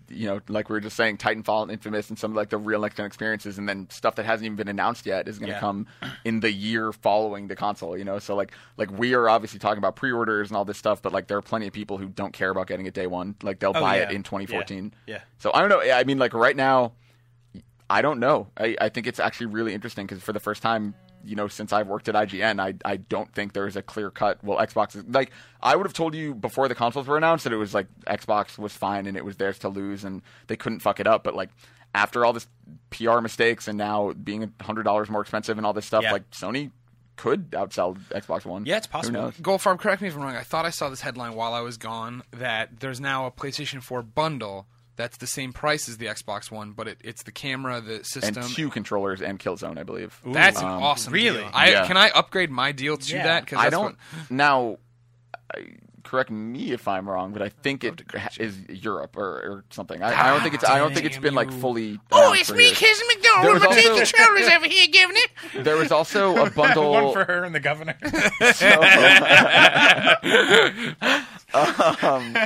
you 0.08 0.26
know, 0.26 0.40
like 0.48 0.68
we 0.68 0.74
were 0.74 0.80
just 0.80 0.96
saying, 0.96 1.18
Titanfall 1.18 1.62
and 1.62 1.70
Infamous 1.70 2.08
and 2.10 2.18
some 2.18 2.32
of 2.32 2.36
like 2.36 2.50
the 2.50 2.58
real 2.58 2.80
next 2.80 2.96
gen 2.96 3.06
experiences, 3.06 3.58
and 3.58 3.68
then 3.68 3.88
stuff 3.90 4.16
that 4.16 4.26
hasn't 4.26 4.44
even 4.46 4.56
been 4.56 4.68
announced 4.68 5.06
yet 5.06 5.28
is 5.28 5.38
going 5.38 5.48
to 5.48 5.54
Yeah. 5.54 5.60
come 5.60 5.86
in 6.24 6.40
the 6.40 6.50
year 6.52 6.92
following 6.92 7.48
the 7.48 7.56
console. 7.56 7.96
You 7.96 8.04
know, 8.04 8.18
so 8.18 8.34
like 8.34 8.52
like 8.76 8.90
we 8.90 9.14
are 9.14 9.28
obviously 9.28 9.58
talking 9.58 9.78
about 9.78 9.96
pre-orders 9.96 10.50
and 10.50 10.56
all 10.56 10.64
this 10.64 10.78
stuff, 10.78 11.00
but 11.02 11.12
like 11.12 11.26
there 11.28 11.36
are 11.38 11.42
plenty 11.42 11.66
of 11.66 11.72
people 11.72 11.98
who 11.98 12.08
don't 12.08 12.32
care 12.32 12.50
about 12.50 12.66
getting 12.66 12.86
it 12.86 12.94
day 12.94 13.06
one. 13.06 13.34
Like 13.42 13.58
they'll 13.58 13.72
Oh, 13.74 13.80
buy 13.80 13.96
yeah. 13.98 14.02
it 14.04 14.12
in 14.12 14.22
2014. 14.22 14.92
Yeah. 15.06 15.14
Yeah. 15.16 15.20
So 15.38 15.50
I 15.54 15.60
don't 15.60 15.68
know. 15.68 15.80
I 15.80 16.04
mean, 16.04 16.18
like 16.18 16.34
right 16.34 16.56
now, 16.56 16.92
I 17.88 18.02
don't 18.02 18.20
know. 18.20 18.48
I, 18.56 18.76
I 18.80 18.88
think 18.88 19.06
it's 19.06 19.18
actually 19.18 19.46
really 19.46 19.74
interesting 19.74 20.06
because 20.06 20.22
for 20.22 20.32
the 20.32 20.40
first 20.40 20.62
time, 20.62 20.94
you 21.24 21.36
know, 21.36 21.48
since 21.48 21.72
I've 21.72 21.86
worked 21.88 22.08
at 22.08 22.14
IGN, 22.14 22.60
I 22.60 22.74
I 22.84 22.96
don't 22.96 23.32
think 23.34 23.52
there 23.52 23.66
is 23.66 23.76
a 23.76 23.82
clear 23.82 24.10
cut. 24.10 24.42
Well, 24.44 24.58
Xbox 24.58 24.96
is 24.96 25.04
like 25.08 25.30
I 25.62 25.76
would 25.76 25.86
have 25.86 25.92
told 25.94 26.14
you 26.14 26.34
before 26.34 26.68
the 26.68 26.74
consoles 26.74 27.06
were 27.06 27.16
announced 27.16 27.44
that 27.44 27.52
it 27.52 27.56
was 27.56 27.74
like 27.74 27.86
Xbox 28.06 28.58
was 28.58 28.72
fine 28.72 29.06
and 29.06 29.16
it 29.16 29.24
was 29.24 29.36
theirs 29.36 29.58
to 29.60 29.68
lose 29.68 30.04
and 30.04 30.22
they 30.46 30.56
couldn't 30.56 30.80
fuck 30.80 31.00
it 31.00 31.06
up. 31.06 31.22
But 31.24 31.34
like 31.34 31.50
after 31.94 32.24
all 32.24 32.32
this 32.32 32.46
PR 32.90 33.20
mistakes 33.20 33.68
and 33.68 33.76
now 33.76 34.12
being 34.12 34.52
hundred 34.60 34.84
dollars 34.84 35.10
more 35.10 35.20
expensive 35.20 35.56
and 35.58 35.66
all 35.66 35.72
this 35.72 35.86
stuff, 35.86 36.02
Yeah. 36.04 36.12
like 36.12 36.30
Sony 36.30 36.70
could 37.16 37.50
outsell 37.50 37.98
Xbox 38.10 38.46
One. 38.46 38.64
Yeah, 38.64 38.78
it's 38.78 38.86
possible. 38.86 39.20
knows? 39.20 39.34
Goldfarb, 39.34 39.78
correct 39.78 40.00
me 40.00 40.08
if 40.08 40.14
I'm 40.16 40.22
wrong. 40.22 40.36
I 40.36 40.42
thought 40.42 40.64
I 40.64 40.70
saw 40.70 40.88
this 40.88 41.02
headline 41.02 41.34
while 41.34 41.52
I 41.52 41.60
was 41.60 41.76
gone 41.76 42.22
that 42.30 42.80
there's 42.80 42.98
now 43.00 43.26
a 43.26 43.30
PlayStation 43.30 43.82
4 43.82 44.02
bundle 44.02 44.66
that's 45.00 45.16
the 45.16 45.26
same 45.26 45.52
price 45.52 45.88
as 45.88 45.96
the 45.98 46.06
Xbox 46.06 46.50
One, 46.50 46.72
but 46.72 46.86
it, 46.88 46.98
it's 47.02 47.22
the 47.22 47.32
camera, 47.32 47.80
the 47.80 48.04
system, 48.04 48.22
And 48.28 48.34
system. 48.36 48.54
two 48.54 48.68
controllers 48.70 49.20
and 49.22 49.38
Killzone, 49.38 49.78
I 49.78 49.82
believe. 49.82 50.20
That's 50.26 50.60
an 50.60 50.66
Um, 50.66 50.82
awesome 50.82 51.12
really? 51.12 51.40
deal. 51.40 51.50
I, 51.52 51.70
Yeah. 51.70 51.86
Can 51.86 51.96
I 51.96 52.10
upgrade 52.10 52.50
my 52.50 52.72
deal 52.72 52.96
to 52.96 53.14
Yeah. 53.16 53.24
that? 53.24 53.46
Cause 53.46 53.58
I 53.58 53.70
don't 53.70 53.96
what- 53.96 54.30
now. 54.30 54.76
I, 55.54 55.66
correct 56.02 56.30
me 56.30 56.72
if 56.72 56.88
I'm 56.88 57.08
wrong, 57.08 57.32
but 57.32 57.42
I 57.42 57.50
think 57.50 57.84
it 57.84 57.98
to 58.08 58.30
is 58.42 58.56
Europe 58.68 59.16
or, 59.16 59.26
or 59.26 59.64
something. 59.70 60.02
I, 60.02 60.08
I 60.08 60.30
don't 60.30 60.40
think 60.42 60.54
it's. 60.54 60.64
I 60.64 60.78
don't 60.78 60.92
think 60.94 61.06
it's 61.06 61.18
been 61.18 61.34
like 61.34 61.50
fully. 61.52 61.98
Oh, 62.12 62.32
it's 62.32 62.50
me, 62.52 62.66
years. 62.66 62.78
Kiz 62.78 62.98
There 62.98 63.08
McDonald. 63.16 63.54
was 63.54 63.62
with 63.68 63.84
two 63.84 63.90
also- 63.90 64.04
controllers 64.16 64.48
over 64.48 64.66
here 64.66 64.86
giving 64.90 65.16
it. 65.16 65.30
There 65.64 65.76
was 65.76 65.90
also 65.92 66.36
a 66.46 66.50
bundle. 66.60 66.90
One 66.92 67.12
for 67.12 67.24
her 67.24 67.44
and 67.44 67.54
the 67.54 67.60
governor. 67.60 67.96
um, 72.02 72.36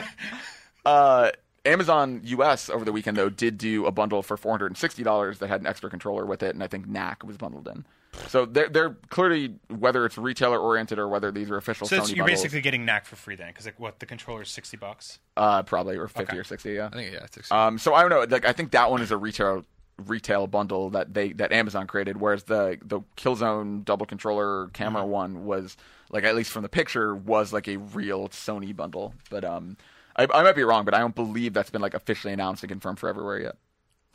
uh, 0.84 1.30
Amazon 1.64 2.20
US 2.24 2.68
over 2.70 2.84
the 2.84 2.92
weekend 2.92 3.16
though 3.16 3.28
did 3.30 3.58
do 3.58 3.86
a 3.86 3.90
bundle 3.90 4.22
for 4.22 4.36
four 4.36 4.52
hundred 4.52 4.66
and 4.66 4.76
sixty 4.76 5.02
dollars 5.02 5.38
that 5.38 5.48
had 5.48 5.60
an 5.60 5.66
extra 5.66 5.88
controller 5.90 6.26
with 6.26 6.42
it, 6.42 6.54
and 6.54 6.62
I 6.62 6.66
think 6.66 6.86
Knack 6.86 7.24
was 7.24 7.36
bundled 7.36 7.68
in. 7.68 7.84
So 8.28 8.44
they're 8.46 8.68
they're 8.68 8.90
clearly 9.08 9.56
whether 9.68 10.06
it's 10.06 10.16
retailer 10.16 10.58
oriented 10.58 10.98
or 10.98 11.08
whether 11.08 11.32
these 11.32 11.50
are 11.50 11.56
official 11.56 11.86
so 11.88 11.96
Sony 11.98 12.16
you're 12.16 12.24
bundles, 12.24 12.42
basically 12.42 12.60
getting 12.60 12.84
Knack 12.84 13.06
for 13.06 13.16
free 13.16 13.34
then, 13.34 13.48
because 13.48 13.64
like 13.66 13.80
what 13.80 13.98
the 13.98 14.06
controller 14.06 14.42
is 14.42 14.50
60 14.50 14.76
bucks. 14.76 15.18
uh, 15.36 15.62
probably 15.64 15.96
or 15.96 16.06
fifty 16.06 16.32
Okay. 16.32 16.38
or 16.38 16.44
sixty. 16.44 16.72
Yeah. 16.74 16.90
I 16.92 16.96
think, 16.96 17.12
yeah, 17.12 17.24
it's 17.24 17.50
Um, 17.50 17.78
so 17.78 17.94
I 17.94 18.02
don't 18.02 18.10
know. 18.10 18.24
Like 18.28 18.44
I 18.44 18.52
think 18.52 18.70
that 18.72 18.90
one 18.90 19.02
is 19.02 19.10
a 19.10 19.16
retail 19.16 19.64
retail 20.04 20.46
bundle 20.48 20.90
that 20.90 21.14
they 21.14 21.32
that 21.34 21.50
Amazon 21.52 21.86
created, 21.86 22.20
whereas 22.20 22.44
the 22.44 22.78
the 22.84 23.00
Killzone 23.16 23.84
double 23.84 24.06
controller 24.06 24.68
camera 24.74 25.02
Mm-hmm. 25.02 25.10
one 25.10 25.44
was 25.44 25.76
like 26.10 26.22
at 26.24 26.36
least 26.36 26.50
from 26.52 26.62
the 26.62 26.68
picture 26.68 27.14
was 27.16 27.52
like 27.52 27.66
a 27.68 27.78
real 27.78 28.28
Sony 28.28 28.74
bundle. 28.76 29.14
But 29.30 29.44
um, 29.44 29.76
I, 30.16 30.24
I 30.32 30.42
might 30.42 30.56
be 30.56 30.62
wrong, 30.62 30.84
but 30.84 30.94
I 30.94 30.98
don't 30.98 31.14
believe 31.14 31.52
that's 31.54 31.70
been 31.70 31.82
like 31.82 31.94
officially 31.94 32.32
announced 32.32 32.62
and 32.62 32.70
confirmed 32.70 32.98
for 32.98 33.08
everywhere 33.08 33.40
yet. 33.40 33.56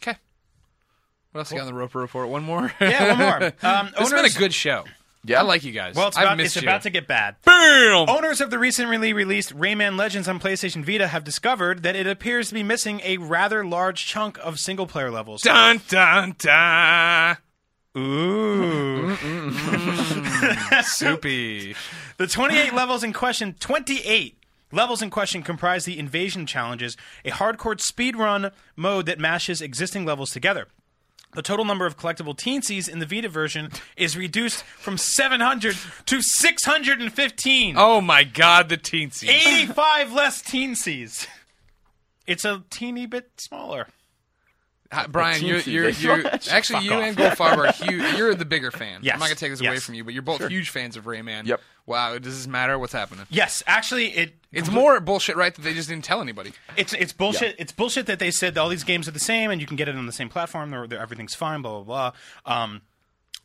Okay. 0.01 0.17
What 1.31 1.41
else 1.41 1.51
you 1.51 1.57
got 1.57 1.67
on 1.67 1.73
the 1.73 1.77
Roper 1.77 1.99
Report? 1.99 2.29
One 2.29 2.43
more? 2.43 2.71
Yeah, 2.81 3.09
one 3.09 3.17
more. 3.41 3.53
Um, 3.63 3.91
It's 3.99 4.09
been 4.11 4.25
a 4.25 4.29
good 4.29 4.53
show. 4.53 4.85
Yeah. 5.25 5.39
I 5.39 5.43
like 5.43 5.65
you 5.65 5.73
guys. 5.73 5.95
Well, 5.95 6.07
it's 6.07 6.17
about, 6.17 6.37
missed 6.37 6.55
it's 6.55 6.63
you. 6.63 6.69
about 6.69 6.83
to 6.83 6.89
get 6.89 7.05
bad. 7.05 7.35
Bam! 7.43 8.07
Owners 8.09 8.39
of 8.39 8.51
the 8.51 8.57
recently 8.57 9.11
released 9.11 9.53
Rayman 9.53 9.97
Legends 9.97 10.29
on 10.29 10.39
PlayStation 10.39 10.83
Vita 10.85 11.07
have 11.07 11.25
discovered 11.25 11.83
that 11.83 11.95
it 11.97 12.07
appears 12.07 12.47
to 12.47 12.53
be 12.53 12.63
missing 12.63 13.01
a 13.03 13.17
rather 13.17 13.65
large 13.65 14.05
chunk 14.05 14.37
of 14.41 14.59
single 14.59 14.87
player 14.87 15.11
levels. 15.11 15.41
Dun 15.41 15.81
dun 15.89 16.35
dun. 16.39 17.35
Ooh. 17.97 19.13
Soupy. 20.83 21.75
The 22.17 22.27
28 22.27 22.73
levels 22.73 23.03
in 23.03 23.11
question, 23.11 23.55
28 23.59 24.37
levels 24.71 25.01
in 25.01 25.09
question 25.09 25.43
comprise 25.43 25.85
the 25.85 25.99
invasion 25.99 26.45
challenges, 26.45 26.97
a 27.25 27.31
hardcore 27.31 27.79
speedrun 27.79 28.51
mode 28.75 29.05
that 29.05 29.19
mashes 29.19 29.61
existing 29.61 30.05
levels 30.05 30.31
together. 30.31 30.67
The 31.35 31.43
total 31.43 31.63
number 31.63 31.85
of 31.85 31.95
collectible 31.95 32.35
teensies 32.35 32.89
in 32.89 32.97
the 32.97 33.05
Vita 33.05 33.29
version 33.29 33.69
is 33.95 34.17
reduced 34.17 34.63
from 34.63 34.97
700 34.97 35.77
to 36.07 36.21
615. 36.23 37.75
Oh 37.77 38.01
my 38.01 38.23
God, 38.23 38.69
the 38.69 38.77
teensies. 38.77 39.29
85 39.29 40.11
less 40.11 40.41
teensies. 40.41 41.27
It's 42.25 42.45
a 42.45 42.63
teeny 42.71 43.05
bit 43.05 43.29
smaller. 43.37 43.87
Hi, 44.91 45.05
Brian, 45.05 45.45
you're, 45.45 45.59
you're, 45.59 45.89
you're 45.89 46.25
actually 46.49 46.85
you 46.85 46.93
off. 46.93 47.03
and 47.03 47.15
Goldfarb 47.15 47.57
are 47.57 47.71
huge. 47.85 48.17
You're 48.17 48.33
the 48.33 48.43
bigger 48.45 48.71
fan. 48.71 49.01
Yes. 49.03 49.13
I'm 49.13 49.19
not 49.19 49.25
gonna 49.27 49.35
take 49.35 49.51
this 49.51 49.61
away 49.61 49.77
from 49.77 49.93
you, 49.93 50.03
but 50.03 50.13
you're 50.15 50.23
both 50.23 50.47
huge 50.47 50.71
fans 50.71 50.97
of 50.97 51.05
Rayman. 51.05 51.45
Yep. 51.45 51.61
Wow. 51.85 52.17
Does 52.17 52.37
this 52.37 52.47
matter? 52.47 52.79
What's 52.79 52.93
happening? 52.93 53.25
Yes, 53.29 53.61
actually, 53.67 54.07
it 54.07 54.33
It's 54.51 54.71
more 54.71 54.99
bullshit, 54.99 55.35
right? 55.35 55.53
That 55.53 55.61
they 55.61 55.75
just 55.75 55.89
didn't 55.89 56.05
tell 56.05 56.21
anybody. 56.21 56.53
It's 56.75 56.93
it's 56.93 57.13
bullshit. 57.13 57.55
It's 57.59 57.71
bullshit 57.71 58.07
that 58.07 58.17
they 58.17 58.31
said 58.31 58.57
all 58.57 58.67
these 58.69 58.83
games 58.83 59.07
are 59.07 59.11
the 59.11 59.19
same 59.19 59.51
and 59.51 59.61
you 59.61 59.67
can 59.67 59.75
get 59.77 59.87
it 59.87 59.95
on 59.95 60.07
the 60.07 60.11
same 60.11 60.29
platform. 60.29 60.71
They're, 60.71 60.87
they're- 60.87 60.99
everything's 60.99 61.35
fine. 61.35 61.61
Blah 61.61 61.83
blah 61.83 62.11
blah. 62.45 62.61
Um, 62.63 62.81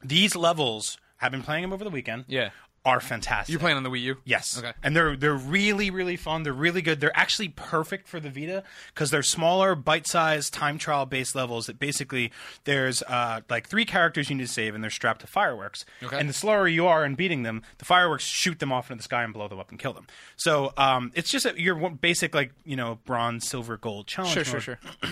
these 0.02 0.34
levels 0.34 0.96
have 1.18 1.30
been 1.30 1.42
playing 1.42 1.62
them 1.62 1.72
over 1.74 1.84
the 1.84 1.90
weekend. 1.90 2.24
Yeah. 2.26 2.50
Are 2.84 3.00
fantastic. 3.00 3.50
You're 3.52 3.60
playing 3.60 3.76
on 3.76 3.82
the 3.82 3.90
Wii 3.90 4.02
U. 4.02 4.16
Yes. 4.24 4.58
Okay. 4.58 4.72
And 4.82 4.94
they're 4.94 5.16
they're 5.16 5.34
really 5.34 5.90
really 5.90 6.16
fun. 6.16 6.42
They're 6.42 6.52
really 6.52 6.82
good. 6.82 7.00
They're 7.00 7.16
actually 7.16 7.48
perfect 7.48 8.08
for 8.08 8.20
the 8.20 8.30
Vita 8.30 8.62
because 8.88 9.10
they're 9.10 9.22
smaller, 9.22 9.74
bite-sized 9.74 10.52
time 10.52 10.78
trial 10.78 11.06
based 11.06 11.34
levels. 11.34 11.66
That 11.66 11.78
basically 11.78 12.30
there's 12.64 13.02
uh, 13.02 13.40
like 13.48 13.68
three 13.68 13.84
characters 13.84 14.28
you 14.28 14.36
need 14.36 14.46
to 14.46 14.52
save, 14.52 14.74
and 14.74 14.84
they're 14.84 14.90
strapped 14.90 15.22
to 15.22 15.26
fireworks. 15.26 15.84
Okay. 16.02 16.18
And 16.18 16.28
the 16.28 16.34
slower 16.34 16.68
you 16.68 16.86
are 16.86 17.04
in 17.04 17.14
beating 17.14 17.42
them, 17.42 17.62
the 17.78 17.84
fireworks 17.84 18.24
shoot 18.24 18.58
them 18.58 18.72
off 18.72 18.90
into 18.90 18.98
the 18.98 19.04
sky 19.04 19.22
and 19.22 19.32
blow 19.32 19.48
them 19.48 19.58
up 19.58 19.70
and 19.70 19.78
kill 19.78 19.92
them. 19.92 20.06
So 20.36 20.72
um, 20.76 21.10
it's 21.14 21.30
just 21.30 21.46
a, 21.46 21.60
your 21.60 21.90
basic 21.90 22.34
like 22.34 22.52
you 22.64 22.76
know 22.76 22.98
bronze, 23.06 23.48
silver, 23.48 23.76
gold 23.76 24.06
challenge. 24.06 24.34
Sure, 24.34 24.44
sure, 24.44 24.60
sure. 24.60 24.78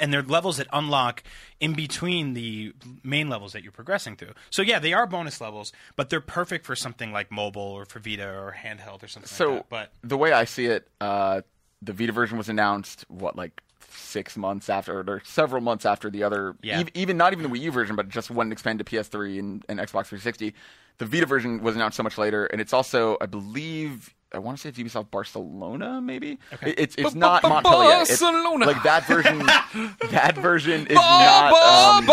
and 0.00 0.12
they're 0.12 0.22
levels 0.22 0.56
that 0.56 0.66
unlock 0.72 1.22
in 1.60 1.74
between 1.74 2.34
the 2.34 2.72
main 3.02 3.28
levels 3.28 3.52
that 3.52 3.62
you're 3.62 3.72
progressing 3.72 4.16
through. 4.16 4.32
So 4.50 4.62
yeah, 4.62 4.78
they 4.78 4.92
are 4.92 5.06
bonus 5.06 5.40
levels, 5.40 5.72
but 5.96 6.10
they're 6.10 6.20
perfect 6.20 6.64
for 6.66 6.74
something 6.76 7.12
like 7.12 7.30
mobile 7.30 7.62
or 7.62 7.84
for 7.84 7.98
Vita 7.98 8.26
or 8.28 8.56
handheld 8.58 9.02
or 9.02 9.08
something 9.08 9.28
So 9.28 9.50
like 9.50 9.58
that. 9.58 9.68
But 9.68 9.92
the 10.02 10.16
way 10.16 10.32
I 10.32 10.44
see 10.44 10.66
it, 10.66 10.88
uh, 11.00 11.42
the 11.80 11.92
Vita 11.92 12.12
version 12.12 12.38
was 12.38 12.48
announced 12.48 13.04
what 13.08 13.36
like 13.36 13.60
six 13.90 14.36
months 14.36 14.68
after, 14.70 15.00
or 15.00 15.22
several 15.24 15.60
months 15.60 15.84
after 15.84 16.10
the 16.10 16.22
other. 16.22 16.56
Yeah. 16.62 16.80
ev- 16.80 16.90
even 16.94 17.16
not 17.16 17.32
even 17.32 17.50
the 17.50 17.58
Wii 17.58 17.62
U 17.62 17.72
version, 17.72 17.96
but 17.96 18.08
just 18.08 18.30
when 18.30 18.48
it 18.48 18.52
expanded 18.52 18.86
to 18.86 18.96
PS3 18.96 19.38
and, 19.38 19.64
and 19.68 19.78
Xbox 19.78 20.06
360. 20.06 20.54
The 20.98 21.06
Vita 21.06 21.26
version 21.26 21.62
was 21.62 21.74
announced 21.74 21.96
so 21.96 22.02
much 22.02 22.18
later, 22.18 22.46
and 22.46 22.60
it's 22.60 22.72
also, 22.72 23.16
I 23.20 23.26
believe. 23.26 24.14
I 24.34 24.38
want 24.38 24.56
to 24.58 24.62
say 24.62 24.68
it's 24.70 24.78
Ubisoft 24.78 25.10
Barcelona, 25.10 26.00
maybe. 26.00 26.38
It- 26.62 26.78
It's 26.78 26.94
it's 26.96 27.14
not 27.14 27.42
Montpellier. 27.42 27.88
It's- 28.02 28.18
like 28.66 28.82
that 28.84 29.06
version. 29.06 29.38
that 30.10 30.36
version 30.36 30.86
is 30.86 30.94
not. 30.94 31.52
um, 31.52 32.06
woo! 32.10 32.12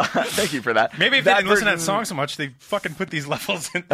thank 0.30 0.52
you 0.52 0.62
for 0.62 0.72
that. 0.72 0.98
maybe 0.98 1.18
if 1.18 1.24
they 1.24 1.34
didn't 1.34 1.48
listen 1.48 1.66
to 1.66 1.72
that 1.72 1.80
song 1.80 2.04
so 2.04 2.14
much, 2.14 2.36
they 2.36 2.48
fucking 2.58 2.94
put 2.94 3.10
these 3.10 3.26
levels 3.26 3.70
in. 3.74 3.84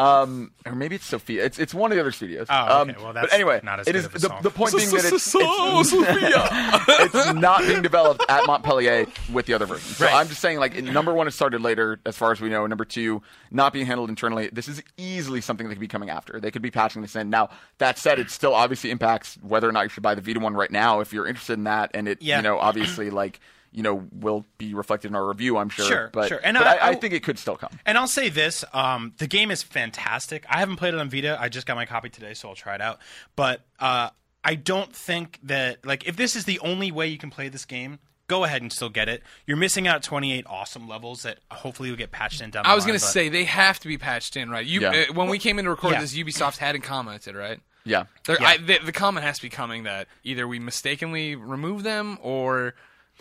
Um, 0.00 0.52
or 0.64 0.74
maybe 0.74 0.94
it's 0.96 1.04
Sofia. 1.06 1.44
It's 1.44 1.58
it's 1.58 1.74
one 1.74 1.90
of 1.92 1.96
the 1.96 2.00
other 2.00 2.12
studios. 2.12 2.46
Oh, 2.48 2.80
okay. 2.82 2.92
Um, 2.94 3.02
Well, 3.04 3.12
but 3.12 3.32
anyway, 3.32 3.60
not 3.62 3.80
as 3.80 3.86
it 3.88 3.92
good 3.92 3.98
is 3.98 4.04
of 4.06 4.14
a 4.14 4.18
the, 4.18 4.28
song. 4.28 4.42
the 4.42 4.50
point 4.50 4.74
being 4.76 4.90
that 4.90 5.04
it's, 5.12 5.22
So, 5.30 5.38
it's 5.80 5.92
it's 7.14 7.32
not 7.34 7.60
being 7.60 7.82
developed 7.82 8.24
at 8.28 8.46
Montpellier 8.46 9.06
with 9.32 9.46
the 9.46 9.54
other 9.54 9.66
versions. 9.66 9.96
So 9.96 10.06
Right. 10.06 10.14
I'm 10.14 10.28
just 10.28 10.40
saying, 10.40 10.58
like, 10.58 10.82
number 10.82 11.12
one, 11.12 11.26
it 11.28 11.32
started 11.32 11.60
later, 11.60 12.00
as 12.06 12.16
far 12.16 12.32
as 12.32 12.40
we 12.40 12.48
know. 12.48 12.66
Number 12.66 12.84
two, 12.84 13.22
not 13.50 13.72
being 13.72 13.86
handled 13.86 14.08
internally. 14.08 14.48
This 14.52 14.68
is 14.68 14.82
easily 14.96 15.40
something 15.40 15.68
that 15.68 15.74
could 15.74 15.80
be 15.80 15.88
coming 15.88 16.10
after. 16.10 16.40
They 16.40 16.50
could 16.50 16.62
be 16.62 16.70
patching 16.70 17.02
this 17.02 17.14
in. 17.16 17.30
Now, 17.30 17.50
that 17.78 17.98
said, 17.98 18.18
it 18.18 18.30
still 18.30 18.54
obviously 18.54 18.90
impacts 18.90 19.38
whether 19.42 19.68
or 19.68 19.72
not 19.72 19.82
you 19.82 19.88
should 19.90 20.02
buy 20.02 20.14
the 20.14 20.22
Vita 20.22 20.40
one 20.40 20.54
right 20.54 20.70
now 20.70 21.00
if 21.00 21.12
you're 21.12 21.26
interested 21.26 21.54
in 21.54 21.64
that. 21.64 21.90
And 21.94 22.08
it, 22.08 22.22
Yeah. 22.22 22.36
you 22.38 22.42
know, 22.42 22.58
obviously, 22.58 23.10
like, 23.10 23.40
you 23.72 23.82
know, 23.82 24.06
will 24.12 24.44
be 24.58 24.74
reflected 24.74 25.08
in 25.08 25.14
our 25.14 25.26
review, 25.26 25.56
I'm 25.56 25.68
sure. 25.68 25.86
Sure, 25.86 26.10
but, 26.12 26.28
sure. 26.28 26.40
And 26.42 26.56
but 26.58 26.66
I- 26.66 26.74
I, 26.74 26.76
I 26.76 26.88
I- 26.90 26.94
think 26.96 27.14
it 27.14 27.22
could 27.22 27.38
still 27.38 27.56
come. 27.56 27.70
And 27.86 27.96
I'll 27.98 28.06
say 28.08 28.28
this: 28.28 28.64
um, 28.72 29.12
the 29.18 29.26
game 29.26 29.50
is 29.50 29.62
fantastic. 29.62 30.44
I 30.48 30.58
haven't 30.58 30.76
played 30.76 30.94
it 30.94 31.00
on 31.00 31.08
Vita. 31.10 31.36
I 31.40 31.48
just 31.48 31.66
got 31.66 31.76
my 31.76 31.86
copy 31.86 32.08
today, 32.08 32.34
so 32.34 32.48
I'll 32.48 32.54
try 32.54 32.74
it 32.74 32.80
out. 32.80 32.98
But 33.36 33.60
uh, 33.78 34.10
I 34.44 34.54
don't 34.54 34.94
think 34.94 35.38
that 35.44 35.84
like 35.86 36.06
if 36.06 36.16
this 36.16 36.36
is 36.36 36.44
the 36.44 36.58
only 36.60 36.90
way 36.90 37.06
you 37.08 37.18
can 37.18 37.30
play 37.30 37.48
this 37.48 37.64
game, 37.64 37.98
go 38.26 38.44
ahead 38.44 38.62
and 38.62 38.72
still 38.72 38.88
get 38.88 39.08
it. 39.08 39.22
You're 39.46 39.56
missing 39.56 39.86
out 39.88 40.02
28 40.02 40.46
awesome 40.48 40.88
levels 40.88 41.22
that 41.24 41.38
hopefully 41.50 41.90
will 41.90 41.96
get 41.96 42.10
patched 42.12 42.40
in 42.40 42.50
down. 42.50 42.62
the 42.64 42.68
I 42.70 42.74
was 42.74 42.86
gonna 42.86 42.98
say 42.98 43.28
they 43.28 43.44
have 43.44 43.78
to 43.80 43.88
be 43.88 43.98
patched 43.98 44.36
in, 44.36 44.50
right? 44.50 44.64
You 44.64 44.80
Yeah. 44.82 45.06
uh, 45.10 45.12
when 45.14 45.28
we 45.28 45.38
came 45.38 45.58
in 45.58 45.64
to 45.64 45.70
record 45.70 45.92
Yeah. 45.94 46.00
this, 46.00 46.16
Ubisoft 46.16 46.58
hadn't 46.58 46.82
commented, 46.82 47.34
right? 47.34 47.60
Yeah. 47.84 48.04
Yeah. 48.28 48.36
I, 48.40 48.56
the, 48.58 48.78
the 48.84 48.92
comment 48.92 49.24
has 49.26 49.36
to 49.38 49.42
be 49.42 49.48
coming 49.48 49.82
that 49.84 50.06
either 50.22 50.46
we 50.46 50.58
mistakenly 50.58 51.34
remove 51.34 51.82
them 51.82 52.18
or 52.22 52.74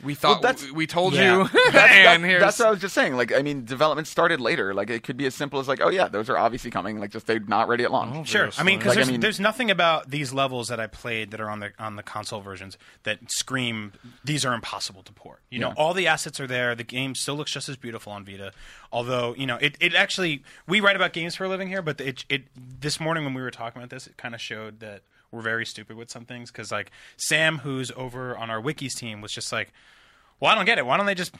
we 0.04 0.16
thought 0.16 0.41
that's- 0.41 0.64
we, 0.66 0.72
we 0.72 0.88
told 0.88 1.14
Yeah. 1.14 1.38
you. 1.39 1.43
That's, 1.43 1.54
that- 1.74 1.89
and 2.16 2.26
here's 2.26 2.41
that's 2.41 2.60
what 2.60 2.68
I 2.68 2.72
was 2.72 2.80
just 2.82 2.93
saying. 2.95 3.16
Like, 3.16 3.32
I 3.34 3.41
mean, 3.41 3.66
development 3.66 4.08
started 4.08 4.39
later. 4.41 4.74
Like, 4.74 4.89
it 4.89 5.04
could 5.04 5.18
be 5.18 5.26
as 5.26 5.36
simple 5.36 5.60
as 5.60 5.68
like, 5.68 5.82
oh 5.82 5.89
yeah, 5.89 6.08
those 6.08 6.30
are 6.30 6.38
obviously 6.38 6.72
coming. 6.72 7.00
Like, 7.00 7.12
just 7.12 7.28
they're 7.28 7.39
not 7.39 7.68
ready 7.68 7.84
at 7.84 7.91
launch. 7.91 8.16
Oh, 8.16 8.24
sure. 8.24 8.50
I 8.58 8.64
mean, 8.64 8.80
because 8.80 8.89
Like, 8.89 8.97
I 8.97 9.00
there's, 9.00 9.12
mean- 9.12 9.20
there's 9.22 9.39
nothing 9.39 9.70
about 9.72 10.10
these 10.10 10.34
levels 10.34 10.68
that 10.70 10.80
I 10.80 10.88
played 10.88 11.32
that 11.32 11.41
are 11.41 11.50
on 11.50 11.60
the 11.60 11.72
on 11.80 11.95
the 11.95 12.04
console 12.04 12.41
versions 12.41 12.78
that 13.04 13.20
scream 13.32 13.93
these 14.24 14.45
are 14.45 14.54
impossible 14.54 15.04
to 15.04 15.14
port. 15.14 15.39
You 15.50 15.60
know, 15.60 15.70
Yeah. 15.70 15.74
all 15.78 15.93
the 15.93 16.08
assets 16.08 16.39
are 16.39 16.47
there. 16.47 16.76
The 16.76 16.84
game 16.84 17.16
still 17.16 17.36
looks 17.36 17.52
just 17.52 17.70
as 17.70 17.78
beautiful 17.78 18.12
on 18.14 18.26
Vita. 18.26 18.52
Although, 18.91 19.36
you 19.36 19.45
know, 19.45 19.58
it, 19.58 19.76
it 19.80 19.93
actually 19.93 20.43
we 20.68 20.80
write 20.80 20.95
about 20.95 21.14
games 21.14 21.36
for 21.36 21.43
a 21.45 21.50
living 21.50 21.68
here, 21.68 21.82
but 21.82 22.00
it 22.02 22.26
it 22.30 22.43
this 22.56 23.00
morning 23.00 23.24
when 23.24 23.34
we 23.34 23.41
were 23.41 23.52
talking 23.52 23.82
about 23.82 23.89
this, 23.89 24.08
it 24.08 24.18
kind 24.18 24.34
of 24.34 24.41
showed 24.41 24.80
that 24.80 25.02
we're 25.32 25.42
very 25.42 25.66
stupid 25.66 25.96
with 25.98 26.10
some 26.10 26.26
things 26.26 26.52
because 26.52 26.72
like 26.72 26.92
Sam, 27.18 27.60
who's 27.60 27.92
over 27.96 28.36
on 28.38 28.50
our 28.50 28.62
wikis 28.62 28.96
team, 28.98 29.22
was 29.22 29.32
just 29.32 29.52
like, 29.52 29.72
"Well, 30.40 30.52
I 30.52 30.56
don't 30.56 30.66
get 30.66 30.78
it. 30.78 30.86
Why 30.86 30.98
don't 30.98 31.06
they 31.06 31.16
just?" 31.16 31.34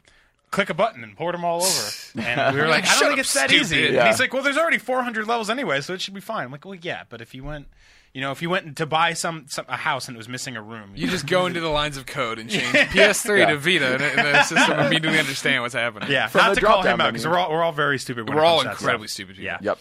Click 0.52 0.72
a 0.72 0.74
button 0.74 1.04
and 1.04 1.16
port 1.16 1.36
them 1.36 1.46
all 1.46 1.62
over, 1.62 1.92
and 2.28 2.56
we 2.56 2.60
were 2.60 2.68
like, 2.68 2.84
"I 2.84 2.96
don't 2.96 3.04
up, 3.04 3.08
think 3.10 3.20
it's 3.20 3.34
that 3.36 3.50
stupid. 3.52 3.62
easy." 3.66 3.80
Yeah. 3.82 4.00
And 4.00 4.08
he's 4.10 4.20
like, 4.20 4.34
"Well, 4.34 4.42
there's 4.42 4.58
already 4.58 4.80
400 4.80 5.28
levels 5.28 5.48
anyway, 5.48 5.80
so 5.82 5.94
it 5.94 6.02
should 6.02 6.16
be 6.16 6.22
fine." 6.22 6.46
I'm 6.46 6.52
like, 6.52 6.66
"Well, 6.66 6.74
yeah, 6.74 7.04
but 7.08 7.22
if 7.22 7.36
you 7.36 7.44
went, 7.44 7.68
you 8.16 8.22
know, 8.22 8.32
if 8.32 8.42
you 8.42 8.50
went 8.50 8.76
to 8.78 8.88
buy 8.88 9.14
some, 9.14 9.46
some 9.48 9.66
a 9.70 9.78
house 9.78 10.08
and 10.08 10.16
it 10.16 10.18
was 10.18 10.28
missing 10.28 10.58
a 10.58 10.62
room, 10.64 10.94
you 10.96 11.08
just 11.08 11.28
go 11.28 11.46
into 11.46 11.60
the 11.60 11.68
lines 11.70 11.98
of 11.98 12.08
code 12.08 12.40
and 12.40 12.50
change 12.50 12.66
PS3 12.74 13.46
to 13.48 13.58
Vita, 13.58 13.94
and, 13.94 14.02
and 14.02 14.28
the 14.28 14.42
system 14.42 14.80
immediately 14.80 15.20
understand 15.20 15.62
what's 15.62 15.76
happening. 15.76 16.10
yeah, 16.10 16.26
From 16.26 16.42
not 16.42 16.56
to 16.56 16.62
call 16.62 16.82
him 16.82 17.00
out 17.00 17.14
because 17.14 17.26
menu. 17.26 17.38
we're 17.38 17.40
all 17.44 17.52
we're 17.52 17.62
all 17.64 17.72
very 17.72 18.00
stupid. 18.00 18.28
We're 18.28 18.44
all 18.44 18.64
comes 18.64 18.64
to 18.64 18.68
that 18.70 18.72
incredibly 18.82 19.08
stuff. 19.08 19.26
stupid. 19.28 19.38
Yeah. 19.38 19.60
Yep. 19.62 19.78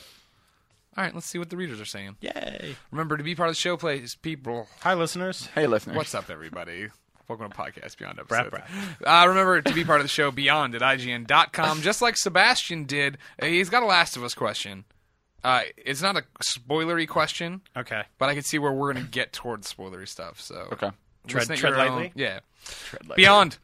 All 0.98 1.04
right, 1.04 1.14
let's 1.14 1.26
see 1.26 1.38
what 1.38 1.48
the 1.48 1.56
readers 1.56 1.80
are 1.80 1.84
saying. 1.84 2.16
Yay! 2.20 2.74
Remember 2.90 3.16
to 3.16 3.22
be 3.22 3.36
part 3.36 3.48
of 3.48 3.54
the 3.54 3.60
show, 3.60 3.76
please, 3.76 4.16
people. 4.16 4.66
Hi, 4.80 4.94
listeners. 4.94 5.46
Hey, 5.54 5.68
listeners. 5.68 5.96
What's 5.96 6.12
up, 6.12 6.28
everybody? 6.28 6.88
Welcome 7.28 7.50
to 7.52 7.56
Podcast 7.56 7.98
Beyond 7.98 8.18
Brat 8.26 8.46
episode. 8.46 8.64
Uh, 9.06 9.24
remember 9.28 9.62
to 9.62 9.72
be 9.72 9.84
part 9.84 10.00
of 10.00 10.04
the 10.04 10.08
show 10.08 10.32
beyond 10.32 10.74
at 10.74 10.80
IGN.com, 10.82 11.82
just 11.82 12.02
like 12.02 12.16
Sebastian 12.16 12.82
did. 12.82 13.16
Uh, 13.40 13.46
He's 13.46 13.70
got 13.70 13.84
a 13.84 13.86
Last 13.86 14.16
of 14.16 14.24
Us 14.24 14.34
question. 14.34 14.86
Uh, 15.44 15.60
it's 15.76 16.02
not 16.02 16.16
a 16.16 16.24
spoilery 16.42 17.06
question, 17.06 17.60
Okay. 17.76 18.02
but 18.18 18.28
I 18.28 18.34
can 18.34 18.42
see 18.42 18.58
where 18.58 18.72
we're 18.72 18.92
going 18.92 19.04
to 19.04 19.08
get 19.08 19.32
towards 19.32 19.72
spoilery 19.72 20.08
stuff. 20.08 20.40
So 20.40 20.66
Okay. 20.72 20.90
Tread- 21.28 21.46
tread 21.46 21.58
your 21.60 21.78
own- 21.78 21.90
lightly? 21.92 22.12
Yeah. 22.16 22.40
Tread 22.64 23.02
lightly. 23.06 23.22
Beyond. 23.22 23.58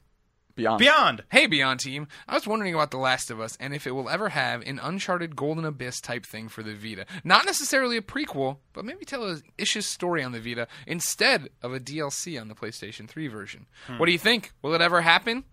Beyond. 0.57 0.79
Beyond. 0.79 1.25
Hey, 1.31 1.47
Beyond 1.47 1.81
Team. 1.81 2.07
I 2.29 2.35
was 2.35 2.47
wondering 2.47 2.75
about 2.75 2.91
The 2.93 2.99
Last 2.99 3.31
of 3.31 3.41
Us 3.41 3.57
and 3.59 3.75
if 3.75 3.87
it 3.87 3.91
will 3.91 4.09
ever 4.09 4.29
have 4.29 4.63
an 4.63 4.79
Uncharted 4.81 5.35
Golden 5.35 5.65
Abyss 5.65 6.01
type 6.01 6.25
thing 6.25 6.49
for 6.49 6.63
the 6.63 6.75
Vita. 6.75 7.07
Not 7.25 7.45
necessarily 7.45 7.97
a 7.97 8.03
prequel, 8.03 8.59
but 8.73 8.85
maybe 8.85 9.05
tell 9.05 9.29
a 9.29 9.39
Ish's 9.59 9.87
story 9.87 10.23
on 10.23 10.33
the 10.33 10.41
Vita 10.41 10.69
instead 10.87 11.49
of 11.63 11.75
a 11.75 11.81
DLC 11.81 12.41
on 12.41 12.49
the 12.49 12.55
PlayStation 12.55 13.09
3 13.09 13.27
version. 13.27 13.67
What 13.97 14.07
do 14.07 14.13
you 14.13 14.19
think? 14.19 14.53
Will 14.63 14.75
it 14.75 14.81
ever 14.81 15.01
happen? 15.01 15.45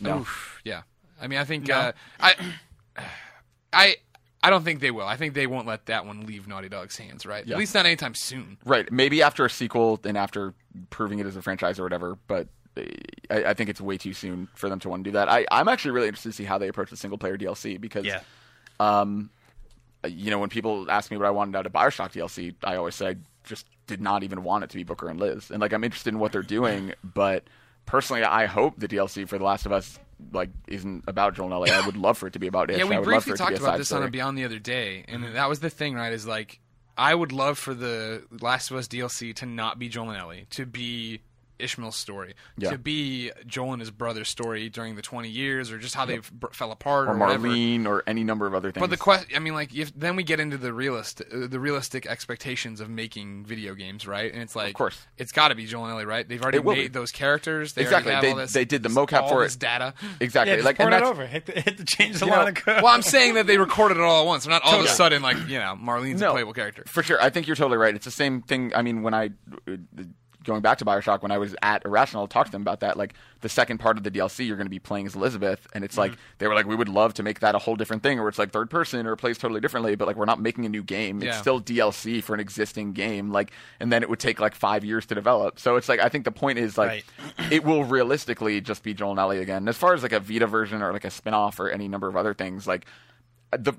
No. 0.00 0.18
Oof, 0.18 0.60
yeah. 0.64 0.82
I 1.20 1.28
mean, 1.28 1.38
I 1.38 1.44
think 1.44 1.70
uh, 1.70 1.92
I, 2.20 2.34
I, 3.72 3.96
I 4.42 4.50
don't 4.50 4.64
think 4.64 4.80
they 4.80 4.90
will. 4.90 5.06
I 5.06 5.16
think 5.16 5.34
they 5.34 5.46
won't 5.46 5.66
let 5.66 5.86
that 5.86 6.04
one 6.04 6.26
leave 6.26 6.46
Naughty 6.46 6.68
Dog's 6.68 6.98
hands, 6.98 7.24
right? 7.24 7.46
Yeah. 7.46 7.54
At 7.54 7.58
least 7.58 7.74
not 7.74 7.86
anytime 7.86 8.14
soon. 8.14 8.58
Right. 8.66 8.90
Maybe 8.92 9.22
after 9.22 9.44
a 9.46 9.50
sequel 9.50 10.00
and 10.04 10.18
after 10.18 10.52
proving 10.90 11.20
it 11.20 11.26
as 11.26 11.36
a 11.36 11.42
franchise 11.42 11.78
or 11.78 11.84
whatever, 11.84 12.18
but 12.26 12.48
I, 12.76 13.44
I 13.44 13.54
think 13.54 13.68
it's 13.70 13.80
way 13.80 13.98
too 13.98 14.12
soon 14.14 14.48
for 14.54 14.68
them 14.68 14.78
to 14.80 14.88
want 14.88 15.04
to 15.04 15.10
do 15.10 15.14
that. 15.14 15.28
I, 15.28 15.46
I'm 15.50 15.68
actually 15.68 15.92
really 15.92 16.08
interested 16.08 16.30
to 16.30 16.36
see 16.36 16.44
how 16.44 16.58
they 16.58 16.68
approach 16.68 16.90
the 16.90 16.96
single 16.96 17.18
player 17.18 17.36
DLC 17.36 17.80
because, 17.80 18.04
Yeah. 18.04 18.20
um, 18.80 19.30
you 20.06 20.30
know, 20.30 20.38
when 20.38 20.48
people 20.48 20.90
ask 20.90 21.10
me 21.10 21.16
what 21.16 21.26
I 21.26 21.30
wanted 21.30 21.56
out 21.56 21.66
of 21.66 21.72
Bioshock 21.72 22.12
DLC, 22.12 22.54
I 22.64 22.76
always 22.76 22.94
say 22.94 23.08
I 23.10 23.16
just 23.44 23.66
did 23.86 24.00
not 24.00 24.22
even 24.22 24.42
want 24.42 24.64
it 24.64 24.70
to 24.70 24.76
be 24.76 24.84
Booker 24.84 25.08
and 25.08 25.20
Liz. 25.20 25.50
And 25.50 25.60
like, 25.60 25.72
I'm 25.72 25.84
interested 25.84 26.12
in 26.14 26.18
what 26.18 26.32
they're 26.32 26.42
doing, 26.42 26.92
but 27.04 27.44
personally, 27.86 28.24
I 28.24 28.46
hope 28.46 28.74
the 28.78 28.88
DLC 28.88 29.28
for 29.28 29.38
The 29.38 29.44
Last 29.44 29.66
of 29.66 29.72
Us 29.72 29.98
like 30.32 30.50
isn't 30.68 31.04
about 31.08 31.34
Joel 31.34 31.46
and 31.46 31.54
Ellie. 31.54 31.70
I 31.72 31.84
would 31.84 31.96
love 31.96 32.16
for 32.16 32.28
it 32.28 32.32
to 32.34 32.38
be 32.38 32.46
about 32.46 32.70
Ish. 32.70 32.78
Yeah, 32.78 32.84
we 32.84 32.94
I 32.94 32.98
would 33.00 33.04
briefly 33.04 33.32
it 33.32 33.36
talked 33.36 33.58
about 33.58 33.76
this 33.78 33.90
on 33.92 34.02
a 34.04 34.08
Beyond 34.08 34.38
the 34.38 34.44
other 34.44 34.60
day, 34.60 35.04
and 35.08 35.24
that 35.34 35.48
was 35.48 35.58
the 35.60 35.68
thing, 35.70 35.94
right? 35.94 36.12
Is 36.12 36.26
like 36.26 36.60
I 36.96 37.12
would 37.14 37.32
love 37.32 37.58
for 37.58 37.74
the 37.74 38.22
Last 38.40 38.70
of 38.70 38.76
Us 38.76 38.86
DLC 38.86 39.34
to 39.36 39.46
not 39.46 39.78
be 39.80 39.88
Joel 39.88 40.10
and 40.10 40.18
Ellie, 40.20 40.46
to 40.50 40.64
be 40.64 41.20
Ishmael's 41.62 41.96
story, 41.96 42.34
Yeah. 42.58 42.70
to 42.70 42.78
be 42.78 43.30
Joel 43.46 43.72
and 43.74 43.80
his 43.80 43.90
brother's 43.90 44.28
story 44.28 44.68
during 44.68 44.96
the 44.96 45.02
twenty 45.02 45.28
years, 45.28 45.70
or 45.70 45.78
just 45.78 45.94
how 45.94 46.04
they 46.04 46.18
f- 46.18 46.30
fell 46.52 46.72
apart, 46.72 47.08
or 47.08 47.12
or, 47.12 47.16
whatever. 47.18 47.48
Marlene 47.48 47.86
or 47.86 48.02
any 48.06 48.24
number 48.24 48.46
of 48.46 48.54
other 48.54 48.70
things. 48.72 48.80
But 48.80 48.90
the 48.90 48.96
question, 48.96 49.28
I 49.36 49.38
mean, 49.38 49.54
like, 49.54 49.74
if, 49.74 49.92
then 49.94 50.16
we 50.16 50.22
get 50.22 50.40
into 50.40 50.56
the 50.56 50.72
realist, 50.72 51.20
uh, 51.20 51.46
the 51.46 51.60
realistic 51.60 52.06
expectations 52.06 52.80
of 52.80 52.88
making 52.90 53.44
video 53.44 53.74
games, 53.74 54.06
right? 54.06 54.32
And 54.32 54.42
it's 54.42 54.56
like, 54.56 54.68
of 54.68 54.74
course. 54.74 54.98
it's 55.18 55.32
got 55.32 55.48
to 55.48 55.54
be 55.54 55.66
Joel 55.66 55.84
and 55.84 55.92
Ellie, 55.94 56.04
right? 56.04 56.28
They've 56.28 56.42
already 56.42 56.58
It 56.58 56.64
will 56.64 56.74
be. 56.74 56.82
made 56.82 56.92
those 56.92 57.10
characters. 57.12 57.74
They 57.74 57.82
Exactly. 57.82 58.12
already 58.12 58.26
have 58.28 58.34
They- 58.36 58.40
all 58.40 58.44
this, 58.46 58.52
they 58.52 58.64
did 58.64 58.82
the 58.82 58.88
mocap 58.88 59.22
all 59.22 59.28
for 59.30 59.42
this 59.42 59.54
it. 59.54 59.60
data. 59.60 59.94
exactly. 60.20 60.56
Yeah, 60.56 60.62
like, 60.64 60.76
port 60.76 60.92
and 60.92 60.94
it 60.94 61.04
that's- 61.04 61.10
over. 61.10 61.26
Hit 61.26 61.46
the, 61.46 61.52
hit 61.52 61.76
the 61.78 61.84
change 61.84 62.18
the 62.18 62.26
You 62.26 62.32
line 62.32 62.40
know, 62.42 62.48
of 62.48 62.54
code. 62.56 62.82
Well, 62.82 62.92
I'm 62.94 63.02
saying 63.02 63.34
that 63.34 63.46
they 63.46 63.58
recorded 63.58 63.96
it 63.98 64.02
all 64.02 64.22
at 64.22 64.26
once. 64.26 64.44
They're 64.44 64.50
not 64.52 64.62
all 64.64 64.78
of 64.80 64.84
a 64.84 64.88
sudden 64.88 65.22
like, 65.22 65.36
you 65.48 65.58
know, 65.58 65.76
Marlene's 65.80 66.20
a 66.22 66.30
playable 66.30 66.52
character. 66.52 66.84
For 66.86 67.02
sure. 67.02 67.20
I 67.22 67.30
think 67.30 67.46
you're 67.46 67.56
totally 67.56 67.76
right. 67.78 67.94
It's 67.94 68.04
the 68.04 68.10
same 68.10 68.42
thing. 68.42 68.72
I 68.74 68.82
mean, 68.82 69.02
when 69.02 69.14
I, 69.14 69.30
uh, 69.68 69.76
going 70.44 70.60
back 70.62 70.78
to 70.78 70.84
Bioshock, 70.84 71.22
when 71.22 71.30
I 71.32 71.38
was 71.38 71.54
at 71.62 71.84
Irrational, 71.84 72.26
talked 72.26 72.48
to 72.48 72.52
them 72.52 72.62
about 72.62 72.80
that. 72.80 72.96
Like, 72.96 73.14
the 73.40 73.48
second 73.48 73.78
part 73.78 73.96
of 73.96 74.04
the 74.04 74.10
DLC, 74.10 74.46
you're 74.46 74.56
going 74.56 74.66
to 74.66 74.70
be 74.70 74.78
playing 74.78 75.06
as 75.06 75.14
Elizabeth. 75.14 75.66
And 75.74 75.84
it's 75.84 75.94
Mm-hmm. 75.94 76.12
like, 76.12 76.18
they 76.38 76.46
were 76.46 76.54
like, 76.54 76.66
we 76.66 76.76
would 76.76 76.88
love 76.88 77.14
to 77.14 77.22
make 77.22 77.40
that 77.40 77.54
a 77.54 77.58
whole 77.58 77.76
different 77.76 78.02
thing, 78.02 78.18
or 78.20 78.28
it's 78.28 78.38
like 78.38 78.50
third 78.50 78.70
person, 78.70 79.06
or 79.06 79.16
plays 79.16 79.38
totally 79.38 79.60
differently, 79.60 79.94
but 79.96 80.06
like, 80.06 80.16
we're 80.16 80.24
not 80.24 80.40
making 80.40 80.64
a 80.66 80.68
new 80.68 80.82
game. 80.82 81.18
It's 81.18 81.26
Yeah. 81.26 81.40
still 81.40 81.60
DLC 81.60 82.22
for 82.22 82.34
an 82.34 82.40
existing 82.40 82.92
game. 82.92 83.30
Like, 83.32 83.52
and 83.80 83.92
then 83.92 84.02
it 84.02 84.08
would 84.10 84.20
take 84.20 84.38
like 84.40 84.54
five 84.54 84.84
years 84.84 85.06
to 85.06 85.14
develop. 85.14 85.58
So 85.58 85.76
it's 85.76 85.88
like, 85.88 86.00
I 86.00 86.08
think 86.08 86.24
the 86.24 86.32
point 86.32 86.58
is 86.58 86.78
like, 86.78 87.04
Right. 87.38 87.52
it 87.52 87.64
will 87.64 87.84
realistically 87.84 88.60
just 88.60 88.82
be 88.82 88.94
Joel 88.94 89.12
and 89.12 89.20
Ellie 89.20 89.38
again. 89.40 89.66
As 89.68 89.76
far 89.76 89.94
as 89.94 90.02
like 90.02 90.12
a 90.12 90.20
Vita 90.20 90.46
version 90.46 90.82
or 90.82 90.92
like 90.92 91.04
a 91.04 91.10
spin 91.10 91.34
off 91.34 91.58
or 91.60 91.68
any 91.68 91.88
number 91.88 92.08
of 92.08 92.16
other 92.16 92.34
things, 92.34 92.66
like, 92.66 92.86
the 93.58 93.74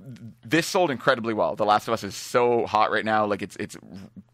this 0.45 0.67
sold 0.67 0.91
incredibly 0.91 1.33
well. 1.33 1.55
The 1.55 1.65
Last 1.65 1.87
of 1.87 1.95
Us 1.95 2.03
is 2.03 2.15
so 2.15 2.67
hot 2.67 2.91
right 2.91 3.03
now. 3.03 3.25
Like 3.25 3.41
it's 3.41 3.55
it's 3.55 3.75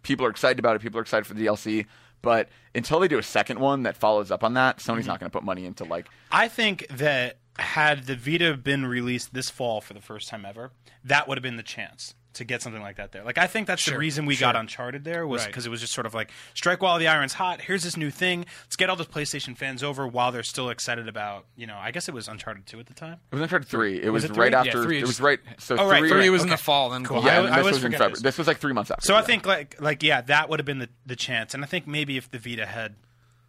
people 0.03 0.25
are 0.25 0.29
excited 0.29 0.59
about 0.59 0.75
it. 0.75 0.81
People 0.81 0.99
are 0.99 1.01
excited 1.01 1.25
for 1.25 1.33
the 1.33 1.45
DLC. 1.45 1.85
But 2.21 2.49
until 2.75 2.99
they 2.99 3.07
do 3.07 3.17
a 3.17 3.23
second 3.23 3.59
one 3.59 3.83
that 3.83 3.95
follows 3.95 4.31
up 4.31 4.43
on 4.43 4.53
that, 4.55 4.77
Sony's 4.77 5.01
mm-hmm. 5.01 5.07
not 5.07 5.19
going 5.19 5.29
to 5.29 5.35
put 5.35 5.43
money 5.43 5.65
into 5.65 5.83
like 5.83 6.07
I 6.31 6.47
think 6.47 6.87
that 6.89 7.37
had 7.57 8.05
the 8.05 8.15
Vita 8.15 8.55
been 8.55 8.85
released 8.85 9.33
this 9.33 9.49
fall 9.49 9.81
for 9.81 9.93
the 9.93 10.01
first 10.01 10.29
time 10.29 10.45
ever, 10.45 10.71
that 11.03 11.27
would 11.27 11.37
have 11.37 11.43
been 11.43 11.57
the 11.57 11.63
chance 11.63 12.15
to 12.39 12.43
get 12.45 12.61
something 12.61 12.81
like 12.81 12.97
that 12.97 13.11
there. 13.13 13.23
Like 13.23 13.37
I 13.37 13.47
think 13.47 13.67
that's 13.67 13.85
the 13.85 13.97
reason 13.97 14.25
we 14.25 14.35
sure. 14.35 14.47
got 14.47 14.55
Uncharted 14.57 15.03
there 15.05 15.25
was 15.25 15.41
Right. 15.43 15.47
because 15.47 15.65
it 15.65 15.69
was 15.69 15.79
just 15.79 15.93
sort 15.93 16.05
of 16.05 16.13
like 16.13 16.31
strike 16.53 16.81
while 16.81 16.97
the 16.99 17.07
iron's 17.07 17.33
hot. 17.33 17.61
Here's 17.61 17.83
this 17.83 17.95
new 17.95 18.09
thing. 18.11 18.45
Let's 18.65 18.75
get 18.75 18.89
all 18.89 18.95
those 18.95 19.07
PlayStation 19.07 19.55
fans 19.55 19.83
over 19.83 20.07
while 20.07 20.31
they're 20.31 20.43
still 20.43 20.69
excited 20.69 21.07
about 21.07 21.45
you 21.55 21.67
know. 21.67 21.77
I 21.77 21.91
guess 21.91 22.07
it 22.09 22.13
was 22.13 22.27
Uncharted 22.27 22.65
two 22.65 22.79
at 22.79 22.87
the 22.87 22.93
time. 22.93 23.19
it 23.31 23.35
was 23.35 23.41
Uncharted 23.43 23.67
three. 23.69 24.01
It 24.01 24.09
was, 24.09 24.23
it 24.23 24.29
three? 24.33 24.43
right 24.43 24.51
Yeah, 24.51 24.59
after. 24.59 24.83
three 24.83 24.97
it 24.97 25.03
is- 25.03 25.07
was 25.09 25.21
right. 25.21 25.39
So 25.59 25.77
Oh, 25.77 25.87
right, 25.89 25.99
three, 25.99 26.09
Three 26.09 26.19
right. 26.21 26.29
was 26.31 26.43
in 26.43 26.49
the 26.49 26.57
fall, 26.57 26.89
then 26.89 27.05
Cool. 27.05 27.21
fall. 27.21 27.29
I- 27.29 27.33
Yeah, 27.33 27.39
I 27.41 27.45
and 27.45 27.47
this 27.53 27.57
always 27.59 27.75
was 27.75 27.83
in 27.85 27.91
February. 27.91 28.11
this. 28.13 28.21
This 28.21 28.37
was 28.37 28.47
like 28.47 28.57
three 28.57 28.73
months 28.73 28.89
after. 28.91 29.05
So 29.05 29.13
I 29.15 29.19
yeah. 29.19 29.25
think 29.25 29.45
like 29.45 29.79
like 29.79 30.01
yeah, 30.03 30.21
that 30.21 30.49
would 30.49 30.59
have 30.59 30.65
been 30.65 30.79
the 30.79 30.89
the 31.05 31.15
chance. 31.15 31.53
And 31.53 31.63
I 31.63 31.67
think 31.67 31.87
maybe 31.87 32.17
if 32.17 32.31
the 32.31 32.39
Vita 32.39 32.65
had 32.65 32.95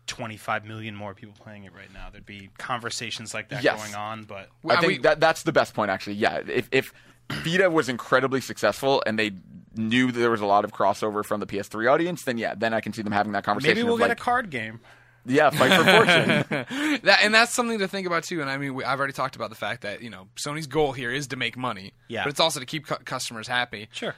25 0.07 0.65
million 0.65 0.95
more 0.95 1.15
people 1.15 1.35
playing 1.41 1.65
it 1.65 1.73
right 1.73 1.93
now, 1.93 2.09
there'd 2.11 2.27
be 2.27 2.51
conversations 2.59 3.33
like 3.33 3.49
that 3.51 3.63
Yes. 3.63 3.81
going 3.81 3.95
on. 3.95 4.25
But 4.25 4.49
I 4.69 4.77
think 4.81 4.87
we- 4.87 4.99
that 4.99 5.21
that's 5.21 5.45
the 5.45 5.53
best 5.53 5.75
point 5.75 5.91
actually. 5.91 6.15
Yeah, 6.17 6.41
if 6.47 6.69
if 6.73 6.93
Vita 7.31 7.71
was 7.71 7.89
incredibly 7.89 8.41
successful 8.41 9.03
and 9.07 9.19
they 9.19 9.33
knew 9.77 10.11
that 10.11 10.19
there 10.19 10.31
was 10.31 10.41
a 10.41 10.47
lot 10.47 10.65
of 10.65 10.73
crossover 10.73 11.25
from 11.25 11.41
the 11.41 11.47
PS3 11.47 11.91
audience, 11.91 12.25
then 12.25 12.39
yeah, 12.39 12.55
then 12.55 12.75
I 12.75 12.81
can 12.81 12.93
see 12.93 13.03
them 13.03 13.13
having 13.13 13.33
that 13.33 13.45
conversation. 13.45 13.77
maybe 13.77 13.87
we'll 13.87 13.99
get 13.99 14.09
like, 14.09 14.19
a 14.19 14.23
card 14.23 14.51
game. 14.51 14.81
Yeah, 15.27 15.51
fight 15.51 15.73
for 15.73 15.85
fortune. 15.85 17.01
that 17.05 17.19
and 17.23 17.35
that's 17.35 17.53
something 17.53 17.79
to 17.81 17.89
think 17.89 18.07
about 18.07 18.25
too. 18.25 18.41
And 18.41 18.49
I 18.49 18.57
mean, 18.57 18.75
we, 18.75 18.85
I've 18.85 18.99
already 18.99 19.13
talked 19.13 19.37
about 19.37 19.51
the 19.51 19.57
fact 19.57 19.83
that 19.83 20.03
you 20.03 20.11
know 20.11 20.29
Sony's 20.37 20.67
goal 20.67 20.93
here 20.93 21.13
is 21.13 21.27
to 21.29 21.37
make 21.37 21.57
money. 21.57 21.93
Yeah. 22.09 22.25
but 22.25 22.31
it's 22.31 22.41
also 22.41 22.61
to 22.61 22.67
keep 22.67 22.87
cu- 22.87 23.05
customers 23.05 23.47
happy. 23.47 23.89
Sure. 23.93 24.15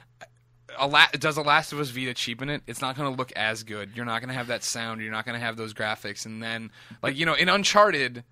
A 0.79 0.87
la- 0.87 1.07
does 1.11 1.37
a 1.37 1.41
Last 1.41 1.73
of 1.73 1.79
Us 1.79 1.89
Vita 1.89 2.13
cheapen 2.13 2.49
it? 2.49 2.63
It's 2.67 2.81
not 2.81 2.95
going 2.95 3.11
to 3.11 3.17
look 3.17 3.31
as 3.33 3.63
good. 3.63 3.91
You're 3.95 4.05
not 4.05 4.21
going 4.21 4.29
to 4.29 4.35
have 4.35 4.47
that 4.47 4.63
sound. 4.63 5.01
You're 5.01 5.11
not 5.11 5.25
going 5.25 5.37
to 5.37 5.45
have 5.45 5.57
those 5.57 5.73
graphics. 5.73 6.25
And 6.25 6.41
then, 6.41 6.71
like 7.01 7.17
you 7.17 7.25
know, 7.25 7.33
in 7.33 7.49
Uncharted 7.49 8.23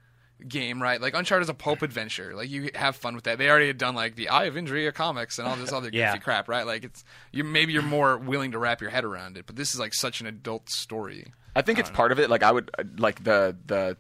game, 0.47 0.81
right? 0.81 0.99
Like 1.01 1.13
Uncharted 1.13 1.43
is 1.45 1.49
a 1.49 1.53
pulp 1.53 1.81
adventure. 1.81 2.33
Like 2.35 2.49
you 2.49 2.69
have 2.75 2.95
fun 2.95 3.15
with 3.15 3.23
that. 3.25 3.37
They 3.37 3.49
already 3.49 3.67
had 3.67 3.77
done 3.77 3.95
like 3.95 4.15
the 4.15 4.29
Eye 4.29 4.45
of 4.45 4.57
Indra 4.57 4.91
comics 4.91 5.39
and 5.39 5.47
all 5.47 5.55
this 5.55 5.71
other 5.71 5.89
Yeah. 5.93 6.11
goofy 6.13 6.23
crap, 6.23 6.47
right? 6.47 6.65
Like 6.65 6.83
it's 6.83 7.03
you 7.31 7.43
maybe 7.43 7.73
you're 7.73 7.81
more 7.81 8.17
willing 8.17 8.51
to 8.51 8.59
wrap 8.59 8.81
your 8.81 8.89
head 8.89 9.03
around 9.05 9.37
it. 9.37 9.45
But 9.45 9.55
this 9.55 9.73
is 9.73 9.79
like 9.79 9.93
such 9.93 10.21
an 10.21 10.27
adult 10.27 10.69
story. 10.69 11.31
I 11.55 11.61
think 11.61 11.79
it's 11.79 11.89
part 11.89 12.11
of 12.11 12.19
it. 12.19 12.29
Like 12.29 12.43
I 12.43 12.51
would 12.51 12.71
uh, 12.77 12.83
like 12.97 13.23
the 13.23 13.55
the 13.65 13.97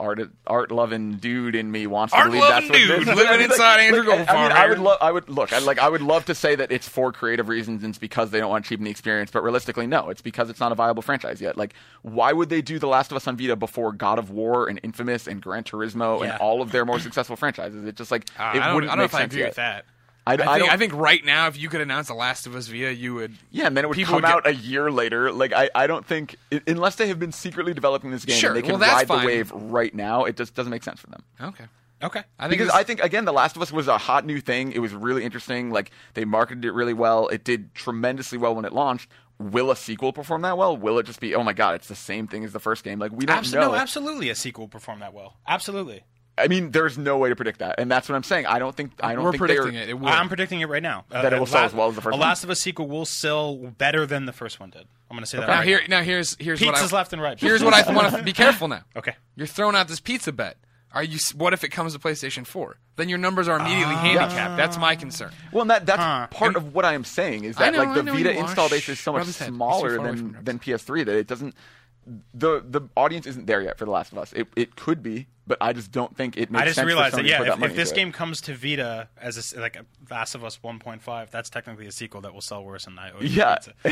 art 0.00 0.20
art 0.46 0.70
loving 0.70 1.16
dude 1.16 1.54
in 1.54 1.70
me 1.70 1.86
wants 1.86 2.14
to 2.14 2.24
believe 2.24 2.42
Art-loving 2.42 2.68
that's 2.68 2.70
what 2.70 2.80
it 2.80 2.98
dude 2.98 3.08
is. 3.08 3.14
living 3.16 3.40
inside 3.42 3.80
Andrew 3.80 4.12
I 4.12 4.16
mean, 4.16 4.26
I 4.52 4.68
would 4.68 4.78
love. 4.78 4.98
I 5.00 5.12
would 5.12 5.28
look. 5.28 5.52
I 5.52 5.58
like. 5.58 5.78
I 5.78 5.88
would 5.88 6.00
love 6.02 6.24
to 6.26 6.34
say 6.34 6.54
that 6.54 6.72
it's 6.72 6.88
for 6.88 7.12
creative 7.12 7.48
reasons 7.48 7.82
and 7.84 7.90
it's 7.90 7.98
because 7.98 8.30
they 8.30 8.38
don't 8.40 8.50
want 8.50 8.64
to 8.64 8.68
cheapen 8.68 8.84
the 8.84 8.90
experience. 8.90 9.30
But 9.30 9.42
realistically, 9.42 9.86
no. 9.86 10.08
It's 10.10 10.22
because 10.22 10.48
it's 10.50 10.60
not 10.60 10.72
a 10.72 10.74
viable 10.74 11.02
franchise 11.02 11.40
yet. 11.40 11.56
Like, 11.56 11.74
why 12.02 12.32
would 12.32 12.48
they 12.48 12.62
do 12.62 12.78
The 12.78 12.88
Last 12.88 13.10
of 13.10 13.16
Us 13.16 13.26
on 13.26 13.36
Vita 13.36 13.56
before 13.56 13.92
God 13.92 14.18
of 14.18 14.30
War 14.30 14.68
and 14.68 14.80
Infamous 14.82 15.26
and 15.26 15.40
Gran 15.42 15.64
Turismo 15.64 16.20
Yeah. 16.20 16.32
and 16.32 16.40
all 16.40 16.62
of 16.62 16.72
their 16.72 16.84
more 16.84 16.98
successful 16.98 17.36
franchises? 17.36 17.84
It 17.84 17.96
just 17.96 18.10
like 18.10 18.24
Uh, 18.38 18.52
it 18.54 18.62
I 18.62 18.66
don't, 18.66 18.74
wouldn't 18.76 18.92
I 18.92 18.94
don't 18.94 18.98
know 18.98 19.04
make 19.04 19.10
if 19.10 19.14
I 19.14 19.18
sense 19.20 19.32
agree 19.32 19.40
yet. 19.42 19.48
with 19.50 19.56
that. 19.56 19.84
I, 20.26 20.32
I, 20.32 20.34
I 20.34 20.36
think, 20.36 20.46
don't- 20.58 20.68
I 20.70 20.76
think 20.76 20.92
right 20.94 21.24
now, 21.24 21.46
if 21.46 21.56
you 21.56 21.68
could 21.68 21.80
announce 21.80 22.08
The 22.08 22.14
Last 22.14 22.46
of 22.46 22.56
Us 22.56 22.66
Via, 22.66 22.90
you 22.90 23.14
would. 23.14 23.34
Yeah, 23.52 23.66
and 23.68 23.76
then 23.76 23.84
it 23.84 23.88
would 23.88 23.98
come 24.04 24.16
would 24.16 24.24
get- 24.24 24.32
out 24.32 24.46
a 24.46 24.54
year 24.54 24.90
later. 24.90 25.30
Like 25.30 25.52
I, 25.52 25.70
I 25.74 25.86
don't 25.86 26.04
think 26.04 26.36
unless 26.66 26.96
they 26.96 27.08
have 27.08 27.18
been 27.18 27.32
secretly 27.32 27.74
developing 27.74 28.10
this 28.10 28.24
game 28.24 28.36
Sure, 28.36 28.50
and 28.50 28.56
they 28.56 28.62
can 28.62 28.78
well, 28.80 28.90
ride 28.90 29.06
fine. 29.06 29.20
the 29.20 29.26
wave 29.26 29.52
right 29.52 29.94
now, 29.94 30.24
it 30.24 30.36
just 30.36 30.54
doesn't 30.54 30.70
make 30.70 30.82
sense 30.82 31.00
for 31.00 31.06
them. 31.08 31.22
Okay. 31.40 31.64
Okay. 32.02 32.22
I 32.38 32.48
think 32.48 32.60
Because 32.60 32.74
I 32.74 32.82
think 32.82 33.00
again, 33.02 33.24
The 33.24 33.32
Last 33.32 33.56
of 33.56 33.62
Us 33.62 33.72
was 33.72 33.88
a 33.88 33.96
hot 33.96 34.26
new 34.26 34.40
thing. 34.40 34.72
It 34.72 34.80
was 34.80 34.92
really 34.92 35.24
interesting. 35.24 35.70
Like 35.70 35.90
they 36.14 36.24
marketed 36.26 36.64
it 36.64 36.72
really 36.72 36.92
well. 36.92 37.28
It 37.28 37.42
did 37.44 37.74
tremendously 37.74 38.36
well 38.36 38.54
when 38.54 38.64
it 38.64 38.72
launched. 38.72 39.08
Will 39.38 39.70
a 39.70 39.76
sequel 39.76 40.12
perform 40.12 40.42
that 40.42 40.56
well? 40.58 40.76
Will 40.76 40.98
it 40.98 41.04
just 41.06 41.20
be, 41.20 41.34
oh 41.34 41.42
my 41.42 41.52
god, 41.52 41.74
it's 41.74 41.88
the 41.88 41.94
same 41.94 42.26
thing 42.26 42.42
as 42.44 42.52
the 42.52 42.58
first 42.60 42.84
game? 42.84 42.98
Like 42.98 43.12
we 43.12 43.26
don't 43.26 43.52
know. 43.52 43.60
no, 43.72 43.74
absolutely, 43.74 44.28
a 44.30 44.34
sequel 44.34 44.62
will 44.64 44.68
perform 44.68 45.00
that 45.00 45.12
well. 45.14 45.36
Absolutely. 45.46 46.04
I 46.38 46.48
mean, 46.48 46.70
there's 46.70 46.98
no 46.98 47.16
way 47.16 47.30
to 47.30 47.36
predict 47.36 47.60
that, 47.60 47.76
and 47.78 47.90
that's 47.90 48.08
what 48.08 48.14
I'm 48.14 48.22
saying. 48.22 48.46
I 48.46 48.58
don't 48.58 48.76
think. 48.76 48.92
I 49.00 49.14
don't 49.14 49.24
We're 49.24 49.32
think 49.32 49.40
predicting 49.40 49.74
it. 49.74 49.88
It 49.88 49.94
will. 49.98 50.08
I'm 50.08 50.28
predicting 50.28 50.60
it 50.60 50.68
right 50.68 50.82
now. 50.82 51.04
Uh, 51.10 51.22
That 51.22 51.32
it 51.32 51.36
will 51.36 51.44
a 51.44 51.48
sell 51.48 51.64
as 51.64 51.72
well 51.72 51.88
as 51.88 51.94
the 51.94 52.02
first 52.02 52.14
A 52.14 52.18
one? 52.18 52.20
Last 52.28 52.44
of 52.44 52.50
Us 52.50 52.60
sequel 52.60 52.88
will 52.88 53.06
sell 53.06 53.56
better 53.56 54.04
than 54.06 54.26
the 54.26 54.32
first 54.32 54.60
one 54.60 54.70
did. 54.70 54.86
I'm 55.10 55.16
going 55.16 55.20
to 55.20 55.26
say 55.26 55.38
that 55.38 55.46
now 55.46 55.56
right 55.58 55.66
here, 55.66 55.80
now 55.88 56.02
here's 56.02 56.36
here's 56.38 56.60
what 56.60 56.74
Pizzas 56.74 56.92
I, 56.92 56.96
left 56.96 57.12
and 57.14 57.22
right. 57.22 57.38
Here's 57.40 57.64
what 57.64 57.72
I 57.72 57.90
want 57.94 58.14
to 58.14 58.22
be 58.22 58.32
careful 58.32 58.68
now. 58.68 58.82
Okay. 58.94 59.14
You're 59.34 59.46
throwing 59.46 59.76
out 59.76 59.88
this 59.88 60.00
pizza 60.00 60.32
bet. 60.32 60.58
Are 60.92 61.02
you? 61.02 61.18
What 61.34 61.52
if 61.52 61.62
it 61.64 61.68
comes 61.68 61.92
to 61.94 61.98
PlayStation 61.98 62.46
4? 62.46 62.78
Then 62.96 63.08
your 63.08 63.18
numbers 63.18 63.48
are 63.48 63.58
immediately 63.58 63.94
handicapped. 63.96 64.56
That's 64.56 64.78
my 64.78 64.94
concern. 64.96 65.30
Well, 65.52 65.62
and 65.62 65.70
that 65.70 65.84
that's 65.86 66.00
Huh. 66.02 66.26
part 66.30 66.56
of 66.56 66.74
what 66.74 66.84
I 66.84 66.94
am 66.94 67.04
saying 67.04 67.44
is 67.44 67.56
that 67.56 67.72
know, 67.72 67.82
like 67.82 67.94
the 67.94 68.10
Vita 68.10 68.30
install 68.38 68.68
base 68.70 68.88
is 68.88 68.98
so 69.00 69.12
much 69.12 69.20
rub 69.20 69.26
his 69.26 69.38
head. 69.38 69.44
He's 69.46 69.52
too 69.52 69.56
smaller 69.56 70.02
than 70.02 70.38
than 70.42 70.58
PS3 70.58 71.04
that 71.06 71.16
it 71.16 71.26
doesn't. 71.26 71.54
The 72.34 72.62
the 72.66 72.82
audience 72.96 73.26
isn't 73.26 73.46
there 73.46 73.60
yet 73.62 73.78
for 73.78 73.84
The 73.84 73.90
Last 73.90 74.12
of 74.12 74.18
Us. 74.18 74.32
It 74.32 74.48
it 74.54 74.76
could 74.76 75.02
be, 75.02 75.26
but 75.46 75.58
I 75.60 75.72
just 75.72 75.92
don't 75.92 76.16
think 76.16 76.36
it 76.36 76.50
makes 76.50 76.62
I 76.62 76.64
just 76.66 76.74
sense 76.76 76.86
realized 76.86 77.14
for 77.16 77.22
that 77.22 77.28
yeah, 77.28 77.38
put 77.38 77.46
that 77.46 77.58
if, 77.58 77.64
if 77.70 77.76
this 77.76 77.90
into 77.90 78.00
it. 78.00 78.04
game 78.04 78.12
comes 78.12 78.40
to 78.42 78.54
Vita 78.54 79.08
as 79.20 79.36
a 79.36 79.40
s 79.40 79.54
like 79.56 79.76
a 79.76 79.84
Last 80.10 80.34
of 80.34 80.44
Us 80.44 80.58
1.5, 80.62 81.30
that's 81.30 81.50
technically 81.50 81.86
a 81.86 81.92
sequel 81.92 82.20
that 82.22 82.32
will 82.34 82.40
sell 82.40 82.64
worse 82.64 82.84
than 82.84 82.98
I. 82.98 83.12
Yeah. 83.20 83.56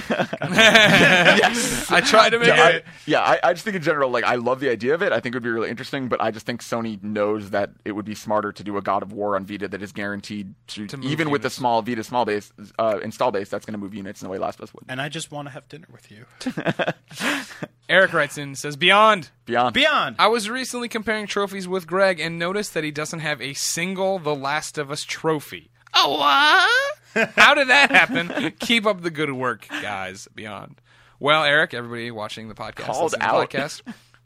Yes. 0.55 1.91
I 1.91 2.01
tried 2.01 2.31
to 2.31 2.39
make 2.39 2.49
Yeah, 2.49 2.69
it. 2.69 2.85
I, 2.87 2.91
yeah 3.07 3.21
I, 3.21 3.41
I 3.45 3.53
just 3.53 3.65
think 3.65 3.77
in 3.77 3.83
general, 3.83 4.11
like 4.11 4.25
I 4.25 4.35
love 4.37 4.61
the 4.61 4.71
idea 4.71 4.95
of 4.95 5.03
it. 5.03 5.13
I 5.13 5.21
think 5.21 5.35
it 5.35 5.37
would 5.37 5.43
be 5.43 5.51
really 5.51 5.71
interesting, 5.71 6.09
but 6.09 6.21
I 6.21 6.31
just 6.31 6.47
think 6.47 6.63
Sony 6.63 7.03
knows 7.03 7.51
that 7.51 7.71
it 7.85 7.93
would 7.93 8.05
be 8.05 8.15
smarter 8.15 8.53
to 8.53 8.65
do 8.65 8.77
a 8.77 8.83
God 8.83 9.03
of 9.03 9.13
War 9.13 9.37
on 9.37 9.45
Vita 9.47 9.69
that 9.69 9.83
is 9.83 9.93
guaranteed 9.93 10.55
to, 10.69 10.87
To 10.87 10.97
move 10.97 11.07
even 11.07 11.31
with 11.31 11.43
the 11.43 11.51
small 11.51 11.83
Vita 11.83 12.05
small 12.05 12.25
base 12.25 12.53
uh, 12.79 12.99
install 13.03 13.31
base, 13.33 13.49
that's 13.49 13.65
going 13.67 13.73
to 13.73 13.79
move 13.79 13.95
units 13.95 14.23
in 14.23 14.27
the 14.27 14.31
way 14.33 14.39
Last 14.39 14.59
of 14.59 14.65
Us 14.65 14.75
would. 14.75 14.85
and 14.89 15.01
I 15.01 15.09
just 15.09 15.31
want 15.31 15.49
to 15.49 15.53
have 15.53 15.69
dinner 15.69 15.89
with 15.93 16.11
you. 16.11 16.27
Eric 17.89 18.13
writes 18.13 18.39
in 18.39 18.55
says 18.55 18.77
Beyond. 18.77 19.31
Beyond. 19.47 19.75
Beyond. 19.75 20.17
I 20.19 20.29
was 20.29 20.49
recently 20.49 20.89
comparing 20.89 21.27
trophies 21.27 21.69
with 21.69 21.87
Greg 21.87 22.19
and 22.19 22.39
noticed 22.39 22.73
that 22.75 22.85
he 22.85 22.91
doesn't 22.91 23.21
have 23.21 23.41
a 23.43 23.53
single 23.55 24.19
The 24.19 24.35
Last 24.35 24.79
of 24.79 24.91
Us 24.91 25.05
trophy. 25.05 25.71
Oh, 25.95 26.19
what? 26.19 27.29
How 27.37 27.55
did 27.55 27.69
that 27.69 27.91
happen? 27.91 28.53
Keep 28.59 28.87
up 28.87 29.03
the 29.03 29.11
good 29.11 29.33
work, 29.33 29.67
guys. 29.69 30.29
Beyond. 30.35 30.81
Well, 31.21 31.45
Eric, 31.45 31.75
everybody 31.75 32.11
watching 32.11 32.49
the 32.49 32.55
podcast, 32.55 32.87
Called 32.87 33.13
listening 33.13 33.29
to 33.29 33.35
the 33.35 33.59
podcast, 33.59 33.83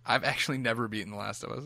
I've 0.07 0.25
actually 0.25 0.59
never 0.59 0.89
beaten 0.89 1.11
The 1.13 1.19
Last 1.19 1.45
of 1.45 1.51
Us. 1.51 1.65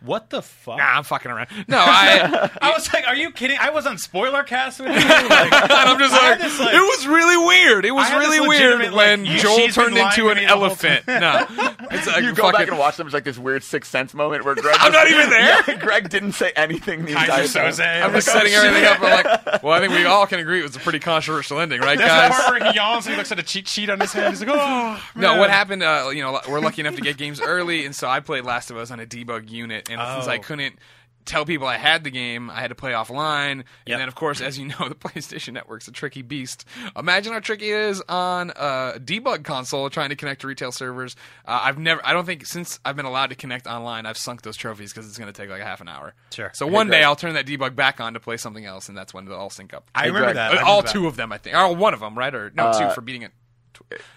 What 0.00 0.30
the 0.30 0.42
fuck? 0.42 0.78
Nah, 0.78 0.96
I'm 0.96 1.04
fucking 1.04 1.30
around. 1.30 1.48
No, 1.68 1.78
I. 1.78 2.50
I 2.62 2.70
was 2.72 2.92
like, 2.92 3.06
are 3.06 3.16
you 3.16 3.30
kidding? 3.30 3.56
I 3.60 3.70
was 3.70 3.86
on 3.86 3.98
spoiler 3.98 4.42
cast 4.42 4.80
with 4.80 4.88
you. 4.88 4.94
Like, 5.34 5.52
I'm 5.52 5.98
just 5.98 6.14
I 6.14 6.18
had 6.18 6.30
like, 6.30 6.38
this, 6.40 6.60
like- 6.60 6.74
it 6.74 6.78
was 6.80 7.06
really 7.06 7.46
weird. 7.46 7.84
It 7.84 7.90
was 7.92 8.04
I 8.06 8.10
had 8.10 8.20
this 8.22 8.28
really 8.28 8.48
weird 8.48 8.78
legitimate, 8.80 8.96
when 8.96 9.24
like, 9.24 9.32
you- 9.34 9.38
Joel 9.40 9.56
she's 9.56 9.74
been 9.76 9.84
turned 9.84 9.94
lying 9.96 10.06
into 10.06 10.22
to 10.22 10.28
an 10.30 10.36
the 10.38 10.46
whole 10.46 10.64
elephant. 10.64 11.06
No, 11.06 11.46
it's 11.90 12.06
like 12.06 12.22
you 12.22 12.34
go 12.34 12.42
fucking, 12.44 12.58
back 12.58 12.68
and 12.68 12.78
watch 12.78 12.96
them. 12.96 13.06
It's 13.06 13.14
like 13.14 13.24
this 13.24 13.38
weird 13.38 13.62
Sixth 13.62 13.90
Sense 13.90 14.14
moment 14.14 14.44
where 14.44 14.54
Greg. 14.54 14.76
I'm 14.78 14.92
just- 14.92 15.04
not 15.04 15.10
even 15.10 15.30
there? 15.30 15.62
Yeah, 15.68 15.74
Greg 15.76 16.08
didn't 16.10 16.32
say 16.32 16.52
anything 16.56 17.04
the 17.04 17.12
entire 17.12 17.26
Kaiser 17.28 17.58
time. 17.60 17.72
Soze. 17.72 18.02
I'm 18.04 18.12
just 18.12 18.26
setting 18.28 18.52
everything 18.52 18.84
up. 18.84 19.00
I'm 19.00 19.24
like, 19.24 19.62
well, 19.62 19.72
I 19.72 19.80
think 19.80 19.92
we 19.92 20.04
all 20.04 20.26
can 20.26 20.38
agree 20.40 20.60
it 20.60 20.64
was 20.64 20.76
a 20.76 20.80
pretty 20.80 20.98
controversial 20.98 21.58
ending, 21.60 21.80
right, 21.80 21.96
There's 21.98 22.10
the 22.10 22.14
guys? 22.28 22.32
part 22.44 22.60
where 22.60 22.70
he 22.70 22.76
yawns 22.76 23.06
and 23.06 23.14
he 23.14 23.18
looks 23.18 23.32
at 23.32 23.38
a 23.38 23.42
cheat 23.42 23.68
sheet 23.68 23.88
on 23.90 24.00
his 24.00 24.12
hand. 24.12 24.30
He's 24.34 24.40
like, 24.44 24.50
oh. 24.52 25.02
No, 25.14 25.30
man." 25.30 25.38
what 25.38 25.50
happened? 25.50 25.82
Uh, 25.82 26.10
you 26.12 26.22
know, 26.22 26.40
we're 26.48 26.60
lucky 26.60 26.80
enough 26.80 26.94
to 26.96 27.00
get 27.00 27.16
games 27.16 27.40
early, 27.40 27.84
and 27.86 27.94
so 27.94 28.08
I 28.08 28.20
played 28.20 28.44
Last 28.44 28.70
of 28.70 28.76
Us 28.76 28.90
on 28.90 29.00
a 29.00 29.06
debug 29.06 29.50
unit, 29.50 29.73
and 29.74 30.00
since 30.00 30.26
I 30.28 30.36
Oh. 30.36 30.40
couldn't 30.40 30.78
tell 31.26 31.46
people 31.46 31.66
I 31.66 31.78
had 31.78 32.04
the 32.04 32.10
game, 32.10 32.50
I 32.50 32.60
had 32.60 32.68
to 32.68 32.74
play 32.74 32.92
offline. 32.92 33.50
And 33.52 33.64
Yep. 33.86 33.98
then, 33.98 34.08
of 34.08 34.14
course, 34.14 34.42
as 34.42 34.58
you 34.58 34.66
know, 34.66 34.76
the 34.90 34.94
PlayStation 34.94 35.54
Network's 35.54 35.88
a 35.88 35.90
tricky 35.90 36.20
beast. 36.20 36.66
Imagine 36.94 37.32
how 37.32 37.40
tricky 37.40 37.70
it 37.72 37.78
is 37.80 38.02
on 38.10 38.50
a 38.50 38.98
debug 38.98 39.42
console 39.42 39.88
trying 39.88 40.10
to 40.10 40.16
connect 40.16 40.42
to 40.42 40.46
retail 40.46 40.70
servers. 40.70 41.16
Uh, 41.46 41.60
I've 41.62 41.78
never, 41.78 42.04
I 42.06 42.12
don't 42.12 42.26
think 42.26 42.44
since 42.44 42.78
I've 42.84 42.94
been 42.94 43.06
allowed 43.06 43.28
to 43.30 43.36
connect 43.36 43.66
online, 43.66 44.04
I've 44.04 44.18
sunk 44.18 44.42
those 44.42 44.54
trophies 44.58 44.92
because 44.92 45.08
it's 45.08 45.16
going 45.16 45.32
to 45.32 45.42
take 45.42 45.48
like 45.48 45.62
a 45.62 45.64
half 45.64 45.80
an 45.80 45.88
hour. 45.88 46.12
Sure. 46.30 46.50
So 46.52 46.66
one 46.66 46.90
day 46.90 47.02
I'll 47.02 47.16
turn 47.16 47.32
that 47.34 47.46
debug 47.46 47.74
back 47.74 48.00
on 48.00 48.12
to 48.12 48.20
play 48.20 48.36
something 48.36 48.66
else, 48.66 48.90
and 48.90 48.98
that's 48.98 49.14
when 49.14 49.24
they'll 49.24 49.38
all 49.38 49.48
sync 49.48 49.72
up. 49.72 49.88
I 49.94 50.02
Hey, 50.02 50.06
remember 50.10 50.34
that. 50.34 50.40
Uh, 50.40 50.42
I 50.42 50.48
remember 50.50 50.68
all 50.68 50.82
that. 50.82 50.92
two 50.92 51.06
of 51.06 51.16
them, 51.16 51.32
I 51.32 51.38
think. 51.38 51.56
Or 51.56 51.74
one 51.74 51.94
of 51.94 52.00
them, 52.00 52.18
right? 52.18 52.34
Or 52.34 52.50
no, 52.54 52.70
two 52.72 52.84
Uh, 52.84 52.92
for 52.92 53.00
beating 53.00 53.22
it. 53.22 53.32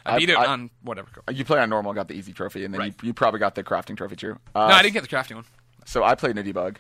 I 0.06 0.16
I- 0.16 0.18
beat 0.20 0.30
it 0.30 0.38
I- 0.38 0.46
on 0.46 0.70
whatever. 0.84 1.10
You 1.32 1.46
play 1.46 1.60
on 1.60 1.70
normal, 1.70 1.94
got 1.94 2.08
the 2.08 2.14
easy 2.16 2.34
trophy, 2.34 2.66
and 2.66 2.74
then 2.74 2.80
Right. 2.80 2.96
you, 3.02 3.08
you 3.08 3.14
probably 3.14 3.40
got 3.40 3.56
the 3.56 3.64
crafting 3.64 3.98
trophy 3.98 4.16
too. 4.16 4.38
Uh, 4.56 4.68
No, 4.68 4.74
I 4.76 4.82
didn't 4.82 4.94
get 4.94 5.04
the 5.04 5.10
crafting 5.16 5.36
one. 5.36 5.46
So 5.86 6.04
I 6.04 6.16
played 6.16 6.38
in 6.38 6.46
a 6.48 6.54
debug, 6.54 6.78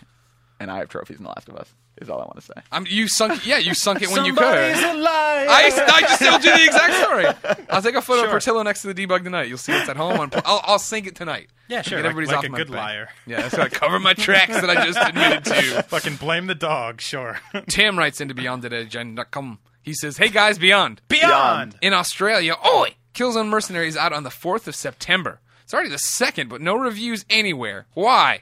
and 0.60 0.70
I 0.72 0.78
have 0.80 0.90
trophies 0.90 1.18
in 1.18 1.24
The 1.24 1.30
Last 1.30 1.48
of 1.50 1.56
Us. 1.56 1.74
Is 2.00 2.12
all 2.12 2.18
I 2.22 2.26
want 2.26 2.36
to 2.36 2.42
say. 2.44 2.54
I'm, 2.72 2.86
you 2.86 3.08
sunk. 3.08 3.44
Yeah, 3.48 3.58
you 3.58 3.74
sunk 3.74 4.04
it 4.04 4.10
when 4.12 4.24
you 4.24 4.36
Somebody's 4.36 4.80
could. 4.80 4.98
a 4.98 5.02
liar. 5.02 5.48
I, 5.50 5.72
I 5.88 6.02
just 6.02 6.16
still 6.18 6.38
do 6.38 6.52
the 6.52 6.64
exact 6.64 6.94
story. 6.94 7.26
I'll 7.72 7.82
take 7.82 7.96
a 7.96 8.04
photo 8.04 8.20
of 8.20 8.26
Sure. 8.26 8.30
Portillo 8.34 8.62
next 8.62 8.84
to 8.84 8.94
the 8.94 9.08
debug 9.08 9.24
tonight. 9.24 9.48
You'll 9.48 9.58
see 9.58 9.72
it's 9.74 9.90
at 9.90 9.98
home. 9.98 10.20
On, 10.20 10.30
I'll, 10.46 10.62
I'll 10.64 10.78
sync 10.78 11.08
it 11.08 11.16
tonight. 11.16 11.50
Yeah, 11.70 11.82
sure. 11.82 11.98
Get 11.98 12.04
like- 12.04 12.12
everybody's 12.12 12.28
like 12.30 12.38
off 12.38 12.44
a 12.46 12.50
my 12.50 12.58
good 12.60 12.68
back. 12.68 12.76
liar. 12.78 13.10
Yeah, 13.26 13.42
that's 13.42 13.58
right. 13.58 13.72
Cover 13.72 13.98
my 14.00 14.14
tracks 14.14 14.62
that 14.62 14.70
I 14.70 14.86
just 14.86 15.00
admitted 15.02 15.46
to. 15.46 15.82
Fucking 15.88 16.18
blame 16.18 16.46
the 16.46 16.54
dog. 16.54 17.02
Sure. 17.02 17.40
Tim 17.68 17.98
writes 17.98 18.22
into 18.22 18.36
Beyond@IGN.com. 18.36 19.58
He 19.88 19.94
says, 19.94 20.18
"Hey 20.18 20.28
guys, 20.30 20.58
Beyond 20.60 21.02
Beyond. 21.08 21.78
in 21.82 21.94
Australia. 21.94 22.56
Oi, 22.66 22.96
Killzone 23.14 23.48
Mercenary 23.48 23.88
is 23.88 23.96
out 23.98 24.12
on 24.14 24.24
the 24.24 24.30
fourth 24.30 24.68
of 24.68 24.76
September. 24.76 25.40
It's 25.64 25.74
already 25.74 25.90
the 25.90 25.98
second, 25.98 26.50
but 26.50 26.60
no 26.62 26.76
reviews 26.76 27.26
anywhere. 27.30 27.88
Why?" 27.94 28.42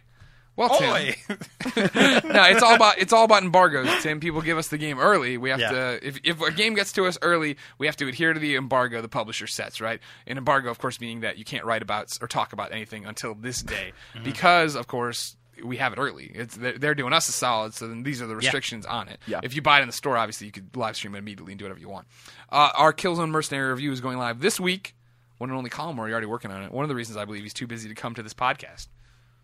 Well, 0.57 0.69
Tim, 0.79 0.89
Oi. 0.89 1.15
no, 1.75 2.43
it's 2.45 2.63
all 2.63 2.75
about 2.75 2.97
it's 2.97 3.11
all 3.13 3.25
about 3.25 3.43
embargoes. 3.43 3.89
Tim, 4.01 4.19
people 4.21 4.41
give 4.41 4.57
us 4.57 4.69
the 4.69 4.77
game 4.77 4.99
early. 4.99 5.37
We 5.37 5.49
have 5.49 5.59
Yeah. 5.59 5.71
to 5.71 5.99
if 6.07 6.17
if 6.23 6.41
a 6.41 6.49
game 6.51 6.73
gets 6.75 6.93
to 6.93 7.05
us 7.05 7.17
early, 7.21 7.57
we 7.77 7.85
have 7.87 7.97
to 7.97 8.07
adhere 8.07 8.33
to 8.33 8.39
the 8.39 8.55
embargo 8.55 9.01
the 9.01 9.09
publisher 9.09 9.47
sets. 9.47 9.81
Right? 9.81 9.99
An 10.25 10.37
embargo, 10.37 10.71
of 10.71 10.79
course, 10.79 10.99
meaning 11.01 11.19
that 11.19 11.37
you 11.37 11.43
can't 11.45 11.65
write 11.65 11.81
about 11.81 12.17
or 12.21 12.27
talk 12.27 12.53
about 12.53 12.71
anything 12.71 13.05
until 13.05 13.35
this 13.35 13.61
day, 13.61 13.91
Mm-hmm. 14.13 14.23
because 14.23 14.75
of 14.75 14.87
course 14.87 15.35
we 15.63 15.77
have 15.77 15.93
it 15.93 15.99
early. 15.99 16.31
It's 16.33 16.55
they're, 16.55 16.77
they're 16.77 16.95
doing 16.95 17.13
us 17.13 17.27
a 17.29 17.31
solid, 17.31 17.73
so 17.73 17.87
then 17.87 18.03
these 18.03 18.21
are 18.21 18.27
the 18.27 18.35
restrictions 18.35 18.85
on 18.85 19.07
it. 19.07 19.19
Yeah. 19.27 19.39
If 19.43 19.55
you 19.55 19.61
buy 19.61 19.79
it 19.79 19.81
in 19.81 19.87
the 19.87 19.93
store, 19.93 20.17
obviously 20.17 20.47
you 20.47 20.51
could 20.51 20.75
live 20.75 20.95
stream 20.95 21.15
it 21.15 21.19
immediately 21.19 21.53
and 21.53 21.59
do 21.59 21.65
whatever 21.65 21.79
you 21.79 21.89
want. 21.89 22.07
Uh, 22.51 22.69
our 22.75 22.93
Killzone 22.93 23.29
Mercenary 23.29 23.71
review 23.71 23.91
is 23.91 24.01
going 24.01 24.17
live 24.17 24.39
this 24.39 24.59
week. 24.59 24.95
One 25.37 25.49
and 25.49 25.57
only 25.57 25.69
Colin 25.69 25.95
Moore, 25.95 26.07
you're 26.07 26.13
already 26.15 26.27
working 26.27 26.51
on 26.51 26.63
it. 26.63 26.71
One 26.71 26.83
of 26.83 26.89
the 26.89 26.95
reasons 26.95 27.17
I 27.17 27.25
believe 27.25 27.43
he's 27.43 27.53
too 27.53 27.67
busy 27.67 27.89
to 27.89 27.95
come 27.95 28.15
to 28.15 28.23
this 28.23 28.33
podcast. 28.33 28.87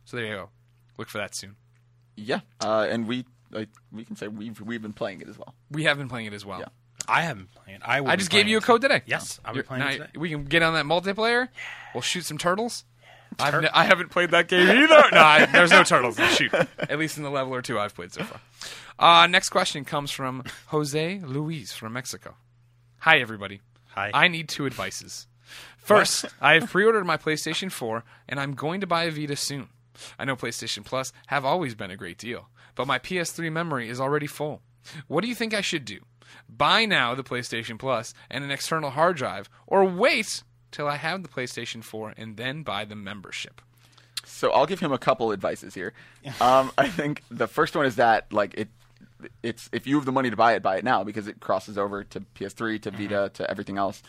So 0.06 0.18
there 0.18 0.26
you 0.26 0.34
go. 0.34 0.50
Look 0.98 1.10
for 1.10 1.18
that 1.18 1.36
soon. 1.36 1.56
Yeah, 2.16 2.42
uh, 2.62 2.88
and 2.90 3.08
we 3.08 3.26
like 3.52 3.70
we 3.92 4.06
can 4.06 4.16
say 4.16 4.28
we've 4.28 4.60
we've 4.62 4.82
been 4.82 4.94
playing 4.94 5.22
it 5.22 5.28
as 5.28 5.38
well. 5.38 5.56
We 5.70 5.84
have 5.84 5.98
been 5.98 6.10
playing 6.10 6.28
it 6.28 6.34
as 6.34 6.46
well. 6.46 6.60
Yeah. 6.60 6.68
I 7.08 7.22
haven't 7.24 7.52
played. 7.52 7.80
I, 7.84 8.04
I 8.04 8.16
just 8.16 8.30
gave 8.30 8.48
you 8.48 8.58
a 8.58 8.62
code 8.62 8.82
today. 8.82 9.02
Yes, 9.06 9.40
I'll 9.44 9.54
be 9.54 9.64
playing 9.64 9.84
now 9.84 9.90
it 9.90 9.94
today. 9.94 10.10
We 10.16 10.30
can 10.30 10.46
get 10.46 10.62
on 10.62 10.74
that 10.76 10.86
multiplayer. 10.86 11.50
We'll 11.94 12.02
shoot 12.02 12.26
some 12.26 12.38
turtles. 12.38 12.86
I've 13.40 13.62
ne- 13.62 13.70
I 13.74 13.86
haven't 13.86 14.10
played 14.10 14.32
that 14.32 14.48
game 14.48 14.68
either. 14.68 14.88
no, 15.12 15.20
I, 15.20 15.46
there's 15.46 15.72
no 15.72 15.84
turtles 15.84 16.18
to 16.18 16.28
shoot. 16.28 16.54
At 16.54 17.00
least 17.00 17.18
in 17.18 17.24
the 17.24 17.32
level 17.32 17.54
or 17.54 17.62
two 17.62 17.80
I've 17.80 17.96
played 17.96 18.14
so 18.14 18.24
far. 18.24 18.42
Uh, 19.00 19.28
next 19.28 19.50
question 19.50 19.84
comes 19.86 20.12
from 20.12 20.44
Jose 20.68 21.20
Luis 21.26 21.74
from 21.74 21.94
Mexico. 21.94 22.36
Hi, 23.00 23.20
everybody. 23.20 23.62
Hi. 23.90 24.12
I 24.14 24.28
need 24.28 24.48
two 24.48 24.66
advices. 24.66 25.28
First, 25.78 26.26
I 26.40 26.54
have 26.54 26.70
pre-ordered 26.70 27.06
my 27.06 27.18
PlayStation 27.18 27.72
4, 27.72 28.04
and 28.30 28.40
I'm 28.40 28.54
going 28.54 28.80
to 28.82 28.88
buy 28.88 29.06
a 29.06 29.12
Vita 29.12 29.36
soon. 29.36 29.70
I 30.18 30.26
know 30.26 30.36
PlayStation 30.36 30.86
Plus 30.86 31.12
have 31.28 31.44
always 31.44 31.76
been 31.76 31.92
a 31.92 31.98
great 31.98 32.18
deal, 32.18 32.50
but 32.76 32.88
my 32.88 33.00
PS3 33.00 33.52
memory 33.52 33.90
is 33.90 34.00
already 34.00 34.28
full. 34.28 34.62
What 35.08 35.22
do 35.22 35.28
you 35.28 35.36
think 35.36 35.54
I 35.54 35.62
should 35.62 35.86
do? 35.86 36.00
Buy 36.48 36.86
now 36.86 37.16
the 37.16 37.24
PlayStation 37.24 37.78
Plus 37.78 38.14
and 38.30 38.44
an 38.44 38.52
external 38.52 38.92
hard 38.92 39.18
drive, 39.18 39.50
or 39.68 39.84
wait 39.84 40.44
till 40.72 40.88
I 40.88 40.98
have 40.98 41.24
the 41.24 41.30
PlayStation 41.30 41.84
4 41.84 42.14
and 42.18 42.38
then 42.38 42.64
buy 42.64 42.86
the 42.86 42.96
membership? 42.96 43.62
So 44.24 44.52
I'll 44.52 44.66
give 44.66 44.80
him 44.80 44.92
a 44.92 44.98
couple 44.98 45.34
advices 45.34 45.74
here. 45.74 45.94
Um, 46.40 46.72
I 46.78 46.88
think 46.88 47.24
the 47.30 47.48
first 47.48 47.76
one 47.76 47.86
is 47.86 47.96
that 47.96 48.32
like 48.32 48.54
it, 48.56 48.70
it's 49.44 49.70
if 49.72 49.88
you 49.88 49.96
have 49.96 50.06
the 50.06 50.12
money 50.12 50.30
to 50.30 50.36
buy 50.36 50.54
it, 50.54 50.62
buy 50.62 50.78
it 50.78 50.84
now 50.84 51.04
because 51.04 51.28
it 51.28 51.40
crosses 51.40 51.78
over 51.78 52.04
to 52.06 52.22
PS3, 52.36 52.82
to 52.84 52.92
Vita, 52.92 53.32
to 53.34 53.50
everything 53.50 53.78
else. 53.78 54.04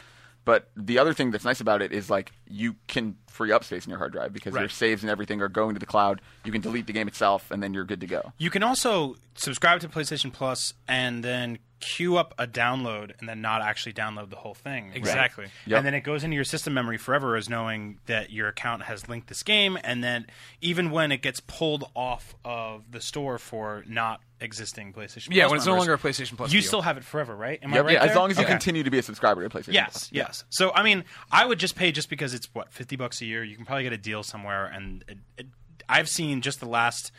But 0.44 0.68
the 0.76 0.98
other 0.98 1.14
thing 1.14 1.30
that's 1.30 1.44
nice 1.44 1.60
about 1.60 1.82
it 1.82 1.92
is 1.92 2.10
like 2.10 2.32
you 2.48 2.76
can 2.88 3.16
free 3.28 3.52
up 3.52 3.64
space 3.64 3.84
in 3.84 3.90
your 3.90 3.98
hard 3.98 4.12
drive 4.12 4.32
because 4.32 4.54
your 4.54 4.68
saves 4.68 5.02
and 5.02 5.10
everything 5.10 5.40
are 5.40 5.48
going 5.48 5.74
to 5.74 5.78
the 5.78 5.86
cloud. 5.86 6.20
You 6.44 6.52
can 6.52 6.60
delete 6.60 6.86
the 6.86 6.92
game 6.92 7.08
itself, 7.08 7.50
and 7.50 7.62
then 7.62 7.72
you're 7.72 7.84
good 7.84 8.00
to 8.00 8.06
go. 8.06 8.32
You 8.38 8.50
can 8.50 8.62
also 8.62 9.16
subscribe 9.34 9.80
to 9.80 9.88
PlayStation 9.88 10.32
Plus 10.32 10.74
and 10.88 11.22
then 11.24 11.58
queue 11.80 12.16
up 12.16 12.32
a 12.38 12.46
download 12.46 13.12
and 13.18 13.28
then 13.28 13.40
not 13.40 13.60
actually 13.60 13.92
download 13.92 14.30
the 14.30 14.36
whole 14.36 14.54
thing. 14.54 14.88
right? 14.88 14.96
Exactly. 14.96 15.46
Yep. 15.66 15.78
And 15.78 15.86
then 15.86 15.94
it 15.94 16.02
goes 16.02 16.22
into 16.22 16.36
your 16.36 16.44
system 16.44 16.74
memory 16.74 16.96
forever 16.96 17.34
as 17.36 17.48
knowing 17.48 17.98
that 18.06 18.30
your 18.30 18.48
account 18.48 18.84
has 18.84 19.08
linked 19.08 19.26
this 19.28 19.42
game 19.42 19.76
and 19.82 20.02
then 20.02 20.26
even 20.60 20.92
when 20.92 21.10
it 21.10 21.22
gets 21.22 21.40
pulled 21.40 21.90
off 21.96 22.36
of 22.44 22.92
the 22.92 23.00
store 23.00 23.36
for 23.36 23.82
not 23.88 24.20
existing 24.42 24.92
PlayStation 24.92 25.28
Yeah, 25.30 25.44
Plus 25.44 25.50
when 25.50 25.56
it's 25.58 25.66
no 25.66 25.72
members, 25.72 25.88
longer 25.88 25.94
a 25.94 25.98
PlayStation 25.98 26.36
Plus 26.36 26.52
You 26.52 26.60
deal. 26.60 26.66
still 26.68 26.82
have 26.82 26.96
it 26.96 27.04
forever, 27.04 27.34
right? 27.34 27.58
Am 27.62 27.72
I 27.72 27.80
right 27.80 27.92
yeah, 27.94 28.02
as 28.02 28.08
there? 28.10 28.16
long 28.16 28.30
as 28.30 28.36
you 28.36 28.42
Okay. 28.44 28.52
continue 28.52 28.82
to 28.82 28.90
be 28.90 28.98
a 28.98 29.02
subscriber 29.02 29.46
to 29.46 29.48
PlayStation. 29.48 29.72
Yes, 29.74 29.92
Plus. 29.92 30.08
yes. 30.12 30.44
So 30.50 30.72
I 30.74 30.82
mean, 30.82 31.04
I 31.30 31.46
would 31.46 31.58
just 31.58 31.76
pay 31.76 31.92
just 31.92 32.08
because 32.10 32.34
it's 32.34 32.48
what 32.54 32.72
fifty 32.72 32.96
bucks 32.96 33.20
a 33.22 33.24
year. 33.26 33.42
You 33.44 33.56
can 33.56 33.64
probably 33.64 33.84
get 33.84 33.92
a 33.92 33.98
deal 33.98 34.22
somewhere, 34.22 34.66
and 34.66 35.04
it, 35.08 35.18
it, 35.38 35.46
I've 35.88 36.08
seen 36.08 36.40
just 36.42 36.60
the 36.60 36.66
last. 36.68 37.12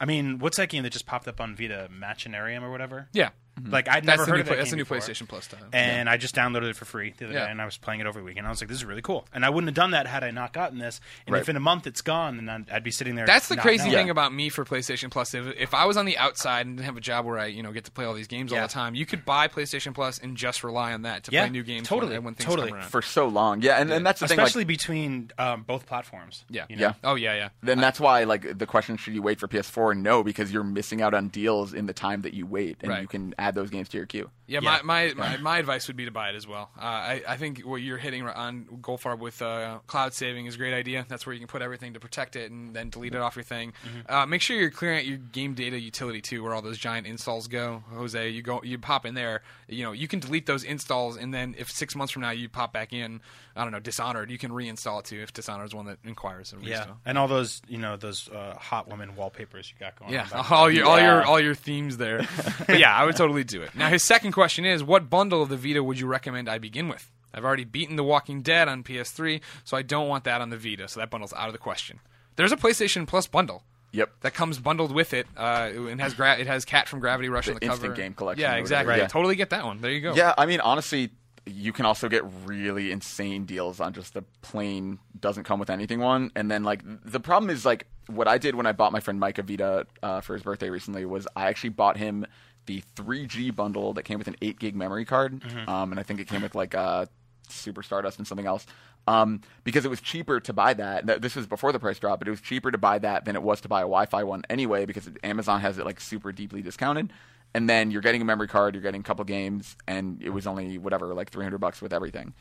I 0.00 0.04
mean, 0.04 0.38
what's 0.38 0.56
that 0.58 0.68
game 0.68 0.84
that 0.84 0.90
just 0.92 1.06
popped 1.06 1.26
up 1.26 1.40
on 1.40 1.56
Vita, 1.56 1.88
Machinarium 1.92 2.62
or 2.62 2.70
whatever? 2.70 3.08
Yeah. 3.12 3.30
Like 3.66 3.88
I'd 3.88 4.04
never 4.04 4.24
the 4.24 4.30
heard 4.30 4.40
of 4.40 4.46
that 4.46 4.52
play- 4.52 4.58
that's 4.58 4.72
a 4.72 4.76
new 4.76 4.82
before. 4.84 4.98
PlayStation 4.98 5.28
Plus 5.28 5.46
title. 5.46 5.66
And 5.72 6.08
I 6.08 6.16
just 6.16 6.34
downloaded 6.34 6.70
it 6.70 6.76
for 6.76 6.84
free 6.84 7.14
the 7.16 7.24
other 7.26 7.34
Yeah. 7.34 7.46
day, 7.46 7.50
and 7.50 7.60
I 7.62 7.64
was 7.64 7.76
playing 7.76 8.00
it 8.00 8.06
over 8.06 8.18
the 8.18 8.24
weekend. 8.24 8.46
I 8.46 8.50
was 8.50 8.60
like, 8.60 8.68
"This 8.68 8.78
is 8.78 8.84
really 8.84 9.02
cool," 9.02 9.26
and 9.32 9.44
I 9.44 9.50
wouldn't 9.50 9.68
have 9.68 9.74
done 9.74 9.90
that 9.92 10.06
had 10.06 10.22
I 10.24 10.30
not 10.30 10.52
gotten 10.52 10.78
this. 10.78 11.00
And 11.26 11.34
Right. 11.34 11.40
if 11.42 11.48
in 11.48 11.56
a 11.56 11.60
month 11.60 11.86
it's 11.86 12.00
gone, 12.00 12.36
then 12.36 12.48
I'd, 12.48 12.70
I'd 12.70 12.84
be 12.84 12.90
sitting 12.90 13.14
there. 13.14 13.26
That's 13.26 13.48
the 13.48 13.56
not 13.56 13.62
crazy 13.62 13.84
knowing. 13.84 13.94
thing 13.96 14.10
about 14.10 14.32
me 14.32 14.48
for 14.48 14.64
PlayStation 14.64 15.10
Plus. 15.10 15.34
If, 15.34 15.46
if 15.56 15.74
I 15.74 15.84
was 15.86 15.96
on 15.96 16.06
the 16.06 16.18
outside 16.18 16.66
and 16.66 16.76
didn't 16.76 16.86
have 16.86 16.96
a 16.96 17.00
job 17.00 17.24
where 17.26 17.38
I, 17.38 17.46
you 17.46 17.62
know, 17.62 17.72
get 17.72 17.84
to 17.84 17.90
play 17.90 18.04
all 18.04 18.14
these 18.14 18.28
games 18.28 18.52
all 18.52 18.60
the 18.60 18.68
time, 18.68 18.94
you 18.94 19.06
could 19.06 19.24
buy 19.24 19.48
PlayStation 19.48 19.94
Plus 19.94 20.18
and 20.18 20.36
just 20.36 20.62
rely 20.64 20.92
on 20.92 21.02
that 21.02 21.24
to 21.24 21.32
Yeah, 21.32 21.42
play 21.44 21.50
new 21.50 21.62
games 21.62 21.88
totally, 21.88 22.14
when, 22.14 22.24
when 22.24 22.34
things 22.34 22.48
totally. 22.48 22.68
come 22.68 22.78
around. 22.78 22.88
For 22.90 23.02
so 23.02 23.26
long, 23.28 23.62
yeah, 23.62 23.76
and, 23.80 23.90
and 23.90 24.06
that's 24.06 24.20
the 24.20 24.26
especially 24.26 24.62
thing. 24.64 24.68
Like, 24.68 24.78
between 24.78 25.30
um, 25.38 25.62
both 25.62 25.86
platforms. 25.86 26.44
yeah. 26.48 26.64
you 26.68 26.76
know? 26.76 26.82
Yeah. 26.82 26.92
Oh 27.04 27.14
yeah, 27.14 27.34
yeah. 27.34 27.48
then 27.62 27.78
that's 27.78 27.98
why 28.00 28.24
like 28.24 28.58
the 28.58 28.66
question 28.66 28.96
should 28.96 29.14
you 29.14 29.22
wait 29.22 29.38
for 29.40 29.48
PS4? 29.48 29.96
No, 29.96 30.22
because 30.22 30.52
you're 30.52 30.64
missing 30.64 31.02
out 31.02 31.14
on 31.14 31.28
deals 31.28 31.72
in 31.74 31.86
the 31.86 31.92
time 31.92 32.22
that 32.22 32.34
you 32.34 32.46
wait, 32.46 32.76
and 32.80 32.90
Right. 32.90 33.02
you 33.02 33.08
can 33.08 33.34
add 33.38 33.47
those 33.54 33.70
games 33.70 33.88
to 33.90 33.96
your 33.96 34.06
queue. 34.06 34.30
Yeah, 34.46 34.60
Yeah. 34.62 34.80
My, 34.82 35.12
my, 35.12 35.14
my, 35.14 35.36
my 35.36 35.58
advice 35.58 35.86
would 35.88 35.96
be 35.96 36.06
to 36.06 36.10
buy 36.10 36.30
it 36.30 36.34
as 36.34 36.46
well. 36.46 36.70
Uh, 36.78 36.82
I, 36.84 37.22
I 37.28 37.36
think 37.36 37.60
what 37.60 37.76
you're 37.76 37.98
hitting 37.98 38.26
on 38.26 38.64
Goldfarb 38.80 39.18
with 39.18 39.42
uh, 39.42 39.78
cloud 39.86 40.14
saving 40.14 40.46
is 40.46 40.54
a 40.54 40.58
great 40.58 40.72
idea. 40.72 41.04
That's 41.08 41.26
where 41.26 41.34
you 41.34 41.38
can 41.38 41.48
put 41.48 41.60
everything 41.60 41.94
to 41.94 42.00
protect 42.00 42.34
it 42.36 42.50
and 42.50 42.74
then 42.74 42.88
delete 42.88 43.14
it 43.14 43.20
off 43.20 43.36
your 43.36 43.42
thing. 43.42 43.72
Mm-hmm. 43.86 44.12
Uh, 44.12 44.26
make 44.26 44.40
sure 44.40 44.56
you're 44.56 44.70
clearing 44.70 44.98
out 44.98 45.06
your 45.06 45.18
game 45.18 45.52
data 45.54 45.78
utility 45.78 46.20
too, 46.22 46.42
where 46.42 46.54
all 46.54 46.62
those 46.62 46.78
giant 46.78 47.06
installs 47.06 47.46
go. 47.46 47.82
Jose, 47.92 48.28
you 48.30 48.40
go, 48.42 48.62
you 48.62 48.78
pop 48.78 49.04
in 49.04 49.14
there. 49.14 49.42
You 49.68 49.84
know, 49.84 49.92
you 49.92 50.08
can 50.08 50.18
delete 50.20 50.46
those 50.46 50.64
installs, 50.64 51.18
and 51.18 51.34
then 51.34 51.54
if 51.58 51.70
six 51.70 51.94
months 51.94 52.12
from 52.12 52.22
now 52.22 52.30
you 52.30 52.48
pop 52.48 52.72
back 52.72 52.94
in, 52.94 53.20
I 53.54 53.64
don't 53.64 53.72
know, 53.72 53.80
Dishonored, 53.80 54.30
you 54.30 54.38
can 54.38 54.50
reinstall 54.50 55.00
it 55.00 55.04
too 55.06 55.20
if 55.20 55.32
Dishonored 55.34 55.66
is 55.66 55.74
one 55.74 55.86
that 55.86 55.98
inquires 56.04 56.54
Yeah, 56.62 56.84
reinstall. 56.86 56.96
and 57.04 57.18
all 57.18 57.28
those 57.28 57.60
you 57.68 57.76
know 57.76 57.96
those 57.98 58.30
uh, 58.30 58.54
hot 58.58 58.88
woman 58.88 59.14
wallpapers 59.14 59.70
you 59.70 59.78
got 59.78 59.98
going. 59.98 60.12
Yeah, 60.14 60.26
on 60.32 60.46
all 60.50 60.70
your 60.70 60.86
all 60.86 60.98
your 60.98 61.22
all 61.24 61.38
your 61.40 61.54
themes 61.54 61.98
there. 61.98 62.26
but 62.66 62.78
yeah, 62.78 62.94
I 62.94 63.04
would 63.04 63.16
totally 63.16 63.37
do 63.44 63.62
it. 63.62 63.74
Now 63.74 63.88
his 63.88 64.04
second 64.04 64.32
question 64.32 64.64
is, 64.64 64.82
what 64.82 65.08
bundle 65.10 65.42
of 65.42 65.48
the 65.48 65.56
Vita 65.56 65.82
would 65.82 65.98
you 65.98 66.06
recommend 66.06 66.48
I 66.48 66.58
begin 66.58 66.88
with? 66.88 67.10
I've 67.34 67.44
already 67.44 67.64
beaten 67.64 67.96
The 67.96 68.04
Walking 68.04 68.40
Dead 68.42 68.68
on 68.68 68.82
PS3, 68.82 69.40
so 69.64 69.76
I 69.76 69.82
don't 69.82 70.08
want 70.08 70.24
that 70.24 70.40
on 70.40 70.50
the 70.50 70.56
Vita, 70.56 70.88
so 70.88 70.98
that 71.00 71.10
bundle's 71.10 71.32
out 71.34 71.46
of 71.48 71.52
the 71.52 71.58
question. 71.58 72.00
There's 72.36 72.52
a 72.52 72.56
PlayStation 72.56 73.06
Plus 73.06 73.26
bundle 73.26 73.64
Yep. 73.92 74.10
that 74.20 74.34
comes 74.34 74.58
bundled 74.58 74.92
with 74.92 75.12
it, 75.14 75.26
uh, 75.36 75.70
and 75.74 76.00
has 76.00 76.14
gra- 76.14 76.38
it 76.38 76.46
has 76.46 76.64
Cat 76.64 76.88
from 76.88 77.00
Gravity 77.00 77.28
Rush 77.28 77.46
The 77.46 77.52
on 77.52 77.58
the 77.60 77.66
instant 77.66 77.82
cover. 77.82 77.94
game 77.94 78.14
collection 78.14 78.42
Yeah, 78.42 78.54
or 78.54 78.58
exactly. 78.58 78.86
whatever, 78.92 79.02
Yeah. 79.04 79.08
Totally 79.08 79.36
get 79.36 79.50
that 79.50 79.64
one. 79.64 79.80
There 79.80 79.90
you 79.90 80.00
go. 80.00 80.14
Yeah, 80.14 80.34
I 80.38 80.46
mean, 80.46 80.60
honestly, 80.60 81.10
you 81.46 81.72
can 81.72 81.86
also 81.86 82.08
get 82.10 82.22
really 82.44 82.92
insane 82.92 83.44
deals 83.46 83.80
on 83.80 83.94
just 83.94 84.12
the 84.14 84.22
plain 84.42 84.98
doesn't 85.18 85.44
come 85.44 85.58
with 85.58 85.70
anything 85.70 86.00
one. 86.00 86.30
And 86.36 86.50
then 86.50 86.62
like 86.64 86.82
the 86.84 87.20
problem 87.20 87.48
is 87.48 87.64
like 87.64 87.86
what 88.08 88.28
I 88.28 88.36
did 88.36 88.54
when 88.54 88.66
I 88.66 88.72
bought 88.72 88.92
my 88.92 89.00
friend 89.00 89.18
Mike 89.18 89.38
a 89.38 89.42
Vita 89.42 89.86
uh, 90.02 90.20
for 90.20 90.34
his 90.34 90.42
birthday 90.42 90.68
recently 90.68 91.06
was 91.06 91.26
I 91.34 91.46
actually 91.46 91.70
bought 91.70 91.96
him 91.96 92.26
the 92.68 92.82
3G 92.96 93.54
bundle 93.56 93.94
that 93.94 94.04
came 94.04 94.18
with 94.18 94.28
an 94.28 94.36
8 94.40 94.58
gig 94.60 94.76
memory 94.76 95.04
card, 95.04 95.42
um, 95.66 95.90
and 95.90 95.98
I 95.98 96.04
think 96.04 96.20
it 96.20 96.28
came 96.28 96.42
with 96.42 96.54
like 96.54 96.74
uh, 96.74 97.06
Super 97.48 97.82
Stardust 97.82 98.18
and 98.18 98.26
something 98.26 98.46
else. 98.46 98.64
Um, 99.06 99.40
because 99.64 99.86
it 99.86 99.88
was 99.88 100.02
cheaper 100.02 100.38
to 100.38 100.52
buy 100.52 100.74
that. 100.74 101.22
This 101.22 101.34
was 101.34 101.46
before 101.46 101.72
the 101.72 101.78
price 101.78 101.98
drop, 101.98 102.18
but 102.18 102.28
it 102.28 102.30
was 102.30 102.42
cheaper 102.42 102.70
to 102.70 102.76
buy 102.76 102.98
that 102.98 103.24
than 103.24 103.36
it 103.36 103.42
was 103.42 103.62
to 103.62 103.68
buy 103.68 103.80
a 103.80 103.84
Wi-Fi 103.84 104.22
one 104.24 104.42
anyway, 104.50 104.84
because 104.84 105.08
Amazon 105.24 105.62
has 105.62 105.78
it 105.78 105.86
like 105.86 105.98
super 105.98 106.30
deeply 106.30 106.60
discounted. 106.60 107.10
And 107.54 107.70
then 107.70 107.90
you're 107.90 108.02
getting 108.02 108.20
a 108.20 108.26
memory 108.26 108.48
card, 108.48 108.74
you're 108.74 108.82
getting 108.82 109.00
a 109.00 109.04
couple 109.04 109.24
games, 109.24 109.76
and 109.86 110.22
it 110.22 110.28
was 110.28 110.46
only 110.46 110.76
whatever, 110.76 111.14
like 111.14 111.30
300 111.30 111.56
bucks 111.56 111.80
with 111.80 111.94
everything. 111.94 112.34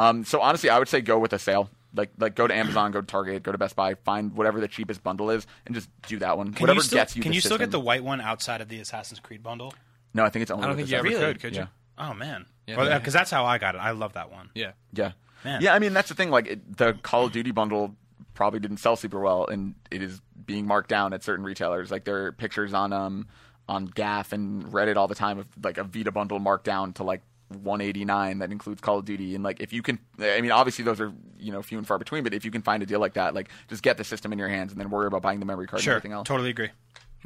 Um, 0.00 0.24
so 0.24 0.40
honestly, 0.40 0.70
I 0.70 0.78
would 0.78 0.88
say 0.88 1.00
go 1.00 1.18
with 1.18 1.32
a 1.32 1.38
sale. 1.38 1.68
Like, 1.94 2.10
like 2.18 2.36
go 2.36 2.46
to 2.46 2.54
Amazon, 2.54 2.92
go 2.92 3.00
to 3.00 3.06
Target, 3.06 3.42
go 3.42 3.50
to 3.52 3.58
Best 3.58 3.74
Buy, 3.74 3.94
find 3.94 4.32
whatever 4.36 4.60
the 4.60 4.68
cheapest 4.68 5.02
bundle 5.02 5.28
is, 5.30 5.46
and 5.66 5.74
just 5.74 5.88
do 6.06 6.18
that 6.20 6.38
one. 6.38 6.52
Can 6.52 6.62
whatever 6.62 6.76
you 6.76 6.82
still, 6.82 6.98
gets 6.98 7.16
you. 7.16 7.22
Can 7.22 7.30
the 7.32 7.34
you 7.34 7.40
still 7.40 7.58
get 7.58 7.72
the 7.72 7.80
white 7.80 8.04
one 8.04 8.20
outside 8.20 8.60
of 8.60 8.68
the 8.68 8.78
Assassin's 8.78 9.18
Creed 9.18 9.42
bundle? 9.42 9.74
No, 10.14 10.24
I 10.24 10.30
think 10.30 10.42
it's 10.42 10.50
only. 10.52 10.64
I 10.64 10.66
don't 10.68 10.76
with 10.76 10.88
think 10.88 10.90
you 10.90 11.02
the 11.02 11.08
ever 11.10 11.20
Really? 11.20 11.32
could. 11.34 11.40
Could 11.42 11.54
Yeah. 11.56 11.62
you? 11.62 11.68
Oh 11.98 12.14
man, 12.14 12.46
Yeah, 12.66 12.76
because 12.76 13.12
yeah. 13.14 13.20
that's 13.20 13.30
how 13.32 13.44
I 13.44 13.58
got 13.58 13.74
it. 13.74 13.78
I 13.78 13.90
love 13.90 14.12
that 14.14 14.30
one. 14.30 14.50
Yeah. 14.54 14.72
Yeah. 14.92 15.12
Man. 15.44 15.60
Yeah, 15.62 15.74
I 15.74 15.78
mean 15.80 15.92
that's 15.92 16.08
the 16.08 16.14
thing. 16.14 16.30
Like 16.30 16.46
it, 16.46 16.76
the 16.76 16.92
Call 16.94 17.26
of 17.26 17.32
Duty 17.32 17.50
bundle 17.50 17.94
probably 18.34 18.60
didn't 18.60 18.76
sell 18.78 18.94
super 18.96 19.18
well, 19.20 19.46
and 19.46 19.74
it 19.90 20.00
is 20.02 20.20
being 20.46 20.66
marked 20.66 20.88
down 20.88 21.12
at 21.12 21.22
certain 21.24 21.44
retailers. 21.44 21.90
Like 21.90 22.04
there 22.04 22.26
are 22.26 22.32
pictures 22.32 22.72
on 22.72 22.92
um 22.92 23.26
on 23.68 23.88
GAF 23.88 24.32
and 24.32 24.64
Reddit 24.66 24.96
all 24.96 25.08
the 25.08 25.14
time 25.14 25.38
of 25.40 25.46
like 25.62 25.76
a 25.76 25.84
Vita 25.84 26.12
bundle 26.12 26.38
marked 26.38 26.64
down 26.64 26.92
to 26.94 27.02
like 27.04 27.22
189 27.50 28.38
that 28.38 28.52
includes 28.52 28.80
Call 28.80 28.98
of 28.98 29.04
Duty. 29.04 29.34
And 29.34 29.42
like 29.44 29.60
if 29.60 29.72
you 29.72 29.82
can, 29.82 29.98
I 30.18 30.40
mean 30.40 30.52
obviously 30.52 30.84
those 30.84 31.00
are 31.00 31.12
you 31.38 31.52
know 31.52 31.62
few 31.62 31.78
and 31.78 31.86
far 31.86 31.98
between, 31.98 32.24
but 32.24 32.32
if 32.34 32.44
you 32.44 32.50
can 32.50 32.62
find 32.62 32.82
a 32.82 32.86
deal 32.86 33.00
like 33.00 33.14
that, 33.14 33.34
like 33.34 33.48
just 33.68 33.82
get 33.82 33.96
the 33.96 34.04
system 34.04 34.32
in 34.32 34.38
your 34.38 34.48
hands 34.48 34.72
and 34.72 34.80
then 34.80 34.90
worry 34.90 35.06
about 35.06 35.22
buying 35.22 35.40
the 35.40 35.46
memory 35.46 35.66
card 35.66 35.82
Sure, 35.82 35.94
and 35.94 35.98
everything 35.98 36.12
else. 36.12 36.26
totally 36.28 36.50
agree. 36.50 36.70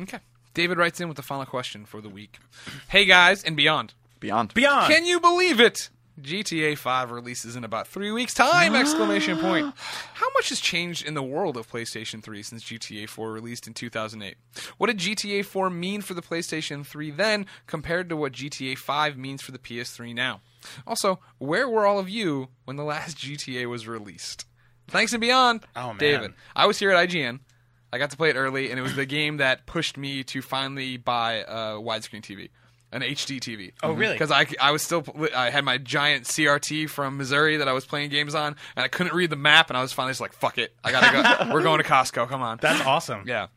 Okay. 0.01 0.19
David 0.55 0.79
writes 0.79 1.01
in 1.01 1.09
with 1.09 1.17
the 1.17 1.23
final 1.23 1.45
question 1.47 1.85
for 1.85 2.01
the 2.01 2.09
week. 2.09 2.39
Hey 2.89 3.05
guys, 3.05 3.43
and 3.45 3.57
beyond. 3.57 3.95
Beyond. 4.21 4.55
Beyond. 4.55 4.93
Can 4.93 5.05
you 5.05 5.21
believe 5.21 5.61
it? 5.61 5.91
GTA 6.20 6.78
5 6.78 7.11
releases 7.11 7.57
in 7.57 7.65
about 7.65 7.89
three 7.89 8.12
weeks' 8.12 8.35
time! 8.35 8.74
Ah. 8.74 8.81
Exclamation 8.81 9.39
point. 9.39 9.74
How 10.15 10.27
much 10.35 10.51
has 10.51 10.61
changed 10.61 11.05
in 11.05 11.15
the 11.15 11.23
world 11.23 11.57
of 11.57 11.70
PlayStation 11.70 12.23
3 12.23 12.43
since 12.43 12.62
GTA 12.62 13.09
4 13.09 13.32
released 13.32 13.66
in 13.66 13.74
2008? 13.74 14.36
What 14.78 14.86
did 14.86 14.99
GTA 14.99 15.45
4 15.45 15.70
mean 15.70 16.03
for 16.03 16.15
the 16.15 16.23
PlayStation 16.23 16.86
3 16.86 17.11
then, 17.11 17.47
compared 17.66 18.09
to 18.09 18.16
what 18.16 18.32
GTA 18.32 18.78
5 18.78 19.16
means 19.19 19.43
for 19.43 19.53
the 19.53 19.59
PS3 19.59 20.15
now? 20.15 20.41
Also, 20.86 21.20
where 21.39 21.69
were 21.69 21.85
all 21.86 21.99
of 21.99 22.09
you 22.09 22.49
when 22.65 22.77
the 22.77 22.85
last 22.85 23.19
GTA 23.19 23.69
was 23.69 23.86
released? 23.89 24.47
Thanks 24.89 25.12
and 25.12 25.20
beyond, 25.20 25.65
Oh, 25.74 25.89
man. 25.89 25.97
David. 25.99 26.35
I 26.55 26.66
was 26.66 26.78
here 26.78 26.91
at 26.91 27.09
IGN. 27.09 27.41
I 27.93 27.99
got 27.99 28.11
to 28.11 28.16
play 28.16 28.31
it 28.31 28.36
early, 28.36 28.70
and 28.70 28.78
it 28.78 28.82
was 28.82 28.97
the 28.97 29.07
game 29.19 29.39
that 29.39 29.66
pushed 29.66 29.97
me 29.97 30.23
to 30.24 30.43
finally 30.43 30.97
buy 30.97 31.45
a 31.47 31.74
widescreen 31.81 32.23
TV, 32.23 32.51
an 32.95 33.03
HD 33.03 33.41
TV. 33.41 33.73
Oh, 33.83 33.93
really? 33.93 34.15
Because 34.15 34.31
I, 34.31 34.47
I 34.61 34.71
was 34.71 34.83
still 34.83 35.05
I 35.35 35.51
had 35.51 35.65
my 35.65 35.79
giant 35.79 36.25
CRT 36.25 36.89
from 36.89 37.16
Missouri 37.16 37.57
that 37.59 37.69
I 37.69 37.73
was 37.73 37.85
playing 37.85 38.11
games 38.11 38.35
on, 38.35 38.57
and 38.77 38.85
I 38.85 38.89
couldn't 38.89 39.15
read 39.15 39.31
the 39.31 39.37
map, 39.37 39.69
and 39.69 39.77
I 39.77 39.83
was 39.83 39.93
finally 39.93 40.12
just 40.12 40.21
like, 40.21 40.33
"Fuck 40.33 40.59
it, 40.59 40.73
I 40.85 40.93
gotta 40.93 41.45
go. 41.47 41.53
We're 41.55 41.62
going 41.62 41.83
to 41.83 41.89
Costco. 41.89 42.29
Come 42.29 42.41
on." 42.41 42.59
That's 42.62 42.81
awesome. 42.87 43.25
yeah. 43.27 43.49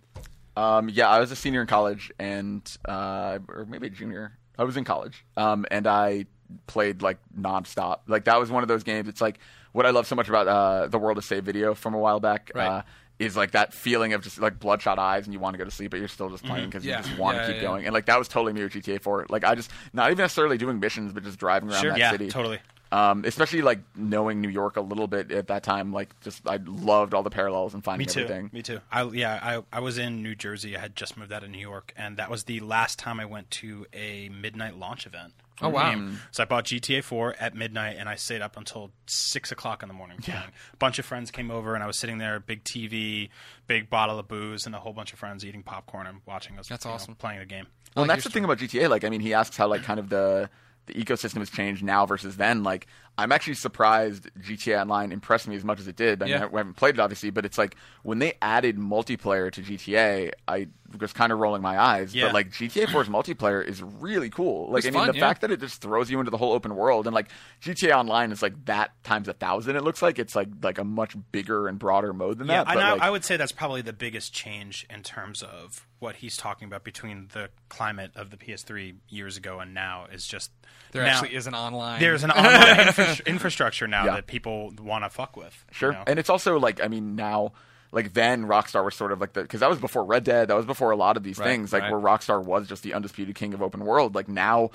Um, 0.58 0.90
yeah, 0.90 1.08
I 1.08 1.20
was 1.20 1.32
a 1.32 1.36
senior 1.36 1.62
in 1.62 1.68
college, 1.68 2.12
and 2.18 2.62
uh, 2.86 3.38
or 3.48 3.66
maybe 3.70 3.88
a 3.88 3.92
junior. 3.92 4.38
I 4.58 4.64
was 4.64 4.76
in 4.76 4.84
college, 4.84 5.24
um, 5.38 5.68
and 5.70 5.86
I 5.86 6.26
played 6.66 7.04
like 7.04 7.20
nonstop. 7.40 8.00
Like 8.08 8.26
that 8.26 8.40
was 8.40 8.50
one 8.50 8.64
of 8.64 8.68
those 8.68 8.84
games. 8.84 9.08
It's 9.08 9.22
like 9.22 9.38
what 9.72 9.86
I 9.86 9.92
love 9.92 10.08
so 10.08 10.16
much 10.16 10.30
about 10.30 10.48
uh, 10.48 10.88
the 10.88 10.98
World 10.98 11.20
of 11.20 11.26
Save 11.26 11.44
video 11.44 11.76
from 11.76 11.94
a 11.94 12.00
while 12.00 12.20
back. 12.20 12.52
Right. 12.56 12.68
Uh, 12.68 12.82
is 13.20 13.36
like 13.36 13.52
that 13.52 13.74
feeling 13.74 14.14
of 14.14 14.22
just 14.22 14.40
like 14.40 14.60
bloodshot 14.60 15.00
eyes 15.00 15.26
and 15.26 15.34
you 15.34 15.40
want 15.40 15.54
to 15.54 15.58
go 15.58 15.64
to 15.66 15.72
sleep 15.72 15.92
but 15.92 15.98
you're 16.00 16.08
still 16.08 16.30
just 16.30 16.46
playing 16.46 16.66
because 16.70 16.86
Yeah. 16.86 16.98
you 16.98 17.04
just 17.04 17.18
want 17.18 17.38
Yeah, 17.38 17.42
to 17.42 17.48
keep 17.48 17.56
yeah, 17.58 17.62
going 17.68 17.86
and 17.86 17.94
like 17.94 18.06
that 18.06 18.20
was 18.20 18.28
totally 18.28 18.54
me 18.54 18.64
with 18.64 18.74
GTA 18.74 19.02
4 19.02 19.26
like 19.30 19.44
I 19.44 19.56
just 19.56 19.72
not 19.94 20.12
even 20.12 20.22
necessarily 20.22 20.58
doing 20.58 20.80
missions 20.80 21.14
but 21.14 21.24
just 21.24 21.40
driving 21.40 21.70
around 21.70 21.82
Sure. 21.82 21.92
that 21.92 22.00
Yeah, 22.00 22.12
city 22.12 22.28
totally. 22.30 22.60
um, 22.92 23.26
especially 23.26 23.62
like 23.64 23.80
knowing 23.96 24.40
New 24.40 24.50
York 24.50 24.78
a 24.78 24.82
little 24.82 25.08
bit 25.08 25.32
at 25.32 25.48
that 25.48 25.64
time 25.64 25.92
like 25.92 26.10
just 26.22 26.48
I 26.48 26.58
loved 26.66 27.14
all 27.16 27.24
the 27.24 27.30
parallels 27.32 27.74
and 27.74 27.84
finding 27.84 28.06
Me 28.08 28.12
too. 28.14 28.22
everything 28.22 28.50
Me 28.54 28.62
too. 28.62 28.80
I 28.92 29.04
yeah, 29.04 29.40
I 29.72 29.78
I 29.78 29.80
was 29.82 29.98
in 29.98 30.22
New 30.22 30.36
Jersey. 30.36 30.78
I 30.78 30.80
had 30.80 30.96
just 30.96 31.18
moved 31.18 31.32
out 31.34 31.44
of 31.44 31.50
New 31.50 31.58
York, 31.60 31.94
and 31.98 32.18
that 32.18 32.30
was 32.30 32.44
the 32.44 32.60
last 32.60 33.00
time 33.00 33.20
I 33.20 33.26
went 33.26 33.50
to 33.52 33.88
a 33.94 34.30
midnight 34.30 34.78
launch 34.78 35.06
event 35.08 35.34
Oh, 35.62 35.70
wow. 35.70 35.90
game. 35.90 36.20
So 36.32 36.44
I 36.44 36.46
bought 36.46 36.66
GTA 36.66 37.04
4 37.04 37.36
at 37.40 37.56
midnight, 37.56 37.96
and 37.98 38.08
I 38.08 38.16
stayed 38.16 38.42
up 38.42 38.58
until 38.58 38.92
six 39.08 39.52
o'clock 39.52 39.82
in 39.82 39.88
the 39.90 39.94
morning. 39.94 40.20
Yeah. 40.28 40.44
A 40.74 40.78
bunch 40.78 41.00
of 41.00 41.06
friends 41.06 41.32
came 41.32 41.50
over, 41.50 41.74
and 41.74 41.84
I 41.84 41.88
was 41.88 41.98
sitting 41.98 42.18
there, 42.20 42.40
big 42.40 42.64
TV, 42.64 43.30
big 43.66 43.90
bottle 43.90 44.20
of 44.20 44.28
booze, 44.28 44.66
and 44.66 44.76
a 44.76 44.80
whole 44.80 44.94
bunch 44.94 45.14
of 45.14 45.20
friends 45.20 45.44
eating 45.44 45.64
popcorn 45.64 46.06
and 46.06 46.22
watching 46.26 46.60
us. 46.60 46.68
That's 46.68 46.86
you 46.86 46.90
know, 46.92 46.96
awesome. 46.96 47.16
playing 47.16 47.40
the 47.40 47.46
game. 47.46 47.68
Well, 47.96 48.04
and 48.04 48.10
like 48.10 48.18
that's 48.18 48.26
the 48.26 48.30
your 48.30 48.34
thing 48.34 48.44
about 48.44 48.58
GTA. 48.60 48.90
Like, 48.90 49.04
I 49.04 49.10
mean, 49.10 49.22
he 49.22 49.34
asks 49.34 49.58
how 49.58 49.68
like 49.68 49.84
kind 49.84 50.00
of 50.00 50.10
the 50.10 50.50
the 50.86 50.94
ecosystem 50.94 51.38
has 51.40 51.50
changed 51.50 51.84
now 51.84 52.06
versus 52.06 52.38
then. 52.38 52.64
Like, 52.64 52.88
I'm 53.18 53.32
actually 53.32 53.56
surprised 53.56 54.30
GTA 54.40 54.82
Online 54.82 55.12
impressed 55.12 55.48
me 55.48 55.56
as 55.56 55.64
much 55.64 55.80
as 55.80 55.88
it 55.88 55.96
did. 55.96 56.22
I 56.22 56.26
mean, 56.26 56.36
I, 56.36 56.40
haven't 56.40 56.76
played 56.76 56.96
it 56.96 57.00
obviously, 57.00 57.30
but 57.32 57.46
it's 57.46 57.58
like 57.58 57.76
when 58.04 58.20
they 58.20 58.34
added 58.42 58.78
multiplayer 58.78 59.52
to 59.52 59.62
GTA, 59.62 60.32
I 60.48 60.68
was 61.00 61.14
kind 61.14 61.32
of 61.32 61.40
rolling 61.40 61.62
my 61.62 61.80
eyes. 61.80 62.14
Yeah. 62.14 62.26
But 62.26 62.34
like 62.36 62.52
GTA 62.52 62.86
4's 62.88 63.10
multiplayer 63.10 63.66
is 63.66 63.82
really 63.82 64.30
cool. 64.30 64.70
Like, 64.72 64.86
It's 64.86 64.88
I 64.88 64.92
mean, 64.92 65.00
fun, 65.00 65.08
the 65.10 65.16
yeah. 65.16 65.28
fact 65.28 65.42
that 65.42 65.52
it 65.52 65.60
just 65.60 65.82
throws 65.82 66.10
you 66.12 66.20
into 66.20 66.30
the 66.32 66.38
whole 66.38 66.54
open 66.54 66.76
world 66.76 67.08
and 67.08 67.14
like 67.16 67.30
GTA 67.64 67.92
Online 67.94 68.32
is 68.32 68.42
like 68.44 68.66
that 68.66 68.92
times 69.04 69.28
a 69.28 69.34
thousand. 69.34 69.76
It 69.76 69.84
looks 69.84 70.02
like 70.02 70.20
it's 70.20 70.36
like 70.36 70.50
like 70.62 70.78
a 70.78 70.84
much 70.84 71.16
bigger 71.32 71.68
and 71.68 71.80
broader 71.80 72.14
mode 72.14 72.38
than 72.38 72.48
Yeah, 72.48 72.64
that. 72.64 72.68
and 72.68 72.76
but, 72.76 72.84
I, 72.84 72.92
like, 72.94 73.02
I 73.02 73.10
would 73.10 73.26
say 73.26 73.36
that's 73.36 73.52
probably 73.52 73.82
the 73.82 73.94
biggest 73.94 74.32
change 74.34 74.86
in 74.90 75.02
terms 75.02 75.42
of 75.42 75.88
what 76.00 76.18
he's 76.18 76.38
talking 76.38 76.68
about 76.68 76.84
between 76.84 77.30
the 77.34 77.50
climate 77.70 78.12
of 78.16 78.30
the 78.30 78.38
PS3 78.38 78.94
years 79.10 79.36
ago 79.38 79.60
and 79.60 79.74
now 79.74 80.06
is 80.14 80.28
just 80.28 80.52
There 80.92 81.02
now- 81.04 81.10
actually 81.10 81.36
is 81.36 81.48
an 81.48 81.56
online. 81.56 82.00
there's 82.00 82.24
an 82.24 82.30
online 82.32 82.88
infra- 83.10 83.26
infrastructure 83.28 83.88
now 83.88 84.06
Yeah. 84.06 84.16
that 84.16 84.28
people 84.28 84.74
want 84.82 85.04
to 85.04 85.10
fuck 85.10 85.36
with. 85.38 85.66
you 85.70 85.74
Sure. 85.76 85.92
know? 85.94 86.04
And 86.08 86.20
it's 86.20 86.30
also 86.30 86.60
like 86.60 86.84
I 86.84 86.88
mean 86.88 87.16
now 87.16 87.54
like 87.92 88.14
then 88.14 88.46
Rockstar 88.48 88.84
was 88.84 88.96
sort 88.96 89.12
of 89.12 89.22
like 89.22 89.34
the 89.34 89.42
because 89.42 89.62
that 89.62 89.70
was 89.70 89.80
before 89.80 90.04
Red 90.04 90.24
Dead, 90.26 90.50
that 90.50 90.56
was 90.56 90.66
before 90.66 90.92
a 90.92 90.96
lot 90.98 91.16
of 91.18 91.24
these 91.24 91.40
Right, 91.40 91.46
things, 91.48 91.72
like 91.72 91.84
right. 91.84 91.92
where 91.92 92.02
Rockstar 92.02 92.44
was 92.44 92.68
just 92.68 92.84
the 92.84 92.94
undisputed 92.94 93.36
king 93.36 93.54
of 93.54 93.62
open 93.62 93.86
world. 93.86 94.14
Like 94.16 94.28
now 94.28 94.70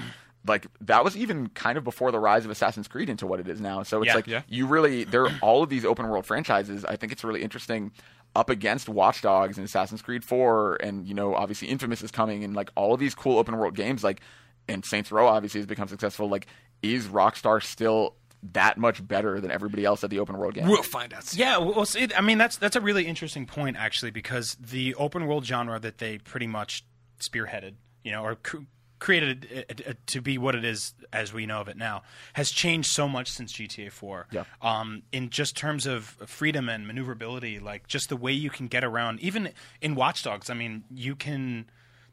like 0.46 0.66
that 0.80 1.04
was 1.04 1.16
even 1.16 1.48
kind 1.50 1.78
of 1.78 1.84
before 1.84 2.10
the 2.10 2.18
rise 2.18 2.44
of 2.44 2.50
Assassin's 2.50 2.88
Creed 2.88 3.08
into 3.08 3.26
what 3.26 3.38
it 3.38 3.46
is 3.48 3.60
now. 3.60 3.82
So 3.84 3.98
it's 4.02 4.08
Yeah. 4.08 4.14
like 4.14 4.26
Yeah. 4.26 4.42
you 4.48 4.66
really 4.66 5.04
there 5.04 5.24
are 5.26 5.30
all 5.42 5.62
of 5.62 5.68
these 5.68 5.84
open 5.84 6.08
world 6.08 6.26
franchises. 6.26 6.84
I 6.84 6.96
think 6.96 7.12
it's 7.12 7.22
really 7.22 7.42
interesting 7.42 7.92
up 8.34 8.48
against 8.48 8.88
Watch 8.88 9.20
Dogs 9.20 9.58
and 9.58 9.64
Assassin's 9.66 10.00
Creed 10.00 10.24
4 10.24 10.76
and 10.76 11.06
you 11.06 11.12
know 11.12 11.34
obviously 11.34 11.68
Infamous 11.68 12.02
is 12.02 12.10
coming 12.10 12.42
and 12.44 12.56
like 12.56 12.70
all 12.76 12.94
of 12.94 12.98
these 12.98 13.14
cool 13.14 13.38
open 13.38 13.58
world 13.58 13.74
games 13.76 14.02
like 14.02 14.22
and 14.68 14.84
Saints 14.86 15.12
Row 15.12 15.26
obviously 15.28 15.60
has 15.60 15.66
become 15.66 15.86
successful 15.86 16.30
like 16.30 16.46
is 16.82 17.08
Rockstar 17.08 17.62
still 17.62 18.14
that 18.52 18.76
much 18.78 19.06
better 19.06 19.40
than 19.40 19.50
everybody 19.50 19.84
else 19.84 20.02
at 20.02 20.10
the 20.10 20.18
open 20.18 20.36
world 20.36 20.54
game? 20.54 20.66
We'll 20.68 20.82
find 20.82 21.12
out. 21.12 21.24
soon. 21.24 21.40
Yeah, 21.40 21.58
well, 21.58 21.84
see, 21.86 22.08
I 22.16 22.20
mean 22.20 22.38
that's 22.38 22.56
that's 22.56 22.76
a 22.76 22.80
really 22.80 23.06
interesting 23.06 23.46
point 23.46 23.76
actually 23.76 24.10
because 24.10 24.56
the 24.60 24.94
open 24.96 25.26
world 25.26 25.46
genre 25.46 25.78
that 25.78 25.98
they 25.98 26.18
pretty 26.18 26.46
much 26.46 26.84
spearheaded, 27.20 27.74
you 28.02 28.10
know, 28.12 28.24
or 28.24 28.34
cr- 28.36 28.58
created 28.98 29.46
it, 29.50 29.66
it, 29.68 29.80
it 29.80 30.06
to 30.06 30.20
be 30.20 30.38
what 30.38 30.54
it 30.54 30.64
is 30.64 30.94
as 31.12 31.32
we 31.32 31.44
know 31.46 31.60
of 31.60 31.68
it 31.68 31.76
now, 31.76 32.02
has 32.34 32.50
changed 32.50 32.88
so 32.90 33.08
much 33.08 33.28
since 33.30 33.52
GTA 33.52 33.90
4. 33.90 34.28
Yeah. 34.30 34.44
Um, 34.60 35.02
in 35.12 35.30
just 35.30 35.56
terms 35.56 35.86
of 35.86 36.04
freedom 36.26 36.68
and 36.68 36.86
maneuverability, 36.86 37.58
like 37.58 37.86
just 37.88 38.08
the 38.08 38.16
way 38.16 38.32
you 38.32 38.48
can 38.50 38.68
get 38.68 38.84
around, 38.84 39.20
even 39.20 39.50
in 39.80 39.94
Watch 39.94 40.22
Dogs. 40.22 40.50
I 40.50 40.54
mean, 40.54 40.84
you 40.90 41.16
can. 41.16 41.66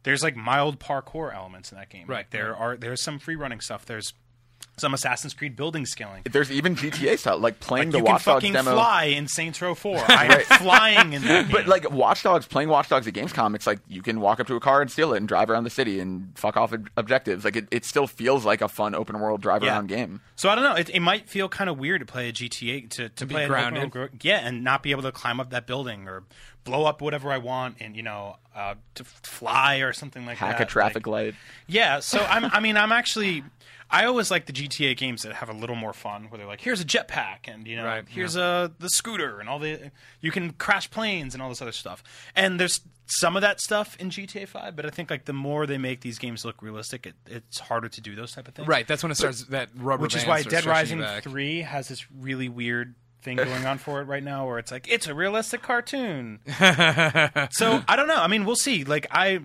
There's 0.03 0.23
like 0.23 0.35
mild 0.35 0.79
parkour 0.79 1.35
elements 1.35 1.71
in 1.71 1.77
that 1.77 1.89
game. 1.89 2.07
Right, 2.07 2.19
Like, 2.19 2.29
there 2.31 2.55
are 2.55 2.77
there's 2.77 3.01
some 3.03 3.19
free 3.19 3.35
running 3.35 3.59
stuff. 3.59 3.85
There's 3.85 4.13
some 4.79 4.93
Assassin's 4.93 5.33
Creed 5.33 5.55
building 5.55 5.85
scaling. 5.85 6.23
There's 6.31 6.51
even 6.51 6.75
GTA 6.75 7.17
style, 7.19 7.37
like 7.39 7.59
playing 7.59 7.87
Like 7.87 7.91
the 7.91 7.97
you 7.99 8.03
can 8.05 8.13
Watch 8.13 8.25
Dogs 8.25 8.35
fucking 8.43 8.53
demo. 8.53 8.71
fly 8.73 9.03
in 9.05 9.27
Saints 9.27 9.61
Row 9.61 9.75
4. 9.75 9.97
I'm 10.07 10.41
flying 10.41 11.13
in 11.13 11.21
that 11.23 11.43
game. 11.47 11.51
But 11.51 11.67
like 11.67 11.89
Watch 11.91 12.23
Dogs, 12.23 12.47
playing 12.47 12.69
Watch 12.69 12.89
Dogs 12.89 13.07
at 13.07 13.13
Gamescom, 13.13 13.55
it's 13.55 13.67
like 13.67 13.79
you 13.87 14.01
can 14.01 14.19
walk 14.21 14.39
up 14.39 14.47
to 14.47 14.55
a 14.55 14.59
car 14.59 14.81
and 14.81 14.89
steal 14.91 15.13
it 15.13 15.17
and 15.17 15.27
drive 15.27 15.49
around 15.49 15.63
the 15.65 15.69
city 15.69 15.99
and 15.99 16.31
fuck 16.37 16.57
off 16.57 16.73
ob- 16.73 16.89
objectives. 16.97 17.45
Like 17.45 17.55
it, 17.55 17.67
it 17.71 17.85
still 17.85 18.07
feels 18.07 18.45
like 18.45 18.61
a 18.61 18.67
fun 18.67 18.95
open 18.95 19.19
world 19.19 19.41
drive 19.41 19.63
Yeah. 19.63 19.71
around 19.73 19.87
game. 19.87 20.21
So 20.35 20.49
I 20.49 20.55
don't 20.55 20.63
know. 20.63 20.75
It, 20.75 20.89
it 20.89 20.99
might 21.01 21.29
feel 21.29 21.49
kind 21.49 21.69
of 21.69 21.77
weird 21.77 21.99
to 22.01 22.05
play 22.05 22.29
a 22.29 22.33
GTA 22.33 22.89
to, 22.91 23.09
to 23.09 23.25
be 23.25 23.33
play 23.35 23.43
an 23.43 23.49
grounded. 23.49 23.81
world 23.81 23.91
gro- 23.91 24.19
yeah, 24.21 24.39
and 24.47 24.63
not 24.63 24.83
be 24.83 24.91
able 24.91 25.03
to 25.03 25.11
climb 25.11 25.39
up 25.39 25.49
that 25.51 25.67
building 25.67 26.07
or 26.07 26.23
blow 26.65 26.85
up 26.85 27.01
whatever 27.01 27.31
I 27.31 27.37
want 27.37 27.77
and 27.79 27.95
you 27.95 28.03
know 28.03 28.35
uh, 28.55 28.75
to 28.95 29.03
fly 29.03 29.77
or 29.77 29.93
something 29.93 30.25
like 30.25 30.37
Hack 30.37 30.57
that. 30.57 30.67
a 30.67 30.69
traffic 30.69 31.07
Like- 31.07 31.25
light. 31.25 31.35
Yeah. 31.67 31.99
So 31.99 32.19
I'm. 32.19 32.45
I 32.45 32.59
mean, 32.59 32.77
I'm 32.77 32.91
actually. 32.91 33.43
I 33.91 34.05
always 34.05 34.29
like 34.29 34.45
the 34.45 34.53
GTA 34.53 34.95
games 34.97 35.23
that 35.23 35.33
have 35.33 35.49
a 35.49 35.53
little 35.53 35.75
more 35.75 35.93
fun, 35.93 36.29
where 36.29 36.37
they're 36.37 36.47
like, 36.47 36.61
here's 36.61 36.81
a 36.81 36.85
jetpack, 36.85 37.47
and 37.47 37.67
you 37.67 37.75
know, 37.75 37.85
Right, 37.85 38.05
here's 38.07 38.35
a 38.35 38.71
the 38.79 38.89
scooter, 38.89 39.39
and 39.39 39.49
all 39.49 39.59
the 39.59 39.91
you 40.21 40.31
can 40.31 40.51
crash 40.53 40.89
planes 40.91 41.33
and 41.33 41.41
all 41.41 41.49
this 41.49 41.61
other 41.61 41.71
stuff. 41.71 42.03
And 42.35 42.59
there's 42.59 42.81
some 43.07 43.35
of 43.35 43.41
that 43.41 43.59
stuff 43.59 43.97
in 43.99 44.09
GTA 44.11 44.47
5, 44.47 44.75
but 44.75 44.85
I 44.85 44.89
think 44.89 45.09
like 45.09 45.25
the 45.25 45.33
more 45.33 45.65
they 45.65 45.79
make 45.79 46.01
these 46.01 46.19
games 46.19 46.45
look 46.45 46.61
realistic, 46.61 47.07
it, 47.07 47.15
it's 47.25 47.59
harder 47.59 47.89
to 47.89 48.01
do 48.01 48.15
those 48.15 48.31
type 48.31 48.47
of 48.47 48.53
things. 48.53 48.67
Right, 48.67 48.87
that's 48.87 49.01
when 49.01 49.11
it 49.11 49.15
starts. 49.15 49.45
That 49.45 49.69
rubber 49.75 50.03
which 50.03 50.15
is 50.15 50.25
why 50.25 50.43
Dead 50.43 50.65
Rising 50.65 50.99
back. 50.99 51.23
Three 51.23 51.61
has 51.61 51.87
this 51.87 52.05
really 52.11 52.49
weird 52.49 52.93
thing 53.21 53.37
going 53.37 53.65
on 53.65 53.77
for 53.79 54.01
it 54.01 54.05
right 54.05 54.23
now, 54.23 54.45
where 54.47 54.59
it's 54.59 54.71
like 54.71 54.87
it's 54.89 55.07
a 55.07 55.13
realistic 55.15 55.61
cartoon. 55.61 56.39
so 56.47 57.83
I 57.87 57.95
don't 57.95 58.07
know. 58.07 58.21
I 58.21 58.27
mean, 58.27 58.45
we'll 58.45 58.55
see. 58.55 58.83
Like 58.83 59.07
I. 59.11 59.39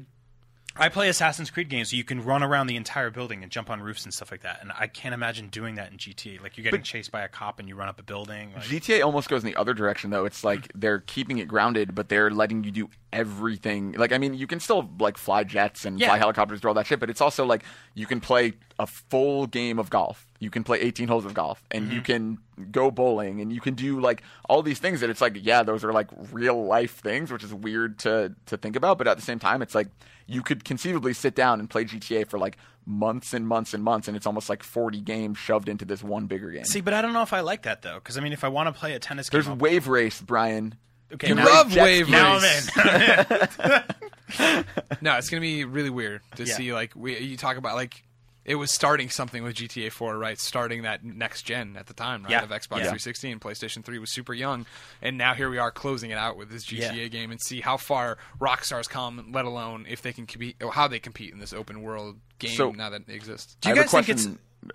I 0.76 0.88
play 0.88 1.08
Assassin's 1.08 1.50
Creed 1.50 1.68
games, 1.68 1.90
so 1.90 1.96
you 1.96 2.02
can 2.02 2.24
run 2.24 2.42
around 2.42 2.66
the 2.66 2.74
entire 2.76 3.10
building 3.10 3.42
and 3.44 3.52
jump 3.52 3.70
on 3.70 3.80
roofs 3.80 4.04
and 4.04 4.12
stuff 4.12 4.30
like 4.32 4.42
that. 4.42 4.58
And 4.60 4.72
I 4.78 4.88
can't 4.88 5.14
imagine 5.14 5.48
doing 5.48 5.76
that 5.76 5.92
in 5.92 5.98
GTA. 5.98 6.42
Like 6.42 6.56
you're 6.56 6.64
getting 6.64 6.82
chased 6.82 7.12
by 7.12 7.22
a 7.22 7.28
cop 7.28 7.60
and 7.60 7.68
you 7.68 7.76
run 7.76 7.88
up 7.88 8.00
a 8.00 8.02
building. 8.02 8.52
Like, 8.54 8.64
GTA 8.64 9.04
almost 9.04 9.28
goes 9.28 9.44
in 9.44 9.46
the 9.50 9.56
other 9.56 9.72
direction 9.72 10.10
though. 10.10 10.24
It's 10.24 10.42
like 10.42 10.70
they're 10.74 10.98
keeping 11.00 11.38
it 11.38 11.46
grounded, 11.46 11.94
but 11.94 12.08
they're 12.08 12.30
letting 12.30 12.64
you 12.64 12.72
do 12.72 12.88
everything. 13.12 13.92
Like 13.92 14.12
I 14.12 14.18
mean, 14.18 14.34
you 14.34 14.46
can 14.48 14.58
still 14.60 14.90
like 14.98 15.16
fly 15.16 15.44
jets 15.44 15.84
and 15.84 16.00
Yeah. 16.00 16.08
fly 16.08 16.18
helicopters, 16.18 16.60
do 16.60 16.68
all 16.68 16.74
that 16.74 16.86
shit, 16.86 16.98
but 17.00 17.08
it's 17.08 17.20
also 17.20 17.44
like 17.44 17.62
you 17.94 18.06
can 18.06 18.20
play 18.20 18.54
a 18.78 18.86
full 18.86 19.46
game 19.46 19.78
of 19.78 19.90
golf. 19.90 20.26
You 20.40 20.50
can 20.50 20.64
play 20.64 20.80
18 20.80 21.08
holes 21.08 21.24
of 21.24 21.32
golf, 21.34 21.62
and 21.70 21.86
you 21.92 22.00
mm-hmm. 22.00 22.38
can 22.56 22.70
go 22.70 22.90
bowling, 22.90 23.40
and 23.40 23.52
you 23.52 23.60
can 23.60 23.74
do 23.74 24.00
like 24.00 24.22
all 24.48 24.62
these 24.62 24.78
things 24.78 25.00
that 25.00 25.10
it's 25.10 25.20
like, 25.20 25.36
yeah, 25.40 25.62
those 25.62 25.84
are 25.84 25.92
like 25.92 26.08
real 26.32 26.64
life 26.64 26.96
things, 26.98 27.32
which 27.32 27.44
is 27.44 27.54
weird 27.54 27.98
to 28.00 28.34
to 28.46 28.56
think 28.56 28.76
about, 28.76 28.98
but 28.98 29.06
at 29.08 29.16
the 29.16 29.22
same 29.22 29.38
time, 29.38 29.62
it's 29.62 29.74
like 29.74 29.88
you 30.26 30.42
could 30.42 30.64
conceivably 30.64 31.12
sit 31.12 31.34
down 31.34 31.60
and 31.60 31.68
play 31.70 31.84
GTA 31.84 32.28
for 32.28 32.38
like 32.38 32.56
months 32.86 33.32
and 33.32 33.46
months 33.46 33.74
and 33.74 33.82
months, 33.82 34.08
and 34.08 34.16
it's 34.16 34.26
almost 34.26 34.48
like 34.48 34.62
40 34.62 35.00
games 35.00 35.38
shoved 35.38 35.68
into 35.68 35.84
this 35.84 36.02
one 36.02 36.26
bigger 36.26 36.50
game. 36.50 36.64
see, 36.64 36.80
but 36.80 36.92
I 36.94 37.00
don't 37.02 37.12
know 37.12 37.22
if 37.22 37.32
I 37.32 37.40
like 37.40 37.62
that 37.62 37.82
though, 37.82 37.94
because 37.94 38.18
I 38.18 38.20
mean, 38.20 38.32
if 38.32 38.44
I 38.44 38.48
want 38.48 38.72
to 38.72 38.78
play 38.78 38.94
a 38.94 38.98
tennis 38.98 39.30
game, 39.30 39.38
There's 39.38 39.48
I'll- 39.48 39.56
Wave 39.56 39.88
Race, 39.88 40.20
Brian. 40.20 40.74
okay, 41.12 41.28
You 41.28 41.36
now, 41.36 41.44
love 41.46 41.70
jet 41.70 41.82
wave 41.84 42.06
ski. 42.06 42.12
now 42.12 42.34
I'm 42.34 42.42
race. 42.42 43.58
in. 43.58 43.84
No, 45.00 45.16
it's 45.16 45.28
gonna 45.28 45.40
be 45.40 45.64
really 45.64 45.90
weird 45.90 46.22
to 46.36 46.44
Yeah. 46.44 46.54
see 46.54 46.72
like 46.72 46.92
we 46.96 47.18
you 47.18 47.36
talk 47.36 47.56
about 47.56 47.74
like 47.74 48.02
it 48.44 48.56
was 48.56 48.70
starting 48.72 49.08
something 49.10 49.42
with 49.42 49.54
GTA 49.56 49.90
4, 49.90 50.18
right? 50.18 50.38
Starting 50.38 50.82
that 50.82 51.02
next 51.04 51.42
gen 51.42 51.76
at 51.78 51.86
the 51.86 51.94
time, 51.94 52.22
right? 52.24 52.30
Yeah. 52.32 52.42
Of 52.42 52.50
Xbox 52.50 52.78
Yeah. 52.78 52.92
360 52.92 53.30
and 53.32 53.40
PlayStation 53.40 53.84
3 53.84 53.98
was 53.98 54.10
super 54.12 54.34
young, 54.34 54.66
and 55.00 55.16
now 55.16 55.34
here 55.34 55.48
we 55.50 55.58
are 55.58 55.70
closing 55.70 56.10
it 56.10 56.18
out 56.18 56.36
with 56.36 56.50
this 56.50 56.64
GTA 56.64 56.94
Yeah. 57.02 57.08
game 57.08 57.30
and 57.30 57.40
see 57.40 57.60
how 57.60 57.76
far 57.76 58.18
Rockstar's 58.40 58.88
come, 58.88 59.30
let 59.32 59.44
alone 59.44 59.86
if 59.88 60.02
they 60.02 60.12
can 60.12 60.26
compete 60.26 60.56
or 60.62 60.72
how 60.72 60.88
they 60.88 60.98
compete 60.98 61.32
in 61.32 61.38
this 61.38 61.52
open 61.52 61.82
world 61.82 62.18
game 62.38 62.56
So- 62.56 62.72
now 62.72 62.90
that 62.90 63.02
it 63.08 63.12
exists. 63.14 63.56
Do 63.60 63.68
you 63.70 63.74
I 63.74 63.78
guys 63.78 63.90
think 63.90 64.08
it's- 64.08 64.28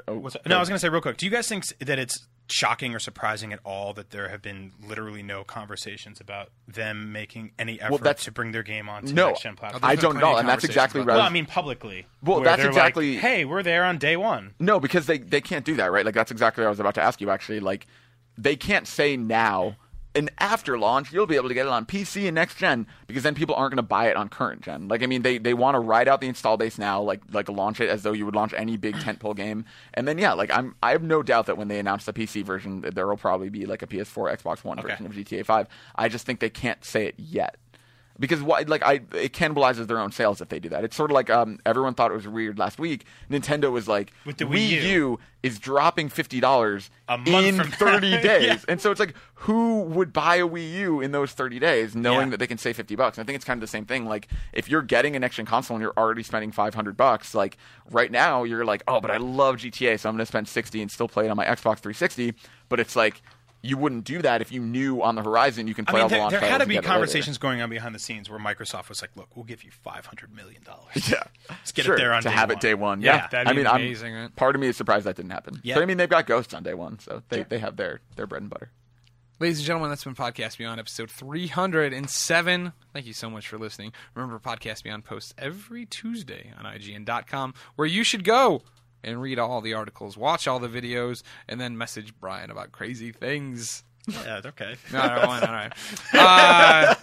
Oh, 0.08 0.14
No, 0.46 0.56
I 0.58 0.60
was 0.60 0.70
going 0.70 0.76
to 0.76 0.80
say 0.80 0.90
real 0.90 1.02
quick. 1.02 1.18
Do 1.18 1.26
you 1.26 1.32
guys 1.32 1.48
think 1.48 1.66
that 1.80 1.98
it's 1.98 2.28
shocking 2.52 2.94
or 2.96 3.00
surprising 3.00 3.54
at 3.54 3.60
all 3.64 3.94
that 3.94 4.10
there 4.12 4.30
have 4.30 4.42
been 4.42 4.72
literally 4.86 5.24
no 5.24 5.44
conversations 5.44 6.20
about 6.20 6.50
them 6.68 7.12
making 7.12 7.52
any 7.60 7.80
effort 7.80 8.02
that's- 8.02 8.26
to 8.26 8.32
bring 8.32 8.52
their 8.52 8.64
game 8.64 8.90
onto 8.90 9.14
no, 9.14 9.28
next 9.28 9.42
gen 9.42 9.56
platforms? 9.56 9.82
there's 9.82 10.00
I 10.00 10.02
don't 10.02 10.20
know, 10.20 10.38
and 10.38 10.48
that's 10.48 10.64
exactly 10.64 11.02
about 11.02 11.12
right. 11.14 11.18
well, 11.18 11.26
I 11.26 11.30
mean 11.30 11.46
publicly. 11.46 12.06
Well, 12.24 12.42
that's 12.42 12.64
exactly- 12.64 13.14
Like, 13.14 13.22
hey, 13.22 13.46
we're 13.46 13.64
there 13.64 13.84
on 13.84 13.98
day 13.98 14.18
one. 14.18 14.54
No, 14.60 14.80
because 14.80 15.06
they 15.06 15.18
they 15.18 15.42
can't 15.42 15.66
do 15.66 15.76
that, 15.76 15.92
right? 15.92 16.06
Like 16.06 16.16
that's 16.16 16.32
exactly 16.32 16.64
what 16.64 16.68
I 16.68 16.72
was 16.72 16.80
about 16.80 16.96
to 16.96 17.02
ask 17.02 17.22
you. 17.22 17.30
Actually, 17.30 17.60
like 17.60 17.88
they 18.38 18.56
can't 18.56 18.88
say 18.88 19.18
now. 19.18 19.76
And 20.16 20.32
after 20.40 20.78
launch, 20.78 21.14
you'll 21.14 21.28
be 21.28 21.36
able 21.36 21.50
to 21.50 21.54
get 21.54 21.68
it 21.68 21.72
on 21.72 21.86
PC 21.86 22.26
and 22.26 22.34
next 22.34 22.56
gen 22.58 22.88
because 23.06 23.22
then 23.22 23.36
people 23.36 23.54
aren't 23.54 23.72
going 23.72 23.78
to 23.78 23.84
buy 23.84 24.08
it 24.10 24.16
on 24.18 24.28
current 24.28 24.62
gen. 24.62 24.88
Like 24.88 25.04
I 25.04 25.06
mean, 25.06 25.22
they, 25.22 25.38
they 25.38 25.54
want 25.54 25.76
to 25.76 25.80
ride 25.80 26.08
out 26.08 26.20
the 26.20 26.28
install 26.28 26.58
base 26.58 26.80
now, 26.80 27.00
like 27.02 27.22
like 27.32 27.48
launch 27.48 27.80
it 27.80 27.90
as 27.90 28.02
though 28.02 28.12
you 28.14 28.26
would 28.26 28.34
launch 28.36 28.54
any 28.58 28.76
big 28.76 28.96
tentpole 29.06 29.36
game, 29.36 29.66
and 29.94 30.08
then 30.08 30.18
yeah, 30.18 30.34
like 30.34 30.52
I'm 30.52 30.76
I 30.82 30.92
have 30.92 31.04
no 31.04 31.22
doubt 31.22 31.46
that 31.46 31.58
when 31.58 31.68
they 31.68 31.78
announce 31.78 32.06
the 32.06 32.14
PC 32.14 32.44
version, 32.44 32.82
there 32.82 33.06
will 33.08 33.18
probably 33.18 33.50
be 33.50 33.68
like 33.68 33.84
a 33.84 33.88
PS4, 33.88 34.42
Xbox 34.42 34.64
One 34.64 34.80
Okay. 34.80 34.90
version 34.90 35.06
of 35.06 35.12
GTA 35.14 35.46
5. 35.46 35.68
I 35.96 36.10
just 36.10 36.26
think 36.26 36.40
they 36.40 36.50
can't 36.50 36.84
say 36.84 37.06
it 37.06 37.16
yet 37.18 37.58
because 38.20 38.42
why 38.42 38.62
like 38.68 38.84
I 38.84 38.96
it 39.16 39.34
cannibalizes 39.34 39.88
their 39.88 40.00
own 40.00 40.12
sales 40.12 40.42
if 40.42 40.50
they 40.50 40.60
do 40.60 40.70
that. 40.70 40.84
It's 40.84 40.96
sort 40.96 41.10
of 41.12 41.16
like 41.16 41.30
um 41.30 41.60
everyone 41.66 41.94
thought 41.94 42.12
it 42.12 42.16
was 42.16 42.28
weird 42.28 42.60
last 42.60 42.80
week. 42.80 43.06
Nintendo 43.32 43.72
was 43.72 43.88
like 43.88 44.12
With 44.26 44.38
the 44.38 44.46
Wii 44.46 44.68
U. 44.70 44.80
U 44.82 45.20
is 45.42 45.58
dropping 45.58 46.10
fifty 46.10 46.40
dollars 46.42 46.92
A 47.08 47.18
month 47.18 47.46
in 47.48 47.56
from- 47.58 47.72
thirty 47.72 48.12
days, 48.22 48.44
Yeah. 48.44 48.58
and 48.68 48.82
so 48.82 48.92
it's 48.92 49.00
like 49.00 49.16
who 49.36 49.82
would 49.84 50.12
buy 50.12 50.36
a 50.36 50.48
Wii 50.48 50.74
U 50.80 51.00
in 51.02 51.12
those 51.14 51.32
thirty 51.32 51.60
days, 51.60 51.96
knowing 51.96 52.28
Yeah. 52.28 52.32
that 52.32 52.38
they 52.38 52.48
can 52.48 52.58
save 52.58 52.76
fifty 52.76 52.96
bucks? 52.96 53.18
And 53.18 53.24
I 53.24 53.26
think 53.26 53.38
it's 53.38 53.46
kind 53.46 53.58
of 53.58 53.62
the 53.62 53.68
same 53.68 53.86
thing. 53.86 54.06
Like 54.06 54.28
if 54.54 54.70
you're 54.70 54.82
getting 54.82 55.16
an 55.16 55.22
next 55.22 55.38
gen 55.38 55.46
console 55.46 55.76
and 55.78 55.82
you're 55.82 55.94
already 55.98 56.24
spending 56.24 56.52
five 56.52 56.74
hundred 56.74 56.98
bucks, 56.98 57.34
like 57.34 57.58
right 57.90 58.12
now 58.12 58.44
you're 58.44 58.66
like, 58.66 58.84
oh, 58.88 59.00
but 59.00 59.12
I 59.12 59.18
love 59.18 59.56
GTA, 59.58 59.98
so 60.00 60.10
I'm 60.10 60.16
going 60.16 60.24
to 60.24 60.26
spend 60.26 60.48
sixty 60.50 60.82
and 60.82 60.92
still 60.92 61.08
play 61.08 61.26
it 61.26 61.30
on 61.30 61.38
my 61.38 61.46
Xbox 61.46 61.80
360. 61.80 62.34
But 62.68 62.80
it's 62.82 62.96
like 62.96 63.22
you 63.62 63.78
wouldn't 63.78 64.06
do 64.06 64.22
that 64.22 64.42
if 64.42 64.52
you 64.52 64.62
knew 64.62 65.02
on 65.02 65.16
the 65.16 65.22
horizon 65.24 65.68
you 65.68 65.74
can 65.74 65.86
I 65.88 65.92
play 65.92 65.98
mean, 66.00 66.04
all 66.04 66.10
the 66.10 66.14
there, 66.16 66.22
launch 66.22 66.32
there 66.32 66.40
had 66.42 66.58
to 66.60 66.66
be 66.66 66.76
together 66.76 66.82
later. 66.88 66.94
conversations 66.94 67.38
going 67.38 67.62
on 67.62 67.70
behind 67.70 67.94
the 67.94 68.00
scenes 68.00 68.30
where 68.30 68.40
Microsoft 68.40 68.88
was 68.90 69.02
like, 69.02 69.12
"Look, 69.16 69.36
we'll 69.36 69.46
give 69.46 69.64
you 69.64 69.72
five 69.72 70.06
hundred 70.06 70.34
million 70.34 70.64
dollars. 70.64 70.80
Yeah, 71.10 71.24
Let's 71.50 71.72
get 71.72 71.86
sure, 71.86 71.96
it 71.96 71.98
there 71.98 72.14
on 72.14 72.22
to 72.24 72.30
day 72.30 72.36
have 72.36 72.50
one. 72.50 72.58
it 72.58 72.62
day 72.62 72.74
one. 72.74 73.02
Yeah, 73.02 73.16
Yeah, 73.16 73.28
that'd 73.28 73.48
I 73.48 73.54
mean, 73.54 73.66
amazing, 73.66 74.16
I'm, 74.16 74.22
right? 74.24 74.36
part 74.36 74.56
of 74.56 74.62
me 74.62 74.68
is 74.68 74.78
surprised 74.78 75.06
that 75.06 75.16
didn't 75.16 75.32
happen. 75.32 75.60
Yeah. 75.64 75.76
But 75.76 75.84
I 75.84 75.86
mean, 75.88 75.98
they've 75.98 76.10
got 76.10 76.26
Ghosts 76.28 76.54
on 76.54 76.64
day 76.64 76.74
one, 76.74 77.00
so 77.00 77.22
they, 77.30 77.44
they 77.44 77.60
have 77.60 77.76
their 77.76 78.00
their 78.16 78.28
bread 78.28 78.42
and 78.44 78.50
butter. 78.50 78.72
Ladies 79.40 79.60
and 79.60 79.68
gentlemen, 79.68 79.90
that's 79.90 80.04
been 80.04 80.16
Podcast 80.16 80.58
Beyond 80.58 80.82
episode 80.82 81.10
307. 81.10 82.74
Thank 82.94 83.06
you 83.06 83.14
so 83.14 83.30
much 83.30 83.48
for 83.48 83.58
listening. 83.58 83.94
Remember, 84.14 84.38
Podcast 84.40 84.84
Beyond 84.84 85.06
posts 85.06 85.34
every 85.38 85.86
Tuesday 85.86 86.52
on 86.58 86.66
IGN.com, 86.66 87.54
where 87.76 87.88
you 87.88 88.04
should 88.04 88.24
go 88.24 88.62
and 89.04 89.22
read 89.22 89.40
all 89.40 89.62
the 89.62 89.74
articles, 89.74 90.18
watch 90.18 90.48
all 90.48 90.60
the 90.60 90.70
videos, 90.70 91.24
and 91.48 91.60
then 91.60 91.78
message 91.78 92.14
Brian 92.20 92.52
about 92.52 92.72
crazy 92.72 93.12
things. 93.12 93.84
Yeah, 94.08 94.38
it's 94.38 94.48
okay. 94.48 94.76
No, 94.92 95.00
no, 95.06 95.28
why 95.28 95.40
not? 95.40 95.50
All 95.50 95.56
right. 95.56 96.96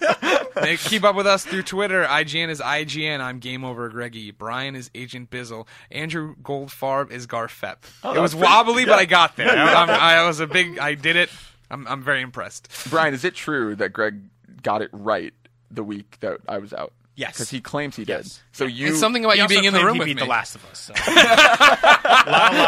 Uh, 0.60 0.77
keep 0.78 1.05
up 1.05 1.14
with 1.14 1.27
us 1.27 1.44
through 1.44 1.62
Twitter. 1.62 2.05
IGN 2.05 2.48
is 2.48 2.60
IGN. 2.60 3.20
I'm 3.20 3.39
Game 3.39 3.64
Over 3.64 3.89
Greggy. 3.89 4.31
Brian 4.31 4.74
is 4.74 4.90
Agent 4.94 5.31
Bizzle. 5.31 5.66
Andrew 5.90 6.35
Goldfarb 6.43 7.10
is 7.10 7.27
Garfep. 7.27 7.77
it 8.05 8.18
was 8.18 8.35
wobbly, 8.35 8.85
but 8.86 8.98
I 8.98 9.05
got 9.05 9.36
there. 9.36 9.51
I'm, 9.51 9.90
I 9.90 10.27
was 10.27 10.40
a 10.40 10.47
big. 10.47 10.78
I 10.78 10.94
did 10.94 11.16
it. 11.16 11.31
I'm, 11.70 11.86
I'm 11.86 12.02
very 12.02 12.23
impressed. 12.23 12.68
Brian, 12.90 13.14
is 13.14 13.24
it 13.24 13.35
true 13.35 13.77
that 13.77 13.93
Greg 13.93 14.20
got 14.62 14.82
it 14.82 14.90
right 14.93 15.35
the 15.70 15.85
week 15.85 16.16
that 16.20 16.39
I 16.48 16.59
was 16.59 16.73
out? 16.73 16.93
Yes. 17.16 17.32
because 17.32 17.51
he 17.51 17.60
claims 17.60 17.97
he 17.97 18.05
did. 18.05 18.24
Yes. 18.24 18.43
So 18.52 18.64
you 18.66 18.88
It's 18.88 19.01
something 19.01 19.24
about 19.24 19.38
you 19.38 19.48
being 19.48 19.64
in 19.64 19.72
the 19.72 19.84
room 19.84 19.94
he 19.94 19.98
with 20.01 20.06
beat 20.06 20.16
me. 20.16 20.22
The 20.22 20.28
Last 20.28 20.55
of 20.55 20.64
Us. 20.66 20.78
So. 20.78 20.94
a 20.94 22.30
lot 22.30 22.52
of 22.52 22.59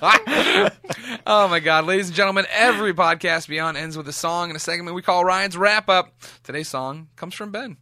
lies. 0.00 0.70
Oh 1.26 1.48
my 1.48 1.60
God, 1.60 1.84
ladies 1.86 2.06
and 2.06 2.16
gentlemen, 2.16 2.46
every 2.50 2.94
podcast 2.94 3.48
beyond 3.48 3.76
ends 3.76 3.96
with 3.96 4.08
a 4.08 4.12
song 4.12 4.50
and 4.50 4.56
a 4.56 4.60
segment 4.60 4.94
we 4.94 5.02
call 5.02 5.24
Ryan's 5.24 5.56
wrap 5.56 5.88
up. 5.88 6.12
Today's 6.44 6.68
song 6.68 7.08
comes 7.16 7.34
from 7.34 7.50
Ben. 7.50 7.76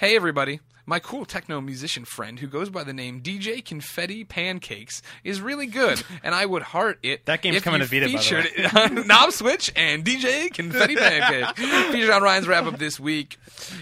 Hey 0.00 0.16
everybody. 0.16 0.60
My 0.88 1.00
cool 1.00 1.26
techno 1.26 1.60
musician 1.60 2.06
friend 2.06 2.38
who 2.38 2.46
goes 2.46 2.70
by 2.70 2.82
the 2.82 2.94
name 2.94 3.20
DJ 3.20 3.62
Confetti 3.62 4.24
Pancakes 4.24 5.02
is 5.22 5.38
really 5.38 5.66
good, 5.66 6.02
and 6.22 6.34
I 6.34 6.46
would 6.46 6.62
heart 6.62 6.98
it. 7.02 7.26
That 7.26 7.42
game's 7.42 7.58
if 7.58 7.62
coming 7.62 7.82
you 7.82 7.86
to 7.86 7.90
Vita, 7.90 8.06
by 8.06 8.12
the 8.12 8.18
featured 8.18 8.44
way. 8.44 8.50
it 8.56 8.74
on 9.02 9.06
Knob 9.06 9.32
Switch 9.32 9.70
and 9.76 10.02
DJ 10.02 10.50
Confetti 10.50 10.96
Pancakes 10.96 11.60
featured 11.92 12.08
on 12.08 12.22
Ryan's 12.22 12.48
wrap 12.48 12.64
up 12.64 12.78
this 12.78 12.98
week. 12.98 13.36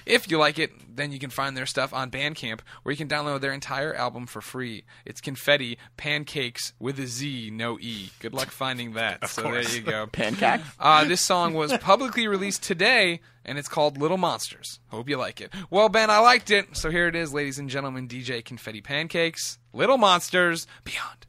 If 0.04 0.28
you 0.32 0.38
like 0.38 0.58
it, 0.58 0.72
then 0.96 1.12
you 1.12 1.20
can 1.20 1.30
find 1.30 1.56
their 1.56 1.64
stuff 1.64 1.94
on 1.94 2.10
Bandcamp, 2.10 2.58
where 2.82 2.92
you 2.92 2.96
can 2.96 3.06
download 3.06 3.40
their 3.40 3.52
entire 3.52 3.94
album 3.94 4.26
for 4.26 4.40
free. 4.40 4.82
It's 5.04 5.20
Confetti 5.20 5.78
Pancakes 5.96 6.72
with 6.80 6.98
a 6.98 7.06
Z, 7.06 7.50
no 7.52 7.78
E. 7.78 8.10
Good 8.18 8.34
luck 8.34 8.50
finding 8.50 8.94
that. 8.94 9.28
so 9.28 9.42
course. 9.42 9.68
there 9.68 9.76
you 9.76 9.82
go. 9.82 10.08
pancake. 10.08 10.60
Uh, 10.80 11.04
this 11.04 11.20
song 11.20 11.54
was 11.54 11.72
publicly 11.78 12.26
released 12.26 12.64
today, 12.64 13.20
and 13.46 13.56
it's 13.56 13.68
called 13.68 13.96
Little 13.98 14.18
Monsters. 14.18 14.80
Hope 14.88 15.08
you 15.08 15.16
like 15.16 15.40
it. 15.40 15.52
Well, 15.70 15.88
Ben, 15.88 16.10
I 16.10 16.18
liked 16.18 16.50
it, 16.50 16.76
so 16.76 16.90
here 16.90 17.06
it 17.08 17.16
is, 17.16 17.32
ladies 17.32 17.58
and 17.58 17.70
gentlemen. 17.70 18.08
DJ 18.08 18.44
Confetti 18.44 18.82
Pancakes, 18.82 19.58
Little 19.72 19.96
Monsters, 19.96 20.66
Beyond. 20.84 21.26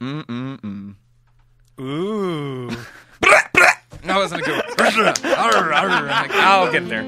Mm-mm-mm. 0.00 0.94
Ooh. 1.80 2.70
That 4.04 4.16
wasn't 4.16 4.40
a 4.40 4.44
good 4.44 4.64
one. 4.78 5.08
Arr, 5.36 5.72
arr, 5.72 5.90
I'm 5.90 6.06
like, 6.06 6.30
I'll 6.30 6.72
get 6.72 6.88
there. 6.88 7.02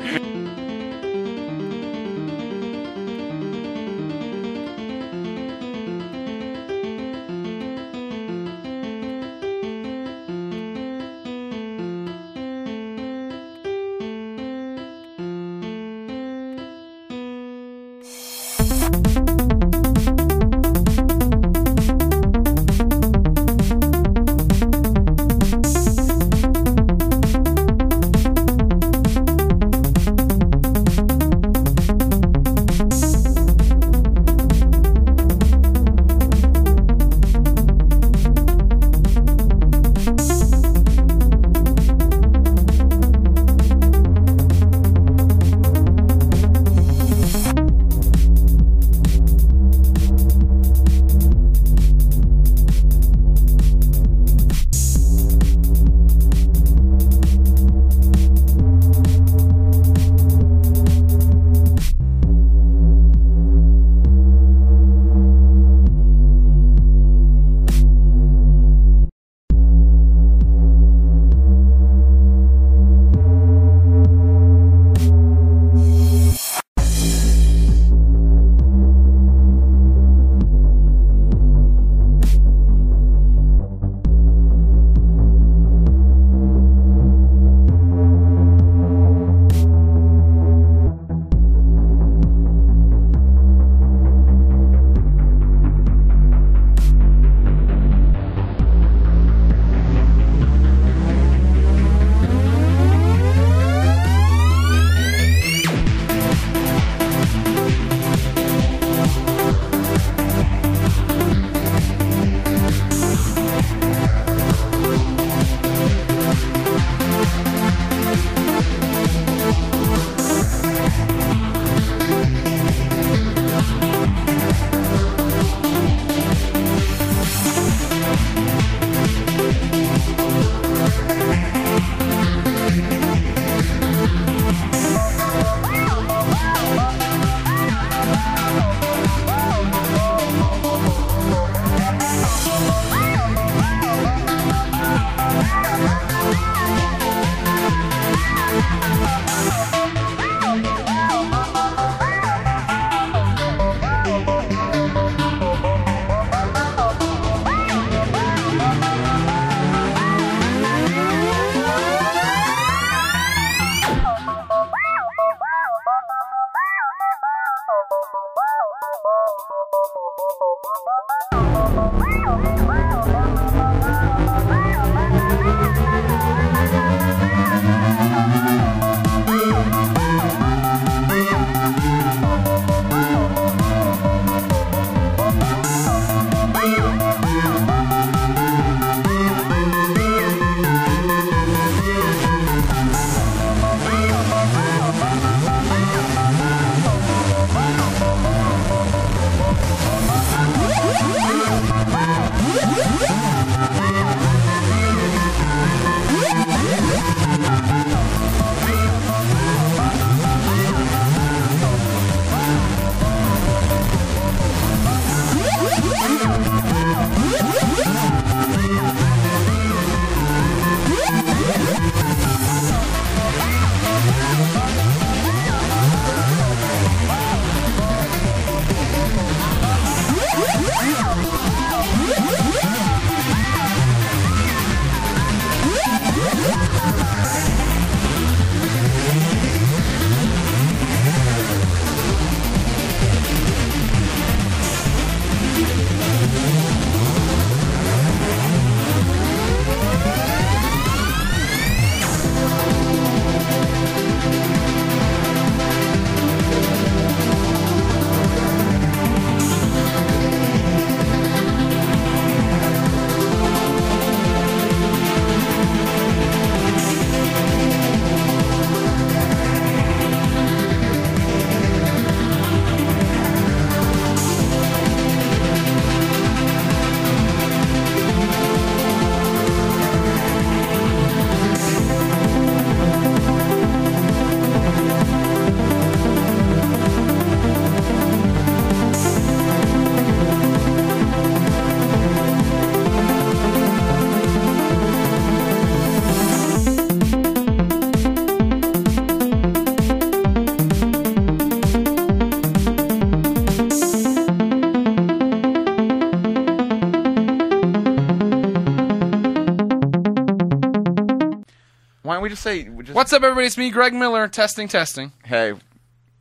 We 312.31 312.35
just 312.35 312.43
say 312.45 312.69
we 312.69 312.85
just, 312.85 312.95
What's 312.95 313.13
up, 313.13 313.25
everybody? 313.25 313.49
It's 313.49 313.59
me, 313.59 313.71
Greg 313.71 313.93
Miller. 313.93 314.29
Testing, 314.29 314.69
testing. 314.69 315.11
Hey, 315.25 315.53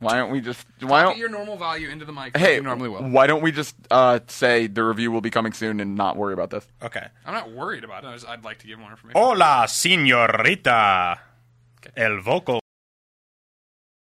why 0.00 0.16
don't 0.16 0.32
we 0.32 0.40
just 0.40 0.66
why 0.80 1.02
Get 1.02 1.08
don't 1.10 1.18
your 1.18 1.28
normal 1.28 1.56
value 1.56 1.88
into 1.88 2.04
the 2.04 2.10
mic. 2.12 2.34
like 2.34 2.36
hey 2.38 2.56
you 2.56 2.62
normally 2.62 2.88
will. 2.88 3.08
why 3.10 3.28
don't 3.28 3.42
we 3.42 3.52
just 3.52 3.76
uh, 3.92 4.18
say 4.26 4.66
the 4.66 4.82
review 4.82 5.12
will 5.12 5.20
be 5.20 5.30
coming 5.30 5.52
soon 5.52 5.78
and 5.78 5.94
not 5.94 6.16
worry 6.16 6.32
about 6.32 6.50
this? 6.50 6.66
Okay. 6.82 7.06
I'm 7.24 7.32
not 7.34 7.52
worried 7.52 7.84
about 7.84 8.02
it. 8.02 8.08
I 8.08 8.12
just- 8.14 8.26
I'd 8.28 8.42
like 8.42 8.58
to 8.58 8.66
give 8.66 8.80
more 8.80 8.90
information. 8.90 9.20
Hola, 9.20 9.66
señorita. 9.68 11.18
El 11.96 12.20
vocal 12.20 12.59